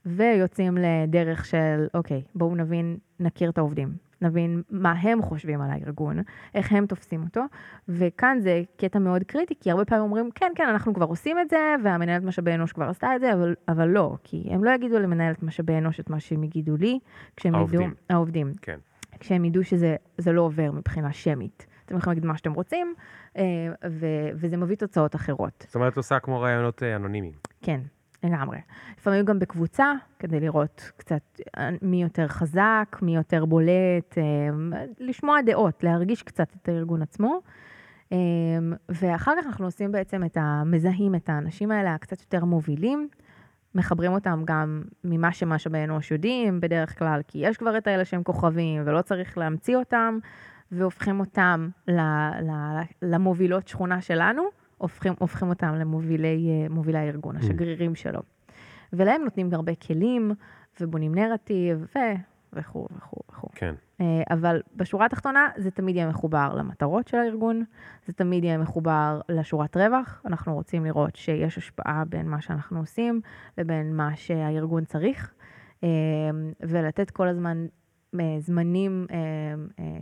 ויוצאים 0.06 0.78
לדרך 0.78 1.44
של, 1.44 1.86
אוקיי, 1.94 2.22
בואו 2.34 2.54
נבין, 2.54 2.96
נכיר 3.20 3.50
את 3.50 3.58
העובדים, 3.58 3.94
נבין 4.22 4.62
מה 4.70 4.92
הם 4.92 5.22
חושבים 5.22 5.60
על 5.60 5.70
הארגון, 5.70 6.18
איך 6.54 6.72
הם 6.72 6.86
תופסים 6.86 7.22
אותו, 7.22 7.42
וכאן 7.88 8.38
זה 8.40 8.62
קטע 8.76 8.98
מאוד 8.98 9.24
קריטי, 9.24 9.54
כי 9.60 9.70
הרבה 9.70 9.84
פעמים 9.84 10.04
אומרים, 10.04 10.30
כן, 10.34 10.52
כן, 10.54 10.68
אנחנו 10.68 10.94
כבר 10.94 11.06
עושים 11.06 11.38
את 11.38 11.50
זה, 11.50 11.74
והמנהלת 11.84 12.22
משאבי 12.24 12.54
אנוש 12.54 12.72
כבר 12.72 12.88
עשתה 12.88 13.16
את 13.16 13.20
זה, 13.20 13.32
אבל, 13.32 13.54
אבל 13.68 13.88
לא, 13.88 14.16
כי 14.24 14.48
הם 14.50 14.64
לא 14.64 14.70
יגידו 14.70 14.98
למנהלת 14.98 15.42
משאבי 15.42 15.78
אנוש 15.78 16.00
את 16.00 16.10
מה 16.10 16.20
שהם 16.20 16.44
יגידו 16.44 16.76
לי, 16.76 16.98
כשהם 17.36 17.54
העובדים. 17.54 17.80
ידעו, 17.80 17.94
העובדים, 18.10 18.52
כן. 18.62 18.78
כשהם 19.20 19.44
ידעו 19.44 19.64
שזה 19.64 19.96
זה 20.18 20.32
לא 20.32 20.42
עובר 20.42 20.72
מבחינה 20.72 21.12
שמית. 21.12 21.66
אתם 21.84 21.96
יכולים 21.96 22.16
להגיד 22.16 22.26
מה 22.26 22.36
שאתם 22.36 22.52
רוצים, 22.52 22.94
אה, 23.36 23.42
ו- 23.90 24.28
וזה 24.34 24.56
מביא 24.56 24.76
תוצאות 24.76 25.14
אחרות. 25.14 25.64
זאת 25.66 25.74
אומרת, 25.74 25.92
את 25.92 25.96
עושה 25.96 26.18
כמו 26.18 26.40
רעיונות 26.40 26.82
אה, 26.82 26.96
אנונימיים. 26.96 27.34
כן, 27.62 27.80
לגמרי. 28.24 28.58
לפעמים 28.98 29.24
גם 29.24 29.38
בקבוצה, 29.38 29.92
כדי 30.18 30.40
לראות 30.40 30.90
קצת 30.96 31.40
אה, 31.58 31.70
מי 31.82 32.02
יותר 32.02 32.28
חזק, 32.28 32.96
מי 33.02 33.16
יותר 33.16 33.44
בולט, 33.44 34.18
אה, 34.18 34.22
לשמוע 34.98 35.42
דעות, 35.42 35.84
להרגיש 35.84 36.22
קצת 36.22 36.48
את 36.62 36.68
הארגון 36.68 37.02
עצמו. 37.02 37.40
אה, 38.12 38.18
ואחר 38.88 39.32
כך 39.40 39.46
אנחנו 39.46 39.64
עושים 39.64 39.92
בעצם 39.92 40.24
את 40.24 40.36
המזהים, 40.40 41.14
את 41.14 41.28
האנשים 41.28 41.70
האלה 41.70 41.94
הקצת 41.94 42.20
יותר 42.20 42.44
מובילים, 42.44 43.08
מחברים 43.74 44.12
אותם 44.12 44.42
גם 44.44 44.82
ממה 45.04 45.32
שמשאבי 45.32 45.84
אנוש 45.84 46.10
יודעים 46.10 46.60
בדרך 46.60 46.98
כלל, 46.98 47.20
כי 47.28 47.38
יש 47.38 47.56
כבר 47.56 47.78
את 47.78 47.86
האלה 47.86 48.04
שהם 48.04 48.22
כוכבים 48.22 48.82
ולא 48.86 49.02
צריך 49.02 49.38
להמציא 49.38 49.76
אותם, 49.76 50.18
והופכים 50.72 51.20
אותם 51.20 51.68
למובילות 53.02 53.68
שכונה 53.68 54.00
שלנו, 54.00 54.42
הופכים, 54.80 55.12
הופכים 55.18 55.48
אותם 55.48 55.74
למובילי 55.74 56.48
אה, 56.50 56.68
מובילי 56.68 56.98
הארגון, 56.98 57.36
השגרירים 57.36 57.94
שלו. 57.94 58.20
ולהם 58.92 59.22
נותנים 59.24 59.48
הרבה 59.52 59.74
כלים, 59.74 60.32
ובונים 60.80 61.14
נרטיב, 61.14 61.86
ו... 61.94 61.98
וכו' 62.52 62.88
וכו' 62.96 63.20
וכו'. 63.30 63.48
כן. 63.54 63.74
אה, 64.00 64.22
אבל 64.30 64.62
בשורה 64.76 65.06
התחתונה 65.06 65.48
זה 65.56 65.70
תמיד 65.70 65.96
יהיה 65.96 66.08
מחובר 66.08 66.54
למטרות 66.54 67.08
של 67.08 67.16
הארגון, 67.16 67.64
זה 68.06 68.12
תמיד 68.12 68.44
יהיה 68.44 68.58
מחובר 68.58 69.20
לשורת 69.28 69.76
רווח. 69.76 70.22
אנחנו 70.26 70.54
רוצים 70.54 70.84
לראות 70.84 71.16
שיש 71.16 71.58
השפעה 71.58 72.04
בין 72.08 72.28
מה 72.28 72.40
שאנחנו 72.40 72.78
עושים 72.78 73.20
לבין 73.58 73.96
מה 73.96 74.16
שהארגון 74.16 74.84
צריך, 74.84 75.34
אה, 75.84 75.88
ולתת 76.60 77.10
כל 77.10 77.28
הזמן 77.28 77.66
זמנים 78.38 79.06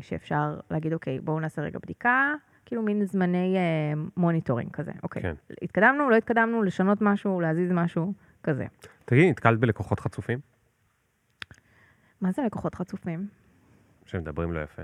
שאפשר 0.00 0.60
להגיד, 0.70 0.92
אוקיי, 0.92 1.20
בואו 1.20 1.40
נעשה 1.40 1.62
רגע 1.62 1.78
בדיקה, 1.82 2.34
כאילו 2.68 2.82
מין 2.82 3.04
זמני 3.04 3.56
אה, 3.56 4.02
monitoring 4.16 4.70
כזה. 4.70 4.92
אוקיי, 5.02 5.22
כן. 5.22 5.34
התקדמנו, 5.62 6.10
לא 6.10 6.16
התקדמנו, 6.16 6.62
לשנות 6.62 6.98
משהו, 7.00 7.40
להזיז 7.40 7.72
משהו, 7.72 8.12
כזה. 8.42 8.66
תגידי, 9.04 9.30
נתקלת 9.30 9.60
בלקוחות 9.60 10.00
חצופים? 10.00 10.38
מה 12.20 12.32
זה 12.32 12.42
לקוחות 12.42 12.74
חצופים? 12.74 13.28
שמדברים 14.04 14.52
לא 14.52 14.60
יפה? 14.60 14.82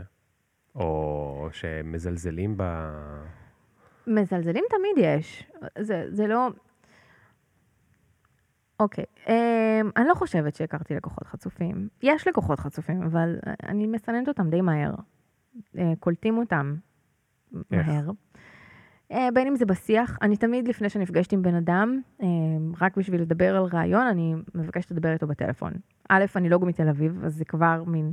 או 0.74 1.48
שמזלזלים 1.52 2.54
ב... 2.56 2.62
מזלזלים 4.06 4.64
תמיד 4.70 5.04
יש. 5.04 5.50
זה, 5.78 6.06
זה 6.10 6.26
לא... 6.26 6.50
אוקיי, 8.80 9.04
אמ, 9.28 9.90
אני 9.96 10.08
לא 10.08 10.14
חושבת 10.14 10.54
שהכרתי 10.54 10.94
לקוחות 10.94 11.26
חצופים. 11.26 11.88
יש 12.02 12.28
לקוחות 12.28 12.60
חצופים, 12.60 13.02
אבל 13.02 13.38
אני 13.62 13.86
מסננת 13.86 14.28
אותם 14.28 14.50
די 14.50 14.60
מהר. 14.60 14.94
אה, 15.78 15.92
קולטים 16.00 16.38
אותם? 16.38 16.74
מהר. 17.70 18.10
אה, 19.12 19.28
בין 19.34 19.46
אם 19.46 19.56
זה 19.56 19.66
בשיח, 19.66 20.18
אני 20.22 20.36
תמיד 20.36 20.68
לפני 20.68 20.88
שנפגשת 20.88 21.32
עם 21.32 21.42
בן 21.42 21.54
אדם, 21.54 22.00
אה, 22.22 22.26
רק 22.80 22.96
בשביל 22.96 23.20
לדבר 23.20 23.56
על 23.56 23.64
רעיון, 23.72 24.06
אני 24.06 24.34
מבקשת 24.54 24.90
לדבר 24.90 25.12
איתו 25.12 25.26
בטלפון. 25.26 25.72
א', 26.08 26.24
אני 26.36 26.48
לא 26.48 26.58
מתל 26.60 26.88
אביב, 26.88 27.24
אז 27.24 27.34
זה 27.34 27.44
כבר 27.44 27.82
מין, 27.86 28.12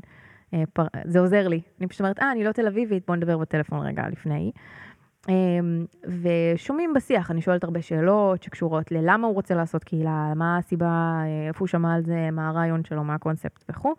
אה. 0.53 0.63
זה 1.05 1.19
עוזר 1.19 1.47
לי. 1.47 1.61
אני 1.79 1.87
פשוט 1.87 2.01
אומרת, 2.01 2.19
אה, 2.19 2.31
אני 2.31 2.43
לא 2.43 2.51
תל 2.51 2.67
אביבית, 2.67 3.03
בוא 3.07 3.15
נדבר 3.15 3.37
בטלפון 3.37 3.87
רגע 3.87 4.03
לפני. 4.09 4.51
אה, 5.29 5.33
ושומעים 6.21 6.93
בשיח, 6.93 7.31
אני 7.31 7.41
שואלת 7.41 7.63
הרבה 7.63 7.81
שאלות 7.81 8.43
שקשורות 8.43 8.91
ללמה 8.91 9.27
הוא 9.27 9.35
רוצה 9.35 9.55
לעשות 9.55 9.83
קהילה, 9.83 10.33
מה 10.35 10.57
הסיבה, 10.57 11.21
אה, 11.23 11.47
איפה 11.47 11.59
הוא 11.59 11.67
שמע 11.67 11.93
על 11.93 12.03
זה, 12.03 12.29
מה 12.31 12.49
הרעיון 12.49 12.83
שלו, 12.83 13.03
מה 13.03 13.13
הקונספט 13.13 13.65
וכו'. 13.69 13.95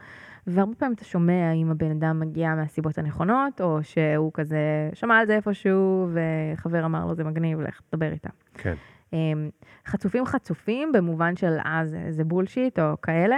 והרבה 0.47 0.75
פעמים 0.75 0.95
אתה 0.95 1.05
שומע 1.05 1.53
אם 1.53 1.71
הבן 1.71 1.91
אדם 1.91 2.21
מגיע 2.21 2.55
מהסיבות 2.55 2.99
הנכונות, 2.99 3.61
או 3.61 3.79
שהוא 3.83 4.31
כזה 4.35 4.91
שמע 4.95 5.19
על 5.19 5.27
זה 5.27 5.37
איפשהו, 5.37 6.09
וחבר 6.13 6.85
אמר 6.85 7.07
לו 7.07 7.15
זה 7.15 7.25
מגניב, 7.25 7.61
לך 7.61 7.81
תדבר 7.91 8.13
איתה. 8.13 8.31
כן. 8.55 8.75
אמ, 9.13 9.51
חצופים 9.87 10.27
חצופים 10.27 10.93
במובן 10.93 11.37
של 11.37 11.57
אה 11.67 11.83
זה, 11.85 12.07
זה 12.11 12.25
בולשיט 12.25 12.79
או 12.79 13.01
כאלה, 13.03 13.37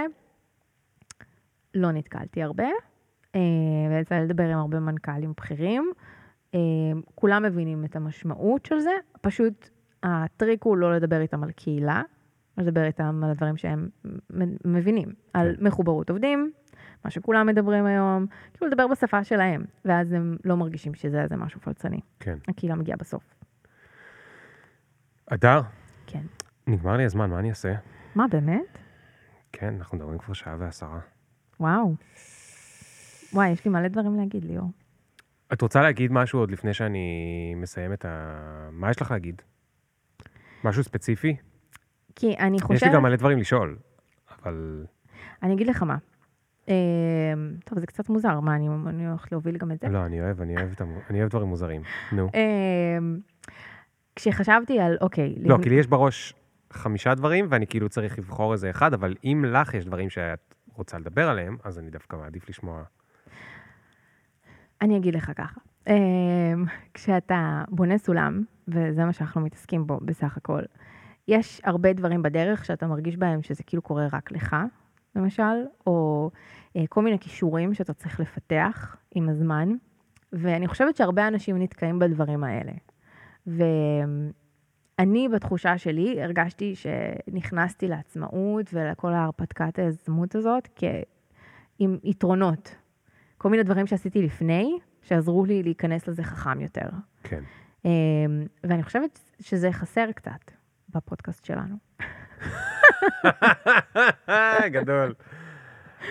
לא 1.73 1.91
נתקלתי 1.91 2.43
הרבה, 2.43 2.67
אה, 3.35 3.39
ויצא 3.89 4.15
לדבר 4.15 4.43
עם 4.43 4.57
הרבה 4.57 4.79
מנכ"לים 4.79 5.33
בכירים, 5.37 5.91
כולם 7.15 7.43
מבינים 7.43 7.85
את 7.85 7.95
המשמעות 7.95 8.65
של 8.65 8.79
זה, 8.79 8.91
פשוט 9.21 9.69
הטריק 10.03 10.63
הוא 10.63 10.77
לא 10.77 10.95
לדבר 10.95 11.21
איתם 11.21 11.43
על 11.43 11.51
קהילה, 11.51 12.01
לדבר 12.57 12.83
איתם 12.83 13.21
על 13.23 13.31
הדברים 13.31 13.57
שהם 13.57 13.89
מבינים, 14.65 15.13
על 15.33 15.55
מחוברות 15.59 16.09
עובדים, 16.09 16.51
מה 17.05 17.11
שכולם 17.11 17.47
מדברים 17.47 17.85
היום, 17.85 18.25
כאילו 18.53 18.67
לדבר 18.67 18.87
בשפה 18.87 19.23
שלהם, 19.23 19.65
ואז 19.85 20.11
הם 20.11 20.37
לא 20.45 20.57
מרגישים 20.57 20.93
שזה 20.93 21.21
איזה 21.21 21.35
משהו 21.35 21.59
פלצני. 21.59 21.99
כן. 22.19 22.37
הקהילה 22.47 22.75
מגיעה 22.75 22.97
בסוף. 22.97 23.33
אדר, 25.27 25.61
כן. 26.07 26.23
נגמר 26.67 26.97
לי 26.97 27.05
הזמן, 27.05 27.29
מה 27.29 27.39
אני 27.39 27.49
אעשה? 27.49 27.73
מה, 28.15 28.27
באמת? 28.27 28.77
כן, 29.51 29.73
אנחנו 29.77 29.97
מדברים 29.97 30.17
כבר 30.17 30.33
שעה 30.33 30.55
ועשרה. 30.59 30.99
וואו. 31.59 31.95
וואי, 33.33 33.49
יש 33.49 33.65
לי 33.65 33.71
מלא 33.71 33.87
דברים 33.87 34.15
להגיד, 34.15 34.45
ליאור. 34.45 34.69
את 35.53 35.61
רוצה 35.61 35.81
להגיד 35.81 36.11
משהו 36.11 36.39
עוד 36.39 36.51
לפני 36.51 36.73
שאני 36.73 37.53
מסיים 37.55 37.93
את 37.93 38.05
ה... 38.05 38.69
מה 38.71 38.89
יש 38.89 39.01
לך 39.01 39.11
להגיד? 39.11 39.41
משהו 40.63 40.83
ספציפי? 40.83 41.35
כי 42.15 42.35
אני 42.39 42.57
יש 42.57 42.63
חושבת... 42.63 42.89
לי 42.89 42.95
גם 42.95 43.03
מלא 43.03 43.15
דברים 43.15 43.37
לשאול, 43.37 43.77
אבל... 44.41 44.85
אני 45.43 45.53
אגיד 45.53 45.67
לך 45.67 45.83
מה. 45.83 45.97
אה, 46.69 46.73
טוב, 47.65 47.79
זה 47.79 47.85
קצת 47.85 48.09
מוזר, 48.09 48.39
מה, 48.39 48.55
אני, 48.55 48.67
אני 48.87 49.07
הולכת 49.07 49.31
להוביל 49.31 49.57
גם 49.57 49.71
את 49.71 49.79
זה? 49.79 49.89
לא, 49.89 50.05
אני 50.05 50.21
אוהב, 50.21 50.41
אני 50.41 50.55
אוהב, 50.57 50.69
אני 51.09 51.19
אוהב 51.19 51.29
דברים 51.29 51.47
מוזרים. 51.47 51.81
נו. 52.11 52.29
אה, 52.35 52.97
כשחשבתי 54.15 54.79
על, 54.79 54.97
אוקיי, 55.01 55.35
לא, 55.39 55.57
כי 55.63 55.69
לי 55.69 55.75
יש 55.75 55.87
בראש 55.87 56.33
חמישה 56.73 57.15
דברים, 57.15 57.47
ואני 57.49 57.67
כאילו 57.67 57.89
צריך 57.89 58.19
לבחור 58.19 58.53
איזה 58.53 58.69
אחד, 58.69 58.93
אבל 58.93 59.15
אם 59.23 59.45
לך 59.47 59.73
יש 59.73 59.85
דברים 59.85 60.09
שאת 60.09 60.55
רוצה 60.73 60.97
לדבר 60.97 61.29
עליהם, 61.29 61.57
אז 61.63 61.79
אני 61.79 61.89
דווקא 61.89 62.15
מעדיף 62.15 62.49
לשמוע. 62.49 62.83
אני 64.85 64.97
אגיד 64.97 65.15
לך 65.15 65.31
ככה. 65.35 65.59
אמ, 65.87 66.65
כשאתה 66.93 67.63
בונה 67.69 67.97
סולם, 67.97 68.43
וזה 68.67 69.05
מה 69.05 69.13
שאנחנו 69.13 69.41
מתעסקים 69.41 69.87
בו 69.87 69.99
בסך 70.01 70.37
הכל, 70.37 70.61
יש 71.27 71.61
הרבה 71.63 71.93
דברים 71.93 72.21
בדרך 72.21 72.65
שאתה 72.65 72.87
מרגיש 72.87 73.17
בהם 73.17 73.43
שזה 73.43 73.63
כאילו 73.63 73.81
קורה 73.81 74.07
רק 74.13 74.31
לך, 74.31 74.55
למשל, 75.15 75.65
או 75.87 76.29
אה, 76.75 76.83
כל 76.89 77.01
מיני 77.01 77.19
כישורים 77.19 77.73
שאתה 77.73 77.93
צריך 77.93 78.19
לפתח 78.19 78.97
עם 79.15 79.29
הזמן, 79.29 79.69
ואני 80.33 80.67
חושבת 80.67 80.95
שהרבה 80.95 81.27
אנשים 81.27 81.61
נתקעים 81.61 81.99
בדברים 81.99 82.43
האלה. 82.43 82.71
ואני, 83.47 85.29
בתחושה 85.29 85.77
שלי, 85.77 86.23
הרגשתי 86.23 86.73
שנכנסתי 86.75 87.87
לעצמאות 87.87 88.65
ולכל 88.73 89.13
ההרפתקת 89.13 89.79
היזמות 89.79 90.35
הזאת 90.35 90.69
כ... 90.75 90.83
עם 91.79 91.97
יתרונות. 92.03 92.75
כל 93.37 93.49
מיני 93.49 93.63
דברים 93.63 93.87
שעשיתי 93.87 94.21
לפני, 94.21 94.79
שעזרו 95.01 95.45
לי 95.45 95.63
להיכנס 95.63 96.07
לזה 96.07 96.23
חכם 96.23 96.61
יותר. 96.61 96.89
כן. 97.23 97.43
אמ, 97.85 97.91
ואני 98.63 98.83
חושבת 98.83 99.19
שזה 99.39 99.71
חסר 99.71 100.11
קצת 100.11 100.51
בפודקאסט 100.89 101.45
שלנו. 101.45 101.75
גדול. 104.75 105.13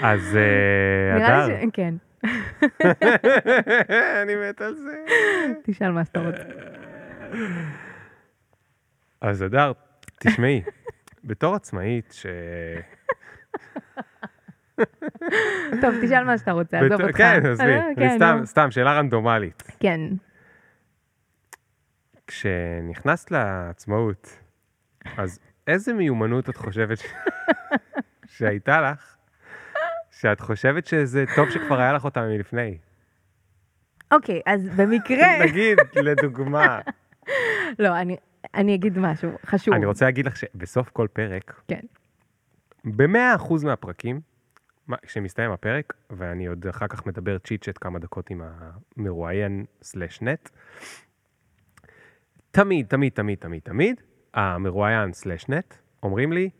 אז 0.03 0.37
אה, 0.37 1.17
אדר, 1.17 1.47
ש... 1.47 1.65
כן, 1.73 1.95
אני 4.23 4.35
מת 4.35 4.61
על 4.61 4.75
זה. 4.75 5.05
תשאל 5.63 5.91
מה 5.91 6.05
שאתה 6.05 6.21
רוצה. 6.21 6.43
אז 9.21 9.43
אדר, 9.43 9.73
תשמעי, 10.21 10.63
בתור 11.25 11.55
עצמאית 11.55 12.13
ש... 12.13 12.27
טוב, 15.83 15.95
תשאל 16.03 16.25
מה 16.25 16.39
שאתה 16.39 16.53
רוצה, 16.53 16.79
עזוב 16.81 17.01
אותך. 17.01 17.17
כן, 17.17 17.41
עזבי, 17.53 17.65
אה, 17.73 17.81
כן, 17.97 18.17
סתם, 18.17 18.37
נו. 18.41 18.47
סתם, 18.47 18.71
שאלה 18.71 18.99
רנדומלית. 18.99 19.63
כן. 19.81 20.01
כשנכנסת 22.27 23.31
לעצמאות, 23.31 24.39
אז 25.17 25.39
איזה 25.67 25.93
מיומנות 25.93 26.49
את 26.51 26.57
חושבת. 26.57 26.99
שהייתה 28.37 28.81
לך, 28.81 29.17
שאת 30.11 30.41
חושבת 30.41 30.87
שזה 30.87 31.25
טוב 31.37 31.51
שכבר 31.51 31.81
היה 31.81 31.93
לך 31.93 32.05
אותה 32.05 32.23
מלפני? 32.27 32.79
אוקיי, 34.13 34.41
אז 34.47 34.69
במקרה... 34.77 35.27
נגיד, 35.47 35.79
לדוגמה. 35.97 36.81
לא, 37.79 37.97
אני- 38.01 38.17
אני 38.55 38.75
אגיד 38.75 38.99
משהו 38.99 39.31
חשוב. 39.47 39.75
אני 39.75 39.87
רוצה 39.87 40.05
להגיד 40.05 40.27
לך 40.27 40.37
שבסוף 40.37 40.89
כל 40.91 41.07
פרק, 41.13 41.61
כן. 41.69 41.81
במאה 42.85 43.35
אחוז 43.35 43.65
מהפרקים, 43.65 44.17
מה- 44.17 44.21
כשמסתיים 45.03 45.51
הפרק, 45.51 45.95
ואני 46.11 46.47
עוד 46.47 46.67
אחר 46.67 46.87
כך 46.87 47.07
מדבר 47.07 47.39
צ'יט 47.39 47.65
צ'ט 47.69 47.79
כמה 47.81 47.99
דקות 47.99 48.31
עם 48.31 48.43
המרואיין 48.45 49.65
סלאש 49.83 50.23
נט, 50.23 50.51
תמיד, 52.51 52.87
תמיד, 52.87 53.13
תמיד, 53.13 53.39
תמיד, 53.39 53.61
תמיד, 53.65 54.01
המרואיין 54.35 55.13
סלאש 55.13 55.49
נט 55.49 55.75
אומרים 56.03 56.33
לי, 56.33 56.51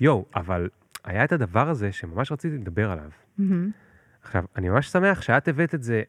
יואו, 0.00 0.24
אבל 0.36 0.68
היה 1.04 1.24
את 1.24 1.32
הדבר 1.32 1.68
הזה 1.68 1.92
שממש 1.92 2.32
רציתי 2.32 2.56
לדבר 2.56 2.90
עליו. 2.90 3.10
מהמם. 3.38 3.70
עכשיו, 4.22 4.44
אני 4.56 4.68
ממש 4.68 4.88
שמח 4.88 5.22
שאת 5.22 5.48
הבאת 5.48 5.74
את 5.74 5.82
זה, 5.82 6.02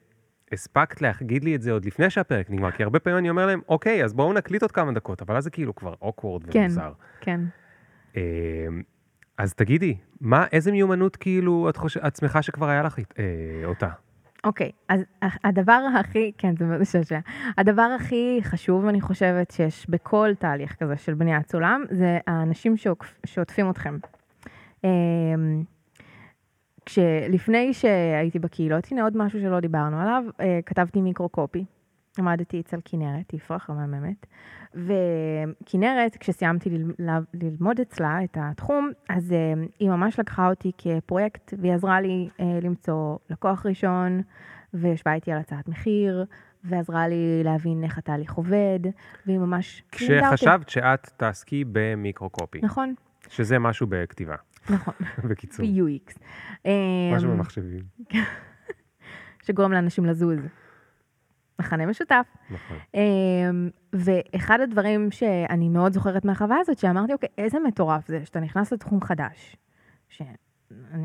הספקת 0.52 1.02
להגיד 1.02 1.44
לי 1.44 1.56
את 1.56 1.62
זה 1.62 1.72
עוד 1.72 1.86
לפני 1.86 2.10
שהפרק 2.10 2.50
נגמר, 2.50 2.72
כי 2.72 2.84
הרבה 2.84 3.00
פעמים 3.00 3.20
אני 3.20 3.30
אומר 3.30 3.46
להם, 3.46 3.62
אוקיי, 3.70 4.04
אז 4.04 4.14
בואו 4.14 4.34
נקליט 4.34 4.62
עוד 4.62 4.72
כמה 4.72 4.92
דקות, 4.92 5.22
אבל 5.22 5.38
אז 5.38 5.44
זה 5.44 5.50
כאילו 5.50 5.76
כבר 5.76 5.94
אוקוורד 6.02 6.44
כן. 6.50 6.60
ומוזר. 6.60 6.92
כן. 7.22 7.42
אה, 8.18 8.22
אז 9.38 9.53
תגידי, 9.53 9.98
מה, 10.22 10.45
איזה 10.52 10.72
מיומנות 10.72 11.16
כאילו 11.16 11.70
את, 11.70 11.78
חושב, 11.78 11.99
את 12.06 12.16
שמחה 12.16 12.41
שכבר 12.41 12.70
היה 12.70 12.84
לך 12.84 12.99
אה, 12.99 13.03
אותה? 13.66 13.88
אוקיי, 14.44 14.72
אז 14.90 15.02
ה- 15.22 15.48
הדבר 15.48 15.82
הכי, 15.99 16.32
כן, 16.38 16.56
זה 16.58 16.66
מאוד 16.66 16.82
משעשע. 16.82 17.20
הדבר 17.58 17.95
הכי 17.99 18.40
חשוב, 18.44 18.86
אני 18.88 19.02
חושבת, 19.02 19.52
שיש 19.52 19.90
בכל 19.90 20.30
תהליך 20.40 20.76
כזה 20.76 20.98
של 20.98 21.14
בניית 21.14 21.49
סולם, 21.52 21.84
זה 21.91 22.20
האנשים 22.28 22.76
שעוקפ- 22.78 23.20
שעוטפים 23.26 23.70
אתכם. 23.70 23.98
אמ, 24.84 25.64
כשלפני 26.86 27.74
שהייתי 27.74 28.40
בקהילות, 28.40 28.88
הנה 28.91 29.03
עוד 29.03 29.18
משהו 29.18 29.40
שלא 29.40 29.60
דיברנו 29.60 29.99
עליו, 30.02 30.24
אה, 30.40 30.60
כתבתי 30.66 31.02
מיקרו-קופי. 31.02 31.66
למדתי 32.18 32.60
אצל 32.60 32.78
כנרת, 32.86 33.34
יפרח 33.34 33.70
המהממת. 33.70 34.26
וכנרת, 34.74 36.18
כשסיימתי 36.20 36.70
ללמוד 37.34 37.80
אצלה 37.80 38.24
את 38.24 38.38
התחום, 38.42 38.92
אז 39.10 39.32
אה, 39.32 39.54
היא 39.80 39.90
ממש 39.90 40.20
לקחה 40.20 40.50
אותי 40.50 40.72
כפרויקט, 40.78 41.54
והיא 41.58 41.74
עזרה 41.74 42.02
לי 42.02 42.30
אה, 42.40 42.60
למצוא 42.62 43.18
לקוח 43.30 43.66
ראשון, 43.66 44.22
וישבה 44.74 45.14
איתי 45.14 45.32
על 45.32 45.38
הצעת 45.38 45.68
מחיר, 45.68 46.26
ועזרה 46.64 47.08
לי 47.08 47.42
להבין 47.44 47.84
איך 47.84 47.98
התהליך 47.98 48.34
עובד, 48.34 48.80
והיא 49.26 49.40
ממש... 49.40 49.84
כשחשבת 49.92 50.70
שאת 50.70 51.10
תעסקי 51.18 51.64
במיקרו-קופי, 51.72 52.60
נכון, 52.64 52.94
שזה 53.30 53.60
משהו 53.60 53.88
בכתיבה, 53.90 54.36
נכון, 54.70 54.94
בקיצור, 55.30 55.66
ב-UX. 55.66 56.20
משהו 57.16 57.30
אמ, 57.30 57.38
במחשבים, 57.38 57.84
שגורם 59.46 59.72
לאנשים 59.72 60.06
לזוז. 60.06 60.40
מכנה 61.62 61.86
משותף. 61.86 62.26
נכון. 62.50 62.78
אמ, 62.94 63.70
ואחד 63.94 64.60
הדברים 64.62 65.12
שאני 65.12 65.70
מאוד 65.70 65.94
זוכרת 65.94 66.26
מהחוויה 66.26 66.60
הזאת, 66.60 66.78
שאמרתי, 66.78 67.14
אוקיי, 67.14 67.30
איזה 67.38 67.60
מטורף 67.60 68.08
זה 68.08 68.26
שאתה 68.26 68.40
נכנס 68.40 68.74
לתחום 68.74 69.02
חדש, 69.02 69.56
שאני 70.10 70.30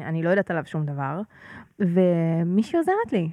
אני 0.05 0.23
לא 0.23 0.31
יודעת 0.31 0.51
עליו 0.51 0.67
שום 0.67 0.87
דבר, 0.87 1.21
ומישהי 1.79 2.79
עוזרת 2.79 3.13
לי. 3.13 3.31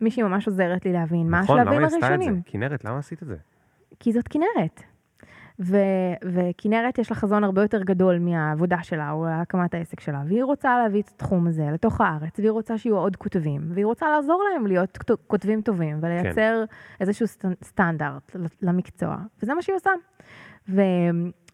מישהי 0.00 0.22
ממש 0.22 0.46
עוזרת 0.46 0.84
לי 0.84 0.92
להבין 0.92 1.30
מה 1.30 1.40
נכון, 1.40 1.58
השלבים 1.58 1.78
למה 1.78 1.86
היא 1.88 1.94
עשתה 1.94 2.06
את 2.06 2.10
הראשונים. 2.10 2.34
זה? 2.34 2.40
כנרת, 2.44 2.84
למה 2.84 2.98
עשית 2.98 3.22
את 3.22 3.28
זה? 3.28 3.36
כי 4.00 4.12
זאת 4.12 4.28
כנרת. 4.28 4.82
וכנרת 6.24 6.98
יש 6.98 7.10
לה 7.10 7.16
חזון 7.16 7.44
הרבה 7.44 7.62
יותר 7.62 7.82
גדול 7.82 8.18
מהעבודה 8.18 8.82
שלה 8.82 9.10
או 9.12 9.26
הקמת 9.28 9.74
העסק 9.74 10.00
שלה, 10.00 10.22
והיא 10.26 10.44
רוצה 10.44 10.78
להביא 10.78 11.02
את 11.02 11.08
התחום 11.08 11.46
הזה 11.46 11.68
לתוך 11.72 12.00
הארץ, 12.00 12.38
והיא 12.38 12.50
רוצה 12.50 12.78
שיהיו 12.78 12.96
עוד 12.98 13.16
כותבים, 13.16 13.60
והיא 13.70 13.84
רוצה 13.86 14.10
לעזור 14.10 14.42
להם 14.52 14.66
להיות 14.66 14.98
כותבים 15.26 15.60
טובים, 15.62 15.98
ולייצר 16.02 16.64
כן. 16.68 16.74
איזשהו 17.00 17.26
סט- 17.26 17.64
סטנדרט 17.64 18.36
למקצוע, 18.62 19.16
וזה 19.42 19.54
מה 19.54 19.62
שהיא 19.62 19.76
עושה. 19.76 19.90
ו- 20.68 20.82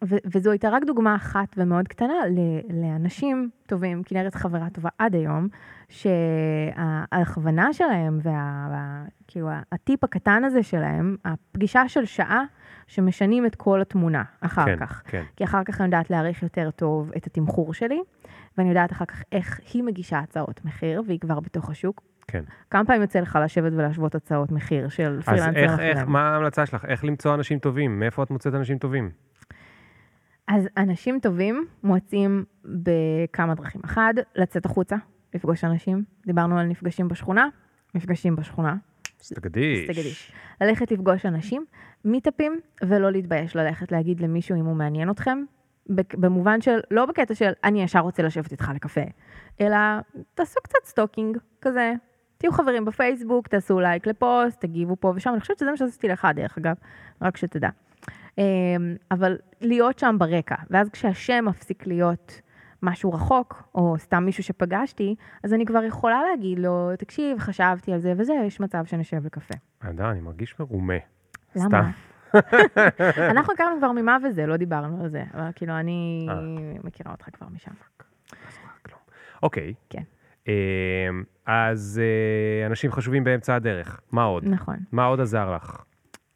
ו- 0.03 0.15
וזו 0.25 0.51
הייתה 0.51 0.69
רק 0.69 0.83
דוגמה 0.83 1.15
אחת 1.15 1.47
ומאוד 1.57 1.87
קטנה 1.87 2.13
ל- 2.29 2.81
לאנשים 2.83 3.49
טובים, 3.65 4.03
כנרת 4.05 4.35
חברה 4.35 4.69
טובה 4.69 4.89
עד 4.97 5.15
היום, 5.15 5.47
שההכוונה 5.89 7.73
שלהם 7.73 8.19
וה... 8.23 8.67
וה- 8.71 9.03
כאילו 9.27 9.49
הקטן 10.03 10.43
הזה 10.43 10.63
שלהם, 10.63 11.15
הפגישה 11.25 11.87
של 11.87 12.05
שעה 12.05 12.43
שמשנים 12.87 13.45
את 13.45 13.55
כל 13.55 13.81
התמונה 13.81 14.23
אחר 14.41 14.65
כן, 14.65 14.77
כך. 14.79 15.03
כן. 15.05 15.23
כי 15.35 15.43
אחר 15.43 15.63
כך 15.63 15.81
אני 15.81 15.85
יודעת 15.85 16.09
להעריך 16.09 16.43
יותר 16.43 16.71
טוב 16.71 17.11
את 17.17 17.27
התמחור 17.27 17.73
שלי, 17.73 18.01
ואני 18.57 18.69
יודעת 18.69 18.91
אחר 18.91 19.05
כך 19.05 19.23
איך 19.31 19.59
היא 19.73 19.83
מגישה 19.83 20.19
הצעות 20.19 20.65
מחיר, 20.65 21.03
והיא 21.07 21.19
כבר 21.19 21.39
בתוך 21.39 21.69
השוק. 21.69 22.01
כן. 22.27 22.43
כמה 22.69 22.85
פעמים 22.85 23.01
יוצא 23.01 23.19
לך 23.19 23.39
לשבת 23.43 23.73
ולהשוות 23.73 24.15
הצעות 24.15 24.51
מחיר 24.51 24.89
של 24.89 25.17
אז 25.17 25.25
פרילנסרים 25.25 25.63
איך, 25.63 25.71
אחרים? 25.71 25.97
איך, 25.97 26.07
מה 26.07 26.29
ההמלצה 26.29 26.65
שלך? 26.65 26.85
איך 26.85 27.03
למצוא 27.03 27.33
אנשים 27.33 27.59
טובים? 27.59 27.99
מאיפה 27.99 28.23
את 28.23 28.31
מוצאת 28.31 28.53
אנשים 28.53 28.77
טובים? 28.77 29.09
אז 30.47 30.67
אנשים 30.77 31.19
טובים 31.21 31.65
מוצאים 31.83 32.43
בכמה 32.65 33.55
דרכים. 33.55 33.81
אחד, 33.85 34.13
לצאת 34.35 34.65
החוצה, 34.65 34.95
לפגוש 35.33 35.63
אנשים. 35.63 36.03
דיברנו 36.25 36.59
על 36.59 36.65
נפגשים 36.65 37.07
בשכונה, 37.07 37.47
מפגשים 37.95 38.35
בשכונה. 38.35 38.75
סטגדיש. 39.21 39.83
סטגדיש. 39.83 40.31
ללכת 40.61 40.91
לפגוש 40.91 41.25
אנשים, 41.25 41.65
מיטאפים, 42.05 42.59
ולא 42.81 43.11
להתבייש 43.11 43.55
ללכת 43.55 43.91
להגיד 43.91 44.21
למישהו 44.21 44.55
אם 44.59 44.65
הוא 44.65 44.75
מעניין 44.75 45.09
אתכם. 45.09 45.43
במובן 46.13 46.61
של, 46.61 46.79
לא 46.91 47.05
בקטע 47.05 47.35
של 47.35 47.51
אני 47.63 47.83
ישר 47.83 47.99
רוצה 47.99 48.23
לשבת 48.23 48.51
איתך 48.51 48.71
לקפה, 48.75 49.01
אלא 49.61 49.77
תעשו 50.33 50.59
קצת 50.63 50.85
stalking, 50.85 51.37
כזה. 51.61 51.93
תהיו 52.37 52.51
חברים 52.51 52.85
בפייסבוק, 52.85 53.47
תעשו 53.47 53.79
לייק 53.79 54.07
לפוסט, 54.07 54.61
תגיבו 54.61 54.95
פה 54.99 55.13
ושם, 55.15 55.29
אני 55.29 55.39
חושבת 55.39 55.57
שזה 55.59 55.71
מה 55.71 55.77
שעשיתי 55.77 56.07
לך 56.07 56.27
דרך 56.35 56.57
אגב, 56.57 56.75
רק 57.21 57.37
שתדע. 57.37 57.69
אמ, 58.37 58.43
אבל 59.11 59.37
להיות 59.61 59.99
שם 59.99 60.15
ברקע, 60.19 60.55
ואז 60.69 60.89
כשהשם 60.89 61.45
מפסיק 61.47 61.87
להיות 61.87 62.41
משהו 62.83 63.13
רחוק, 63.13 63.63
או 63.75 63.95
סתם 63.97 64.23
מישהו 64.25 64.43
שפגשתי, 64.43 65.15
אז 65.43 65.53
אני 65.53 65.65
כבר 65.65 65.83
יכולה 65.83 66.21
להגיד 66.23 66.59
לו, 66.59 66.89
תקשיב, 66.97 67.39
חשבתי 67.39 67.93
על 67.93 67.99
זה 67.99 68.13
וזה, 68.17 68.33
יש 68.47 68.59
מצב 68.59 68.85
שנשב 68.85 69.25
לקפה. 69.25 69.55
אדם, 69.79 70.09
אני 70.09 70.21
מרגיש 70.21 70.59
מרומה. 70.59 70.97
למה? 71.55 71.91
אנחנו 73.31 73.53
הכרנו 73.53 73.77
כבר 73.77 73.91
ממה 73.91 74.17
וזה, 74.23 74.45
לא 74.45 74.57
דיברנו 74.57 75.03
על 75.03 75.09
זה, 75.09 75.23
אבל 75.33 75.49
כאילו, 75.55 75.73
אני 75.79 76.27
אה. 76.29 76.35
מכירה 76.83 77.11
אותך 77.11 77.25
כבר 77.33 77.47
משם. 77.47 77.71
כלום. 78.85 78.99
אוקיי. 79.43 79.73
כן. 79.89 80.03
אמ, 80.47 80.53
אז 81.45 82.01
אה, 82.03 82.67
אנשים 82.67 82.91
חשובים 82.91 83.23
באמצע 83.23 83.55
הדרך. 83.55 84.01
מה 84.11 84.23
עוד? 84.23 84.45
נכון. 84.45 84.75
מה 84.91 85.05
עוד 85.05 85.21
עזר 85.21 85.55
לך? 85.55 85.83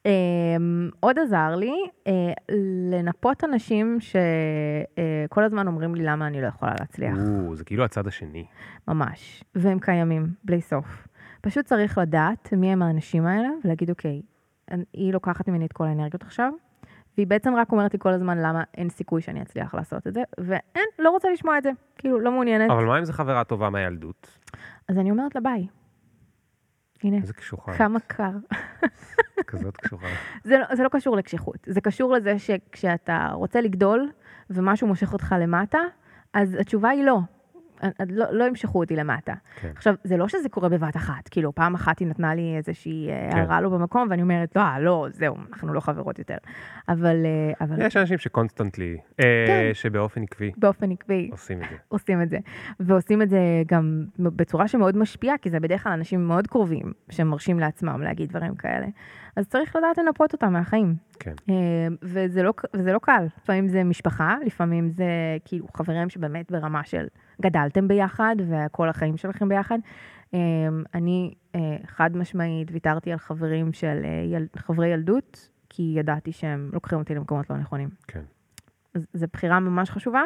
אמ, 0.06 0.90
עוד 1.00 1.20
עזר 1.20 1.56
לי 1.56 1.74
אה, 2.08 2.34
לנפות 2.92 3.44
אנשים 3.44 3.98
שכל 4.00 5.44
הזמן 5.44 5.68
אומרים 5.68 5.96
לי 5.96 6.04
למה 6.04 6.28
אני 6.28 6.42
לא 6.42 6.48
יכולה 6.48 6.74
להצליח. 6.80 7.16
זה 7.54 7.64
כאילו 7.64 7.84
הצד 7.84 8.08
השני. 8.08 8.46
ממש. 8.88 9.44
והם 9.56 9.80
קיימים, 9.80 10.28
בלי 10.44 10.62
סוף. 10.62 11.08
פשוט 11.42 11.66
צריך 11.66 11.98
לדעת 11.98 12.54
מי 12.58 12.72
הם 12.72 12.82
האנשים 12.82 13.26
האלה, 13.26 13.50
ולהגיד, 13.64 13.90
אוקיי, 13.90 14.22
היא 14.94 15.14
לוקחת 15.14 15.48
ממני 15.50 15.66
את 15.66 15.74
כל 15.74 15.86
האנרגיות 15.86 16.22
עכשיו, 16.24 16.52
והיא 17.18 17.28
בעצם 17.28 17.56
רק 17.56 17.72
אומרת 17.72 17.94
לי 17.94 18.00
כל 18.00 18.10
הזמן 18.14 18.38
למה 18.38 18.64
אין 18.78 18.90
סיכוי 18.90 19.22
שאני 19.22 19.42
אצליח 19.42 19.76
לעשות 19.76 20.08
את 20.08 20.14
זה, 20.14 20.24
ואין, 20.38 20.86
לא 21.00 21.10
רוצה 21.10 21.30
לשמוע 21.30 21.58
את 21.58 21.64
זה. 21.64 21.72
כאילו, 21.98 22.20
לא 22.20 22.32
מעוניינת. 22.32 22.72
אבל 22.72 22.86
מה 22.86 23.00
אם 23.00 23.06
זו 23.06 23.14
חברה 23.14 23.44
טובה 23.44 23.70
מהילדות? 23.70 24.40
אז 24.90 24.98
אני 25.00 25.12
אומרת 25.12 25.36
לה 25.36 25.42
ביי. 25.42 25.68
הנה, 27.04 27.18
איזה 27.18 27.34
קשוחה. 27.34 27.74
כמה 27.78 28.00
קר. 28.00 28.32
כזאת 29.48 29.78
קשוחה. 29.78 30.08
זה, 30.44 30.58
לא- 30.58 30.76
זה 30.76 30.84
לא 30.84 30.90
קשור 30.90 31.18
לקשיחות, 31.18 31.58
זה 31.66 31.82
קשור 31.82 32.14
לזה 32.14 32.40
שכשאתה 32.40 33.30
רוצה 33.34 33.62
לגדול 33.62 34.12
ומשהו 34.50 34.88
מושך 34.88 35.14
אותך 35.14 35.36
למטה, 35.40 35.80
אז 36.34 36.56
התשובה 36.60 36.90
היא 36.90 37.04
לא. 37.04 37.20
את- 37.88 38.02
לא, 38.10 38.26
לא 38.32 38.44
ימשכו 38.46 38.80
אותי 38.80 38.96
למטה. 38.96 39.34
כן. 39.62 39.72
עכשיו, 39.76 39.96
זה 40.04 40.18
לא 40.18 40.28
שזה 40.28 40.50
קורה 40.50 40.70
בבת 40.70 40.96
אחת, 40.96 41.28
כאילו, 41.28 41.56
פעם 41.56 41.76
אחת 41.76 42.00
היא 42.00 42.08
נתנה 42.08 42.36
לי 42.36 42.54
איזושהי 42.58 43.10
אה, 43.10 43.28
כן. 43.32 43.38
הערה 43.38 43.62
לא 43.62 43.70
במקום, 43.70 44.08
ואני 44.12 44.22
אומרת, 44.22 44.56
לא, 44.56 44.64
לא, 44.80 45.08
זהו, 45.12 45.36
אנחנו 45.54 45.74
לא 45.74 45.80
חברות 45.80 46.20
יותר. 46.20 46.38
אבל, 46.90 47.26
אה, 47.26 47.66
אבל 47.66 47.82
יש 47.86 47.98
אנשים 47.98 48.18
שקונסטנטלי, 48.18 48.98
אה, 49.20 49.24
כן. 49.48 49.70
שבאופן 49.74 50.24
עקבי 50.24 50.52
באופן 50.58 50.92
עקבי 50.92 51.30
עושים 51.32 51.62
את 51.64 51.70
זה. 51.70 51.76
עושים 51.88 52.22
את 52.22 52.30
זה. 52.30 52.38
ועושים 52.80 53.22
את 53.22 53.30
זה 53.30 53.40
גם 53.68 54.06
בצורה 54.20 54.68
שמאוד 54.68 54.98
משפיעה, 54.98 55.38
כי 55.38 55.50
זה 55.50 55.60
בדרך 55.60 55.84
כלל 55.84 55.92
אנשים 55.92 56.28
מאוד 56.28 56.48
קרובים, 56.48 56.94
שמרשים 57.10 57.60
לעצמם 57.60 58.02
להגיד 58.02 58.30
דברים 58.30 58.56
כאלה. 58.56 58.88
אז 59.36 59.48
צריך 59.48 59.76
לדעת 59.76 59.98
לנפות 59.98 60.34
אותם 60.34 60.54
מהחיים. 60.54 60.96
כן. 61.20 61.34
אה, 61.50 61.88
וזה 62.02 62.44
לא, 62.44 62.54
וזה 62.74 62.94
לא 62.94 63.00
קל. 63.00 63.26
לפעמים 63.38 63.68
זה 63.68 63.84
משפחה, 63.84 64.36
לפעמים 64.46 64.90
זה 64.90 65.38
כאילו 65.46 65.68
חברים 65.78 66.10
שבאמת 66.10 66.52
ברמה 66.52 66.84
של 66.84 67.08
גדלתם 67.42 67.88
ביחד 67.88 68.36
וכל 68.40 68.90
החיים 68.90 69.18
שלכם 69.18 69.50
ביחד. 69.50 69.78
אה, 70.34 70.40
אני 70.94 71.34
אה, 71.56 71.78
חד 71.86 72.18
משמעית 72.18 72.68
ויתרתי 72.72 73.12
על 73.12 73.18
חברים 73.18 73.74
של 73.74 74.02
יל, 74.32 74.48
חברי 74.58 74.88
ילדות, 74.88 75.50
כי 75.70 75.94
ידעתי 75.98 76.32
שהם 76.32 76.70
לוקחים 76.74 77.00
אותי 77.00 77.16
למקומות 77.16 77.50
לא 77.50 77.58
נכונים. 77.58 77.90
כן. 78.08 78.22
אז 78.94 79.08
זו 79.14 79.26
בחירה 79.34 79.60
ממש 79.60 79.90
חשובה, 79.90 80.22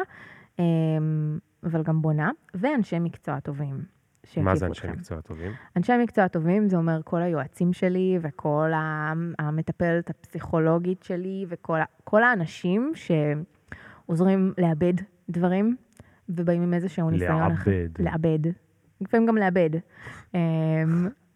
אבל 1.64 1.82
גם 1.82 2.02
בונה, 2.02 2.30
ואנשי 2.54 2.98
מקצוע 2.98 3.40
טובים. 3.40 3.99
מה 4.24 4.30
שיקיפו 4.32 4.56
זה 4.56 4.66
אנשי 4.66 4.80
אתכם. 4.80 4.92
מקצוע 4.92 5.20
טובים? 5.20 5.52
אנשי 5.76 5.92
מקצוע 6.02 6.28
טובים, 6.28 6.68
זה 6.68 6.76
אומר 6.76 7.00
כל 7.04 7.22
היועצים 7.22 7.72
שלי 7.72 8.18
וכל 8.20 8.70
המטפלת 9.38 10.10
הפסיכולוגית 10.10 11.02
שלי 11.02 11.46
וכל 11.48 12.22
האנשים 12.22 12.92
שעוזרים 12.94 14.52
לאבד 14.58 14.92
דברים 15.30 15.76
ובאים 16.28 16.62
עם 16.62 16.74
איזשהו 16.74 17.10
ניסיון. 17.10 17.52
אחר- 17.52 17.70
לעבד. 17.70 17.88
לאבד. 17.98 18.52
לפעמים 19.00 19.26
גם 19.26 19.36
לאבד. 19.36 19.70
אמ, 20.34 20.38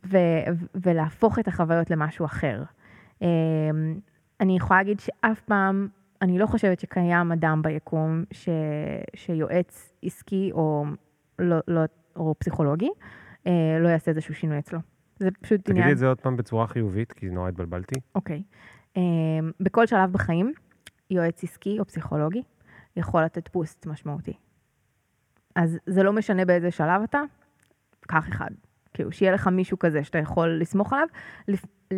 ו- 0.07 0.17
ו- 0.55 0.65
ולהפוך 0.75 1.39
את 1.39 1.49
החוויות 1.49 1.91
למשהו 1.91 2.25
אחר. 2.25 2.63
אמ, 3.23 3.27
אני 4.41 4.57
יכולה 4.57 4.81
להגיד 4.81 5.01
שאף 5.01 5.41
פעם, 5.41 5.89
אני 6.23 6.39
לא 6.39 6.47
חושבת 6.47 6.81
שקיים 6.81 7.33
אדם 7.33 7.63
ביקום 7.63 8.25
ש- 8.33 8.49
שיועץ 9.15 9.93
עסקי 10.03 10.51
או, 10.53 10.85
לא, 11.39 11.57
לא, 11.69 11.81
או 12.17 12.35
פסיכולוגי 12.39 12.91
אה, 13.47 13.79
לא 13.81 13.89
יעשה 13.89 14.11
איזשהו 14.11 14.35
שינוי 14.35 14.59
אצלו. 14.59 14.79
זה 15.19 15.29
פשוט 15.41 15.71
עניין... 15.71 15.83
תגידי 15.83 15.93
את 15.93 15.99
זה 15.99 16.07
עוד 16.07 16.21
פעם 16.21 16.37
בצורה 16.37 16.67
חיובית, 16.67 17.13
כי 17.13 17.27
נורא 17.27 17.49
התבלבלתי. 17.49 18.01
אוקיי. 18.15 18.43
Um, 18.95 18.99
בכל 19.61 19.87
שלב 19.87 20.13
בחיים, 20.13 20.53
יועץ 21.11 21.45
עסקי 21.45 21.79
או 21.79 21.85
פסיכולוגי 21.85 22.43
יכול 22.97 23.23
לתת 23.23 23.53
בוסט 23.53 23.87
משמעותי. 23.87 24.33
אז 25.57 25.79
זה 25.87 26.03
לא 26.03 26.13
משנה 26.13 26.45
באיזה 26.45 26.71
שלב 26.71 27.03
אתה, 27.03 27.21
קח 28.01 28.29
אחד. 28.29 28.51
כאילו, 28.95 29.13
שיהיה 29.13 29.33
לך 29.33 29.49
מישהו 29.49 29.79
כזה 29.79 30.05
שאתה 30.05 30.19
יכול 30.19 30.59
לסמוך 30.61 30.93
עליו. 30.93 31.07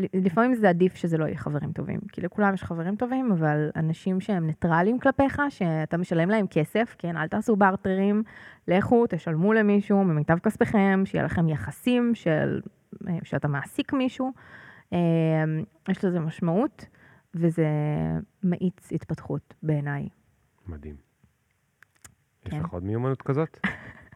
לפ... 0.03 0.11
לפעמים 0.15 0.55
זה 0.55 0.69
עדיף 0.69 0.95
שזה 0.95 1.19
לא 1.19 1.25
יהיה 1.25 1.39
חברים 1.39 1.73
טובים. 1.73 2.01
כי 2.13 2.21
לכולם 2.21 2.55
יש 2.55 2.65
חברים 2.65 2.97
טובים, 2.97 3.33
אבל 3.33 3.71
אנשים 3.77 4.21
שהם 4.21 4.47
ניטרלים 4.47 4.99
כלפיך, 4.99 5.43
שאתה 5.49 5.97
משלם 5.97 6.29
להם 6.29 6.47
כסף, 6.47 6.95
כן, 6.99 7.17
אל 7.17 7.29
תעשו 7.29 7.57
בארטרים, 7.57 8.23
לכו, 8.69 9.05
תשלמו 9.09 9.53
למישהו 9.53 10.05
ממיטב 10.05 10.39
כספיכם, 10.39 11.03
שיהיה 11.05 11.25
לכם 11.25 11.49
יחסים 11.49 12.15
של, 12.15 12.61
אה, 13.09 13.19
שאתה 13.25 13.49
מעסיק 13.49 13.93
מישהו. 13.93 14.33
אה, 14.93 14.99
יש 15.89 16.05
לזה 16.05 16.21
משמעות, 16.21 16.87
וזה 17.35 17.69
מאיץ 18.45 18.93
התפתחות 18.93 19.55
בעיניי. 19.63 20.09
מדהים. 20.67 20.97
יש 22.47 22.51
כן. 22.51 22.61
לך 22.61 22.71
עוד 22.71 22.85
מיומנות 22.85 23.23
כזאת? 23.23 23.59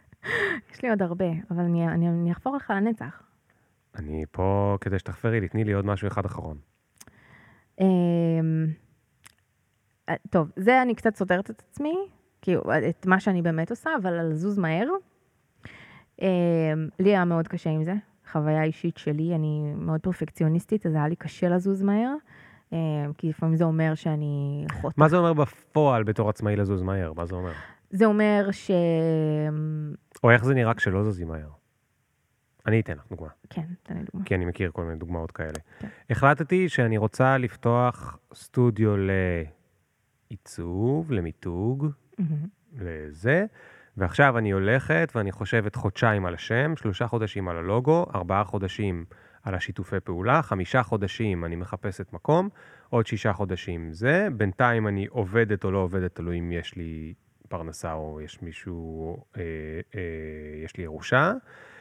יש 0.73 0.83
לי 0.83 0.91
עוד 0.91 1.03
הרבה, 1.03 1.31
אבל 1.51 1.63
אני, 1.65 1.89
אני, 1.89 2.09
אני 2.09 2.33
אחפור 2.33 2.57
לך 2.57 2.71
לנצח. 2.77 3.30
אני 3.97 4.25
פה 4.31 4.77
כדי 4.81 4.99
שתחפרי 4.99 5.41
לי, 5.41 5.49
תני 5.49 5.65
לי 5.65 5.73
עוד 5.73 5.87
משהו 5.87 6.09
אחד 6.09 6.25
אחרון. 6.25 6.59
אה, 7.81 7.87
אה, 10.09 10.15
טוב, 10.31 10.51
זה 10.57 10.83
אני 10.83 10.95
קצת 10.95 11.17
סותרת 11.17 11.51
את 11.51 11.63
עצמי, 11.71 11.97
כאילו, 12.43 12.63
את 12.89 13.07
מה 13.07 13.21
שאני 13.21 13.43
באמת 13.43 13.71
עושה, 13.71 13.91
אבל 14.03 14.19
על 14.19 14.31
לזוז 14.31 14.59
מהר. 14.59 14.89
אה, 16.23 16.29
לי 16.99 17.11
היה 17.11 17.25
מאוד 17.25 17.49
קשה 17.49 17.71
עם 17.71 17.85
זה, 17.85 17.95
חוויה 18.33 18.63
אישית 18.63 18.97
שלי, 18.97 19.35
אני 19.35 19.73
מאוד 19.77 20.01
פרפקציוניסטית, 20.01 20.87
אז 20.87 20.95
היה 20.95 21.09
לי 21.09 21.17
קשה 21.17 21.49
לזוז 21.49 21.83
מהר, 21.83 22.15
אה, 22.73 22.79
כי 23.19 23.29
לפעמים 23.29 23.57
זה 23.57 23.65
אומר 23.65 23.95
שאני... 23.95 24.65
חוטאת 24.81 24.99
מה 24.99 25.09
זה 25.09 25.17
אומר 25.17 25.33
בפועל 25.33 26.03
בתור 26.03 26.29
עצמאי 26.29 26.57
לזוז 26.57 26.83
מהר? 26.83 27.13
מה 27.13 27.27
זה 27.27 27.35
אומר? 27.35 27.53
זה 27.91 28.05
אומר 28.05 28.49
ש... 28.53 28.71
או 30.25 30.31
איך 30.31 30.45
זה 30.45 30.55
נראה 30.55 30.75
כשלא 30.75 31.11
זזים 31.11 31.29
מהר? 31.29 31.60
אני 32.67 32.81
אתן 32.81 32.93
לך 32.93 33.05
דוגמה, 33.11 33.29
כן, 33.51 33.67
תן 33.83 33.97
לי 33.97 34.03
דוגמה. 34.13 34.25
כי 34.25 34.35
אני 34.35 34.45
מכיר 34.45 34.71
כל 34.71 34.85
מיני 34.85 34.99
דוגמאות 34.99 35.31
כאלה. 35.31 35.59
כן. 35.79 35.89
החלטתי 36.11 36.69
שאני 36.69 36.99
רוצה 36.99 37.39
לפתוח 37.39 38.19
סטודיו 38.35 38.95
לעיצוב, 40.31 41.13
למיתוג, 41.13 41.87
מהמם. 42.19 42.47
לזה, 42.79 43.47
ועכשיו 43.97 44.39
אני 44.39 44.51
הולכת 44.51 45.13
ואני 45.15 45.33
חושבת 45.33 45.77
חודשיים 45.77 46.27
על 46.27 46.35
השם, 46.35 46.77
שלושה 46.77 47.07
חודשים 47.07 47.49
על 47.49 47.57
הלוגו, 47.57 48.07
ארבעה 48.15 48.45
חודשים 48.45 49.05
על 49.43 49.55
השיתופי 49.55 50.01
פעולה, 50.01 50.43
חמישה 50.43 50.83
חודשים 50.83 51.45
אני 51.45 51.57
מחפשת 51.57 52.13
מקום, 52.13 52.49
עוד 52.89 53.07
שישה 53.07 53.33
חודשים 53.33 53.93
זה, 53.93 54.29
בינתיים 54.37 54.89
אני 54.89 55.07
עובדת 55.07 55.65
או 55.65 55.71
לא 55.71 55.79
עובדת, 55.79 56.15
תלוי 56.15 56.39
אם 56.39 56.53
יש 56.53 56.77
לי 56.77 57.15
פרנסה 57.51 57.93
או 57.93 58.21
יש 58.21 58.43
מישהו, 58.43 59.17
אה, 59.37 59.43
אה, 59.95 60.01
יש 60.65 60.77
לי 60.77 60.85
ירושה. 60.85 61.33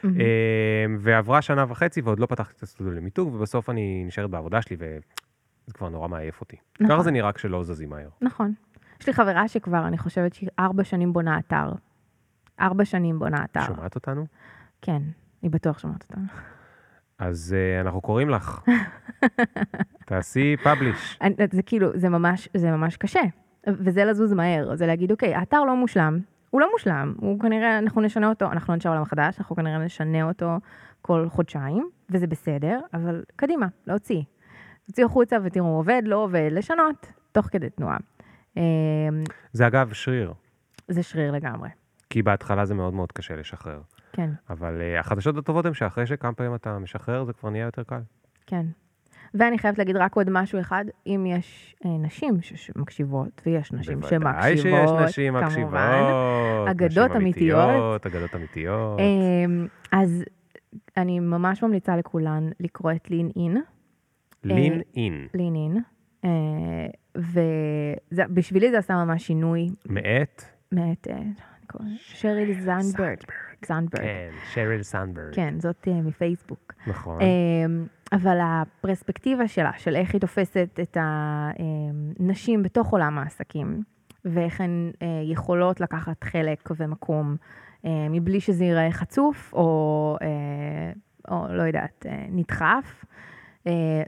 מהמם. 0.02 0.20
אה, 0.20 0.84
ועברה 0.98 1.42
שנה 1.42 1.64
וחצי 1.68 2.00
ועוד 2.00 2.20
לא 2.20 2.26
פתחתי 2.26 2.54
את 2.56 2.62
הסטודיו 2.62 2.92
למיתוג, 2.92 3.34
ובסוף 3.34 3.70
אני 3.70 4.04
נשארת 4.06 4.30
בעבודה 4.30 4.62
שלי 4.62 4.76
וזה 4.78 5.74
כבר 5.74 5.88
נורא 5.88 6.08
מעייף 6.08 6.40
אותי. 6.40 6.56
נכון. 6.80 6.96
ככה 6.96 7.02
זה 7.02 7.10
נראה 7.10 7.32
כשלא 7.32 7.64
זזים 7.64 7.90
מהר. 7.90 8.08
נכון. 8.20 8.52
יש 9.00 9.06
לי 9.06 9.12
חברה 9.12 9.48
שכבר, 9.48 9.86
אני 9.86 9.98
חושבת 9.98 10.34
שהיא 10.34 10.48
ארבע 10.58 10.84
שנים 10.84 11.12
בונה 11.12 11.38
אתר. 11.38 11.72
ארבע 12.60 12.84
שנים 12.84 13.18
בונה 13.18 13.44
אתר. 13.44 13.66
שומעת 13.66 13.94
אותנו? 13.94 14.26
כן, 14.82 15.02
היא 15.42 15.50
בטוח 15.50 15.78
שומעת 15.78 16.02
אותה. 16.02 16.20
אז 17.18 17.56
uh, 17.56 17.86
אנחנו 17.86 18.00
קוראים 18.00 18.30
לך. 18.30 18.60
תעשי 20.06 20.56
פאבליש. 20.64 21.18
זה 21.52 21.62
כאילו, 21.62 21.88
זה 21.94 22.08
ממש, 22.08 22.48
זה 22.56 22.70
ממש 22.70 22.96
קשה. 22.96 23.20
וזה 23.78 24.04
לזוז 24.04 24.32
מהר, 24.32 24.76
זה 24.76 24.86
להגיד, 24.86 25.10
אוקיי, 25.10 25.34
האתר 25.34 25.64
לא 25.64 25.76
מושלם, 25.76 26.18
הוא 26.50 26.60
לא 26.60 26.68
מושלם, 26.72 27.14
הוא 27.16 27.40
כנראה, 27.40 27.78
אנחנו 27.78 28.00
נשנה 28.00 28.28
אותו, 28.28 28.52
אנחנו 28.52 28.74
אנשי 28.74 28.88
עולם 28.88 29.04
חדש, 29.04 29.38
אנחנו 29.38 29.56
כנראה 29.56 29.78
נשנה 29.78 30.22
אותו 30.22 30.56
כל 31.02 31.26
חודשיים, 31.28 31.90
וזה 32.10 32.26
בסדר, 32.26 32.80
אבל 32.94 33.22
קדימה, 33.36 33.66
להוציא. 33.86 34.22
תוציאו 34.86 35.06
החוצה 35.06 35.36
ותראו, 35.44 35.66
עובד, 35.66 36.02
לא 36.04 36.16
עובד, 36.16 36.48
לשנות, 36.52 37.12
תוך 37.32 37.46
כדי 37.46 37.70
תנועה. 37.70 37.96
אה, 38.56 38.62
זה 39.52 39.66
אגב 39.66 39.92
שריר, 39.92 40.32
זה 40.88 41.02
שריר 41.02 41.32
לגמרי, 41.32 41.68
כי 42.10 42.22
בהתחלה 42.22 42.64
זה 42.64 42.74
מאוד 42.74 42.94
מאוד 42.94 43.12
קשה 43.12 43.36
לשחרר. 43.36 43.80
כן, 44.12 44.30
אבל 44.50 44.80
uh, 44.80 45.00
החדשות 45.00 45.36
הטובות 45.36 45.66
הן 45.66 45.74
שאחרי 45.74 46.06
שכמה 46.06 46.32
פעמים 46.32 46.54
אתה 46.54 46.78
משחרר, 46.78 47.24
זה 47.24 47.32
כבר 47.32 47.50
נהיה 47.50 47.64
יותר 47.64 47.82
קל. 47.82 48.00
כן. 48.46 48.66
ואני 49.34 49.58
חייבת 49.58 49.78
להגיד 49.78 49.96
רק 49.96 50.14
עוד 50.16 50.30
משהו 50.30 50.60
אחד, 50.60 50.84
אם 51.06 51.26
יש 51.28 51.76
אה, 51.84 51.90
נשים 51.98 52.34
שמקשיבות, 52.42 53.42
ויש 53.46 53.72
נשים 53.72 54.00
בוודאי 54.00 54.56
שיש 54.56 54.62
שמקשיבות, 54.62 55.00
נשים 55.02 55.34
כמובן, 55.40 55.46
מקשיבות. 55.46 56.68
אגדות 56.70 57.16
אמיתיות. 57.16 58.06
אגדות 58.06 58.34
אמיתיות. 58.34 58.98
אמ, 59.00 59.66
אז 59.92 60.24
אני 60.96 61.20
ממש 61.20 61.62
ממליצה 61.62 61.96
לכולן 61.96 62.48
לקרוא 62.60 62.92
את 62.92 63.10
לין 63.10 63.30
אין, 63.36 63.56
לין 64.44 64.80
אין. 64.96 65.26
לין 65.34 65.54
אין, 65.54 65.82
ובשבילי 68.12 68.70
זה 68.70 68.78
עשה 68.78 68.94
ממש 69.04 69.26
שינוי 69.26 69.68
מאת? 69.86 70.42
מאת 70.72 71.08
אה, 71.10 71.16
קוראת- 71.66 71.86
שריל 71.98 72.60
זנדברג. 72.60 73.16
זנדברג. 73.68 74.02
כן, 74.02 74.30
שריל 74.52 74.82
סנדברג. 74.82 75.34
כן, 75.34 75.54
זאת 75.60 75.88
אה, 75.88 76.02
מפייסבוק. 76.02 76.72
נכון. 76.86 77.18
אמ, 77.20 77.86
אבל 78.12 78.38
הפרספקטיבה 78.42 79.48
שלה, 79.48 79.72
של 79.76 79.96
איך 79.96 80.12
היא 80.12 80.20
תופסת 80.20 80.80
את 80.82 80.96
הנשים 81.00 82.62
בתוך 82.62 82.90
עולם 82.90 83.18
העסקים, 83.18 83.82
ואיך 84.24 84.60
הן 84.60 84.90
אה, 85.02 85.06
יכולות 85.24 85.80
לקחת 85.80 86.24
חלק 86.24 86.70
ומקום 86.76 87.36
אה, 87.84 88.06
מבלי 88.10 88.40
שזה 88.40 88.64
ייראה 88.64 88.92
חצוף, 88.92 89.52
או, 89.52 90.16
או 91.28 91.46
לא 91.50 91.62
יודעת, 91.62 92.06
נדחף. 92.28 93.04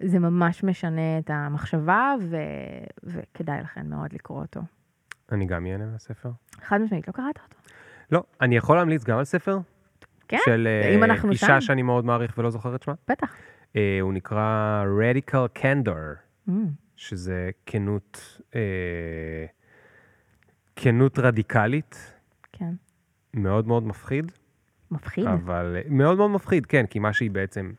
זה 0.03 0.19
ממש 0.19 0.65
משנה 0.65 1.19
את 1.19 1.31
המחשבה, 1.31 2.15
ו, 2.21 2.37
וכדאי 3.05 3.61
לכן 3.63 3.87
מאוד 3.87 4.13
לקרוא 4.13 4.41
אותו. 4.41 4.61
אני 5.33 5.47
גם 5.47 5.67
ייהנה 5.67 5.87
מהספר. 5.87 6.31
חד 6.63 6.81
משמעית, 6.81 7.09
לא 7.09 7.13
קראת 7.13 7.39
אותו? 7.45 7.63
לא, 8.13 8.23
אני 8.41 8.57
יכול 8.57 8.77
להמליץ 8.77 9.05
גם 9.05 9.19
על 9.19 9.25
ספר? 9.25 9.59
כן, 10.29 10.39
של 10.45 10.69
אם 10.95 11.05
אנחנו 11.05 11.31
אישה 11.31 11.47
שם. 11.47 11.61
שאני 11.61 11.83
מאוד 11.83 12.05
מעריך 12.05 12.35
ולא 12.39 12.51
זוכר 12.51 12.75
את 12.75 12.83
שמה. 12.83 12.95
בטח. 13.09 13.35
אה, 13.77 13.99
הוא 14.01 14.13
נקרא 14.13 14.85
Radical 15.01 15.59
Candor, 15.63 16.33
Mm, 16.49 16.53
שזה 16.97 17.51
כנות, 17.67 18.39
אה, 18.55 19.47
כנות 20.77 21.19
רדיקלית, 21.19 22.15
כן. 22.53 22.73
מאוד 23.35 23.67
מאוד 23.67 23.83
מפחיד. 23.83 24.33
מפחיד. 24.91 25.27
אבל 25.27 25.77
אה, 25.77 25.83
מאוד 25.89 26.17
מאוד 26.17 26.31
מפחיד, 26.31 26.67
כן, 26.67 26.87
כי 26.87 26.99
מה 26.99 27.13
שהיא 27.13 27.31
בעצם... 27.31 27.73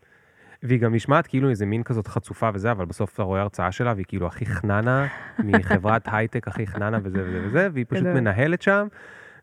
והיא 0.63 0.79
גם 0.79 0.95
נשמעת 0.95 1.27
כאילו 1.27 1.49
איזה 1.49 1.65
מין 1.65 1.83
כזאת 1.83 2.07
חצופה 2.07 2.49
וזה, 2.53 2.71
אבל 2.71 2.85
בסוף 2.85 3.13
אתה 3.13 3.23
רואה 3.23 3.41
הרצאה 3.41 3.71
שלה 3.71 3.93
והיא 3.93 4.05
כאילו 4.07 4.27
הכי 4.27 4.45
חננה, 4.45 5.07
מחברת 5.39 6.03
הייטק 6.11 6.47
הכי 6.47 6.67
חננה 6.67 6.99
וזה 7.03 7.23
וזה 7.25 7.41
וזה, 7.47 7.67
והיא 7.73 7.85
פשוט. 7.89 8.05
מנהלת 8.05 8.61
שם, 8.61 8.87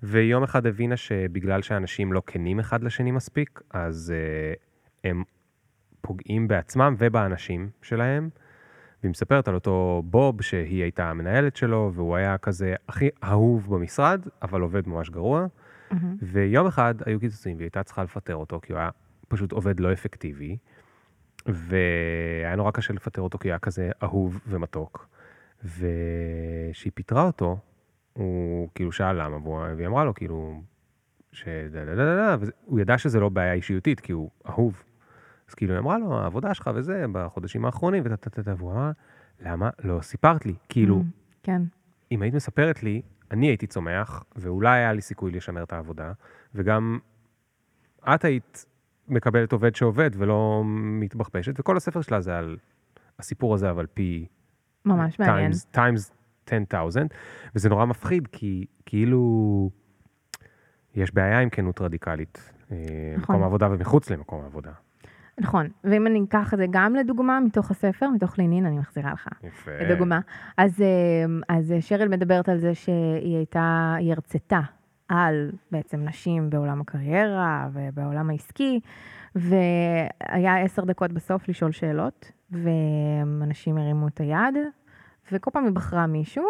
ויום 0.03 0.43
אחד 0.43 0.67
הבינה 0.67 0.97
שבגלל 0.97 1.63
שאנשים 1.63 2.13
לא 2.13 2.23
כנים 2.27 2.61
אחד 2.61 2.85
לשני 2.85 3.11
מספיק, 3.11 3.61
אז 3.71 4.13
uh, 4.15 4.59
הם 5.05 5.25
פוגעים 6.01 6.49
בעצמם 6.49 6.95
ובאנשים 6.99 7.71
שלהם. 7.83 8.29
והיא 9.03 9.11
מספרת 9.11 9.49
על 9.49 9.55
אותו 9.55 10.03
בוב 10.07 10.43
שהיא 10.43 10.83
הייתה 10.83 11.11
המנהלת 11.11 11.57
שלו, 11.57 11.91
והוא 11.95 12.17
היה 12.17 12.39
כזה 12.39 12.75
הכי 12.89 13.09
אהוב 13.25 13.75
במשרד, 13.75 14.21
אבל 14.43 14.61
עובד 14.61 14.89
ממש 14.89 15.11
גרוע. 15.11 15.47
מהמם. 15.91 16.17
ויום 16.23 16.67
אחד 16.67 16.95
היו 17.07 17.21
קיצוצים 17.21 17.57
והיא 17.57 17.65
הייתה 17.65 17.83
צריכה 17.83 18.03
לפטר 18.03 18.35
אותו, 18.35 18.61
כי 18.63 18.73
הוא 18.73 18.81
היה 18.81 18.91
פשוט 19.29 19.53
עובד 19.53 19.81
לא 19.81 19.93
אפקטיבי, 19.93 20.57
והיה 21.47 22.57
נורא 22.57 22.71
קשה 22.71 22.95
לפטר 22.95 23.23
אותו 23.23 23.39
כי 23.39 23.49
הוא 23.49 23.53
היה 23.53 23.59
כזה 23.59 23.91
אהוב 24.03 24.41
ומתוק. 24.47 25.09
וכשהיא 25.65 26.93
פיטרה 26.95 27.23
אותו, 27.23 27.59
הוא 28.21 28.69
כאילו 28.75 28.93
שאל 28.93 29.23
למה, 29.23 29.37
והיא 29.77 29.87
אמרה 29.87 30.05
לו 30.05 30.15
כאילו, 30.15 30.63
שדה 31.33 31.85
דה 31.85 31.95
דה 31.95 32.17
דה 32.17 32.37
והוא 32.41 32.81
ידע 32.81 32.99
שזה 32.99 33.21
לא 33.21 33.29
בעיה 33.29 33.53
אישיותית, 33.53 34.01
כי 34.01 34.13
הוא 34.13 34.31
אהוב. 34.49 34.83
אז 35.49 35.55
כאילו 35.55 35.73
היא 35.73 35.81
אמרה 35.81 35.99
לו, 35.99 36.19
העבודה 36.19 36.55
שלך 36.55 36.71
וזה, 36.75 37.05
בחודשים 37.13 37.65
האחרונים, 37.65 38.09
טה 38.09 38.17
טה 38.17 38.43
טה, 38.43 38.55
והוא 38.59 38.73
אמר, 38.73 38.91
למה 39.41 39.71
לא 39.85 40.01
סיפרת 40.03 40.47
לי? 40.47 40.55
כאילו, 40.69 41.01
Mm, 41.01 41.05
כן. 41.43 41.63
אם 42.13 42.23
היית 42.23 42.35
מספרת 42.35 42.83
לי, 42.83 43.03
אני 43.31 43.47
הייתי 43.47 43.67
צומח, 43.67 44.25
ואולי 44.37 44.79
היה 44.79 44.93
לי 44.93 45.01
סיכוי 45.01 45.31
לשמר 45.33 45.63
את 45.63 45.73
העבודה, 45.73 46.13
וגם 46.55 46.99
את 48.15 48.25
היית 48.25 48.67
מקבלת 49.09 49.53
עובד 49.53 49.75
שעובד 49.75 50.11
ולא 50.15 50.63
מתבחבשת, 50.67 51.61
וכל 51.61 51.77
הספר 51.77 52.01
שלה 52.01 52.21
זה 52.21 52.39
על 52.39 52.57
הסיפור 53.19 53.55
הזה, 53.55 53.71
אבל 53.71 53.87
פי... 53.95 54.27
ממש 54.85 55.19
מעניין. 55.19 55.53
times 55.75 56.20
10,000, 56.47 57.07
וזה 57.55 57.69
נורא 57.69 57.85
מפחיד, 57.85 58.29
כי 58.33 58.67
כאילו 58.87 59.71
יש 60.95 61.15
בעיה 61.15 61.41
עם 61.41 61.51
כנות 61.51 61.81
רדיקלית. 61.81 62.53
אה, 62.73 62.77
נכון. 63.17 63.23
מקום 63.23 63.43
העבודה 63.43 63.69
ומחוץ 63.71 64.11
למקום 64.11 64.41
העבודה. 64.43 64.73
נכון, 65.41 65.69
ואם 65.85 66.07
אני 66.07 66.25
אקח 66.29 66.55
את 66.55 66.59
זה 66.59 66.67
גם 66.71 66.95
לדוגמה 66.95 67.41
מתוך 67.41 67.71
הספר, 67.71 68.09
מתוך 68.11 68.39
לינין, 68.39 68.67
אני 68.67 68.79
מחזירה 68.79 69.13
לך 69.13 69.29
יפה. 69.43 69.71
לדוגמה. 69.81 70.21
אז, 70.57 70.83
אה, 70.83 71.57
אז 71.57 71.75
שריל 71.81 72.09
מדברת 72.09 72.49
על 72.49 72.59
זה 72.59 72.75
שהיא 72.75 73.37
הייתה, 73.37 73.95
היא 73.99 74.13
הרצתה 74.13 74.61
על 75.09 75.51
בעצם 75.71 76.01
נשים 76.05 76.51
בעולם 76.51 76.81
הקריירה 76.81 77.69
ובעולם 77.73 78.31
העסקי, 78.31 78.81
והיה 79.35 80.63
עשר 80.63 80.85
דקות 80.85 81.13
בסוף 81.13 81.49
לשאול 81.49 81.73
שאלות, 81.73 82.33
ואנשים 82.51 83.79
הרימו 83.79 84.09
את 84.09 84.21
היד, 84.21 84.55
וכל 85.33 85.51
פעם 85.51 85.65
היא 85.65 85.73
בחרה 85.73 86.07
מישהו. 86.07 86.45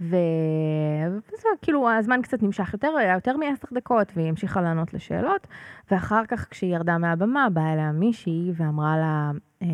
וזה 0.00 1.48
כאילו 1.62 1.90
הזמן 1.90 2.22
קצת 2.22 2.42
נמשך 2.42 2.72
יותר, 2.72 2.88
היה 2.98 3.14
יותר 3.14 3.36
מעשר 3.36 3.68
דקות, 3.72 4.12
והיא 4.16 4.28
המשיכה 4.28 4.60
לענות 4.60 4.94
לשאלות, 4.94 5.46
ואחר 5.90 6.26
כך 6.28 6.46
כשהיא 6.50 6.74
ירדה 6.74 6.98
מהבמה, 6.98 7.48
באה 7.50 7.72
אליה 7.72 7.92
מישהי 7.92 8.52
ואמרה 8.54 8.98
לה 8.98 9.30
אה, 9.62 9.68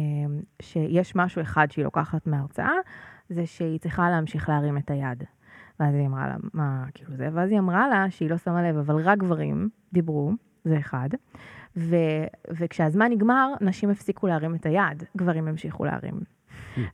שיש 0.63 1.17
משהו 1.17 1.43
אחד 1.43 1.67
שהיא 1.71 1.85
לוקחת 1.85 2.27
מההרצאה, 2.27 2.73
זה 3.29 3.47
שהיא 3.47 3.81
צריכה 3.81 4.11
להמשיך 4.11 4.49
להרים 4.49 4.79
את 4.79 4.91
היד. 4.91 5.25
ואז 5.81 5.95
היא 5.95 6.07
אמרה 6.07 6.29
לה, 6.29 6.37
מה, 6.55 6.85
כאילו 6.95 7.17
זה? 7.17 7.29
ואז 7.33 7.51
היא 7.51 7.59
אמרה 7.59 7.89
לה 7.89 8.07
שהיא 8.11 8.31
לא 8.31 8.37
שמה 8.37 8.71
לב, 8.71 8.77
אבל 8.77 8.97
רק 8.97 9.19
גברים 9.19 9.69
דיברו, 9.93 10.33
זה 10.65 10.79
אחד. 10.79 11.09
ו, 11.77 11.97
וכשהזמן 12.51 13.11
נגמר, 13.11 13.53
נשים 13.61 13.91
הפסיקו 13.91 14.27
להרים 14.27 14.55
את 14.55 14.67
היד, 14.67 15.05
גברים 15.17 15.49
המשיכו 15.49 15.85
להרים. 15.85 16.36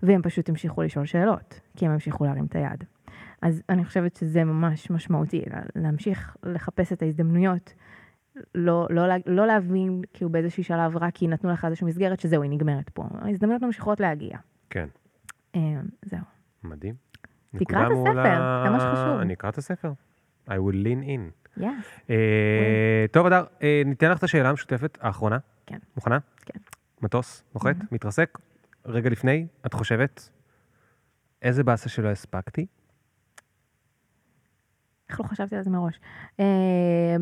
והם 0.02 0.22
פשוט 0.22 0.48
המשיכו 0.48 0.82
לשאול 0.82 1.06
שאלות, 1.06 1.60
כי 1.76 1.86
הם 1.86 1.92
המשיכו 1.92 2.24
להרים 2.24 2.44
את 2.44 2.56
היד. 2.56 2.84
אז 3.42 3.62
אני 3.68 3.84
חושבת 3.84 4.16
שזה 4.16 4.44
ממש 4.44 4.90
משמעותי, 4.90 5.42
לה- 5.50 5.62
להמשיך 5.76 6.36
לחפש 6.42 6.92
את 6.92 7.02
ההזדמנויות. 7.02 7.72
לא, 8.54 8.86
לא, 8.90 9.02
לא 9.26 9.46
להבין, 9.46 10.02
כאילו 10.14 10.30
באיזשהו 10.30 10.64
שלב, 10.64 10.96
רק 10.96 11.14
כי 11.14 11.26
נתנו 11.28 11.50
לך 11.50 11.64
איזושהי 11.64 11.86
מסגרת, 11.86 12.20
שזהו, 12.20 12.42
היא 12.42 12.50
נגמרת 12.50 12.88
פה. 12.90 13.04
ההזדמנויות 13.20 13.62
ממשיכות 13.62 14.00
להגיע. 14.00 14.38
כן, 14.70 14.86
אה, 15.56 15.60
זהו. 16.04 16.20
מדהים. 16.64 16.94
תקרא 17.58 17.86
את 17.86 17.92
הספר. 17.92 18.62
זה 18.64 18.70
מה 18.70 18.80
שחשוב. 18.80 19.20
אני 19.20 19.34
אקרא 19.34 19.50
את 19.50 19.58
הספר. 19.58 19.92
I 20.48 20.52
will 20.52 20.84
lean 20.84 21.04
in. 21.06 21.20
יס. 21.56 21.66
אה, 22.10 23.04
טוב, 23.10 23.26
אדר, 23.26 23.44
אה, 23.62 23.82
ניתן 23.86 24.10
לך 24.10 24.18
את 24.18 24.22
השאלה 24.24 24.50
המשותפת 24.50 24.98
האחרונה. 25.00 25.38
כן. 25.66 25.78
מוכנה? 25.96 26.18
כן. 26.46 26.58
מטוס, 27.02 27.44
נוחת, 27.54 27.76
Mhm. 27.80 27.84
מתרסק. 27.92 28.38
רגע 28.84 29.10
לפני, 29.10 29.46
את 29.66 29.74
חושבת, 29.74 30.30
איזה 31.42 31.64
באסה 31.64 31.88
שלא 31.88 32.08
הספקתי? 32.08 32.66
איך 35.08 35.20
לא 35.20 35.24
חשבתי 35.26 35.56
על 35.56 35.62
זה 35.62 35.70
מראש? 35.70 36.00
אה, 36.40 37.16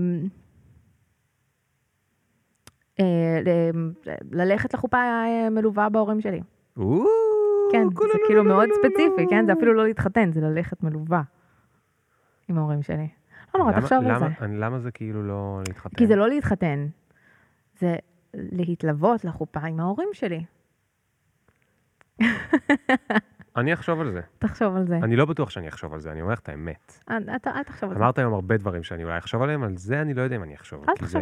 אה, 3.01 3.41
ל- 3.45 4.11
ללכת 4.31 4.75
לחופה 4.75 4.97
אה, 4.97 5.51
מלווה 5.51 5.89
בהורים 5.89 6.21
שלי. 6.21 6.41
כן, 7.73 7.87
זה 8.13 8.19
כאילו 8.27 8.45
מאוד 8.45 8.69
ספציפי. 8.75 9.27
כן? 9.31 9.47
זה 9.47 9.53
אפילו 9.53 9.75
לא 9.75 9.87
להתחתן, 9.87 10.33
זה 10.33 10.41
ללכת 10.41 10.83
מלווה 10.83 11.23
עם 12.49 12.59
ההורים 12.59 12.83
שלי. 12.83 13.09
לא 13.55 13.61
נורא, 13.61 13.73
תחשוב 13.81 13.99
על 13.99 14.19
זה. 14.19 14.47
למה 14.49 14.79
זה 14.79 14.91
כאילו 14.91 15.23
לא 15.23 15.61
להתחתן? 15.69 15.97
כי 15.97 16.07
זה 16.07 16.17
לא 16.17 16.29
להתחתן, 16.29 16.87
זה 17.79 17.97
להתלוות 18.35 19.25
לחופה 19.25 19.61
עם 19.61 19.81
ההורים 19.81 20.09
שלי. 20.13 20.45
אני 23.57 23.73
אחשוב 23.75 24.01
על 24.01 24.13
זה. 24.13 24.21
תחשוב 24.39 24.77
על 24.77 24.87
זה. 24.87 24.97
אני 24.97 25.17
לא 25.17 25.25
בטוח 25.25 25.51
שאני 25.51 25.69
אחשוב 25.69 25.93
על 25.95 26.01
זה, 26.01 26.13
אני 26.13 26.21
אומר 26.23 26.33
לך 26.33 26.39
את 26.41 26.49
האמת. 26.49 26.99
אל 27.11 27.31
אתה- 27.37 27.51
אל 27.51 27.63
תחשוב 27.63 27.91
על 27.91 27.97
זה. 27.97 28.03
אמרת 28.05 28.19
היום 28.19 28.35
הרבה 28.35 28.57
דברים 28.57 28.83
שאני 28.83 29.05
אולי 29.05 29.19
אחשוב 29.19 29.43
עליהם, 29.43 29.63
על 29.63 29.77
זה 29.77 30.01
אני 30.01 30.15
לא 30.15 30.23
יודע 30.23 30.37
אם 30.37 30.43
אני 30.43 30.55
אחשוב. 30.55 30.85
אל 30.89 30.95
תחשוב. 30.95 31.21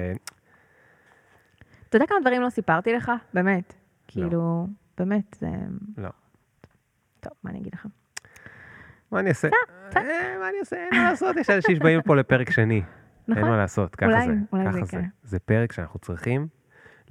אתה 1.89 1.97
יודע 1.97 2.07
כמה 2.07 2.19
דברים 2.21 2.43
לא 2.43 2.51
סיפרתי 2.51 2.93
לך? 2.93 3.13
באמת. 3.35 3.75
כאילו, 4.09 4.67
באמת, 4.99 5.37
זה... 5.41 5.47
לא. 5.99 6.09
טוב, 7.21 7.33
מה 7.45 7.51
אני 7.51 7.59
אגיד 7.59 7.75
לך? 7.75 7.87
מה 9.11 9.21
אני 9.21 9.29
אעשה? 9.29 9.49
אה, 9.97 10.03
מה 10.41 10.49
אני 10.49 10.57
אעשה? 10.61 10.77
אין 10.77 11.03
מה 11.03 11.11
לעשות, 11.11 11.37
יש 11.37 11.51
אנשים 11.51 11.77
שבאים 11.77 12.03
פה 12.03 12.17
לפרק 12.17 12.51
שני. 12.51 12.75
אין 12.75 12.85
נכון? 13.29 13.49
מה 13.51 13.57
לעשות, 13.57 13.97
ככה 13.97 14.11
זה. 14.27 14.35
ככה 14.65 14.85
זה. 14.85 15.01
זה 15.23 15.39
פרק 15.39 15.73
שאנחנו 15.73 15.99
צריכים 16.01 16.49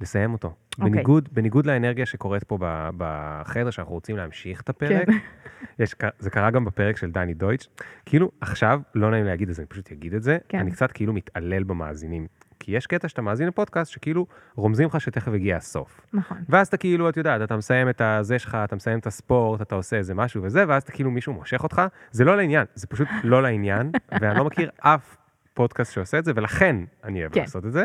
לסיים 0.00 0.32
אותו. 0.32 0.54
אוקיי. 0.78 0.90
בניגוד, 0.90 1.28
בניגוד 1.32 1.66
לאנרגיה 1.66 2.06
שקורית 2.06 2.44
פה 2.44 2.58
בחדר, 2.96 3.70
שאנחנו 3.70 3.94
רוצים 3.94 4.16
להמשיך 4.16 4.60
את 4.60 4.68
הפרק, 4.68 5.06
כן. 5.06 5.12
יש, 5.84 5.94
זה 6.18 6.30
קרה 6.30 6.50
גם 6.50 6.64
בפרק 6.64 6.96
של 6.96 7.10
דני 7.10 7.34
דויטש. 7.34 7.68
כאילו, 8.06 8.30
עכשיו, 8.40 8.80
לא 8.94 9.10
נעים 9.10 9.24
להגיד 9.24 9.48
את 9.48 9.54
זה, 9.54 9.62
אני 9.62 9.66
פשוט 9.66 9.92
אגיד 9.92 10.14
את 10.14 10.22
זה, 10.22 10.38
כן. 10.48 10.58
אני 10.58 10.70
קצת 10.70 10.92
כאילו 10.92 11.12
מתעלל 11.12 11.62
במאזינים. 11.62 12.26
כי 12.60 12.72
יש 12.76 12.86
קטע 12.86 13.08
שאתה 13.08 13.22
מאזין 13.22 13.48
לפודקאסט 13.48 13.90
שכאילו 13.92 14.26
רומזים 14.56 14.86
לך 14.86 15.00
שתכף 15.00 15.32
הגיע 15.32 15.56
הסוף. 15.56 16.00
נכון. 16.12 16.38
ואז 16.48 16.66
אתה 16.66 16.76
כאילו, 16.76 17.08
את 17.08 17.16
יודעת, 17.16 17.42
אתה 17.42 17.56
מסיים 17.56 17.88
את 17.88 18.00
הזה 18.00 18.38
שלך, 18.38 18.58
אתה 18.64 18.76
מסיים 18.76 18.98
את 18.98 19.06
הספורט, 19.06 19.62
אתה 19.62 19.74
עושה 19.74 19.96
איזה 19.96 20.14
משהו 20.14 20.42
וזה, 20.42 20.64
ואז 20.68 20.82
אתה 20.82 20.92
כאילו 20.92 21.10
מישהו 21.10 21.32
מושך 21.32 21.62
אותך, 21.62 21.82
זה 22.10 22.24
לא 22.24 22.36
לעניין, 22.36 22.66
זה 22.74 22.86
פשוט 22.86 23.08
לא 23.24 23.42
לעניין, 23.42 23.90
ואני 24.20 24.38
לא 24.38 24.44
מכיר 24.44 24.70
אף 24.78 25.16
פודקאסט 25.54 25.92
שעושה 25.92 26.18
את 26.18 26.24
זה, 26.24 26.32
ולכן 26.36 26.76
אני 27.04 27.20
אוהב 27.20 27.32
כן. 27.32 27.40
לעשות 27.40 27.66
את 27.66 27.72
זה. 27.72 27.84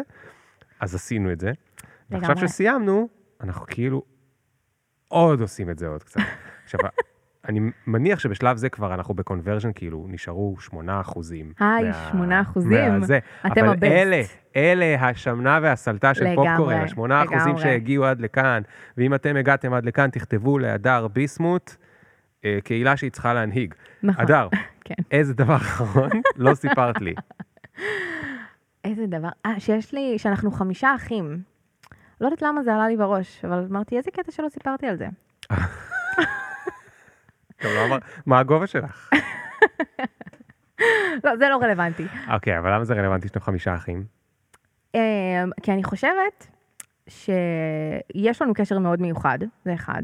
אז 0.79 0.95
עשינו 0.95 1.31
את 1.31 1.39
זה. 1.39 1.51
ועכשיו 2.11 2.31
לגמרי. 2.31 2.47
שסיימנו, 2.47 3.07
אנחנו 3.41 3.65
כאילו 3.69 4.03
עוד 5.07 5.41
עושים 5.41 5.69
את 5.69 5.79
זה 5.79 5.87
עוד 5.87 6.03
קצת. 6.03 6.19
עכשיו, 6.65 6.79
אני 7.49 7.59
מניח 7.87 8.19
שבשלב 8.19 8.57
זה 8.57 8.69
כבר 8.69 8.93
אנחנו 8.93 9.13
בקונברז'ן, 9.13 9.69
כאילו, 9.75 10.05
נשארו 10.09 10.55
8 10.59 11.01
אחוזים. 11.01 11.53
היי, 11.59 11.83
מה- 11.87 11.93
8 12.11 12.41
אחוזים. 12.41 12.71
מהזה. 12.99 13.19
אתם 13.47 13.61
אבל 13.65 13.69
הבסט. 13.69 13.83
אלה, 13.83 14.21
אלה 14.55 14.95
השמנה 15.09 15.59
והסלטה 15.61 16.13
של 16.13 16.23
לגמרי, 16.25 16.47
פופקורן, 16.47 16.81
השמונה 16.81 17.23
אחוזים 17.23 17.39
לגמרי. 17.41 17.61
שהגיעו 17.61 18.05
עד 18.05 18.21
לכאן, 18.21 18.61
ואם 18.97 19.13
אתם 19.13 19.35
הגעתם 19.35 19.73
עד 19.73 19.85
לכאן, 19.85 20.09
תכתבו 20.09 20.59
להדר 20.59 21.07
ביסמוט, 21.07 21.75
אה, 22.45 22.57
קהילה 22.63 22.97
שהיא 22.97 23.11
צריכה 23.11 23.33
להנהיג. 23.33 23.73
נכון. 24.03 24.23
הדר, 24.25 24.47
כן. 24.85 24.93
איזה 25.11 25.33
דבר 25.33 25.55
אחרון 25.55 26.09
לא 26.35 26.53
סיפרת 26.53 27.01
לי. 27.01 27.13
איזה 28.85 29.05
דבר, 29.07 29.29
אה, 29.45 29.59
שיש 29.59 29.93
לי, 29.93 30.13
שאנחנו 30.19 30.51
חמישה 30.51 30.95
אחים. 30.95 31.52
לא 32.23 32.27
יודעת 32.27 32.41
למה 32.41 32.63
זה 32.63 32.73
עלה 32.73 32.87
לי 32.87 32.97
בראש, 32.97 33.45
אבל 33.45 33.65
אמרתי, 33.69 33.97
איזה 33.97 34.11
קטע 34.11 34.31
שלא 34.31 34.49
סיפרתי 34.49 34.87
על 34.87 34.95
זה. 34.95 35.07
לא 37.63 37.97
מה 38.25 38.39
הגובה 38.39 38.67
שלך? 38.67 39.09
לא, 41.23 41.37
זה 41.37 41.49
לא 41.49 41.57
רלוונטי. 41.61 42.05
אוקיי, 42.33 42.59
אבל 42.59 42.73
למה 42.73 42.83
זה 42.83 42.93
רלוונטי 42.93 43.27
שאתם 43.27 43.39
חמישה 43.39 43.75
אחים? 43.75 44.05
אמ, 44.95 44.99
כי 45.63 45.71
אני 45.71 45.83
חושבת 45.83 46.47
שיש 47.07 48.41
לנו 48.41 48.53
קשר 48.53 48.79
מאוד 48.79 49.01
מיוחד, 49.01 49.39
זה 49.65 49.73
אחד. 49.73 50.03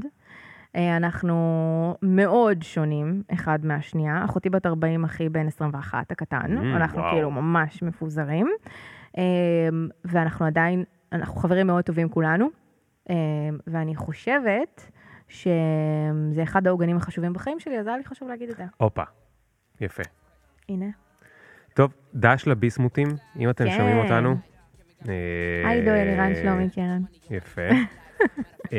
אה, 0.75 0.97
אנחנו 0.97 1.97
מאוד 2.01 2.63
שונים 2.63 3.23
אחד 3.33 3.65
מהשנייה. 3.65 4.25
אחותי 4.25 4.49
בת 4.49 4.65
40, 4.65 5.03
אחי 5.03 5.29
בן 5.29 5.47
21, 5.47 6.11
הקטן. 6.11 6.57
Mm, 6.57 6.75
אנחנו 6.75 6.99
וואו. 6.99 7.11
כאילו 7.11 7.31
ממש 7.31 7.83
מפוזרים. 7.83 8.51
אמ, 9.17 9.23
ואנחנו 10.05 10.45
עדיין, 10.45 10.83
אנחנו 11.11 11.35
חברים 11.35 11.67
מאוד 11.67 11.83
טובים 11.83 12.09
כולנו. 12.09 12.49
אמ, 13.09 13.15
ואני 13.67 13.95
חושבת 13.95 14.91
שזה 15.27 16.43
אחד 16.43 16.67
העוגנים 16.67 16.97
החשובים 16.97 17.33
בחיים 17.33 17.59
שלי, 17.59 17.79
אז 17.79 17.87
היה 17.87 17.97
לי 17.97 18.03
חשוב 18.03 18.27
להגיד 18.27 18.49
את 18.49 18.57
זה. 18.57 18.63
הופה, 18.77 19.03
יפה. 19.81 20.03
הנה. 20.69 20.85
טוב, 21.73 21.93
דש 22.15 22.47
לביסמוטים, 22.47 23.07
אם 23.39 23.49
אתם 23.49 23.65
כן. 23.65 23.77
שומעים 23.77 23.97
אותנו. 23.97 24.35
אה, 25.09 25.69
היי 25.69 25.85
דואל, 25.85 26.03
לירן, 26.03 26.35
שלומי, 26.35 26.69
קרן. 26.69 27.01
יפה. 27.29 27.61
אה, 28.73 28.77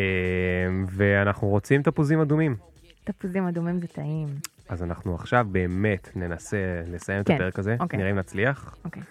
ואנחנו 0.86 1.48
רוצים 1.48 1.82
תפוזים 1.82 2.20
אדומים. 2.20 2.57
תפוזים 3.05 3.47
אדומים 3.47 3.81
זה 3.81 3.86
טעים. 3.86 4.28
אז 4.69 4.82
אנחנו 4.82 5.15
עכשיו 5.15 5.47
באמת 5.51 6.11
ננסה 6.16 6.82
לסיים 6.86 7.20
את 7.20 7.27
כן, 7.27 7.35
הפרק 7.35 7.59
הזה, 7.59 7.77
אוקיי. 7.81 7.98
נראה 7.98 8.11
אם 8.11 8.16
נצליח. 8.16 8.77
אוקיי. 8.85 9.02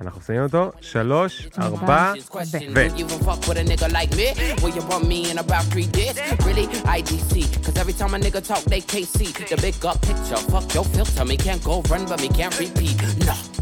אנחנו 0.00 0.20
שמים 0.26 0.42
אותו, 0.42 0.70
שלוש, 0.80 1.48
ארבע, 1.58 2.12
This 2.16 2.36
question, 2.36 2.62
ו- 2.74 2.86
will 2.86 2.98
you 2.98 3.04
even 3.06 3.24
fuck 3.24 3.46
with 3.48 3.58
a 3.58 3.64
nigga 3.70 3.92
like 3.92 4.12
me? 4.16 4.28
Will 4.62 4.74
you 4.78 4.82
want 4.90 5.04
me 5.12 5.30
in 5.30 5.38
about 5.38 5.64
three 5.72 5.88
days? 5.98 6.16
Really? 6.46 6.66
IDC. 6.98 7.32
Cause 7.64 7.76
every 7.82 7.92
time 8.00 8.14
a 8.14 8.18
nigga 8.26 8.40
talk, 8.50 8.62
they 8.72 8.80
KC. 8.92 9.18
The 9.52 9.58
big 9.66 9.84
up 9.90 9.98
picture, 10.08 10.40
fuck 10.52 10.66
your 10.76 10.86
filter. 10.94 11.24
Me 11.32 11.36
can't 11.46 11.62
go 11.70 11.74
run, 11.90 12.02
but 12.10 12.18
me 12.24 12.28
can't 12.38 12.54
repeat. 12.64 12.96
No. 13.28 13.53